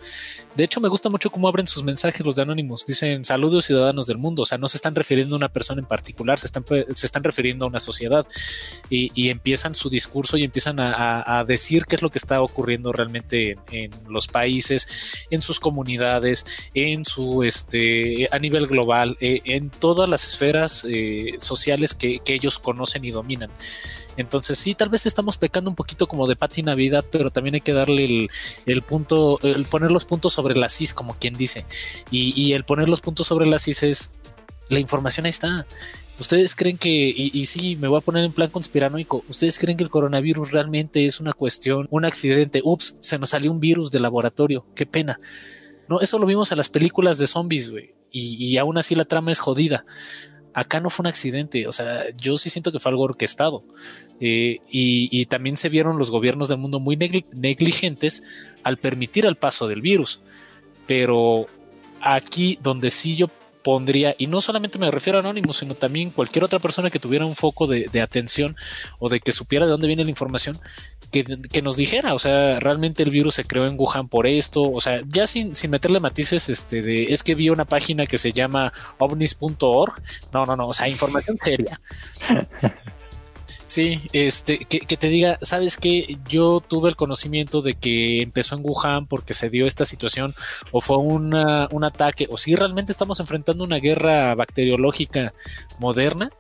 De 0.55 0.65
hecho, 0.65 0.81
me 0.81 0.89
gusta 0.89 1.09
mucho 1.09 1.31
cómo 1.31 1.49
abren 1.49 1.67
sus 1.67 1.83
mensajes 1.83 2.25
los 2.25 2.37
de 2.37 2.43
Anónimos. 2.43 2.87
Dicen 2.87 3.25
saludos 3.25 3.65
ciudadanos 3.65 4.07
del 4.07 4.19
mundo. 4.19 4.43
O 4.43 4.45
sea, 4.45 4.59
no 4.59 4.69
se 4.69 4.77
están 4.77 4.95
refiriendo 4.95 5.35
a 5.35 5.39
una 5.39 5.49
persona 5.49 5.81
en 5.81 5.87
particular, 5.87 6.39
se 6.39 6.47
están, 6.47 6.65
se 6.67 7.07
están 7.07 7.25
refiriendo 7.25 7.65
a 7.65 7.69
una 7.69 7.81
sociedad 7.81 8.27
y, 8.89 9.31
empiezan 9.31 9.75
su 9.75 9.89
discurso 9.91 10.37
y 10.37 10.45
empiezan 10.45 10.79
a, 10.81 11.45
decir 11.47 11.85
qué 11.87 11.97
es 11.97 12.03
lo 12.03 12.11
que 12.11 12.19
está 12.19 12.43
ocurriendo 12.43 12.93
realmente 12.93 13.57
en, 13.71 13.91
los 14.09 14.27
países, 14.27 15.27
en 15.31 15.41
sus 15.41 15.59
comunidades, 15.59 16.45
en 16.75 17.05
su, 17.05 17.43
este, 17.43 18.29
a 18.31 18.39
nivel 18.39 18.67
global, 18.67 19.17
eh, 19.21 19.41
en 19.45 19.71
todas 19.71 20.09
las 20.09 20.27
esferas 20.27 20.85
eh, 20.89 21.35
sociales 21.39 21.95
que 21.95 22.21
ellos 22.27 22.59
conocen 22.59 23.00
y 23.05 23.11
dominan. 23.11 23.51
Entonces 24.17 24.59
sí, 24.59 24.75
tal 24.75 24.89
vez 24.89 25.07
estamos 25.07 25.37
pecando 25.37 25.71
un 25.71 25.77
poquito 25.77 26.07
como 26.07 26.27
de 26.27 26.37
Pati 26.37 26.63
Navidad, 26.63 27.05
pero 27.11 27.31
también 27.31 27.55
hay 27.55 27.61
que 27.61 27.73
darle 27.73 28.29
el, 28.67 28.83
punto, 28.83 29.39
el 29.43 29.65
poner 29.65 29.91
los 29.91 30.05
puntos 30.05 30.33
sobre 30.33 30.57
la 30.57 30.69
CIS, 30.69 30.95
como 30.95 31.15
quien 31.15 31.35
dice. 31.35 31.65
Y, 32.11 32.53
el 32.53 32.65
poner 32.65 32.89
los 32.89 33.01
puntos 33.01 33.27
sobre 33.27 33.47
la 33.47 33.59
CIS 33.59 33.83
es, 33.85 34.13
la 34.69 34.79
información 34.79 35.27
ahí 35.27 35.31
está. 35.31 35.67
¿Ustedes 36.19 36.55
creen 36.55 36.77
que, 36.77 36.91
y, 36.91 37.31
y, 37.33 37.47
sí, 37.47 37.77
me 37.77 37.89
voy 37.89 37.99
a 37.99 38.03
poner 38.03 38.25
en 38.25 38.33
plan 38.33 38.51
conspiranoico, 38.51 39.25
¿ustedes 39.29 39.59
creen 39.59 39.79
que 39.79 39.85
el 39.85 39.91
coronavirus 39.91 40.53
realmente 40.53 41.07
es 41.07 41.19
una 41.19 41.33
cuestión, 41.33 41.89
un 41.91 42.05
accidente? 42.05 42.61
Ups, 42.63 42.99
se 43.01 43.19
nos 43.19 43.31
salió 43.31 43.51
un 43.51 43.61
virus 43.61 43.91
de 43.91 44.01
laboratorio, 44.01 44.67
qué 44.75 44.85
pena. 44.85 45.19
No, 45.89 46.01
eso 46.01 46.19
lo 46.19 46.27
vimos 46.27 46.53
en 46.53 46.59
las 46.59 46.69
películas 46.69 47.17
de 47.17 47.27
zombies, 47.27 47.71
güey, 47.71 47.95
y, 48.13 48.37
y 48.45 48.59
aún 48.59 48.77
así 48.77 48.95
la 48.95 49.07
trama 49.07 49.33
es 49.33 49.39
jodida 49.39 49.87
acá 50.53 50.81
no 50.81 50.91
fue 50.91 51.05
un 51.05 51.09
accidente, 51.09 51.67
o 51.67 51.73
sea, 51.73 52.05
yo 52.17 52.37
sí 52.37 52.51
siento 52.51 52.73
que 52.73 52.79
fue 52.79 52.91
algo 52.91 53.05
orquestado. 53.05 53.65
Eh, 54.21 54.59
y, 54.71 55.25
también 55.27 55.57
se 55.57 55.71
vieron 55.71 55.97
los 55.97 56.11
gobiernos 56.11 56.49
del 56.49 56.59
mundo 56.59 56.79
muy 56.79 56.97
negligentes 56.97 58.23
al 58.63 58.77
permitir 58.77 59.25
el 59.25 59.37
paso 59.37 59.67
del 59.67 59.81
virus. 59.81 60.21
Pero 60.87 61.47
aquí 62.01 62.59
donde 62.63 62.91
sí 62.91 63.17
yo 63.17 63.29
pondría, 63.63 64.15
y 64.19 64.27
no 64.27 64.41
solamente 64.41 64.79
me 64.79 64.91
refiero 64.91 65.19
a 65.19 65.21
Anonymous, 65.21 65.59
sino 65.59 65.75
también 65.75 66.11
cualquier 66.11 66.45
otra 66.45 66.59
persona 66.59 66.91
que 66.91 66.99
tuviera 66.99 67.27
un 67.27 67.37
foco 67.37 67.67
de, 67.67 68.01
atención 68.01 68.57
o 68.99 69.09
de 69.09 69.21
que 69.21 69.33
supiera 69.33 69.67
de 69.67 69.73
dónde 69.73 69.87
viene 69.87 70.05
la 70.05 70.11
información, 70.11 70.59
que, 71.11 71.63
nos 71.63 71.77
dijera, 71.77 72.15
o 72.15 72.19
sea, 72.19 72.61
realmente 72.61 73.03
el 73.03 73.11
virus 73.11 73.35
se 73.35 73.45
creó 73.45 73.67
en 73.67 73.79
Wuhan 73.79 74.09
por 74.09 74.27
esto, 74.27 74.63
o 74.63 74.81
sea, 74.81 75.03
ya 75.07 75.27
sin, 75.27 75.55
sin 75.55 75.71
meterle 75.71 76.01
matices, 76.01 76.49
este, 76.49 76.83
de, 76.83 77.05
es 77.13 77.23
que 77.23 77.35
vi 77.35 77.51
una 77.51 77.65
página 77.65 78.07
que 78.07 78.19
se 78.19 78.33
llama 78.33 78.73
ovnis.org, 78.99 80.03
no, 80.33 80.47
no, 80.47 80.57
no, 80.57 80.69
o 80.69 80.75
sea, 80.75 80.89
información 80.89 81.37
seria. 81.37 81.81
Sí, 83.71 84.01
este, 84.13 84.59
que, 84.65 84.81
te 84.97 85.07
diga, 85.07 85.39
sabes 85.43 85.77
que 85.77 86.19
yo 86.29 86.59
tuve 86.59 86.89
el 86.89 86.97
conocimiento 86.97 87.63
de 87.63 87.75
que 87.75 88.21
empezó 88.21 88.57
en 88.57 88.63
Wuhan 88.65 89.07
porque 89.07 89.33
se 89.33 89.49
dio 89.49 89.65
esta 89.65 89.85
situación, 89.85 90.35
o 90.73 90.81
fue 90.81 90.97
un 90.97 91.85
ataque, 91.85 92.27
o 92.33 92.37
si 92.37 92.57
realmente 92.57 92.91
estamos 92.91 93.21
enfrentando 93.21 93.63
una 93.63 93.79
guerra 93.79 94.35
bacteriológica 94.35 95.35
moderna, 95.79 96.31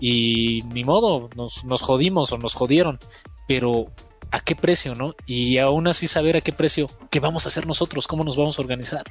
y 0.00 0.64
ni 0.72 0.82
modo, 0.82 1.30
nos, 1.36 1.64
nos 1.64 1.82
jodimos 1.82 2.32
o 2.32 2.38
nos 2.38 2.54
jodieron, 2.54 2.98
pero 3.46 3.86
a 4.32 4.40
qué 4.40 4.56
precio, 4.56 4.96
¿no? 4.96 5.14
Y 5.24 5.58
aún 5.58 5.86
así 5.86 6.08
saber 6.08 6.36
a 6.36 6.40
qué 6.40 6.52
precio, 6.52 6.90
qué 7.10 7.20
vamos 7.20 7.44
a 7.44 7.48
hacer 7.48 7.68
nosotros, 7.68 8.08
cómo 8.08 8.24
nos 8.24 8.36
vamos 8.36 8.58
a 8.58 8.62
organizar 8.62 9.04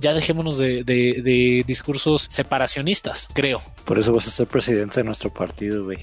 ya 0.00 0.14
dejémonos 0.14 0.58
de, 0.58 1.64
discursos 1.66 2.26
separacionistas, 2.30 3.28
creo. 3.32 3.62
Por 3.84 3.98
eso 3.98 4.12
vas 4.12 4.26
a 4.26 4.30
ser 4.30 4.46
presidente 4.46 5.00
de 5.00 5.04
nuestro 5.04 5.32
partido, 5.32 5.84
güey. 5.84 5.98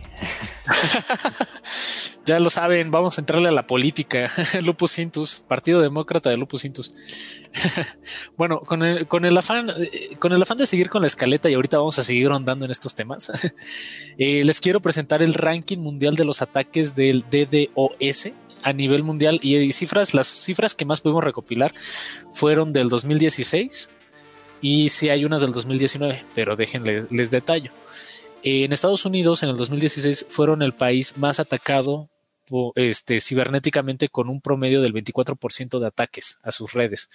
ya 2.25 2.39
lo 2.39 2.49
saben, 2.49 2.91
vamos 2.91 3.17
a 3.17 3.21
entrarle 3.21 3.49
a 3.49 3.51
la 3.51 3.67
política. 3.67 4.29
Lupus 4.63 4.99
Intus, 4.99 5.39
Partido 5.47 5.81
Demócrata 5.81 6.29
de 6.29 6.37
Lupus 6.37 6.65
Intus. 6.65 6.93
bueno, 8.37 8.59
con 8.61 8.83
el, 8.83 9.07
con 9.07 9.25
el 9.25 9.37
afán, 9.37 9.69
eh, 9.69 10.15
con 10.19 10.33
el 10.33 10.41
afán 10.41 10.57
de 10.57 10.65
seguir 10.65 10.89
con 10.89 11.01
la 11.01 11.07
escaleta 11.07 11.49
y 11.49 11.53
ahorita 11.53 11.77
vamos 11.77 11.97
a 11.99 12.03
seguir 12.03 12.27
rondando 12.27 12.65
en 12.65 12.71
estos 12.71 12.95
temas. 12.95 13.31
Eh, 14.17 14.43
les 14.43 14.61
quiero 14.61 14.81
presentar 14.81 15.21
el 15.21 15.33
ranking 15.33 15.77
mundial 15.77 16.15
de 16.15 16.25
los 16.25 16.41
ataques 16.41 16.95
del 16.95 17.25
DDoS 17.29 18.31
a 18.65 18.73
nivel 18.73 19.03
mundial 19.03 19.39
y, 19.43 19.71
cifras, 19.71 20.15
las 20.15 20.25
cifras 20.25 20.73
que 20.73 20.85
más 20.85 20.99
pudimos 20.99 21.23
recopilar 21.23 21.71
fueron 22.31 22.73
del 22.73 22.89
2016 22.89 23.91
y 24.59 24.89
sí 24.89 25.09
hay 25.09 25.23
unas 25.23 25.41
del 25.41 25.51
2019, 25.51 26.25
pero 26.33 26.55
déjenles 26.55 27.11
les 27.11 27.29
detallo. 27.29 27.71
En 28.41 28.73
Estados 28.73 29.05
Unidos, 29.05 29.43
en 29.43 29.49
el 29.49 29.55
2016, 29.55 30.25
fueron 30.29 30.63
el 30.63 30.73
país 30.73 31.15
más 31.17 31.39
atacado 31.39 32.09
este, 32.73 33.19
cibernéticamente 33.19 34.09
con 34.09 34.29
un 34.29 34.41
promedio 34.41 34.81
del 34.81 34.93
24% 34.93 35.79
de 35.79 35.87
ataques 35.87 36.39
a 36.41 36.51
sus 36.51 36.73
redes, 36.73 37.11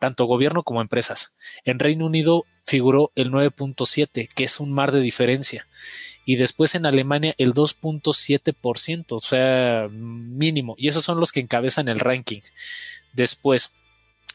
tanto 0.00 0.24
gobierno 0.24 0.64
como 0.64 0.80
empresas. 0.80 1.34
En 1.64 1.78
Reino 1.78 2.06
Unido 2.06 2.46
figuró 2.64 3.12
el 3.14 3.30
9.7, 3.30 4.28
que 4.34 4.44
es 4.44 4.58
un 4.58 4.72
mar 4.72 4.90
de 4.90 5.00
diferencia 5.00 5.68
y 6.30 6.36
después 6.36 6.76
en 6.76 6.86
Alemania 6.86 7.34
el 7.38 7.52
2.7%, 7.52 9.04
o 9.08 9.18
sea, 9.18 9.88
mínimo. 9.90 10.76
Y 10.78 10.86
esos 10.86 11.02
son 11.02 11.18
los 11.18 11.32
que 11.32 11.40
encabezan 11.40 11.88
el 11.88 11.98
ranking. 11.98 12.38
Después, 13.12 13.74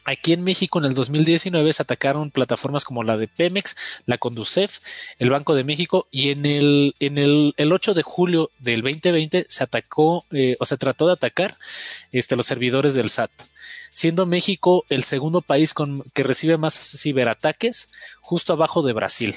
Aquí 0.04 0.34
en 0.34 0.44
México 0.44 0.78
en 0.78 0.84
el 0.84 0.94
2019 0.94 1.72
se 1.72 1.82
atacaron 1.82 2.30
plataformas 2.30 2.84
como 2.84 3.02
la 3.02 3.16
de 3.16 3.26
Pemex, 3.26 3.74
la 4.04 4.18
Conducef, 4.18 4.78
el 5.18 5.30
Banco 5.30 5.54
de 5.56 5.64
México 5.64 6.06
y 6.12 6.30
en 6.30 6.46
el, 6.46 6.94
en 7.00 7.18
el, 7.18 7.54
8 7.58 7.92
de 7.92 8.02
julio 8.02 8.50
del 8.60 8.82
2020 8.82 9.46
se 9.48 9.64
atacó 9.64 10.24
eh, 10.30 10.54
o 10.60 10.64
se 10.64 10.76
trató 10.76 11.08
de 11.08 11.14
atacar 11.14 11.56
este, 12.12 12.36
los 12.36 12.46
servidores 12.46 12.94
del 12.94 13.10
SAT, 13.10 13.32
siendo 13.90 14.26
México 14.26 14.84
el 14.90 15.02
segundo 15.02 15.40
país 15.40 15.74
con, 15.74 16.04
que 16.14 16.22
recibe 16.22 16.56
más 16.56 16.74
ciberataques 16.74 17.90
justo 18.20 18.52
abajo 18.52 18.82
de 18.82 18.92
Brasil. 18.92 19.34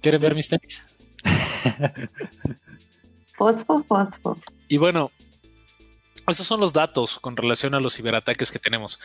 ¿Quieren 0.00 0.20
ver 0.20 0.34
mis 0.34 0.48
tenis? 0.48 0.84
fosfo, 3.36 3.84
fosfo. 3.84 4.38
Y 4.68 4.76
bueno, 4.78 5.10
esos 6.26 6.46
son 6.46 6.60
los 6.60 6.72
datos 6.72 7.18
con 7.18 7.36
relación 7.36 7.74
a 7.74 7.80
los 7.80 7.96
ciberataques 7.96 8.50
que 8.50 8.58
tenemos. 8.58 8.98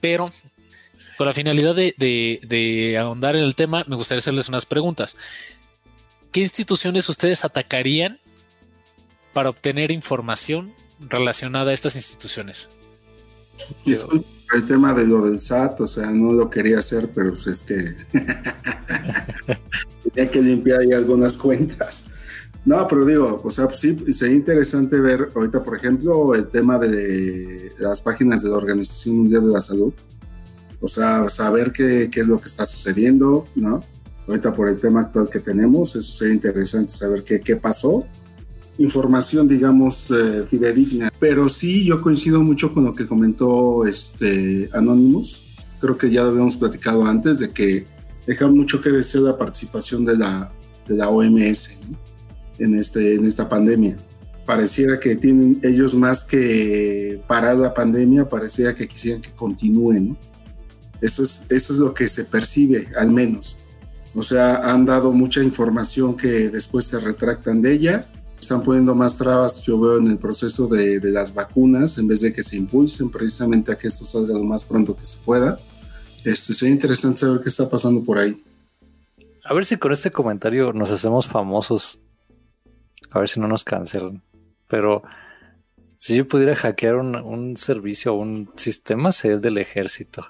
Pero 0.00 0.30
con 1.16 1.26
la 1.26 1.34
finalidad 1.34 1.74
de, 1.74 2.96
ahondar 3.00 3.36
en 3.36 3.44
el 3.44 3.54
tema, 3.54 3.84
me 3.86 3.96
gustaría 3.96 4.18
hacerles 4.18 4.48
unas 4.48 4.66
preguntas. 4.66 5.16
¿Qué 6.30 6.40
instituciones 6.40 7.08
ustedes 7.08 7.44
atacarían 7.44 8.18
para 9.32 9.50
obtener 9.50 9.90
información 9.90 10.74
relacionada 11.00 11.70
a 11.70 11.74
estas 11.74 11.96
instituciones? 11.96 12.70
el 13.86 14.66
tema 14.66 14.92
de 14.92 15.06
lo 15.06 15.24
del 15.24 15.38
SAT, 15.38 15.80
o 15.80 15.86
sea, 15.86 16.10
no 16.10 16.32
lo 16.32 16.50
quería 16.50 16.78
hacer, 16.78 17.10
pero 17.14 17.30
pues 17.30 17.46
es 17.46 17.62
que 17.62 17.96
tenía 20.12 20.30
que 20.30 20.42
limpiar 20.42 20.80
ahí 20.80 20.92
algunas 20.92 21.36
cuentas. 21.38 22.06
No, 22.64 22.86
pero 22.86 23.04
digo, 23.04 23.40
o 23.42 23.50
sea, 23.50 23.66
pues 23.66 23.80
sí, 23.80 23.96
sería 24.12 24.36
interesante 24.36 25.00
ver 25.00 25.30
ahorita, 25.34 25.64
por 25.64 25.76
ejemplo, 25.76 26.34
el 26.34 26.46
tema 26.46 26.78
de 26.78 27.72
las 27.78 28.00
páginas 28.00 28.42
de 28.42 28.50
la 28.50 28.56
Organización 28.56 29.16
Mundial 29.18 29.46
de 29.46 29.52
la 29.52 29.60
Salud. 29.60 29.92
O 30.80 30.86
sea, 30.86 31.28
saber 31.28 31.72
qué, 31.72 32.08
qué 32.10 32.20
es 32.20 32.28
lo 32.28 32.38
que 32.38 32.46
está 32.46 32.64
sucediendo, 32.64 33.46
¿no? 33.56 33.82
Ahorita 34.28 34.52
por 34.52 34.68
el 34.68 34.76
tema 34.76 35.00
actual 35.00 35.28
que 35.28 35.40
tenemos, 35.40 35.96
eso 35.96 36.12
sería 36.12 36.34
interesante 36.34 36.92
saber 36.92 37.24
qué, 37.24 37.40
qué 37.40 37.56
pasó. 37.56 38.06
Información, 38.78 39.48
digamos, 39.48 40.10
eh, 40.12 40.44
fidedigna. 40.48 41.12
Pero 41.18 41.48
sí, 41.48 41.84
yo 41.84 42.00
coincido 42.00 42.42
mucho 42.42 42.72
con 42.72 42.84
lo 42.84 42.94
que 42.94 43.06
comentó 43.06 43.84
este 43.86 44.70
Anonymous. 44.72 45.56
Creo 45.80 45.98
que 45.98 46.10
ya 46.10 46.22
lo 46.22 46.30
habíamos 46.30 46.56
platicado 46.56 47.04
antes 47.04 47.40
de 47.40 47.50
que 47.50 47.86
deja 48.26 48.46
mucho 48.46 48.80
que 48.80 48.90
desear 48.90 49.24
la 49.24 49.36
participación 49.36 50.04
de 50.04 50.16
la, 50.16 50.52
de 50.86 50.96
la 50.96 51.08
OMS 51.08 51.80
en, 52.58 52.74
este, 52.74 53.14
en 53.14 53.26
esta 53.26 53.48
pandemia. 53.48 53.96
Pareciera 54.46 54.98
que 54.98 55.16
tienen 55.16 55.60
ellos 55.62 55.94
más 55.94 56.24
que 56.24 57.22
parar 57.26 57.56
la 57.56 57.72
pandemia, 57.72 58.28
pareciera 58.28 58.74
que 58.74 58.88
quisieran 58.88 59.22
que 59.22 59.30
continúen. 59.30 60.16
Eso, 61.00 61.22
es, 61.22 61.46
eso 61.50 61.72
es 61.72 61.78
lo 61.78 61.94
que 61.94 62.08
se 62.08 62.24
percibe, 62.24 62.88
al 62.96 63.10
menos. 63.10 63.58
O 64.14 64.22
sea, 64.22 64.72
han 64.72 64.84
dado 64.84 65.12
mucha 65.12 65.42
información 65.42 66.16
que 66.16 66.50
después 66.50 66.84
se 66.84 66.98
retractan 66.98 67.62
de 67.62 67.72
ella. 67.72 68.06
Están 68.38 68.62
poniendo 68.62 68.94
más 68.94 69.16
trabas, 69.16 69.62
yo 69.62 69.78
veo, 69.78 69.98
en 69.98 70.08
el 70.08 70.18
proceso 70.18 70.66
de, 70.66 70.98
de 70.98 71.10
las 71.12 71.32
vacunas, 71.32 71.96
en 71.98 72.08
vez 72.08 72.20
de 72.20 72.32
que 72.32 72.42
se 72.42 72.56
impulsen 72.56 73.08
precisamente 73.08 73.70
a 73.72 73.76
que 73.76 73.86
esto 73.86 74.04
salga 74.04 74.34
lo 74.34 74.44
más 74.44 74.64
pronto 74.64 74.96
que 74.96 75.06
se 75.06 75.18
pueda 75.24 75.58
este, 76.24 76.54
sería 76.54 76.74
interesante 76.74 77.20
saber 77.20 77.40
qué 77.40 77.48
está 77.48 77.68
pasando 77.68 78.02
por 78.02 78.18
ahí. 78.18 78.36
A 79.44 79.54
ver 79.54 79.64
si 79.64 79.76
con 79.76 79.92
este 79.92 80.10
comentario 80.10 80.72
nos 80.72 80.90
hacemos 80.90 81.26
famosos. 81.26 82.00
A 83.10 83.18
ver 83.18 83.28
si 83.28 83.40
no 83.40 83.48
nos 83.48 83.64
cancelan. 83.64 84.22
Pero 84.68 85.02
si 85.96 86.16
yo 86.16 86.26
pudiera 86.26 86.54
hackear 86.54 86.96
un, 86.96 87.56
servicio 87.56 88.14
o 88.14 88.16
un 88.16 88.50
sistema, 88.56 89.12
sería 89.12 89.36
el 89.36 89.40
del 89.40 89.58
ejército. 89.58 90.26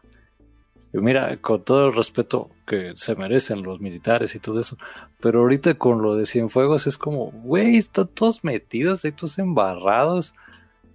Y 0.92 0.98
mira, 0.98 1.36
con 1.38 1.62
todo 1.64 1.86
el 1.86 1.94
respeto 1.94 2.50
que 2.66 2.92
se 2.94 3.14
merecen 3.14 3.62
los 3.62 3.80
militares 3.80 4.34
y 4.34 4.38
todo 4.38 4.60
eso, 4.60 4.76
pero 5.20 5.40
ahorita 5.40 5.74
con 5.74 6.02
lo 6.02 6.16
de 6.16 6.26
Cienfuegos 6.26 6.86
es 6.86 6.98
como, 6.98 7.30
güey, 7.30 7.76
están 7.76 8.08
todos 8.08 8.44
metidos, 8.44 9.04
ahí 9.04 9.12
todos 9.12 9.38
embarrados. 9.38 10.34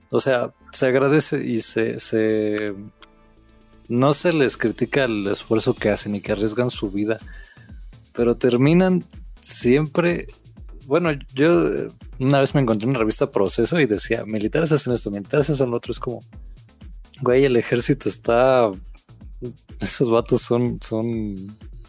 O 0.09 0.19
sea, 0.19 0.53
se 0.71 0.85
agradece 0.85 1.43
y 1.43 1.57
se, 1.57 1.99
se 1.99 2.75
no 3.89 4.13
se 4.13 4.33
les 4.33 4.57
critica 4.57 5.05
el 5.05 5.27
esfuerzo 5.27 5.73
que 5.73 5.89
hacen 5.89 6.15
y 6.15 6.21
que 6.21 6.33
arriesgan 6.33 6.69
su 6.69 6.91
vida, 6.91 7.17
pero 8.13 8.35
terminan 8.35 9.03
siempre. 9.41 10.27
Bueno, 10.85 11.11
yo 11.33 11.67
eh, 11.67 11.89
una 12.19 12.39
vez 12.39 12.55
me 12.55 12.61
encontré 12.61 12.85
en 12.85 12.91
una 12.91 12.99
revista 12.99 13.31
Proceso 13.31 13.79
y 13.79 13.85
decía: 13.85 14.25
militares 14.25 14.71
hacen 14.71 14.93
esto, 14.93 15.11
militares 15.11 15.49
hacen 15.49 15.69
lo 15.69 15.77
otro. 15.77 15.91
Es 15.91 15.99
como, 15.99 16.21
güey, 17.21 17.45
el 17.45 17.55
ejército 17.55 18.09
está. 18.09 18.71
Esos 19.79 20.09
vatos 20.09 20.41
son, 20.41 20.79
son. 20.81 21.35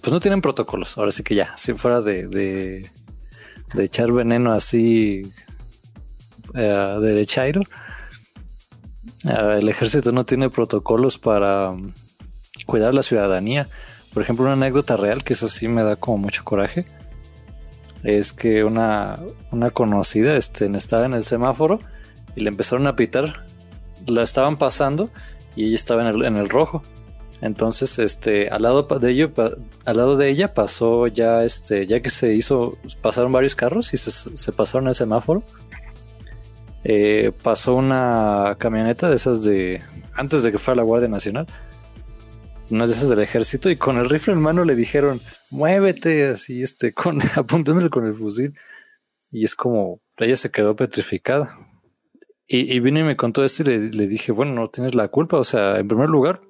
Pues 0.00 0.12
no 0.12 0.20
tienen 0.20 0.40
protocolos. 0.40 0.96
Ahora 0.98 1.12
sí 1.12 1.22
que 1.22 1.34
ya, 1.34 1.56
si 1.56 1.72
fuera 1.74 2.00
de, 2.00 2.28
de, 2.28 2.90
echar 3.82 4.12
veneno 4.12 4.52
así 4.52 5.22
uh, 6.54 7.00
derechairo 7.00 7.62
Ah, 9.24 9.56
el 9.58 9.68
ejército 9.68 10.12
no 10.12 10.24
tiene 10.24 10.50
protocolos 10.50 11.18
para 11.18 11.70
um, 11.70 11.92
cuidar 12.66 12.94
la 12.94 13.02
ciudadanía. 13.02 13.68
Por 14.12 14.22
ejemplo, 14.22 14.44
una 14.44 14.54
anécdota 14.54 14.96
real 14.96 15.24
que 15.24 15.32
eso 15.32 15.48
sí 15.48 15.68
me 15.68 15.82
da 15.82 15.96
como 15.96 16.18
mucho 16.18 16.44
coraje. 16.44 16.86
Es 18.02 18.32
que 18.32 18.64
una, 18.64 19.18
una 19.50 19.70
conocida 19.70 20.36
este, 20.36 20.66
estaba 20.76 21.06
en 21.06 21.14
el 21.14 21.24
semáforo 21.24 21.80
y 22.36 22.40
le 22.42 22.48
empezaron 22.50 22.86
a 22.86 22.96
pitar. 22.96 23.44
La 24.06 24.22
estaban 24.22 24.56
pasando 24.56 25.10
y 25.56 25.66
ella 25.66 25.74
estaba 25.74 26.02
en 26.02 26.14
el, 26.14 26.24
en 26.24 26.36
el 26.36 26.48
rojo. 26.48 26.82
Entonces, 27.40 27.98
este, 27.98 28.48
al 28.48 28.62
lado 28.62 28.82
de 28.82 29.10
ello, 29.10 29.32
al 29.84 29.96
lado 29.96 30.16
de 30.16 30.28
ella 30.28 30.54
pasó 30.54 31.06
ya, 31.06 31.44
este, 31.44 31.86
ya 31.86 32.00
que 32.00 32.10
se 32.10 32.34
hizo, 32.34 32.76
pasaron 33.00 33.30
varios 33.30 33.54
carros 33.54 33.94
y 33.94 33.96
se, 33.96 34.52
pasaron 34.52 34.88
el 34.88 34.94
semáforo. 34.94 35.44
Eh, 36.84 37.32
pasó 37.42 37.74
una 37.74 38.56
camioneta 38.58 39.08
de 39.08 39.16
esas 39.16 39.42
de 39.42 39.82
antes 40.14 40.42
de 40.42 40.52
que 40.52 40.58
fuera 40.58 40.76
la 40.76 40.84
Guardia 40.84 41.08
Nacional, 41.08 41.46
una 42.70 42.86
de 42.86 42.92
esas 42.92 43.08
del 43.08 43.20
ejército, 43.20 43.70
y 43.70 43.76
con 43.76 43.96
el 43.98 44.08
rifle 44.08 44.34
en 44.34 44.40
mano 44.40 44.64
le 44.64 44.74
dijeron, 44.74 45.20
muévete, 45.50 46.28
así, 46.28 46.62
este, 46.62 46.94
apuntándole 47.36 47.90
con 47.90 48.06
el 48.06 48.14
fusil. 48.14 48.54
Y 49.30 49.44
es 49.44 49.54
como, 49.54 50.00
ella 50.16 50.36
se 50.36 50.50
quedó 50.50 50.74
petrificada. 50.76 51.56
Y, 52.46 52.72
y 52.72 52.80
vino 52.80 53.00
y 53.00 53.02
me 53.02 53.16
contó 53.16 53.44
esto 53.44 53.62
y 53.62 53.66
le, 53.66 53.78
le, 53.90 54.06
dije, 54.06 54.32
bueno, 54.32 54.52
no 54.52 54.68
tienes 54.68 54.94
la 54.94 55.08
culpa. 55.08 55.36
O 55.38 55.44
sea, 55.44 55.78
en 55.78 55.86
primer 55.86 56.08
lugar, 56.08 56.40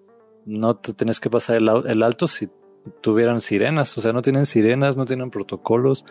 no 0.46 0.76
te 0.76 0.92
tenés 0.92 1.18
que 1.18 1.28
pasar 1.28 1.56
el, 1.56 1.68
el 1.86 2.02
alto 2.02 2.28
si 2.28 2.48
tuvieran 3.00 3.40
sirenas. 3.40 3.98
O 3.98 4.00
sea, 4.00 4.12
no 4.12 4.22
tienen 4.22 4.46
sirenas, 4.46 4.96
no 4.96 5.06
tienen 5.06 5.30
protocolos. 5.30 6.04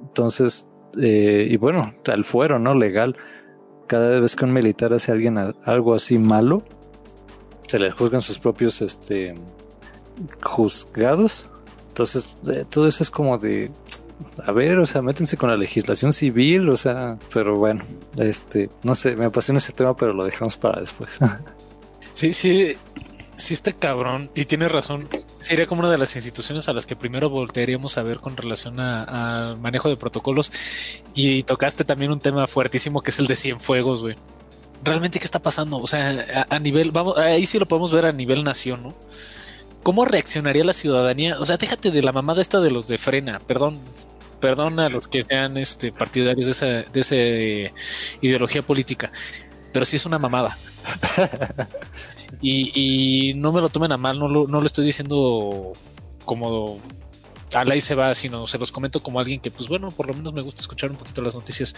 Entonces, 0.00 0.72
eh, 1.00 1.48
y 1.50 1.56
bueno, 1.56 1.92
tal 2.02 2.24
fuero, 2.24 2.58
¿no? 2.58 2.74
Legal. 2.74 3.16
Cada 3.86 4.20
vez 4.20 4.36
que 4.36 4.44
un 4.44 4.52
militar 4.52 4.92
hace 4.92 5.12
a 5.12 5.14
alguien 5.14 5.38
algo 5.64 5.94
así 5.94 6.18
malo, 6.18 6.62
se 7.66 7.78
le 7.78 7.90
juzgan 7.90 8.22
sus 8.22 8.38
propios 8.38 8.82
este, 8.82 9.34
juzgados. 10.42 11.48
Entonces, 11.88 12.38
eh, 12.50 12.64
todo 12.68 12.88
eso 12.88 13.02
es 13.02 13.10
como 13.10 13.38
de, 13.38 13.70
a 14.44 14.52
ver, 14.52 14.78
o 14.78 14.86
sea, 14.86 15.02
métense 15.02 15.36
con 15.36 15.50
la 15.50 15.56
legislación 15.56 16.12
civil, 16.12 16.68
o 16.68 16.76
sea, 16.76 17.18
pero 17.32 17.56
bueno, 17.56 17.84
este, 18.16 18.70
no 18.82 18.94
sé, 18.94 19.16
me 19.16 19.26
apasiona 19.26 19.58
ese 19.58 19.72
tema, 19.72 19.96
pero 19.96 20.12
lo 20.12 20.24
dejamos 20.24 20.56
para 20.56 20.80
después. 20.80 21.18
Sí, 22.14 22.32
sí, 22.32 22.76
sí 23.36 23.54
está 23.54 23.72
cabrón 23.72 24.30
y 24.34 24.44
tiene 24.44 24.68
razón. 24.68 25.08
Sería 25.40 25.66
como 25.66 25.80
una 25.80 25.90
de 25.90 25.98
las 25.98 26.14
instituciones 26.16 26.68
a 26.68 26.72
las 26.72 26.86
que 26.86 26.96
primero 26.96 27.30
voltearíamos 27.30 27.98
a 27.98 28.02
ver 28.02 28.18
con 28.18 28.36
relación 28.36 28.80
al 28.80 29.58
manejo 29.58 29.88
de 29.88 29.96
protocolos 29.96 30.52
y 31.14 31.42
tocaste 31.42 31.84
también 31.84 32.12
un 32.12 32.20
tema 32.20 32.46
fuertísimo 32.46 33.00
que 33.00 33.10
es 33.10 33.18
el 33.18 33.26
de 33.26 33.36
Cienfuegos, 33.36 34.02
güey. 34.02 34.16
Realmente, 34.82 35.18
¿qué 35.18 35.24
está 35.24 35.40
pasando? 35.40 35.78
O 35.78 35.86
sea, 35.86 36.46
a, 36.48 36.54
a 36.54 36.58
nivel, 36.58 36.90
vamos, 36.90 37.16
ahí 37.16 37.46
sí 37.46 37.58
lo 37.58 37.66
podemos 37.66 37.90
ver 37.90 38.06
a 38.06 38.12
nivel 38.12 38.44
nación, 38.44 38.82
¿no? 38.82 38.94
¿Cómo 39.82 40.04
reaccionaría 40.04 40.64
la 40.64 40.72
ciudadanía? 40.72 41.38
O 41.38 41.44
sea, 41.44 41.56
déjate 41.56 41.90
de 41.90 42.02
la 42.02 42.12
mamada 42.12 42.40
esta 42.40 42.60
de 42.60 42.70
los 42.70 42.88
de 42.88 42.98
frena, 42.98 43.38
perdón, 43.40 43.78
perdón 44.40 44.78
a 44.78 44.88
los 44.88 45.08
que 45.08 45.22
sean 45.22 45.56
este, 45.56 45.92
partidarios 45.92 46.46
de 46.46 46.52
esa, 46.52 46.66
de 46.66 47.00
esa 47.00 47.14
eh, 47.16 47.72
ideología 48.20 48.62
política, 48.62 49.10
pero 49.72 49.84
sí 49.84 49.96
es 49.96 50.06
una 50.06 50.18
mamada. 50.18 50.58
y, 52.40 53.32
no 53.36 53.52
me 53.52 53.60
lo 53.60 53.68
tomen 53.68 53.92
a 53.92 53.96
mal, 53.96 54.18
no 54.18 54.28
lo, 54.28 54.46
no 54.46 54.60
lo 54.60 54.66
estoy 54.66 54.84
diciendo 54.84 55.72
como 56.24 56.78
a 57.52 57.64
la 57.64 57.76
y 57.76 57.80
se 57.80 57.94
va, 57.94 58.14
sino 58.14 58.46
se 58.46 58.58
los 58.58 58.72
comento 58.72 59.02
como 59.02 59.20
alguien 59.20 59.40
que, 59.40 59.50
pues 59.50 59.68
bueno, 59.68 59.90
por 59.90 60.08
lo 60.08 60.14
menos 60.14 60.32
me 60.32 60.42
gusta 60.42 60.60
escuchar 60.60 60.90
un 60.90 60.96
poquito 60.96 61.22
las 61.22 61.34
noticias. 61.34 61.74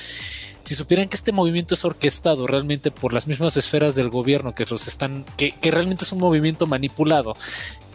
Si 0.62 0.74
supieran 0.74 1.08
que 1.08 1.16
este 1.16 1.32
movimiento 1.32 1.74
es 1.74 1.84
orquestado 1.84 2.46
realmente 2.46 2.90
por 2.90 3.12
las 3.12 3.26
mismas 3.26 3.56
esferas 3.56 3.94
del 3.94 4.08
gobierno 4.08 4.54
que 4.54 4.64
los 4.64 4.88
están, 4.88 5.24
que, 5.36 5.52
que 5.52 5.70
realmente 5.70 6.04
es 6.04 6.12
un 6.12 6.20
movimiento 6.20 6.66
manipulado, 6.66 7.36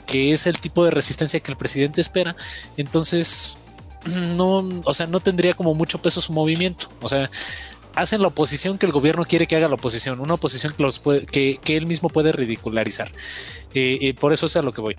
que 0.06 0.32
es 0.32 0.46
el 0.46 0.60
tipo 0.60 0.86
de 0.86 0.92
resistencia 0.92 1.40
que 1.40 1.52
el 1.52 1.58
presidente 1.58 2.02
espera, 2.02 2.36
entonces 2.78 3.58
no, 4.06 4.70
o 4.84 4.94
sea, 4.94 5.08
no 5.08 5.20
tendría 5.20 5.54
como 5.54 5.74
mucho 5.74 6.02
peso 6.02 6.22
su 6.22 6.34
movimiento. 6.34 6.88
O 7.02 7.10
sea, 7.10 7.30
hacen 7.96 8.22
la 8.22 8.28
oposición 8.28 8.78
que 8.78 8.86
el 8.86 8.92
gobierno 8.92 9.26
quiere 9.26 9.48
que 9.48 9.56
haga 9.56 9.68
la 9.68 9.76
oposición, 9.76 10.20
una 10.20 10.36
oposición 10.36 10.74
que, 11.32 11.60
él 11.68 11.88
mismo 11.88 12.10
puede 12.10 12.32
ridicularizar. 12.32 13.10
Eh, 13.74 14.00
eh, 14.02 14.14
por 14.14 14.34
eso 14.34 14.46
es 14.46 14.56
a 14.56 14.62
lo 14.62 14.74
que 14.74 14.82
voy 14.82 14.96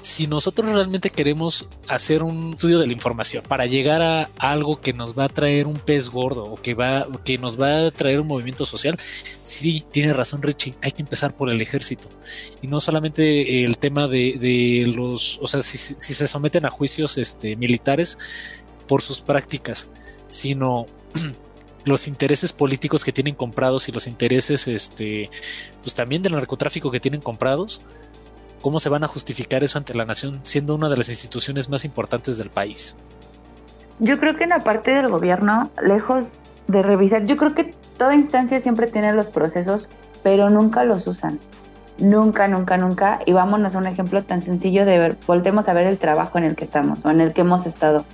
si 0.00 0.26
nosotros 0.26 0.72
realmente 0.72 1.10
queremos 1.10 1.68
hacer 1.88 2.22
un 2.22 2.54
estudio 2.54 2.78
de 2.78 2.86
la 2.86 2.92
información 2.92 3.44
para 3.46 3.66
llegar 3.66 4.00
a 4.00 4.30
algo 4.38 4.80
que 4.80 4.92
nos 4.92 5.18
va 5.18 5.24
a 5.24 5.28
traer 5.28 5.66
un 5.66 5.78
pez 5.78 6.08
gordo 6.08 6.44
o 6.44 6.56
que 6.56 6.74
va 6.74 7.06
que 7.24 7.36
nos 7.36 7.60
va 7.60 7.86
a 7.86 7.90
traer 7.90 8.20
un 8.20 8.26
movimiento 8.26 8.64
social, 8.64 8.96
sí, 9.42 9.84
tiene 9.90 10.12
razón 10.12 10.42
Richie, 10.42 10.74
hay 10.82 10.92
que 10.92 11.02
empezar 11.02 11.36
por 11.36 11.50
el 11.50 11.60
ejército 11.60 12.08
y 12.62 12.68
no 12.68 12.80
solamente 12.80 13.64
el 13.64 13.78
tema 13.78 14.06
de, 14.06 14.84
los, 14.86 15.38
o 15.42 15.48
sea, 15.48 15.60
si, 15.60 15.76
se 15.78 16.28
someten 16.28 16.64
a 16.64 16.70
juicios 16.70 17.18
este, 17.18 17.56
militares 17.56 18.18
por 18.86 19.02
sus 19.02 19.20
prácticas, 19.20 19.88
sino 20.28 20.86
los 21.88 22.06
intereses 22.06 22.52
políticos 22.52 23.04
que 23.04 23.12
tienen 23.12 23.34
comprados 23.34 23.88
y 23.88 23.92
los 23.92 24.06
intereses, 24.06 24.68
este, 24.68 25.30
pues 25.82 25.94
también 25.94 26.22
del 26.22 26.34
narcotráfico 26.34 26.90
que 26.90 27.00
tienen 27.00 27.20
comprados 27.20 27.80
¿Cómo 28.60 28.80
se 28.80 28.88
van 28.88 29.04
a 29.04 29.08
justificar 29.08 29.62
eso 29.62 29.78
ante 29.78 29.94
la 29.94 30.04
nación 30.04 30.40
siendo 30.42 30.74
una 30.74 30.88
de 30.88 30.96
las 30.96 31.08
instituciones 31.08 31.68
más 31.68 31.84
importantes 31.84 32.38
del 32.38 32.50
país? 32.50 32.96
Yo 34.00 34.18
creo 34.18 34.36
que 34.36 34.44
en 34.44 34.50
la 34.50 34.60
parte 34.60 34.90
del 34.90 35.08
gobierno, 35.08 35.70
lejos 35.80 36.32
de 36.66 36.82
revisar, 36.82 37.26
yo 37.26 37.36
creo 37.36 37.54
que 37.54 37.74
toda 37.96 38.14
instancia 38.14 38.60
siempre 38.60 38.88
tiene 38.88 39.12
los 39.12 39.30
procesos, 39.30 39.90
pero 40.22 40.50
nunca 40.50 40.84
los 40.84 41.06
usan. 41.06 41.38
Nunca, 41.98 42.48
nunca, 42.48 42.76
nunca. 42.76 43.20
Y 43.26 43.32
vámonos 43.32 43.74
a 43.74 43.78
un 43.78 43.86
ejemplo 43.86 44.22
tan 44.24 44.42
sencillo 44.42 44.84
de 44.84 44.98
ver, 44.98 45.16
voltemos 45.26 45.68
a 45.68 45.72
ver 45.72 45.86
el 45.86 45.98
trabajo 45.98 46.38
en 46.38 46.44
el 46.44 46.56
que 46.56 46.64
estamos 46.64 47.04
o 47.04 47.10
en 47.10 47.20
el 47.20 47.32
que 47.32 47.42
hemos 47.42 47.66
estado. 47.66 48.04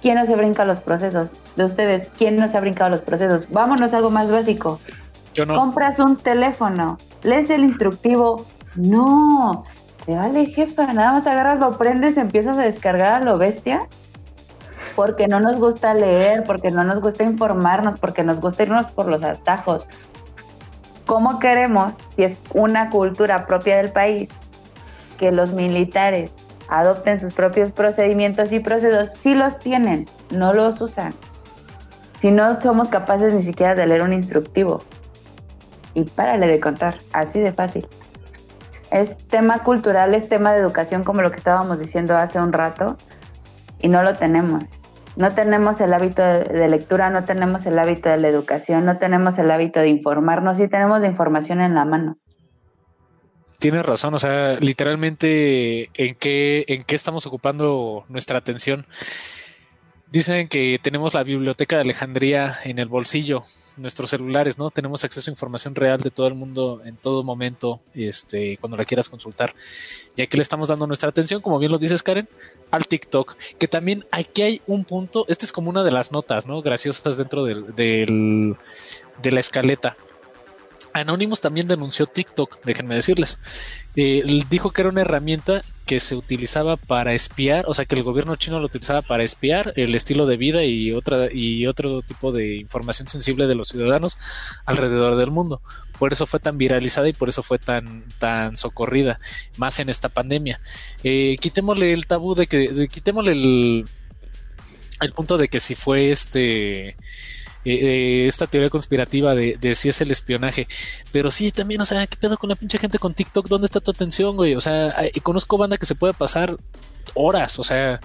¿Quién 0.00 0.16
no 0.16 0.26
se 0.26 0.36
brinca 0.36 0.64
los 0.64 0.80
procesos? 0.80 1.36
De 1.56 1.64
ustedes, 1.64 2.08
¿quién 2.16 2.36
no 2.36 2.48
se 2.48 2.56
ha 2.56 2.60
brincado 2.60 2.90
los 2.90 3.00
procesos? 3.00 3.50
Vámonos 3.50 3.92
a 3.92 3.96
algo 3.96 4.10
más 4.10 4.30
básico. 4.30 4.78
Yo 5.34 5.44
no. 5.44 5.56
Compras 5.56 5.98
un 5.98 6.16
teléfono, 6.16 6.98
lees 7.22 7.50
el 7.50 7.64
instructivo, 7.64 8.46
no, 8.76 9.64
te 10.06 10.14
vale 10.16 10.46
jefa, 10.46 10.92
nada 10.92 11.12
más 11.12 11.26
agarras, 11.26 11.58
lo 11.58 11.76
prendes, 11.76 12.16
empiezas 12.16 12.56
a 12.58 12.62
descargar 12.62 13.12
a 13.12 13.24
lo 13.24 13.38
bestia. 13.38 13.86
Porque 14.94 15.28
no 15.28 15.38
nos 15.38 15.58
gusta 15.58 15.94
leer, 15.94 16.44
porque 16.44 16.70
no 16.70 16.82
nos 16.82 17.00
gusta 17.00 17.22
informarnos, 17.22 17.98
porque 17.98 18.24
nos 18.24 18.40
gusta 18.40 18.64
irnos 18.64 18.86
por 18.88 19.06
los 19.06 19.22
atajos. 19.22 19.86
¿Cómo 21.06 21.38
queremos, 21.38 21.94
si 22.16 22.24
es 22.24 22.36
una 22.52 22.90
cultura 22.90 23.46
propia 23.46 23.76
del 23.76 23.92
país, 23.92 24.28
que 25.18 25.30
los 25.30 25.52
militares 25.52 26.32
adopten 26.68 27.18
sus 27.18 27.32
propios 27.32 27.72
procedimientos 27.72 28.52
y 28.52 28.60
procesos? 28.60 29.12
Sí 29.18 29.34
los 29.34 29.58
tienen, 29.58 30.06
no 30.30 30.52
los 30.52 30.80
usan. 30.80 31.14
Si 32.20 32.32
no 32.32 32.60
somos 32.60 32.88
capaces 32.88 33.32
ni 33.32 33.42
siquiera 33.42 33.74
de 33.74 33.86
leer 33.86 34.02
un 34.02 34.12
instructivo. 34.12 34.82
Y 35.94 36.04
párale 36.04 36.46
de 36.46 36.60
contar, 36.60 36.98
así 37.12 37.40
de 37.40 37.52
fácil 37.52 37.88
es 38.90 39.16
tema 39.28 39.62
cultural, 39.62 40.14
es 40.14 40.28
tema 40.28 40.52
de 40.52 40.60
educación, 40.60 41.04
como 41.04 41.22
lo 41.22 41.30
que 41.30 41.38
estábamos 41.38 41.78
diciendo 41.78 42.16
hace 42.16 42.40
un 42.40 42.52
rato, 42.52 42.96
y 43.80 43.88
no 43.88 44.02
lo 44.02 44.14
tenemos. 44.14 44.72
No 45.16 45.34
tenemos 45.34 45.80
el 45.80 45.92
hábito 45.92 46.22
de, 46.22 46.68
lectura, 46.68 47.10
no 47.10 47.24
tenemos 47.24 47.66
el 47.66 47.78
hábito 47.78 48.08
de 48.08 48.18
la 48.18 48.28
educación, 48.28 48.84
no 48.86 48.98
tenemos 48.98 49.38
el 49.38 49.50
hábito 49.50 49.80
de 49.80 49.88
informarnos 49.88 50.60
y 50.60 50.68
tenemos 50.68 51.00
la 51.00 51.08
información 51.08 51.60
en 51.60 51.74
la 51.74 51.84
mano. 51.84 52.18
Tienes 53.58 53.84
razón, 53.84 54.14
o 54.14 54.20
sea, 54.20 54.56
literalmente 54.60 55.90
en 55.94 56.14
qué, 56.14 56.64
en 56.68 56.84
qué 56.84 56.94
estamos 56.94 57.26
ocupando 57.26 58.04
nuestra 58.08 58.38
atención. 58.38 58.86
Dicen 60.12 60.46
que 60.46 60.78
tenemos 60.80 61.12
la 61.12 61.24
biblioteca 61.24 61.74
de 61.74 61.82
Alejandría 61.82 62.56
en 62.62 62.78
el 62.78 62.86
bolsillo, 62.86 63.42
nuestros 63.76 64.10
celulares, 64.10 64.58
¿no? 64.58 64.70
Tenemos 64.70 65.02
acceso 65.02 65.28
a 65.28 65.32
información 65.32 65.74
real 65.74 66.00
de 66.00 66.12
todo 66.12 66.28
el 66.28 66.34
mundo 66.34 66.82
en 66.84 66.96
todo 66.96 67.24
momento, 67.24 67.80
este, 67.94 68.58
cuando 68.58 68.76
la 68.76 68.84
quieras 68.84 69.08
consultar. 69.08 69.52
Y 70.14 70.22
aquí 70.22 70.36
le 70.36 70.42
estamos 70.42 70.68
dando 70.68 70.86
nuestra 70.86 71.08
atención, 71.08 71.42
como 71.42 71.58
bien 71.58 71.72
lo 71.72 71.78
dices, 71.78 72.04
Karen, 72.04 72.28
al 72.70 72.86
TikTok, 72.86 73.36
que 73.58 73.66
también 73.66 74.04
aquí 74.12 74.42
hay 74.42 74.62
un 74.68 74.84
punto, 74.84 75.24
este 75.26 75.46
es 75.46 75.52
como 75.52 75.68
una 75.68 75.82
de 75.82 75.90
las 75.90 76.12
notas, 76.12 76.46
¿no? 76.46 76.62
Graciosas 76.62 77.18
dentro 77.18 77.44
del, 77.44 77.74
del 77.74 78.56
de 79.20 79.32
la 79.32 79.40
escaleta. 79.40 79.96
Anonymous 80.92 81.40
también 81.40 81.68
denunció 81.68 82.06
TikTok, 82.06 82.64
déjenme 82.64 82.94
decirles. 82.94 83.40
Eh, 83.96 84.22
dijo 84.48 84.70
que 84.70 84.82
era 84.82 84.90
una 84.90 85.00
herramienta 85.00 85.62
que 85.86 86.00
se 86.00 86.14
utilizaba 86.14 86.76
para 86.76 87.14
espiar, 87.14 87.64
o 87.66 87.74
sea 87.74 87.84
que 87.84 87.94
el 87.94 88.02
gobierno 88.02 88.36
chino 88.36 88.60
lo 88.60 88.66
utilizaba 88.66 89.02
para 89.02 89.24
espiar 89.24 89.72
el 89.76 89.94
estilo 89.94 90.26
de 90.26 90.36
vida 90.36 90.64
y 90.64 90.92
otra 90.92 91.28
y 91.32 91.66
otro 91.66 92.02
tipo 92.02 92.30
de 92.30 92.56
información 92.56 93.08
sensible 93.08 93.46
de 93.46 93.54
los 93.54 93.68
ciudadanos 93.68 94.18
alrededor 94.66 95.16
del 95.16 95.30
mundo. 95.30 95.62
Por 95.98 96.12
eso 96.12 96.26
fue 96.26 96.40
tan 96.40 96.58
viralizada 96.58 97.08
y 97.08 97.12
por 97.12 97.28
eso 97.28 97.42
fue 97.42 97.58
tan 97.58 98.04
tan 98.18 98.56
socorrida, 98.56 99.18
más 99.56 99.78
en 99.80 99.88
esta 99.88 100.08
pandemia. 100.08 100.60
Eh, 101.02 101.36
quitémosle 101.40 101.92
el 101.92 102.06
tabú 102.06 102.34
de 102.34 102.46
que 102.46 102.88
quitémosle 102.88 103.32
el 103.32 103.84
el 105.00 105.12
punto 105.12 105.38
de 105.38 105.48
que 105.48 105.60
si 105.60 105.74
fue 105.74 106.10
este 106.10 106.96
eh, 107.72 108.24
eh, 108.24 108.26
esta 108.26 108.46
teoría 108.46 108.70
conspirativa 108.70 109.34
de, 109.34 109.74
si 109.74 109.88
es 109.88 110.00
el 110.00 110.10
espionaje. 110.10 110.66
Pero 111.12 111.30
sí, 111.30 111.50
también, 111.52 111.80
o 111.80 111.84
sea, 111.84 112.06
¿qué 112.06 112.16
pedo 112.16 112.36
con 112.38 112.48
la 112.50 112.56
pinche 112.56 112.78
gente 112.78 112.98
con 112.98 113.14
TikTok? 113.14 113.48
¿Dónde 113.48 113.66
está 113.66 113.80
tu 113.80 113.90
atención, 113.90 114.36
güey? 114.36 114.54
O 114.54 114.60
sea, 114.60 114.94
conozco 115.22 115.58
banda 115.58 115.76
que 115.76 115.86
se 115.86 115.94
puede 115.94 116.14
pasar 116.14 116.56
horas, 117.14 117.58
o 117.58 117.64
sea, 117.64 118.00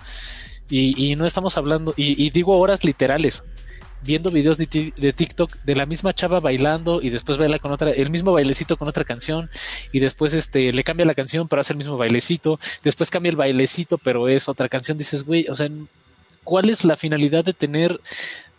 y, 0.69 1.15
no 1.15 1.25
estamos 1.25 1.57
hablando, 1.57 1.93
y, 1.97 2.29
digo 2.31 2.57
horas 2.57 2.83
literales. 2.83 3.43
viendo 4.05 4.31
videos 4.31 4.57
de, 4.57 4.67
ti- 4.67 4.93
de 4.97 5.13
TikTok 5.13 5.55
de 5.63 5.75
la 5.75 5.85
misma 5.85 6.11
chava 6.13 6.41
bailando 6.41 7.01
y 7.01 7.09
después 7.09 7.37
baila 7.37 7.57
con 7.59 7.71
otra, 7.71 7.91
el 7.91 8.09
mismo 8.09 8.33
bailecito 8.33 8.75
con 8.75 8.89
otra 8.89 9.05
canción 9.05 9.49
y 9.93 9.99
después 10.01 10.33
este 10.33 10.73
le 10.73 10.83
cambia 10.83 11.05
la 11.05 11.15
canción 11.15 11.47
pero 11.47 11.61
hace 11.61 11.71
el 11.71 11.77
mismo 11.77 11.95
bailecito, 11.95 12.59
después 12.83 13.09
cambia 13.09 13.29
el 13.29 13.37
bailecito 13.37 13.97
pero 13.97 14.27
es 14.27 14.49
otra 14.49 14.67
canción, 14.67 14.97
dices, 14.97 15.23
güey, 15.23 15.45
o 15.47 15.55
sea, 15.55 15.69
¿cuál 16.43 16.69
es 16.69 16.83
la 16.83 16.97
finalidad 16.97 17.45
de 17.45 17.53
tener 17.53 18.01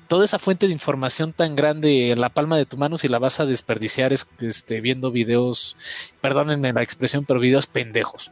toda 0.09 0.25
esa 0.25 0.39
fuente 0.39 0.67
de 0.67 0.73
información 0.73 1.33
tan 1.33 1.57
grande 1.57 2.11
en 2.11 2.21
la 2.21 2.29
palma 2.29 2.57
de 2.57 2.67
tu 2.67 2.77
mano 2.77 2.97
si 2.99 3.09
la 3.09 3.19
vas 3.19 3.41
a 3.41 3.47
desperdiciar 3.47 4.13
es, 4.13 4.29
este, 4.41 4.81
viendo 4.81 5.11
videos, 5.11 5.77
perdónenme 6.21 6.73
la 6.73 6.83
expresión, 6.83 7.25
pero 7.25 7.41
videos 7.41 7.67
pendejos? 7.67 8.31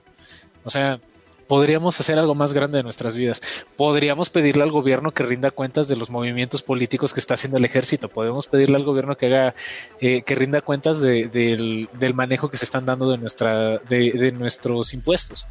O 0.65 0.70
sea, 0.70 1.01
podríamos 1.49 1.99
hacer 2.01 2.19
algo 2.19 2.35
más 2.35 2.53
grande 2.53 2.78
de 2.78 2.82
nuestras 2.82 3.16
vidas. 3.16 3.43
Podríamos 3.77 4.31
pedirle 4.31 4.62
al 4.62 4.70
gobierno 4.70 5.12
que 5.12 5.23
rinda 5.23 5.51
cuentas 5.51 5.89
de 5.89 5.97
los 5.97 6.09
movimientos 6.09 6.62
políticos 6.62 7.12
que 7.12 7.20
está 7.20 7.35
haciendo 7.35 7.59
el 7.59 7.65
ejército. 7.65 8.09
Podemos 8.09 8.47
pedirle 8.47 8.77
al 8.77 8.85
gobierno 8.85 9.16
que 9.16 9.27
haga, 9.27 9.55
eh, 10.01 10.23
que 10.23 10.35
rinda 10.35 10.61
cuentas 10.62 11.01
de- 11.01 11.28
del, 11.28 12.15
manejo 12.15 12.49
que 12.49 12.57
se 12.57 12.65
están 12.65 12.86
dando 12.86 13.11
de 13.11 13.19
nuestra, 13.19 13.78
de 13.78 14.32
nuestros 14.32 14.94
impuestos. 14.94 15.47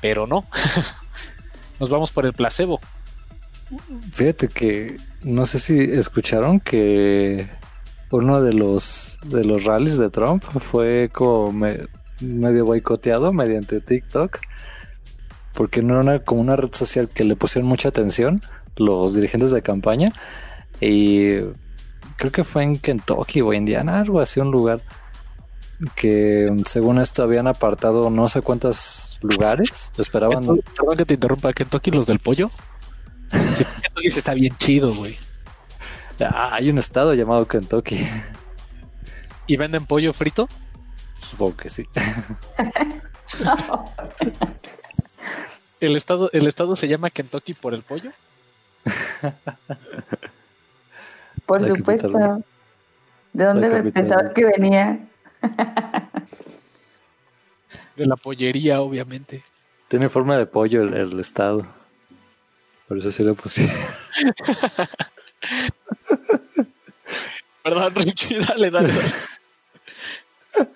Pero 0.00 0.26
no. 0.26 0.46
Nos 1.80 1.88
vamos 1.88 2.10
por 2.12 2.26
el 2.26 2.32
placebo. 2.32 2.80
Fíjate 4.12 4.48
que 4.48 4.96
no 5.22 5.46
sé 5.46 5.58
si 5.58 5.78
escucharon 5.78 6.60
que 6.60 7.48
uno 8.10 8.42
de 8.42 8.52
los 8.52 9.18
de 9.24 9.44
los 9.44 9.64
rallies 9.64 9.98
de 9.98 10.10
Trump 10.10 10.42
fue 10.58 11.10
como 11.12 11.52
me- 11.52 11.86
medio 12.20 12.64
boicoteado 12.64 13.32
mediante 13.32 13.80
TikTok 13.80 14.38
porque 15.54 15.82
no 15.82 16.00
era 16.00 16.18
como 16.24 16.40
una 16.40 16.56
red 16.56 16.70
social 16.72 17.08
que 17.08 17.24
le 17.24 17.36
pusieron 17.36 17.68
mucha 17.68 17.88
atención 17.90 18.40
los 18.76 19.14
dirigentes 19.14 19.50
de 19.52 19.62
campaña 19.62 20.12
y 20.80 21.36
creo 22.16 22.32
que 22.32 22.44
fue 22.44 22.62
en 22.64 22.78
Kentucky 22.78 23.40
o 23.42 23.52
Indiana, 23.52 24.00
algo 24.00 24.20
así, 24.20 24.40
un 24.40 24.50
lugar 24.50 24.80
que 25.94 26.54
según 26.66 26.98
esto 26.98 27.22
habían 27.22 27.46
apartado 27.46 28.10
no 28.10 28.28
sé 28.28 28.42
cuántos 28.42 29.18
lugares, 29.22 29.92
esperaban 29.98 30.44
que 30.96 31.04
te 31.06 31.14
interrumpa, 31.14 31.52
Kentucky, 31.52 31.90
los 31.90 32.06
del 32.06 32.18
pollo. 32.18 32.50
Sí, 33.30 33.64
Kentucky 33.82 34.06
está 34.08 34.34
bien 34.34 34.56
chido, 34.58 34.94
güey. 34.94 35.16
Ah, 36.20 36.50
hay 36.54 36.68
un 36.70 36.78
estado 36.78 37.14
llamado 37.14 37.46
Kentucky, 37.48 38.06
¿Y 39.46 39.56
venden 39.56 39.86
pollo 39.86 40.12
frito? 40.12 40.48
supongo 41.20 41.56
que 41.56 41.68
sí. 41.70 41.86
¿El 45.80 45.96
estado, 45.96 46.28
el 46.32 46.46
estado 46.46 46.76
se 46.76 46.88
llama 46.88 47.10
Kentucky 47.10 47.54
por 47.54 47.72
el 47.74 47.82
pollo? 47.82 48.10
Por 51.46 51.62
La 51.62 51.68
supuesto. 51.68 52.12
capital. 52.12 52.44
¿De 53.32 53.44
dónde 53.44 53.68
La 53.68 53.68
me 53.68 53.92
capital. 53.92 54.02
pensabas 54.02 54.30
que 54.30 54.44
venía? 54.44 54.98
De 57.96 58.06
la 58.06 58.16
pollería, 58.16 58.80
obviamente. 58.82 59.42
Tiene 59.88 60.08
forma 60.08 60.36
de 60.36 60.46
pollo 60.46 60.82
el, 60.82 60.94
el 60.94 61.18
estado. 61.20 61.66
Por 62.90 62.98
eso 62.98 63.12
sí 63.12 63.22
lo 63.22 63.36
pusieron. 63.36 63.72
Perdón, 67.62 67.94
Richie, 67.94 68.40
dale, 68.40 68.68
dale. 68.72 68.88
dale. 68.88 70.68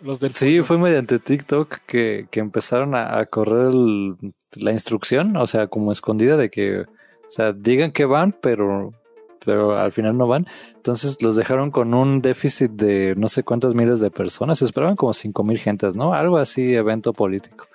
Los 0.00 0.20
del 0.20 0.34
Sí, 0.34 0.62
fue 0.62 0.78
mediante 0.78 1.18
TikTok 1.18 1.80
que, 1.86 2.28
que 2.30 2.40
empezaron 2.40 2.94
a, 2.94 3.18
a 3.18 3.26
correr 3.26 3.72
el- 3.72 4.16
la 4.56 4.72
instrucción, 4.72 5.36
o 5.36 5.46
sea, 5.46 5.66
como 5.66 5.92
escondida 5.92 6.38
de 6.38 6.48
que, 6.50 6.80
o 6.80 6.86
sea, 7.28 7.52
digan 7.52 7.90
que 7.90 8.06
van, 8.06 8.32
pero, 8.32 8.94
pero 9.44 9.76
al 9.76 9.92
final 9.92 10.16
no 10.16 10.28
van. 10.28 10.46
Entonces 10.76 11.20
los 11.20 11.36
dejaron 11.36 11.70
con 11.70 11.92
un 11.92 12.22
déficit 12.22 12.70
de 12.70 13.12
no 13.18 13.28
sé 13.28 13.42
cuántas 13.42 13.74
miles 13.74 14.00
de 14.00 14.10
personas. 14.10 14.60
Se 14.60 14.64
esperaban 14.64 14.96
como 14.96 15.12
cinco 15.12 15.44
mil 15.44 15.58
gentes, 15.58 15.94
¿no? 15.94 16.14
Algo 16.14 16.38
así, 16.38 16.74
evento 16.74 17.12
político. 17.12 17.66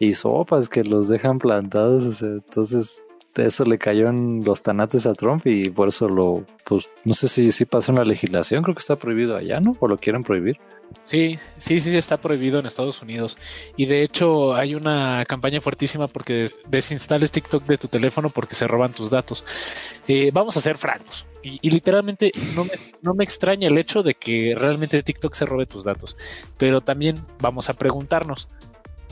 Y 0.00 0.14
sopas 0.14 0.68
que 0.68 0.82
los 0.82 1.06
dejan 1.08 1.38
plantados. 1.38 2.22
entonces 2.22 3.04
eso 3.36 3.64
le 3.64 3.78
cayó 3.78 4.08
en 4.08 4.44
los 4.44 4.62
tanates 4.62 5.06
a 5.06 5.14
Trump 5.14 5.46
y 5.46 5.70
por 5.70 5.88
eso 5.88 6.08
lo, 6.08 6.44
pues, 6.64 6.90
no 7.04 7.14
sé 7.14 7.28
si, 7.28 7.52
si 7.52 7.64
pasa 7.64 7.92
una 7.92 8.04
legislación, 8.04 8.62
creo 8.62 8.74
que 8.74 8.80
está 8.80 8.96
prohibido 8.96 9.36
allá, 9.36 9.60
¿no? 9.60 9.76
O 9.78 9.86
lo 9.86 9.98
quieren 9.98 10.24
prohibir. 10.24 10.58
Sí, 11.04 11.38
sí, 11.56 11.80
sí, 11.80 11.96
está 11.96 12.20
prohibido 12.20 12.58
en 12.58 12.66
Estados 12.66 13.00
Unidos. 13.00 13.38
Y 13.76 13.86
de 13.86 14.02
hecho 14.02 14.54
hay 14.54 14.74
una 14.74 15.24
campaña 15.28 15.60
fuertísima 15.60 16.08
porque 16.08 16.34
des- 16.34 16.54
desinstales 16.66 17.30
TikTok 17.30 17.64
de 17.64 17.78
tu 17.78 17.86
teléfono 17.86 18.28
porque 18.30 18.56
se 18.56 18.66
roban 18.66 18.92
tus 18.92 19.10
datos. 19.10 19.44
Eh, 20.08 20.30
vamos 20.34 20.56
a 20.56 20.60
ser 20.60 20.76
francos. 20.76 21.26
Y, 21.42 21.70
literalmente 21.70 22.32
no 22.56 22.64
no 23.00 23.14
me 23.14 23.24
extraña 23.24 23.68
el 23.68 23.78
hecho 23.78 24.02
de 24.02 24.14
que 24.14 24.54
realmente 24.58 25.02
TikTok 25.02 25.32
se 25.34 25.46
robe 25.46 25.66
tus 25.66 25.84
datos. 25.84 26.16
Pero 26.58 26.80
también 26.80 27.16
vamos 27.40 27.70
a 27.70 27.74
preguntarnos, 27.74 28.48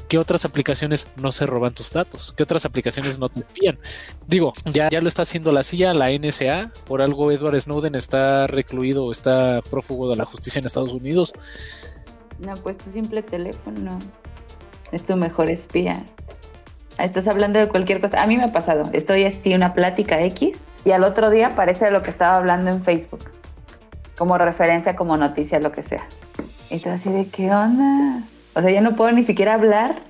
¿qué 0.09 0.19
otras 0.19 0.45
aplicaciones 0.45 1.09
no 1.17 1.31
se 1.33 1.47
roban 1.47 1.75
tus 1.75 1.93
datos? 1.93 2.35
¿Qué 2.37 2.43
otras 2.43 2.65
aplicaciones 2.65 3.19
no 3.19 3.29
te 3.29 3.41
espían? 3.41 3.79
Digo, 4.27 4.53
ya, 4.65 4.89
ya 4.89 5.01
lo 5.01 5.09
está 5.09 5.23
haciendo 5.23 5.53
la 5.53 5.63
CIA, 5.63 5.95
la 5.95 6.11
NSA. 6.11 6.73
Por 6.87 7.03
algo 7.03 7.31
Edward 7.31 7.61
Snowden 7.61 7.95
está 7.95 8.47
recluido 8.47 9.05
o 9.05 9.13
está 9.13 9.61
prófugo 9.71 10.11
de 10.11 10.17
la 10.17 10.25
justicia 10.25 10.59
en 10.59 10.67
Estados 10.67 10.95
Unidos. 10.95 11.33
No, 12.39 12.55
pues 12.55 12.79
tu 12.79 12.91
simple 12.91 13.23
teléfono 13.23 13.99
es 14.93 15.05
tu 15.05 15.17
mejor 15.17 15.51
espía. 15.51 16.05
Estás 16.99 17.29
hablando 17.29 17.59
de 17.59 17.69
cualquier 17.69 18.01
cosa. 18.01 18.23
A 18.23 18.27
mí 18.27 18.37
me 18.37 18.45
ha 18.45 18.53
pasado. 18.53 18.91
Estoy 18.93 19.25
así 19.25 19.55
una 19.55 19.75
plática 19.75 20.21
X 20.23 20.59
y 20.85 20.91
al 20.93 21.05
otro 21.05 21.31
día 21.31 21.55
parece 21.55 21.91
lo 21.91 22.03
que 22.03 22.11
estaba 22.11 22.37
hablando 22.37 22.71
en 22.71 22.83
Facebook. 22.83 23.31
Como 24.17 24.37
referencia, 24.39 24.97
como 24.97 25.17
noticia, 25.17 25.61
lo 25.61 25.71
que 25.71 25.83
sea. 25.83 26.09
Y 26.71 26.79
tú 26.81 26.89
así 26.91 27.11
de 27.11 27.27
qué 27.29 27.53
onda. 27.53 28.23
O 28.59 28.61
sea, 28.61 28.73
ya 28.73 28.81
no 28.81 28.97
puedo 28.97 29.13
ni 29.13 29.23
siquiera 29.23 29.55
hablar 29.55 30.03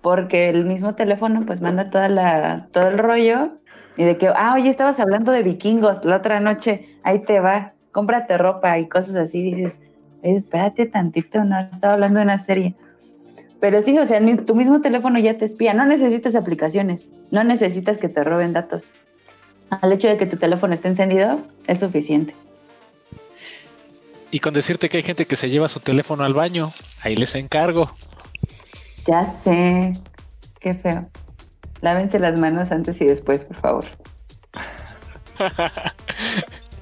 porque 0.00 0.48
el 0.48 0.64
mismo 0.64 0.94
teléfono 0.94 1.44
pues 1.44 1.60
manda 1.60 1.90
toda 1.90 2.08
la, 2.08 2.68
todo 2.70 2.86
el 2.86 2.98
rollo 2.98 3.58
y 3.96 4.04
de 4.04 4.16
que, 4.16 4.28
ah, 4.28 4.54
oye, 4.54 4.70
estabas 4.70 5.00
hablando 5.00 5.32
de 5.32 5.42
vikingos 5.42 6.04
la 6.04 6.18
otra 6.18 6.38
noche, 6.38 6.96
ahí 7.02 7.18
te 7.18 7.40
va, 7.40 7.72
cómprate 7.90 8.38
ropa 8.38 8.78
y 8.78 8.86
cosas 8.86 9.16
así. 9.16 9.42
Dices, 9.42 9.74
"Oye, 10.22 10.36
espérate 10.36 10.86
tantito, 10.86 11.42
no, 11.44 11.58
estaba 11.58 11.94
hablando 11.94 12.20
de 12.20 12.26
una 12.26 12.38
serie. 12.38 12.76
Pero 13.58 13.82
sí, 13.82 13.98
o 13.98 14.06
sea, 14.06 14.20
tu 14.44 14.54
mismo 14.54 14.80
teléfono 14.80 15.18
ya 15.18 15.36
te 15.36 15.44
espía, 15.44 15.74
no 15.74 15.84
necesitas 15.84 16.36
aplicaciones, 16.36 17.08
no 17.32 17.42
necesitas 17.42 17.98
que 17.98 18.08
te 18.08 18.22
roben 18.22 18.52
datos. 18.52 18.92
Al 19.70 19.90
hecho 19.90 20.06
de 20.06 20.16
que 20.16 20.26
tu 20.26 20.36
teléfono 20.36 20.74
esté 20.74 20.86
encendido 20.86 21.40
es 21.66 21.80
suficiente. 21.80 22.36
Y 24.30 24.40
con 24.40 24.52
decirte 24.52 24.88
que 24.88 24.98
hay 24.98 25.02
gente 25.02 25.26
que 25.26 25.36
se 25.36 25.48
lleva 25.48 25.68
su 25.68 25.80
teléfono 25.80 26.24
al 26.24 26.34
baño, 26.34 26.72
ahí 27.02 27.16
les 27.16 27.34
encargo. 27.34 27.94
Ya 29.06 29.24
sé, 29.24 29.92
qué 30.60 30.74
feo. 30.74 31.08
Lávense 31.80 32.18
las 32.18 32.38
manos 32.38 32.70
antes 32.70 33.00
y 33.00 33.06
después, 33.06 33.44
por 33.44 33.56
favor. 33.56 33.84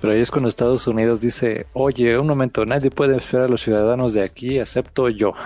Pero 0.01 0.13
ahí 0.13 0.21
es 0.21 0.31
cuando 0.31 0.49
Estados 0.49 0.87
Unidos 0.89 1.21
dice, 1.21 1.67
oye, 1.73 2.19
un 2.19 2.27
momento, 2.27 2.67
nadie 2.67 2.91
puede 2.91 3.17
esperar 3.17 3.47
a 3.47 3.49
los 3.49 3.63
ciudadanos 3.63 4.13
de 4.13 4.23
aquí, 4.23 4.59
excepto 4.59 5.09
yo. 5.09 5.33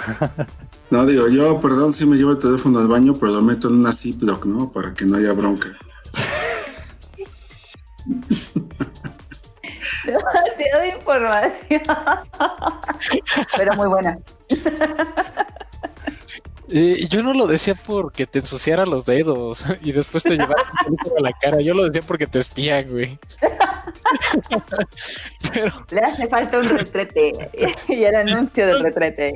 No, 0.90 1.06
digo, 1.06 1.28
yo, 1.28 1.60
perdón, 1.60 1.92
si 1.92 2.04
me 2.04 2.16
llevo 2.16 2.32
el 2.32 2.40
teléfono 2.40 2.80
al 2.80 2.88
baño, 2.88 3.14
pero 3.14 3.30
lo 3.30 3.42
meto 3.42 3.68
en 3.68 3.74
una 3.74 3.92
Ziploc, 3.92 4.44
¿no? 4.44 4.72
Para 4.72 4.92
que 4.92 5.04
no 5.04 5.18
haya 5.18 5.32
bronca. 5.32 5.68
Demasiada 10.04 10.86
información. 10.86 11.82
Pero 13.56 13.74
muy 13.74 13.88
buena. 13.88 14.18
Eh, 16.72 17.08
yo 17.08 17.22
no 17.24 17.34
lo 17.34 17.48
decía 17.48 17.74
porque 17.74 18.26
te 18.26 18.38
ensuciara 18.38 18.86
los 18.86 19.04
dedos 19.04 19.64
y 19.82 19.90
después 19.90 20.22
te 20.22 20.36
llevaras 20.36 20.68
a 20.68 21.20
la 21.20 21.32
cara. 21.32 21.60
Yo 21.60 21.74
lo 21.74 21.84
decía 21.84 22.02
porque 22.06 22.28
te 22.28 22.38
espían, 22.38 22.86
güey. 22.88 23.18
Pero 25.52 25.72
Le 25.90 26.00
hace 26.00 26.28
falta 26.28 26.58
un 26.58 26.68
retrete. 26.68 27.32
y 27.88 28.04
el 28.04 28.14
anuncio 28.14 28.66
del 28.68 28.82
retrete. 28.84 29.34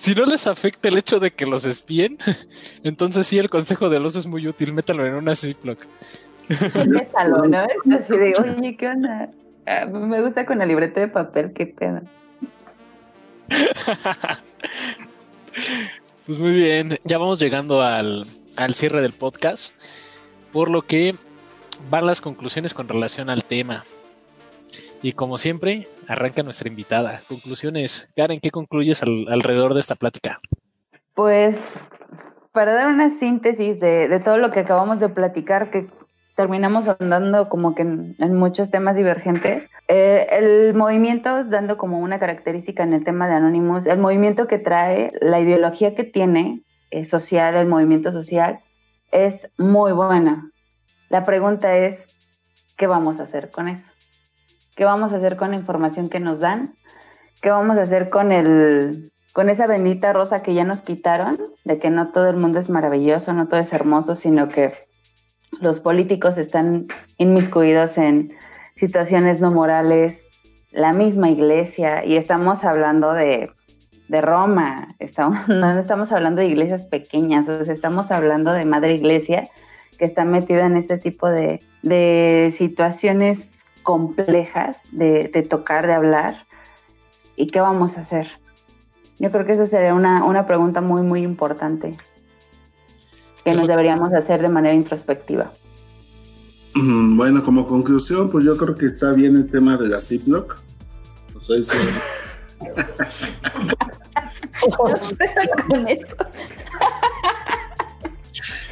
Si 0.00 0.14
no 0.14 0.24
les 0.24 0.46
afecta 0.46 0.88
el 0.88 0.96
hecho 0.96 1.20
de 1.20 1.30
que 1.30 1.44
los 1.44 1.66
espíen, 1.66 2.16
entonces 2.84 3.26
sí, 3.26 3.38
el 3.38 3.50
consejo 3.50 3.90
del 3.90 4.06
oso 4.06 4.18
es 4.18 4.26
muy 4.26 4.48
útil. 4.48 4.72
Métalo 4.72 5.04
en 5.04 5.12
una 5.12 5.36
Ziploc. 5.36 5.78
Métalo, 6.88 7.44
¿no? 7.46 7.58
Así 7.94 8.16
de, 8.16 8.32
oye, 8.38 8.76
¿qué 8.78 8.88
onda? 8.88 9.30
Ah, 9.66 9.84
me 9.84 10.22
gusta 10.22 10.46
con 10.46 10.62
el 10.62 10.68
librete 10.68 11.00
de 11.00 11.08
papel, 11.08 11.52
qué 11.52 11.66
pedo. 11.66 12.00
Pues 16.26 16.38
muy 16.38 16.52
bien, 16.52 16.96
ya 17.02 17.18
vamos 17.18 17.40
llegando 17.40 17.82
al, 17.82 18.24
al 18.56 18.74
cierre 18.74 19.02
del 19.02 19.12
podcast, 19.12 19.74
por 20.52 20.70
lo 20.70 20.82
que 20.82 21.16
van 21.90 22.06
las 22.06 22.20
conclusiones 22.20 22.72
con 22.72 22.86
relación 22.86 23.30
al 23.30 23.44
tema. 23.44 23.84
Y 25.02 25.12
como 25.12 25.38
siempre, 25.38 25.88
arranca 26.10 26.42
nuestra 26.42 26.68
invitada. 26.68 27.22
Conclusiones. 27.28 28.12
Karen, 28.16 28.40
¿qué 28.40 28.50
concluyes 28.50 29.02
al- 29.02 29.26
alrededor 29.28 29.74
de 29.74 29.80
esta 29.80 29.94
plática? 29.94 30.40
Pues 31.14 31.88
para 32.52 32.72
dar 32.72 32.88
una 32.88 33.08
síntesis 33.08 33.78
de, 33.78 34.08
de 34.08 34.20
todo 34.20 34.36
lo 34.38 34.50
que 34.50 34.60
acabamos 34.60 34.98
de 34.98 35.08
platicar, 35.08 35.70
que 35.70 35.86
terminamos 36.34 36.88
andando 36.88 37.48
como 37.48 37.74
que 37.74 37.82
en, 37.82 38.34
muchos 38.34 38.70
temas 38.70 38.96
divergentes. 38.96 39.68
Eh, 39.88 40.26
el 40.30 40.74
movimiento, 40.74 41.44
dando 41.44 41.76
como 41.76 41.98
una 41.98 42.18
característica 42.18 42.82
en 42.82 42.94
el 42.94 43.04
tema 43.04 43.28
de 43.28 43.34
Anonymous, 43.34 43.86
el 43.86 43.98
movimiento 43.98 44.48
que 44.48 44.58
trae, 44.58 45.12
la 45.20 45.38
ideología 45.38 45.94
que 45.94 46.04
tiene 46.04 46.62
eh, 46.90 47.04
social, 47.04 47.54
el 47.54 47.66
movimiento 47.66 48.10
social, 48.10 48.60
es 49.12 49.50
muy 49.58 49.92
buena. 49.92 50.50
La 51.08 51.24
pregunta 51.24 51.76
es, 51.76 52.06
¿qué 52.76 52.86
vamos 52.86 53.20
a 53.20 53.24
hacer 53.24 53.50
con 53.50 53.68
eso? 53.68 53.92
¿Qué 54.76 54.84
vamos 54.84 55.12
a 55.12 55.16
hacer 55.16 55.36
con 55.36 55.50
la 55.50 55.56
información 55.56 56.08
que 56.08 56.20
nos 56.20 56.40
dan? 56.40 56.74
¿Qué 57.42 57.50
vamos 57.50 57.76
a 57.76 57.82
hacer 57.82 58.10
con 58.10 58.32
el 58.32 59.10
con 59.32 59.48
esa 59.48 59.66
bendita 59.66 60.12
rosa 60.12 60.42
que 60.42 60.54
ya 60.54 60.64
nos 60.64 60.82
quitaron, 60.82 61.38
de 61.64 61.78
que 61.78 61.90
no 61.90 62.10
todo 62.10 62.28
el 62.28 62.36
mundo 62.36 62.58
es 62.58 62.68
maravilloso, 62.68 63.32
no 63.32 63.46
todo 63.46 63.60
es 63.60 63.72
hermoso, 63.72 64.14
sino 64.14 64.48
que 64.48 64.72
los 65.60 65.80
políticos 65.80 66.36
están 66.36 66.88
inmiscuidos 67.18 67.98
en 67.98 68.32
situaciones 68.76 69.40
no 69.40 69.50
morales, 69.50 70.24
la 70.72 70.92
misma 70.92 71.30
iglesia, 71.30 72.04
y 72.04 72.16
estamos 72.16 72.64
hablando 72.64 73.12
de, 73.12 73.50
de 74.08 74.20
Roma, 74.20 74.88
estamos, 74.98 75.48
no 75.48 75.78
estamos 75.78 76.12
hablando 76.12 76.40
de 76.40 76.48
iglesias 76.48 76.86
pequeñas, 76.86 77.48
o 77.48 77.64
sea, 77.64 77.74
estamos 77.74 78.10
hablando 78.10 78.52
de 78.52 78.64
madre 78.64 78.94
iglesia 78.94 79.44
que 79.98 80.06
está 80.06 80.24
metida 80.24 80.64
en 80.66 80.76
este 80.76 80.96
tipo 80.96 81.28
de, 81.28 81.60
de 81.82 82.52
situaciones 82.56 83.59
complejas 83.82 84.82
de, 84.92 85.28
de 85.28 85.42
tocar, 85.42 85.86
de 85.86 85.94
hablar. 85.94 86.46
¿Y 87.36 87.46
qué 87.46 87.60
vamos 87.60 87.96
a 87.96 88.02
hacer? 88.02 88.26
Yo 89.18 89.30
creo 89.30 89.44
que 89.46 89.52
esa 89.52 89.66
sería 89.66 89.94
una, 89.94 90.24
una 90.24 90.46
pregunta 90.46 90.80
muy, 90.80 91.02
muy 91.02 91.22
importante 91.22 91.94
que 93.44 93.54
nos 93.54 93.68
deberíamos 93.68 94.12
hacer 94.14 94.42
de 94.42 94.48
manera 94.48 94.74
introspectiva. 94.74 95.52
Mm, 96.74 97.16
Bueno, 97.16 97.44
como 97.44 97.66
conclusión, 97.66 98.30
pues 98.30 98.44
yo 98.44 98.56
creo 98.56 98.74
que 98.76 98.86
está 98.86 99.12
bien 99.12 99.36
el 99.36 99.50
tema 99.50 99.76
de 99.76 99.88
la 99.88 100.00
Ziploc. 100.00 100.58
O 101.34 101.40
sea, 101.40 101.56
es, 101.56 101.70
Con 104.76 105.88
eso. 105.88 106.16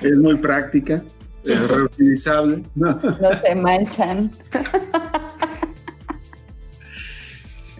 es 0.02 0.16
muy 0.16 0.36
práctica, 0.36 1.02
es 1.52 1.68
reutilizable. 1.68 2.64
¿no? 2.74 2.98
No 3.20 3.40
se 3.40 3.54
manchan. 3.54 4.30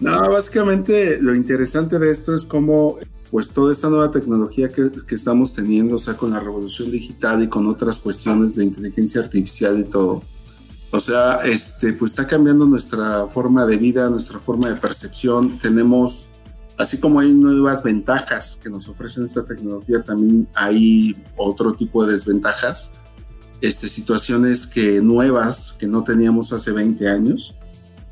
No, 0.01 0.31
básicamente 0.31 1.21
lo 1.21 1.35
interesante 1.35 1.99
de 1.99 2.09
esto 2.09 2.33
es 2.33 2.45
cómo, 2.45 2.97
pues, 3.31 3.51
toda 3.51 3.73
esta 3.73 3.89
nueva 3.89 4.11
tecnología 4.11 4.69
que, 4.69 4.89
que, 4.91 5.13
estamos 5.13 5.53
teniendo, 5.53 5.97
o 5.97 5.99
sea, 5.99 6.13
con 6.13 6.31
la 6.31 6.39
revolución 6.39 6.89
digital 6.89 7.43
y 7.43 7.49
con 7.49 7.67
otras 7.67 7.99
cuestiones 7.99 8.55
de 8.55 8.63
inteligencia 8.63 9.19
artificial 9.19 9.77
y 9.77 9.83
todo, 9.83 10.23
o 10.91 10.99
sea, 10.99 11.41
este, 11.43 11.93
pues 11.93 12.13
está 12.13 12.25
cambiando 12.25 12.65
nuestra 12.65 13.27
forma 13.27 13.65
de 13.65 13.77
vida, 13.77 14.09
nuestra 14.09 14.39
forma 14.39 14.69
de 14.69 14.75
percepción. 14.75 15.59
Tenemos, 15.59 16.29
así 16.77 16.99
como 16.99 17.19
hay 17.19 17.31
nuevas 17.31 17.83
ventajas 17.83 18.59
que 18.61 18.69
nos 18.69 18.87
ofrecen 18.89 19.25
esta 19.25 19.45
tecnología, 19.45 20.01
también 20.03 20.47
hay 20.55 21.15
otro 21.37 21.73
tipo 21.73 22.05
de 22.05 22.13
desventajas, 22.13 22.95
este, 23.61 23.87
situaciones 23.87 24.65
que 24.65 25.01
nuevas 25.01 25.75
que 25.79 25.87
no 25.87 26.03
teníamos 26.03 26.53
hace 26.53 26.71
20 26.71 27.07
años, 27.07 27.55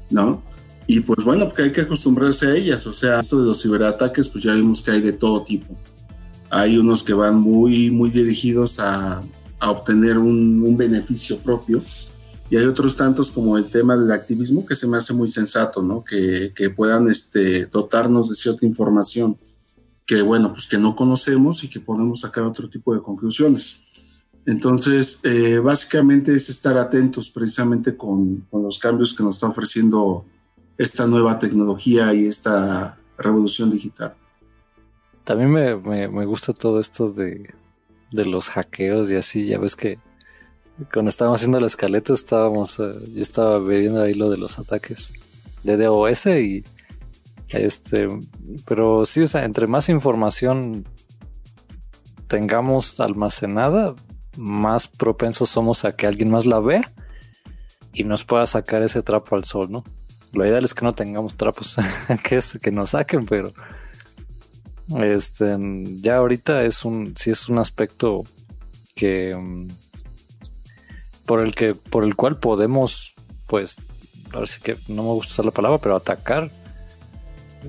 ¿no? 0.09 0.43
Y 0.87 1.01
pues 1.01 1.25
bueno, 1.25 1.45
porque 1.45 1.63
hay 1.63 1.71
que 1.71 1.81
acostumbrarse 1.81 2.47
a 2.47 2.55
ellas. 2.55 2.87
O 2.87 2.93
sea, 2.93 3.19
esto 3.19 3.41
de 3.41 3.47
los 3.47 3.61
ciberataques, 3.61 4.29
pues 4.29 4.43
ya 4.43 4.53
vimos 4.53 4.81
que 4.81 4.91
hay 4.91 5.01
de 5.01 5.11
todo 5.11 5.43
tipo. 5.43 5.77
Hay 6.49 6.77
unos 6.77 7.03
que 7.03 7.13
van 7.13 7.35
muy, 7.39 7.91
muy 7.91 8.09
dirigidos 8.09 8.79
a, 8.79 9.21
a 9.59 9.71
obtener 9.71 10.17
un, 10.17 10.63
un, 10.63 10.77
beneficio 10.77 11.37
propio. 11.39 11.81
Y 12.49 12.55
hay 12.55 12.65
otros 12.65 12.95
tantos 12.95 13.29
como 13.31 13.57
el 13.57 13.65
tema 13.65 13.97
del 13.97 14.09
activismo 14.13 14.65
que 14.65 14.75
se 14.75 14.87
me 14.87 14.95
hace 14.95 15.13
muy 15.13 15.29
sensato, 15.29 15.81
¿no? 15.81 16.05
Que, 16.05 16.53
que 16.55 16.69
puedan 16.69 17.09
este, 17.09 17.65
dotarnos 17.65 18.29
de 18.29 18.35
cierta 18.35 18.65
información 18.65 19.37
que, 20.05 20.21
bueno, 20.21 20.53
pues 20.53 20.67
que 20.67 20.77
no 20.77 20.95
conocemos 20.95 21.65
y 21.65 21.69
que 21.69 21.81
podemos 21.81 22.21
sacar 22.21 22.45
otro 22.45 22.69
tipo 22.69 22.95
de 22.95 23.01
conclusiones. 23.01 23.86
Entonces, 24.47 25.19
eh, 25.25 25.59
básicamente 25.59 26.33
es 26.33 26.49
estar 26.49 26.77
atentos 26.77 27.29
precisamente 27.29 27.97
con, 27.97 28.47
los 28.53 28.79
cambios 28.79 29.13
que 29.13 29.21
nos 29.21 29.35
está 29.35 29.47
ofreciendo 29.49 30.25
esta 30.77 31.05
nueva 31.05 31.37
tecnología 31.37 32.13
y 32.13 32.27
esta 32.27 32.97
revolución 33.17 33.69
digital. 33.69 34.15
También 35.25 35.51
me, 35.51 35.75
me, 36.07 36.25
gusta 36.25 36.53
todo 36.53 36.79
esto 36.79 37.11
de, 37.11 37.53
de, 38.11 38.25
los 38.25 38.47
hackeos 38.47 39.11
y 39.11 39.17
así. 39.17 39.45
Ya 39.45 39.59
ves 39.59 39.75
que 39.75 39.99
cuando 40.93 41.09
estábamos 41.09 41.41
haciendo 41.41 41.59
la 41.59 41.67
escaleta 41.67 42.13
estábamos, 42.13 42.79
uh, 42.79 43.03
yo 43.05 43.21
estaba 43.21 43.59
viendo 43.59 44.01
ahí 44.01 44.13
lo 44.13 44.29
de 44.29 44.37
los 44.37 44.59
ataques 44.59 45.11
de 45.63 45.75
DOS 45.75 46.25
y 46.27 46.63
este, 47.49 48.07
pero 48.65 49.05
sí, 49.05 49.23
o 49.23 49.27
sea, 49.27 49.43
entre 49.43 49.67
más 49.67 49.89
información 49.89 50.85
tengamos 52.27 53.01
almacenada, 53.01 53.93
más 54.37 54.87
propensos 54.87 55.49
somos 55.49 55.85
a 55.85 55.95
que 55.95 56.07
alguien 56.07 56.29
más 56.29 56.45
la 56.45 56.59
vea 56.59 56.89
y 57.93 58.03
nos 58.03 58.23
pueda 58.23 58.45
sacar 58.45 58.83
ese 58.83 59.01
trapo 59.01 59.35
al 59.35 59.43
sol, 59.43 59.71
¿no? 59.71 59.83
Lo 60.33 60.45
ideal 60.45 60.63
es 60.63 60.73
que 60.73 60.85
no 60.85 60.93
tengamos 60.93 61.35
trapos 61.35 61.77
que, 62.23 62.39
que 62.61 62.71
nos 62.71 62.91
saquen, 62.91 63.25
pero 63.25 63.51
este 64.95 65.57
ya 66.01 66.17
ahorita 66.17 66.63
es 66.63 66.85
un 66.85 67.13
sí 67.17 67.29
es 67.29 67.49
un 67.49 67.57
aspecto 67.57 68.23
que 68.95 69.35
um, 69.35 69.67
por 71.25 71.41
el 71.41 71.53
que 71.53 71.75
por 71.75 72.05
el 72.05 72.15
cual 72.15 72.39
podemos 72.39 73.13
pues 73.47 73.77
ahora 74.33 74.47
sí 74.47 74.61
que 74.61 74.77
no 74.87 75.03
me 75.03 75.09
gusta 75.09 75.33
usar 75.33 75.45
la 75.45 75.51
palabra 75.51 75.79
pero 75.79 75.95
atacar 75.95 76.49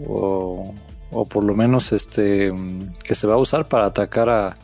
o, 0.06 0.74
o 1.10 1.24
por 1.24 1.42
lo 1.42 1.56
menos 1.56 1.92
este 1.92 2.52
que 3.02 3.14
se 3.16 3.26
va 3.26 3.34
a 3.34 3.38
usar 3.38 3.66
para 3.66 3.86
atacar 3.86 4.28
a, 4.28 4.56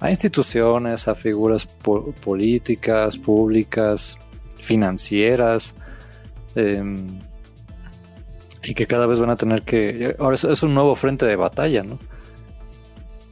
a 0.00 0.10
instituciones 0.10 1.08
a 1.08 1.14
figuras 1.14 1.66
po 1.66 2.12
políticas 2.24 3.18
públicas 3.18 4.18
financieras 4.56 5.74
eh, 6.54 6.82
y 8.62 8.74
que 8.74 8.86
cada 8.86 9.06
vez 9.06 9.18
van 9.18 9.30
a 9.30 9.36
tener 9.36 9.62
que. 9.62 10.14
Ahora 10.18 10.34
es, 10.34 10.62
un 10.62 10.74
nuevo 10.74 10.94
frente 10.94 11.26
de 11.26 11.36
batalla, 11.36 11.82
¿no? 11.82 11.98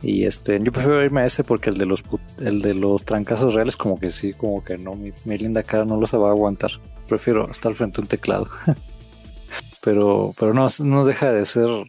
Y 0.03 0.25
este, 0.25 0.59
yo 0.63 0.73
prefiero 0.73 1.03
irme 1.03 1.23
a 1.23 1.27
ese 1.27 1.43
porque 1.43 1.71
el 1.71 1.79
de 1.79 1.87
los 1.87 2.03
el 2.39 2.63
de 2.63 2.75
los 2.75 3.05
trancazos 3.05 3.55
reales, 3.55 3.77
como 3.77 3.99
que 3.99 4.11
sí, 4.11 4.33
como 4.33 4.63
que 4.63 4.79
no, 4.79 4.95
mi, 4.95 5.13
linda 5.39 5.63
cara 5.63 5.85
no 5.85 5.99
los 5.99 6.15
va 6.15 6.29
a 6.29 6.31
aguantar. 6.31 6.71
Prefiero 7.09 7.51
estar 7.51 7.75
frente 7.75 8.01
a 8.01 8.03
un 8.03 8.09
teclado. 8.09 8.49
pero, 9.83 10.35
pero 10.39 10.55
no, 10.55 10.69
no 10.81 11.05
deja 11.05 11.33
de 11.33 11.45
ser 11.45 11.67
uh, 11.67 11.85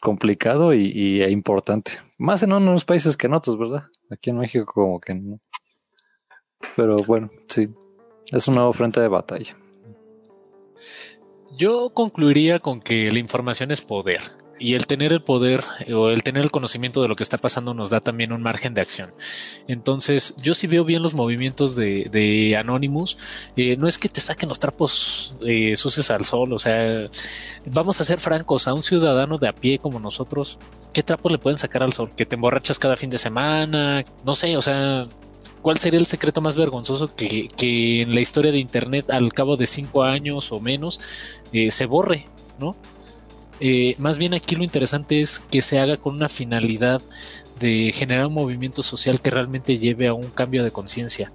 complicado 0.00 0.74
y, 0.74 1.22
e 1.22 1.30
importante. 1.30 1.92
Más 2.18 2.42
en 2.42 2.52
unos 2.52 2.84
países 2.84 3.16
que 3.16 3.26
en 3.26 3.34
otros, 3.34 3.58
¿verdad? 3.58 3.84
Aquí 4.10 4.30
en 4.30 4.38
México, 4.38 4.66
como 4.66 5.00
que 5.00 5.14
no. 5.14 5.40
Pero 6.74 6.96
bueno, 6.96 7.30
sí. 7.48 7.68
Es 8.32 8.48
un 8.48 8.56
nuevo 8.56 8.72
frente 8.72 9.00
de 9.00 9.08
batalla. 9.08 9.56
Yo 11.56 11.90
concluiría 11.94 12.58
con 12.58 12.80
que 12.80 13.10
la 13.10 13.18
información 13.18 13.70
es 13.70 13.80
poder 13.80 14.20
y 14.58 14.74
el 14.74 14.86
tener 14.86 15.12
el 15.12 15.22
poder 15.22 15.64
o 15.94 16.10
el 16.10 16.22
tener 16.22 16.44
el 16.44 16.50
conocimiento 16.50 17.02
de 17.02 17.08
lo 17.08 17.16
que 17.16 17.22
está 17.22 17.38
pasando 17.38 17.74
nos 17.74 17.90
da 17.90 18.00
también 18.00 18.32
un 18.32 18.42
margen 18.42 18.74
de 18.74 18.80
acción. 18.80 19.10
Entonces, 19.68 20.34
yo 20.42 20.54
sí 20.54 20.66
veo 20.66 20.84
bien 20.84 21.02
los 21.02 21.14
movimientos 21.14 21.76
de, 21.76 22.08
de 22.10 22.56
Anonymous. 22.56 23.18
Eh, 23.56 23.76
no 23.76 23.88
es 23.88 23.98
que 23.98 24.08
te 24.08 24.20
saquen 24.20 24.48
los 24.48 24.60
trapos 24.60 25.36
eh, 25.44 25.76
sucios 25.76 26.10
al 26.10 26.24
sol, 26.24 26.52
o 26.52 26.58
sea, 26.58 27.08
vamos 27.66 28.00
a 28.00 28.04
ser 28.04 28.18
francos, 28.18 28.68
a 28.68 28.74
un 28.74 28.82
ciudadano 28.82 29.38
de 29.38 29.48
a 29.48 29.54
pie 29.54 29.78
como 29.78 30.00
nosotros, 30.00 30.58
¿qué 30.92 31.02
trapos 31.02 31.30
le 31.30 31.38
pueden 31.38 31.58
sacar 31.58 31.82
al 31.82 31.92
sol? 31.92 32.10
Que 32.16 32.26
te 32.26 32.36
emborrachas 32.36 32.78
cada 32.78 32.96
fin 32.96 33.10
de 33.10 33.18
semana, 33.18 34.04
no 34.24 34.34
sé, 34.34 34.56
o 34.56 34.62
sea, 34.62 35.06
¿cuál 35.62 35.78
sería 35.78 36.00
el 36.00 36.06
secreto 36.06 36.40
más 36.40 36.56
vergonzoso 36.56 37.14
que, 37.14 37.48
que, 37.48 38.02
en 38.02 38.14
la 38.14 38.20
historia 38.20 38.52
de 38.52 38.58
Internet 38.58 39.10
al 39.10 39.32
cabo 39.32 39.56
de 39.56 39.66
cinco 39.66 40.04
años 40.04 40.52
o 40.52 40.60
menos 40.60 41.00
eh, 41.52 41.70
se 41.70 41.86
borre, 41.86 42.26
¿no? 42.58 42.76
Eh, 43.60 43.94
más 43.98 44.18
bien 44.18 44.34
aquí 44.34 44.54
lo 44.54 44.64
interesante 44.64 45.20
es 45.20 45.40
que 45.50 45.62
se 45.62 45.78
haga 45.78 45.96
con 45.96 46.14
una 46.14 46.28
finalidad 46.28 47.00
de 47.58 47.92
generar 47.94 48.26
un 48.26 48.34
movimiento 48.34 48.82
social 48.82 49.20
que 49.20 49.30
realmente 49.30 49.78
lleve 49.78 50.08
a 50.08 50.14
un 50.14 50.28
cambio 50.28 50.62
de 50.62 50.70
conciencia, 50.70 51.32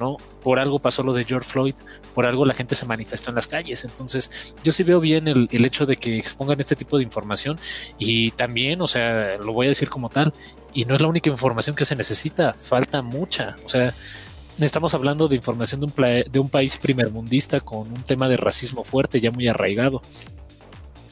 ¿no? 0.00 0.16
Por 0.42 0.58
algo 0.58 0.78
pasó 0.78 1.02
lo 1.02 1.12
de 1.12 1.24
George 1.24 1.46
Floyd, 1.46 1.74
por 2.14 2.24
algo 2.24 2.46
la 2.46 2.54
gente 2.54 2.74
se 2.74 2.86
manifestó 2.86 3.30
en 3.30 3.36
las 3.36 3.48
calles. 3.48 3.84
Entonces, 3.84 4.54
yo 4.64 4.72
sí 4.72 4.82
veo 4.82 4.98
bien 4.98 5.28
el, 5.28 5.48
hecho 5.64 5.84
de 5.84 5.96
que 5.96 6.16
expongan 6.16 6.58
este 6.58 6.74
tipo 6.74 6.96
de 6.96 7.04
información 7.04 7.58
y 7.98 8.30
también, 8.32 8.80
o 8.80 8.88
sea, 8.88 9.36
lo 9.36 9.52
voy 9.52 9.66
a 9.66 9.68
decir 9.68 9.90
como 9.90 10.08
tal, 10.08 10.32
y 10.72 10.86
no 10.86 10.94
es 10.94 11.02
la 11.02 11.08
única 11.08 11.28
información 11.28 11.76
que 11.76 11.84
se 11.84 11.96
necesita, 11.96 12.54
falta 12.54 13.02
mucha. 13.02 13.56
O 13.66 13.68
sea, 13.68 13.94
estamos 14.58 14.94
hablando 14.94 15.28
de 15.28 15.36
información 15.36 15.80
de 15.80 15.86
un, 15.86 16.32
de 16.32 16.38
un 16.38 16.48
país 16.48 16.78
primermundista 16.78 17.60
con 17.60 17.92
un 17.92 18.02
tema 18.04 18.28
de 18.28 18.38
racismo 18.38 18.84
fuerte, 18.84 19.20
ya 19.20 19.30
muy 19.30 19.48
arraigado. 19.48 20.00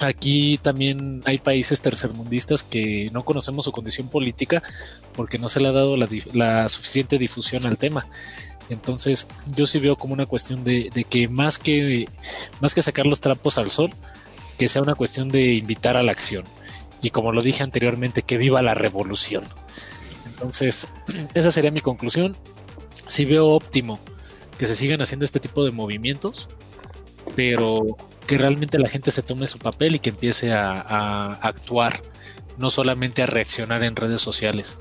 Aquí 0.00 0.58
también 0.62 1.22
hay 1.24 1.38
países 1.38 1.80
tercermundistas 1.80 2.62
que 2.62 3.10
no 3.12 3.24
conocemos 3.24 3.64
su 3.64 3.72
condición 3.72 4.08
política 4.08 4.62
porque 5.14 5.38
no 5.38 5.48
se 5.48 5.60
le 5.60 5.68
ha 5.68 5.72
dado 5.72 5.96
la, 5.96 6.68
suficiente 6.68 7.18
difusión 7.18 7.66
al 7.66 7.78
tema. 7.78 8.06
Entonces, 8.68 9.28
yo 9.54 9.66
sí 9.66 9.78
veo 9.78 9.96
como 9.96 10.14
una 10.14 10.26
cuestión 10.26 10.64
de, 10.64 10.90
que 11.08 11.28
más 11.28 11.58
que 11.58 12.08
más 12.60 12.74
que 12.74 12.82
sacar 12.82 13.06
los 13.06 13.20
trapos 13.20 13.58
al 13.58 13.70
sol, 13.70 13.92
que 14.58 14.68
sea 14.68 14.82
una 14.82 14.94
cuestión 14.94 15.28
de 15.30 15.54
invitar 15.54 15.96
a 15.96 16.02
la 16.02 16.12
acción. 16.12 16.44
Y 17.02 17.10
como 17.10 17.32
lo 17.32 17.42
dije 17.42 17.62
anteriormente, 17.62 18.22
que 18.22 18.38
viva 18.38 18.62
la 18.62 18.74
revolución. 18.74 19.44
Entonces, 20.26 20.88
esa 21.34 21.50
sería 21.50 21.70
mi 21.70 21.80
conclusión. 21.80 22.36
Sí 23.06 23.24
veo 23.24 23.48
óptimo 23.48 24.00
que 24.58 24.66
se 24.66 24.74
sigan 24.74 25.00
haciendo 25.02 25.24
este 25.24 25.38
tipo 25.40 25.64
de 25.64 25.70
movimientos, 25.70 26.48
pero 27.34 27.96
que 28.26 28.38
realmente 28.38 28.78
la 28.78 28.88
gente 28.88 29.10
se 29.10 29.22
tome 29.22 29.46
su 29.46 29.58
papel 29.58 29.96
y 29.96 29.98
que 29.98 30.10
empiece 30.10 30.52
a, 30.52 31.32
actuar, 31.34 32.02
no 32.58 32.70
solamente 32.70 33.22
a 33.22 33.26
reaccionar 33.26 33.82
en 33.82 33.96
redes 33.96 34.20
sociales, 34.20 34.78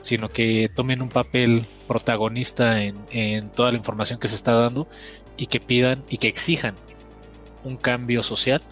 sino 0.00 0.28
que 0.28 0.70
tomen 0.74 1.02
un 1.02 1.08
papel 1.08 1.64
protagonista 1.88 2.82
en, 2.82 3.48
toda 3.50 3.72
la 3.72 3.78
información 3.78 4.18
que 4.18 4.28
se 4.28 4.34
está 4.34 4.52
dando 4.54 4.86
y 5.36 5.46
que 5.46 5.60
pidan 5.60 6.04
y 6.08 6.18
que 6.18 6.28
exijan 6.28 6.76
un 7.64 7.76
cambio 7.76 8.22
social 8.22 8.62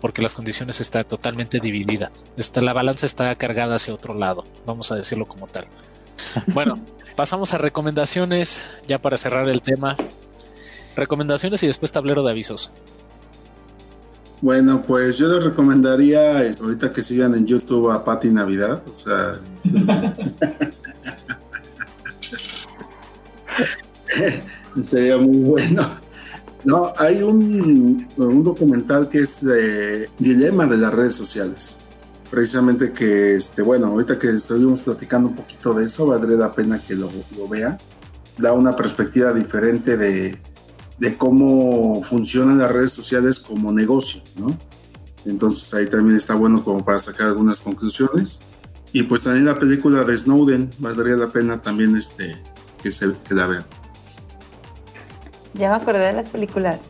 porque 0.00 0.22
las 0.22 0.34
condiciones 0.34 0.80
están 0.80 1.06
totalmente 1.06 1.60
divididas. 1.60 2.10
Está, 2.38 2.62
la 2.62 2.72
balanza 2.72 3.04
está 3.04 3.34
cargada 3.34 3.76
hacia 3.76 3.92
otro 3.92 4.14
lado, 4.14 4.46
vamos 4.64 4.90
a 4.92 4.96
decirlo 4.96 5.28
como 5.28 5.46
tal. 5.46 5.66
Bueno, 6.48 6.78
pasamos 7.16 7.54
a 7.54 7.58
recomendaciones 7.58 8.70
ya 8.88 8.98
para 8.98 9.16
cerrar 9.16 9.48
el 9.48 9.62
tema. 9.62 9.96
Recomendaciones 10.96 11.62
y 11.62 11.66
después 11.66 11.92
tablero 11.92 12.22
de 12.22 12.30
avisos. 12.30 12.72
Bueno, 14.42 14.82
pues 14.86 15.18
yo 15.18 15.34
les 15.34 15.44
recomendaría 15.44 16.46
eh, 16.46 16.54
ahorita 16.58 16.90
que 16.92 17.02
sigan 17.02 17.34
en 17.34 17.44
YouTube 17.44 17.90
a 17.90 18.02
Patti 18.02 18.30
Navidad, 18.30 18.82
o 18.90 18.96
sea. 18.96 19.38
sería 24.82 25.18
muy 25.18 25.36
bueno. 25.38 25.86
No, 26.64 26.90
hay 26.96 27.22
un, 27.22 28.08
documental 28.16 29.10
que 29.10 29.20
es 29.20 29.44
de 29.44 30.08
Dilema 30.18 30.66
de 30.66 30.78
las 30.78 30.94
redes 30.94 31.14
sociales. 31.14 31.80
Precisamente 32.30 32.92
que, 32.92 33.34
este, 33.34 33.60
bueno, 33.60 33.88
ahorita 33.88 34.18
que 34.18 34.28
estuvimos 34.28 34.80
platicando 34.82 35.28
un 35.28 35.36
poquito 35.36 35.74
de 35.74 35.84
eso, 35.84 36.06
valdría 36.06 36.36
la 36.36 36.54
pena 36.54 36.80
que 36.80 36.94
lo, 36.94 37.10
lo 37.36 37.46
vean. 37.46 37.76
Da 38.38 38.54
una 38.54 38.74
perspectiva 38.74 39.34
diferente 39.34 39.98
de, 39.98 40.38
de 41.00 41.16
cómo 41.16 42.02
funcionan 42.02 42.58
las 42.58 42.70
redes 42.70 42.92
sociales 42.92 43.40
como 43.40 43.72
negocio, 43.72 44.20
¿no? 44.36 44.56
Entonces 45.24 45.72
ahí 45.72 45.88
también 45.88 46.16
está 46.16 46.34
bueno 46.34 46.62
como 46.62 46.84
para 46.84 46.98
sacar 46.98 47.28
algunas 47.28 47.62
conclusiones. 47.62 48.40
Y 48.92 49.02
pues 49.04 49.24
también 49.24 49.46
la 49.46 49.58
película 49.58 50.04
de 50.04 50.16
Snowden, 50.16 50.70
valdría 50.78 51.16
la 51.16 51.28
pena 51.28 51.58
también 51.58 51.96
este, 51.96 52.36
que, 52.82 52.92
se, 52.92 53.12
que 53.26 53.34
la 53.34 53.46
vean. 53.46 53.64
Ya 55.54 55.70
me 55.70 55.76
acordé 55.76 56.00
de 56.00 56.12
las 56.12 56.28
películas, 56.28 56.82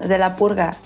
de 0.00 0.18
La 0.18 0.36
Purga. 0.36 0.76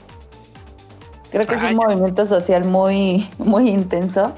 Creo 1.30 1.44
que 1.44 1.54
es 1.54 1.62
un 1.62 1.76
movimiento 1.76 2.26
social 2.26 2.64
muy, 2.64 3.28
muy 3.38 3.70
intenso. 3.70 4.34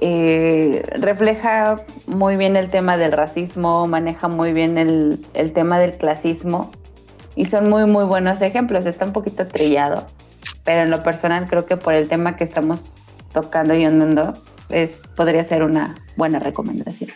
Eh, 0.00 0.84
refleja 0.96 1.80
muy 2.06 2.36
bien 2.36 2.56
el 2.56 2.70
tema 2.70 2.96
del 2.96 3.12
racismo, 3.12 3.86
maneja 3.88 4.28
muy 4.28 4.52
bien 4.52 4.78
el, 4.78 5.24
el 5.34 5.52
tema 5.52 5.78
del 5.78 5.96
clasismo 5.96 6.70
y 7.36 7.46
son 7.46 7.68
muy, 7.68 7.84
muy 7.86 8.04
buenos 8.04 8.40
ejemplos. 8.40 8.86
Está 8.86 9.04
un 9.04 9.12
poquito 9.12 9.46
trillado, 9.46 10.06
pero 10.64 10.82
en 10.82 10.90
lo 10.90 11.02
personal 11.02 11.46
creo 11.48 11.66
que 11.66 11.76
por 11.76 11.94
el 11.94 12.08
tema 12.08 12.36
que 12.36 12.44
estamos 12.44 13.00
tocando 13.32 13.74
y 13.74 13.84
andando, 13.84 14.34
es, 14.68 15.02
podría 15.16 15.44
ser 15.44 15.62
una 15.62 15.96
buena 16.16 16.38
recomendación. 16.38 17.10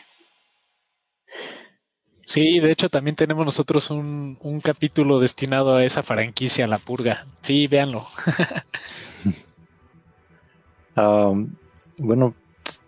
Sí, 2.26 2.60
de 2.60 2.70
hecho 2.70 2.90
también 2.90 3.16
tenemos 3.16 3.44
nosotros 3.44 3.90
un, 3.90 4.36
un 4.42 4.60
capítulo 4.60 5.18
destinado 5.18 5.76
a 5.76 5.84
esa 5.84 6.02
franquicia, 6.02 6.66
La 6.66 6.78
Purga. 6.78 7.24
Sí, 7.40 7.66
véanlo. 7.66 8.06
Um, 10.98 11.54
bueno, 11.98 12.34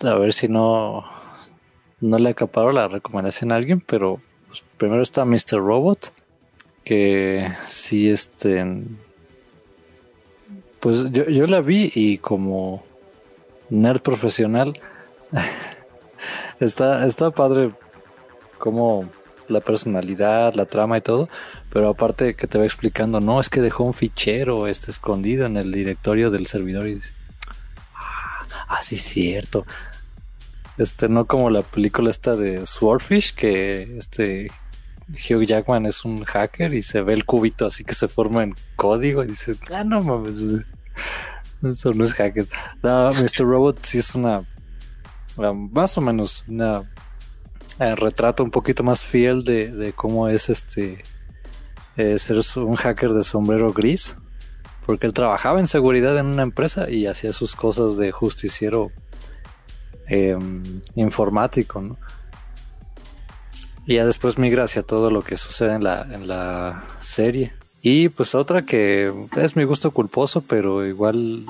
a 0.02 0.14
ver 0.14 0.32
si 0.32 0.48
no, 0.48 1.04
no 2.00 2.18
le 2.18 2.30
acaparo 2.30 2.72
la 2.72 2.88
recomendación 2.88 3.52
a 3.52 3.54
alguien, 3.54 3.80
pero 3.80 4.20
pues, 4.48 4.64
primero 4.76 5.02
está 5.02 5.24
Mr. 5.24 5.58
Robot, 5.58 6.12
que 6.84 7.52
sí, 7.64 8.10
este, 8.10 8.64
pues 10.80 11.10
yo, 11.10 11.24
yo 11.24 11.46
la 11.46 11.60
vi 11.60 11.90
y 11.94 12.18
como 12.18 12.82
nerd 13.68 14.00
profesional, 14.00 14.80
está, 16.60 17.06
está 17.06 17.30
padre 17.30 17.70
como 18.58 19.08
la 19.48 19.60
personalidad, 19.60 20.54
la 20.54 20.66
trama 20.66 20.98
y 20.98 21.00
todo, 21.00 21.28
pero 21.72 21.88
aparte 21.88 22.34
que 22.34 22.46
te 22.46 22.58
va 22.58 22.64
explicando, 22.64 23.20
no, 23.20 23.40
es 23.40 23.50
que 23.50 23.60
dejó 23.60 23.84
un 23.84 23.94
fichero 23.94 24.66
este, 24.66 24.90
escondido 24.90 25.46
en 25.46 25.56
el 25.56 25.72
directorio 25.72 26.30
del 26.30 26.46
servidor 26.46 26.86
y 26.88 26.94
dice, 26.94 27.12
ah, 27.94 28.46
ah, 28.68 28.82
sí, 28.82 28.96
cierto. 28.96 29.66
Este, 30.78 31.08
no 31.08 31.26
como 31.26 31.50
la 31.50 31.62
película 31.62 32.08
esta 32.08 32.36
de 32.36 32.64
Swordfish, 32.64 33.34
que 33.34 33.98
este 33.98 34.50
Hugh 35.12 35.44
Jackman 35.44 35.86
es 35.86 36.04
un 36.04 36.24
hacker 36.24 36.74
y 36.74 36.82
se 36.82 37.02
ve 37.02 37.14
el 37.14 37.24
cubito 37.24 37.66
así 37.66 37.84
que 37.84 37.94
se 37.94 38.08
forma 38.08 38.42
en 38.42 38.54
código 38.76 39.24
y 39.24 39.28
dices, 39.28 39.58
ah, 39.72 39.84
no 39.84 40.02
mames, 40.02 40.64
eso 41.62 41.92
no 41.92 42.04
es 42.04 42.14
hacker. 42.14 42.48
No, 42.82 43.10
Mr. 43.12 43.44
Robot 43.44 43.84
sí 43.84 43.98
es 43.98 44.14
una, 44.14 44.44
más 45.36 45.98
o 45.98 46.00
menos, 46.00 46.44
una 46.48 46.82
eh, 47.78 47.94
retrato 47.94 48.42
un 48.44 48.50
poquito 48.50 48.82
más 48.82 49.02
fiel 49.02 49.42
de, 49.42 49.92
cómo 49.96 50.28
es 50.28 50.48
este 50.48 51.02
eh, 51.96 52.18
ser 52.18 52.38
un 52.56 52.76
hacker 52.76 53.10
de 53.10 53.24
sombrero 53.24 53.72
gris. 53.72 54.16
Porque 54.86 55.06
él 55.06 55.12
trabajaba 55.12 55.60
en 55.60 55.66
seguridad 55.66 56.18
en 56.18 56.26
una 56.26 56.42
empresa 56.42 56.90
y 56.90 57.06
hacía 57.06 57.32
sus 57.32 57.54
cosas 57.54 57.96
de 57.96 58.10
justiciero 58.10 58.90
em, 60.08 60.62
informático, 60.94 61.80
¿no? 61.80 61.96
Y 63.90 63.96
ya 63.96 64.06
después 64.06 64.38
migra 64.38 64.62
hacia 64.62 64.84
todo 64.84 65.10
lo 65.10 65.22
que 65.22 65.36
sucede 65.36 65.74
en 65.74 65.82
la, 65.82 66.02
en 66.02 66.28
la 66.28 66.84
serie. 67.00 67.52
Y 67.82 68.08
pues 68.08 68.36
otra 68.36 68.62
que 68.62 69.12
es 69.36 69.56
mi 69.56 69.64
gusto 69.64 69.90
culposo, 69.90 70.42
pero 70.42 70.86
igual 70.86 71.44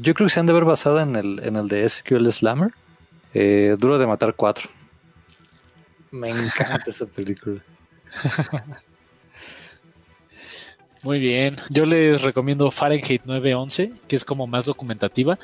yo 0.00 0.14
creo 0.14 0.26
que 0.26 0.32
se 0.32 0.40
han 0.40 0.46
de 0.46 0.54
ver 0.54 0.64
basada 0.64 1.02
en 1.02 1.16
el, 1.16 1.38
en 1.44 1.56
el 1.56 1.68
de 1.68 1.86
SQL 1.86 2.30
Slammer. 2.30 2.70
Eh, 3.34 3.76
Duro 3.78 3.98
de 3.98 4.06
Matar 4.06 4.32
4. 4.34 4.70
Me 6.12 6.30
encanta 6.30 6.84
esa 6.86 7.04
película. 7.04 7.60
Muy 11.02 11.18
bien. 11.18 11.56
Yo 11.70 11.86
les 11.86 12.20
recomiendo 12.20 12.70
Fahrenheit 12.70 13.22
911, 13.24 13.92
que 14.06 14.16
es 14.16 14.24
como 14.26 14.46
más 14.46 14.66
documentativa, 14.66 15.38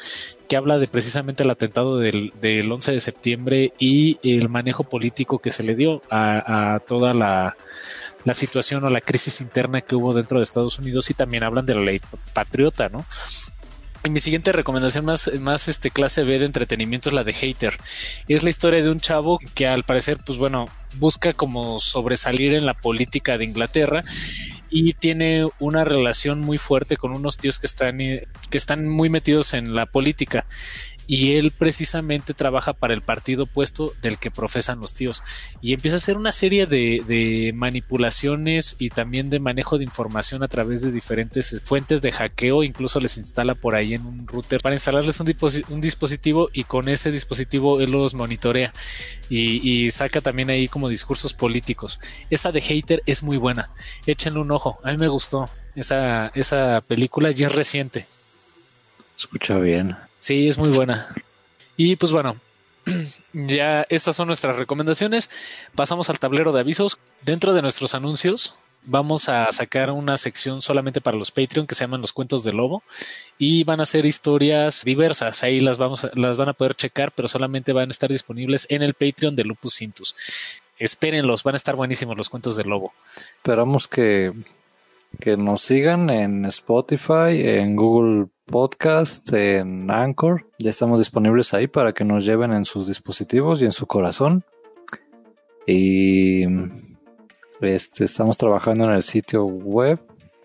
que 0.49 0.57
habla 0.57 0.79
de 0.79 0.87
precisamente 0.87 1.45
el 1.45 1.51
atentado 1.51 1.99
del, 1.99 2.33
11 2.71 2.93
de 2.93 3.01
septiembre 3.01 3.73
y 3.79 4.19
el 4.23 4.51
manejo 4.51 4.85
político 4.85 5.39
que 5.39 5.51
se 5.51 5.63
le 5.63 5.75
dio 5.75 6.03
a, 6.11 6.81
toda 6.87 7.15
la, 7.15 7.57
situación 8.35 8.85
o 8.85 8.91
la 8.91 9.01
crisis 9.01 9.41
interna 9.41 9.81
que 9.81 9.97
hubo 9.97 10.13
dentro 10.13 10.39
de 10.39 10.45
Estados 10.45 10.79
Unidos 10.79 11.09
y 11.09 11.15
también 11.15 11.45
hablan 11.45 11.65
de 11.65 11.75
la 11.75 11.81
ley 11.81 12.01
patriota, 12.35 12.91
¿no? 12.91 13.07
Y 14.05 14.11
mi 14.11 14.21
siguiente 14.21 14.53
recomendación 14.53 15.05
más, 15.05 15.31
más 15.41 15.69
este 15.69 15.91
clase 15.91 16.23
B 16.23 16.39
de 16.39 16.45
entretenimiento 16.45 17.09
es 17.09 17.15
la 17.15 17.25
de 17.25 17.33
Hater. 17.33 17.77
Es 18.29 18.45
la 18.45 18.51
historia 18.51 18.83
de 18.83 18.91
un 18.91 19.01
chavo 19.01 19.39
que 19.55 19.67
al 19.67 19.85
parecer, 19.85 20.19
pues 20.25 20.39
bueno, 20.39 20.69
busca 20.99 21.33
como 21.33 21.81
sobresalir 21.81 22.55
en 22.55 22.67
la 22.67 22.75
política 22.75 23.39
de 23.39 23.47
Inglaterra 23.47 24.05
y 24.71 24.95
tiene 24.95 25.49
una 25.59 25.85
relación 25.85 26.41
muy 26.41 26.59
fuerte 26.59 26.97
con 26.97 27.13
unos 27.13 27.39
tíos 27.39 27.59
que 27.59 27.67
están, 27.67 27.99
que 27.99 28.27
están 28.53 28.89
muy 28.89 29.09
metidos 29.09 29.55
en 29.55 29.75
la 29.75 29.87
política 29.87 30.47
y 31.07 31.37
él 31.37 31.53
precisamente 31.53 32.35
trabaja 32.35 32.73
para 32.73 32.95
el 32.95 33.03
partido 33.03 33.45
opuesto 33.45 33.93
del 34.03 34.19
que 34.19 34.31
profesan 34.31 34.81
los 34.81 34.95
tíos 34.95 35.23
y 35.61 35.73
empieza 35.73 35.97
a 35.97 35.99
hacer 35.99 36.17
una 36.17 36.33
serie 36.33 36.67
de, 36.67 37.53
manipulaciones 37.55 38.77
y 38.79 38.91
también 38.91 39.31
de 39.31 39.39
manejo 39.39 39.79
de 39.79 39.85
información 39.85 40.43
a 40.43 40.49
través 40.49 40.83
de 40.83 40.91
diferentes 40.91 41.63
fuentes 41.65 42.03
de 42.03 42.13
hackeo, 42.13 42.65
incluso 42.65 43.01
les 43.01 43.19
instala 43.19 43.55
por 43.55 43.75
ahí 43.75 43.95
en 43.95 44.05
un 44.05 44.27
router 44.27 44.61
para 44.61 44.75
instalarles 44.75 45.21
un, 45.21 45.81
dispositivo 45.81 46.51
y 46.53 46.65
con 46.65 46.89
ese 46.89 47.11
dispositivo 47.11 47.81
él 47.81 47.91
los 47.91 48.15
monitorea 48.15 48.73
y, 49.29 49.91
saca 49.91 50.21
también 50.21 50.51
ahí 50.51 50.69
como 50.69 50.89
discursos 50.89 51.33
políticos. 51.33 52.01
Esa 52.31 52.53
de 52.53 52.61
hater 52.61 53.03
es 53.07 53.23
muy 53.23 53.37
buena, 53.37 53.71
échenle 54.07 54.41
un 54.41 54.51
ojo, 54.51 54.79
a 54.83 54.91
mí 54.91 54.99
me 54.99 55.09
gustó 55.09 55.49
esa, 55.75 56.29
esa 56.35 56.83
película 56.87 57.31
y 57.31 57.45
es 57.45 57.53
reciente. 57.53 58.07
Escucha 59.17 59.59
bien. 59.59 59.97
Sí, 60.27 60.49
es 60.49 60.59
muy 60.59 60.71
buena. 60.71 61.07
Y 61.77 61.95
pues 61.95 62.11
bueno, 62.11 62.35
ya 63.33 63.87
estas 63.89 64.17
son 64.17 64.27
nuestras 64.27 64.57
recomendaciones. 64.57 65.31
Pasamos 65.77 66.11
al 66.11 66.19
tablero 66.19 66.51
de 66.51 66.59
avisos. 66.59 66.99
Dentro 67.23 67.55
de 67.55 67.63
nuestros 67.63 67.95
anuncios, 67.95 68.59
vamos 68.87 69.29
a 69.29 69.53
sacar 69.53 69.93
una 69.93 70.17
sección 70.17 70.63
solamente 70.63 71.01
para 71.01 71.17
los 71.17 71.31
Patreon 71.31 71.69
que 71.69 71.77
se 71.77 71.85
llaman 71.85 72.01
los 72.01 72.13
cuentos 72.13 72.43
de 72.43 72.53
lobo 72.53 72.83
y 73.39 73.63
van 73.63 73.81
a 73.81 73.87
ser 73.87 74.05
historias 74.05 74.83
diversas. 74.85 75.45
Ahí 75.45 75.61
las 75.61 75.79
vamos 75.79 76.09
las 76.15 76.37
van 76.37 76.49
a 76.49 76.55
poder 76.55 76.75
checar, 76.75 77.13
pero 77.13 77.29
solamente 77.29 77.73
van 77.73 77.89
a 77.89 77.93
estar 77.93 78.11
disponibles 78.11 78.67
en 78.69 78.83
el 78.83 78.95
Patreon 78.95 79.37
de 79.37 79.45
Lupus 79.45 79.77
Cintus. 79.77 80.17
Espérenlos, 80.77 81.45
van 81.45 81.55
a 81.55 81.57
estar 81.57 81.77
buenísimos 81.77 82.17
los 82.17 82.29
cuentos 82.29 82.57
del 82.57 82.69
lobo. 82.69 82.93
Esperamos 83.37 83.87
que, 83.87 84.33
que 85.21 85.37
nos 85.37 85.63
sigan 85.63 86.11
en 86.11 86.47
Spotify, 86.47 87.31
en 87.31 87.77
Google 87.77 88.27
Podcast, 88.47 89.33
en 89.33 89.91
Anchor. 89.91 90.47
Ya 90.59 90.71
estamos 90.71 91.01
disponibles 91.01 91.53
ahí 91.53 91.67
para 91.67 91.93
que 91.93 92.05
nos 92.05 92.25
lleven 92.25 92.53
en 92.53 92.65
sus 92.65 92.87
dispositivos 92.87 93.61
y 93.61 93.65
en 93.65 93.73
su 93.73 93.87
corazón. 93.87 94.45
Y 95.67 96.45
este, 97.61 98.05
estamos 98.05 98.37
trabajando 98.37 98.85
en 98.85 98.91
el 98.91 99.03
sitio 99.03 99.45
web 99.45 99.99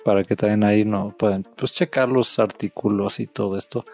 para 0.04 0.24
que 0.24 0.36
también 0.36 0.64
ahí 0.64 0.84
no 0.84 1.16
pueden 1.16 1.44
pues, 1.44 1.74
checar 1.74 2.10
los 2.10 2.40
artículos 2.40 3.20
y 3.20 3.28
todo 3.28 3.56
esto. 3.56 3.86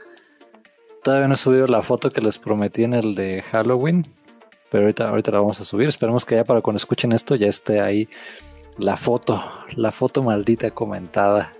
Todavía 1.03 1.27
no 1.27 1.33
he 1.33 1.37
subido 1.37 1.67
la 1.67 1.81
foto 1.81 2.09
que 2.09 2.21
les 2.21 2.39
prometí 2.39 2.85
en 2.85 2.93
el 2.93 3.13
de 3.13 3.41
Halloween, 3.41 4.07
pero 4.71 4.83
ahorita, 4.85 5.09
ahorita 5.09 5.31
la 5.31 5.39
vamos 5.39 5.59
a 5.59 5.65
subir. 5.65 5.89
Esperemos 5.89 6.25
que 6.25 6.35
ya 6.35 6.45
para 6.45 6.61
cuando 6.61 6.77
escuchen 6.77 7.11
esto 7.11 7.35
ya 7.35 7.47
esté 7.47 7.81
ahí 7.81 8.07
la 8.77 8.95
foto, 8.95 9.43
la 9.75 9.91
foto 9.91 10.23
maldita 10.23 10.71
comentada, 10.71 11.51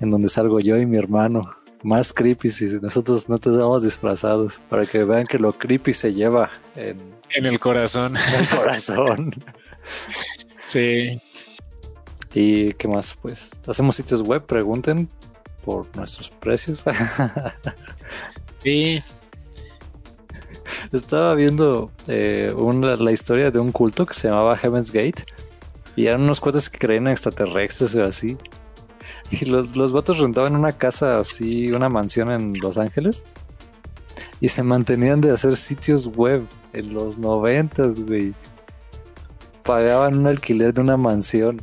en 0.00 0.10
donde 0.10 0.28
salgo 0.28 0.58
yo 0.58 0.76
y 0.76 0.84
mi 0.84 0.96
hermano. 0.96 1.57
Más 1.84 2.12
creepy 2.12 2.50
si 2.50 2.64
nosotros 2.82 3.28
no 3.28 3.38
te 3.38 3.50
damos 3.50 3.82
disfrazados, 3.84 4.60
para 4.68 4.84
que 4.86 5.04
vean 5.04 5.26
que 5.26 5.38
lo 5.38 5.52
creepy 5.52 5.94
se 5.94 6.12
lleva 6.12 6.50
en, 6.74 6.96
En 7.34 7.46
el 7.46 7.58
corazón. 7.60 8.14
el 8.16 8.48
corazón. 8.48 9.30
Sí. 10.64 11.18
¿Y 12.34 12.74
qué 12.74 12.88
más? 12.88 13.14
Pues 13.22 13.52
hacemos 13.66 13.96
sitios 13.96 14.20
web, 14.20 14.44
pregunten 14.44 15.08
por 15.64 15.86
nuestros 15.96 16.28
precios. 16.30 16.84
Sí. 18.58 19.00
Estaba 20.92 21.34
viendo 21.34 21.90
eh, 22.06 22.52
una- 22.56 22.96
la 22.96 23.12
historia 23.12 23.50
de 23.50 23.58
un 23.60 23.72
culto 23.72 24.04
que 24.04 24.14
se 24.14 24.28
llamaba 24.28 24.56
Heaven's 24.56 24.90
Gate 24.92 25.24
y 25.96 26.06
eran 26.06 26.22
unos 26.22 26.40
cuates 26.40 26.68
que 26.68 26.78
creían 26.78 27.06
en 27.06 27.12
extraterrestres 27.12 27.94
o 27.96 28.04
así. 28.04 28.36
Y 29.40 29.44
los, 29.44 29.76
los 29.76 29.92
vatos 29.92 30.18
rentaban 30.18 30.56
una 30.56 30.72
casa 30.72 31.16
así, 31.16 31.70
una 31.70 31.88
mansión 31.88 32.30
en 32.30 32.58
Los 32.60 32.78
Ángeles 32.78 33.26
y 34.40 34.48
se 34.48 34.62
mantenían 34.62 35.20
de 35.20 35.32
hacer 35.32 35.56
sitios 35.56 36.06
web 36.06 36.46
en 36.72 36.94
los 36.94 37.18
noventas, 37.18 38.00
güey. 38.00 38.34
Pagaban 39.64 40.18
un 40.18 40.26
alquiler 40.26 40.72
de 40.72 40.80
una 40.80 40.96
mansión 40.96 41.60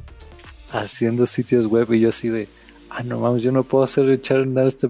haciendo 0.71 1.25
sitios 1.25 1.67
web 1.67 1.91
y 1.93 2.01
yo 2.01 2.09
así 2.09 2.29
de, 2.29 2.47
ah, 2.89 3.03
no 3.03 3.19
mames, 3.19 3.43
yo 3.43 3.51
no 3.51 3.63
puedo 3.63 3.83
hacer 3.83 4.09
echar 4.09 4.39
a 4.39 4.43
andar 4.43 4.67
este 4.67 4.89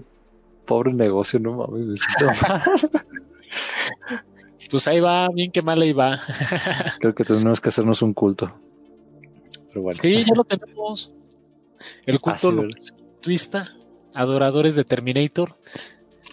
pobre 0.65 0.93
negocio, 0.93 1.39
no 1.39 1.53
mames, 1.53 1.85
me 1.85 1.95
siento 1.95 2.47
mal. 2.47 2.63
Pues 4.71 4.87
ahí 4.87 4.99
va, 4.99 5.29
bien 5.29 5.51
que 5.51 5.61
mal 5.61 5.81
ahí 5.81 5.93
va. 5.93 6.19
Creo 6.99 7.13
que 7.13 7.23
tenemos 7.23 7.61
que 7.61 7.69
hacernos 7.69 8.01
un 8.01 8.13
culto. 8.13 8.51
Pero 9.69 9.83
bueno. 9.83 10.01
Sí, 10.01 10.25
ya 10.25 10.33
lo 10.35 10.43
tenemos. 10.43 11.13
El 12.05 12.19
culto 12.19 12.67
twista, 13.21 13.73
adoradores 14.13 14.75
de 14.75 14.83
Terminator. 14.83 15.57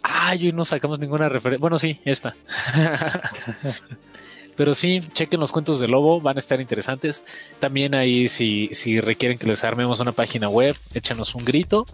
Ay, 0.03 0.47
hoy 0.47 0.53
no 0.53 0.65
sacamos 0.65 0.99
ninguna 0.99 1.29
referencia. 1.29 1.61
Bueno, 1.61 1.79
sí, 1.79 2.01
esta. 2.05 2.37
Pero 4.57 4.75
sí, 4.75 5.01
chequen 5.15 5.41
los 5.41 5.53
cuentos 5.53 5.81
de 5.81 5.89
Lobo, 5.89 6.21
van 6.21 6.37
a 6.37 6.41
estar 6.41 6.61
interesantes. 6.61 7.25
También 7.59 7.95
ahí, 7.95 8.29
si, 8.29 8.69
si 8.73 9.01
requieren 9.01 9.39
que 9.39 9.47
les 9.47 9.65
armemos 9.65 10.01
una 10.01 10.13
página 10.13 10.49
web, 10.49 10.77
échanos 10.93 11.35
un 11.35 11.45
grito. 11.45 11.87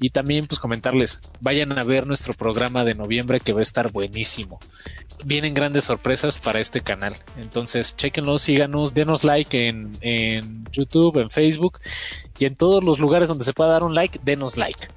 Y 0.00 0.10
también, 0.10 0.46
pues 0.46 0.58
comentarles, 0.58 1.20
vayan 1.40 1.78
a 1.78 1.84
ver 1.84 2.06
nuestro 2.06 2.34
programa 2.34 2.84
de 2.84 2.94
noviembre 2.94 3.38
que 3.38 3.52
va 3.52 3.60
a 3.60 3.62
estar 3.62 3.92
buenísimo. 3.92 4.58
Vienen 5.24 5.54
grandes 5.54 5.84
sorpresas 5.84 6.38
para 6.38 6.60
este 6.60 6.80
canal. 6.80 7.14
Entonces, 7.36 7.96
chequenlo, 7.96 8.38
síganos, 8.38 8.94
denos 8.94 9.24
like 9.24 9.68
en, 9.68 9.92
en 10.00 10.64
YouTube, 10.72 11.18
en 11.18 11.30
Facebook 11.30 11.78
y 12.38 12.46
en 12.46 12.56
todos 12.56 12.82
los 12.82 12.98
lugares 12.98 13.28
donde 13.28 13.44
se 13.44 13.52
pueda 13.52 13.70
dar 13.70 13.84
un 13.84 13.94
like, 13.94 14.18
denos 14.24 14.56
like. 14.56 14.88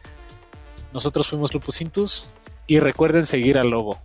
Nosotros 0.93 1.27
fuimos 1.27 1.53
Lupus 1.53 1.75
Cintus 1.75 2.29
y 2.65 2.79
recuerden 2.79 3.25
seguir 3.25 3.57
al 3.57 3.69
lobo. 3.69 3.99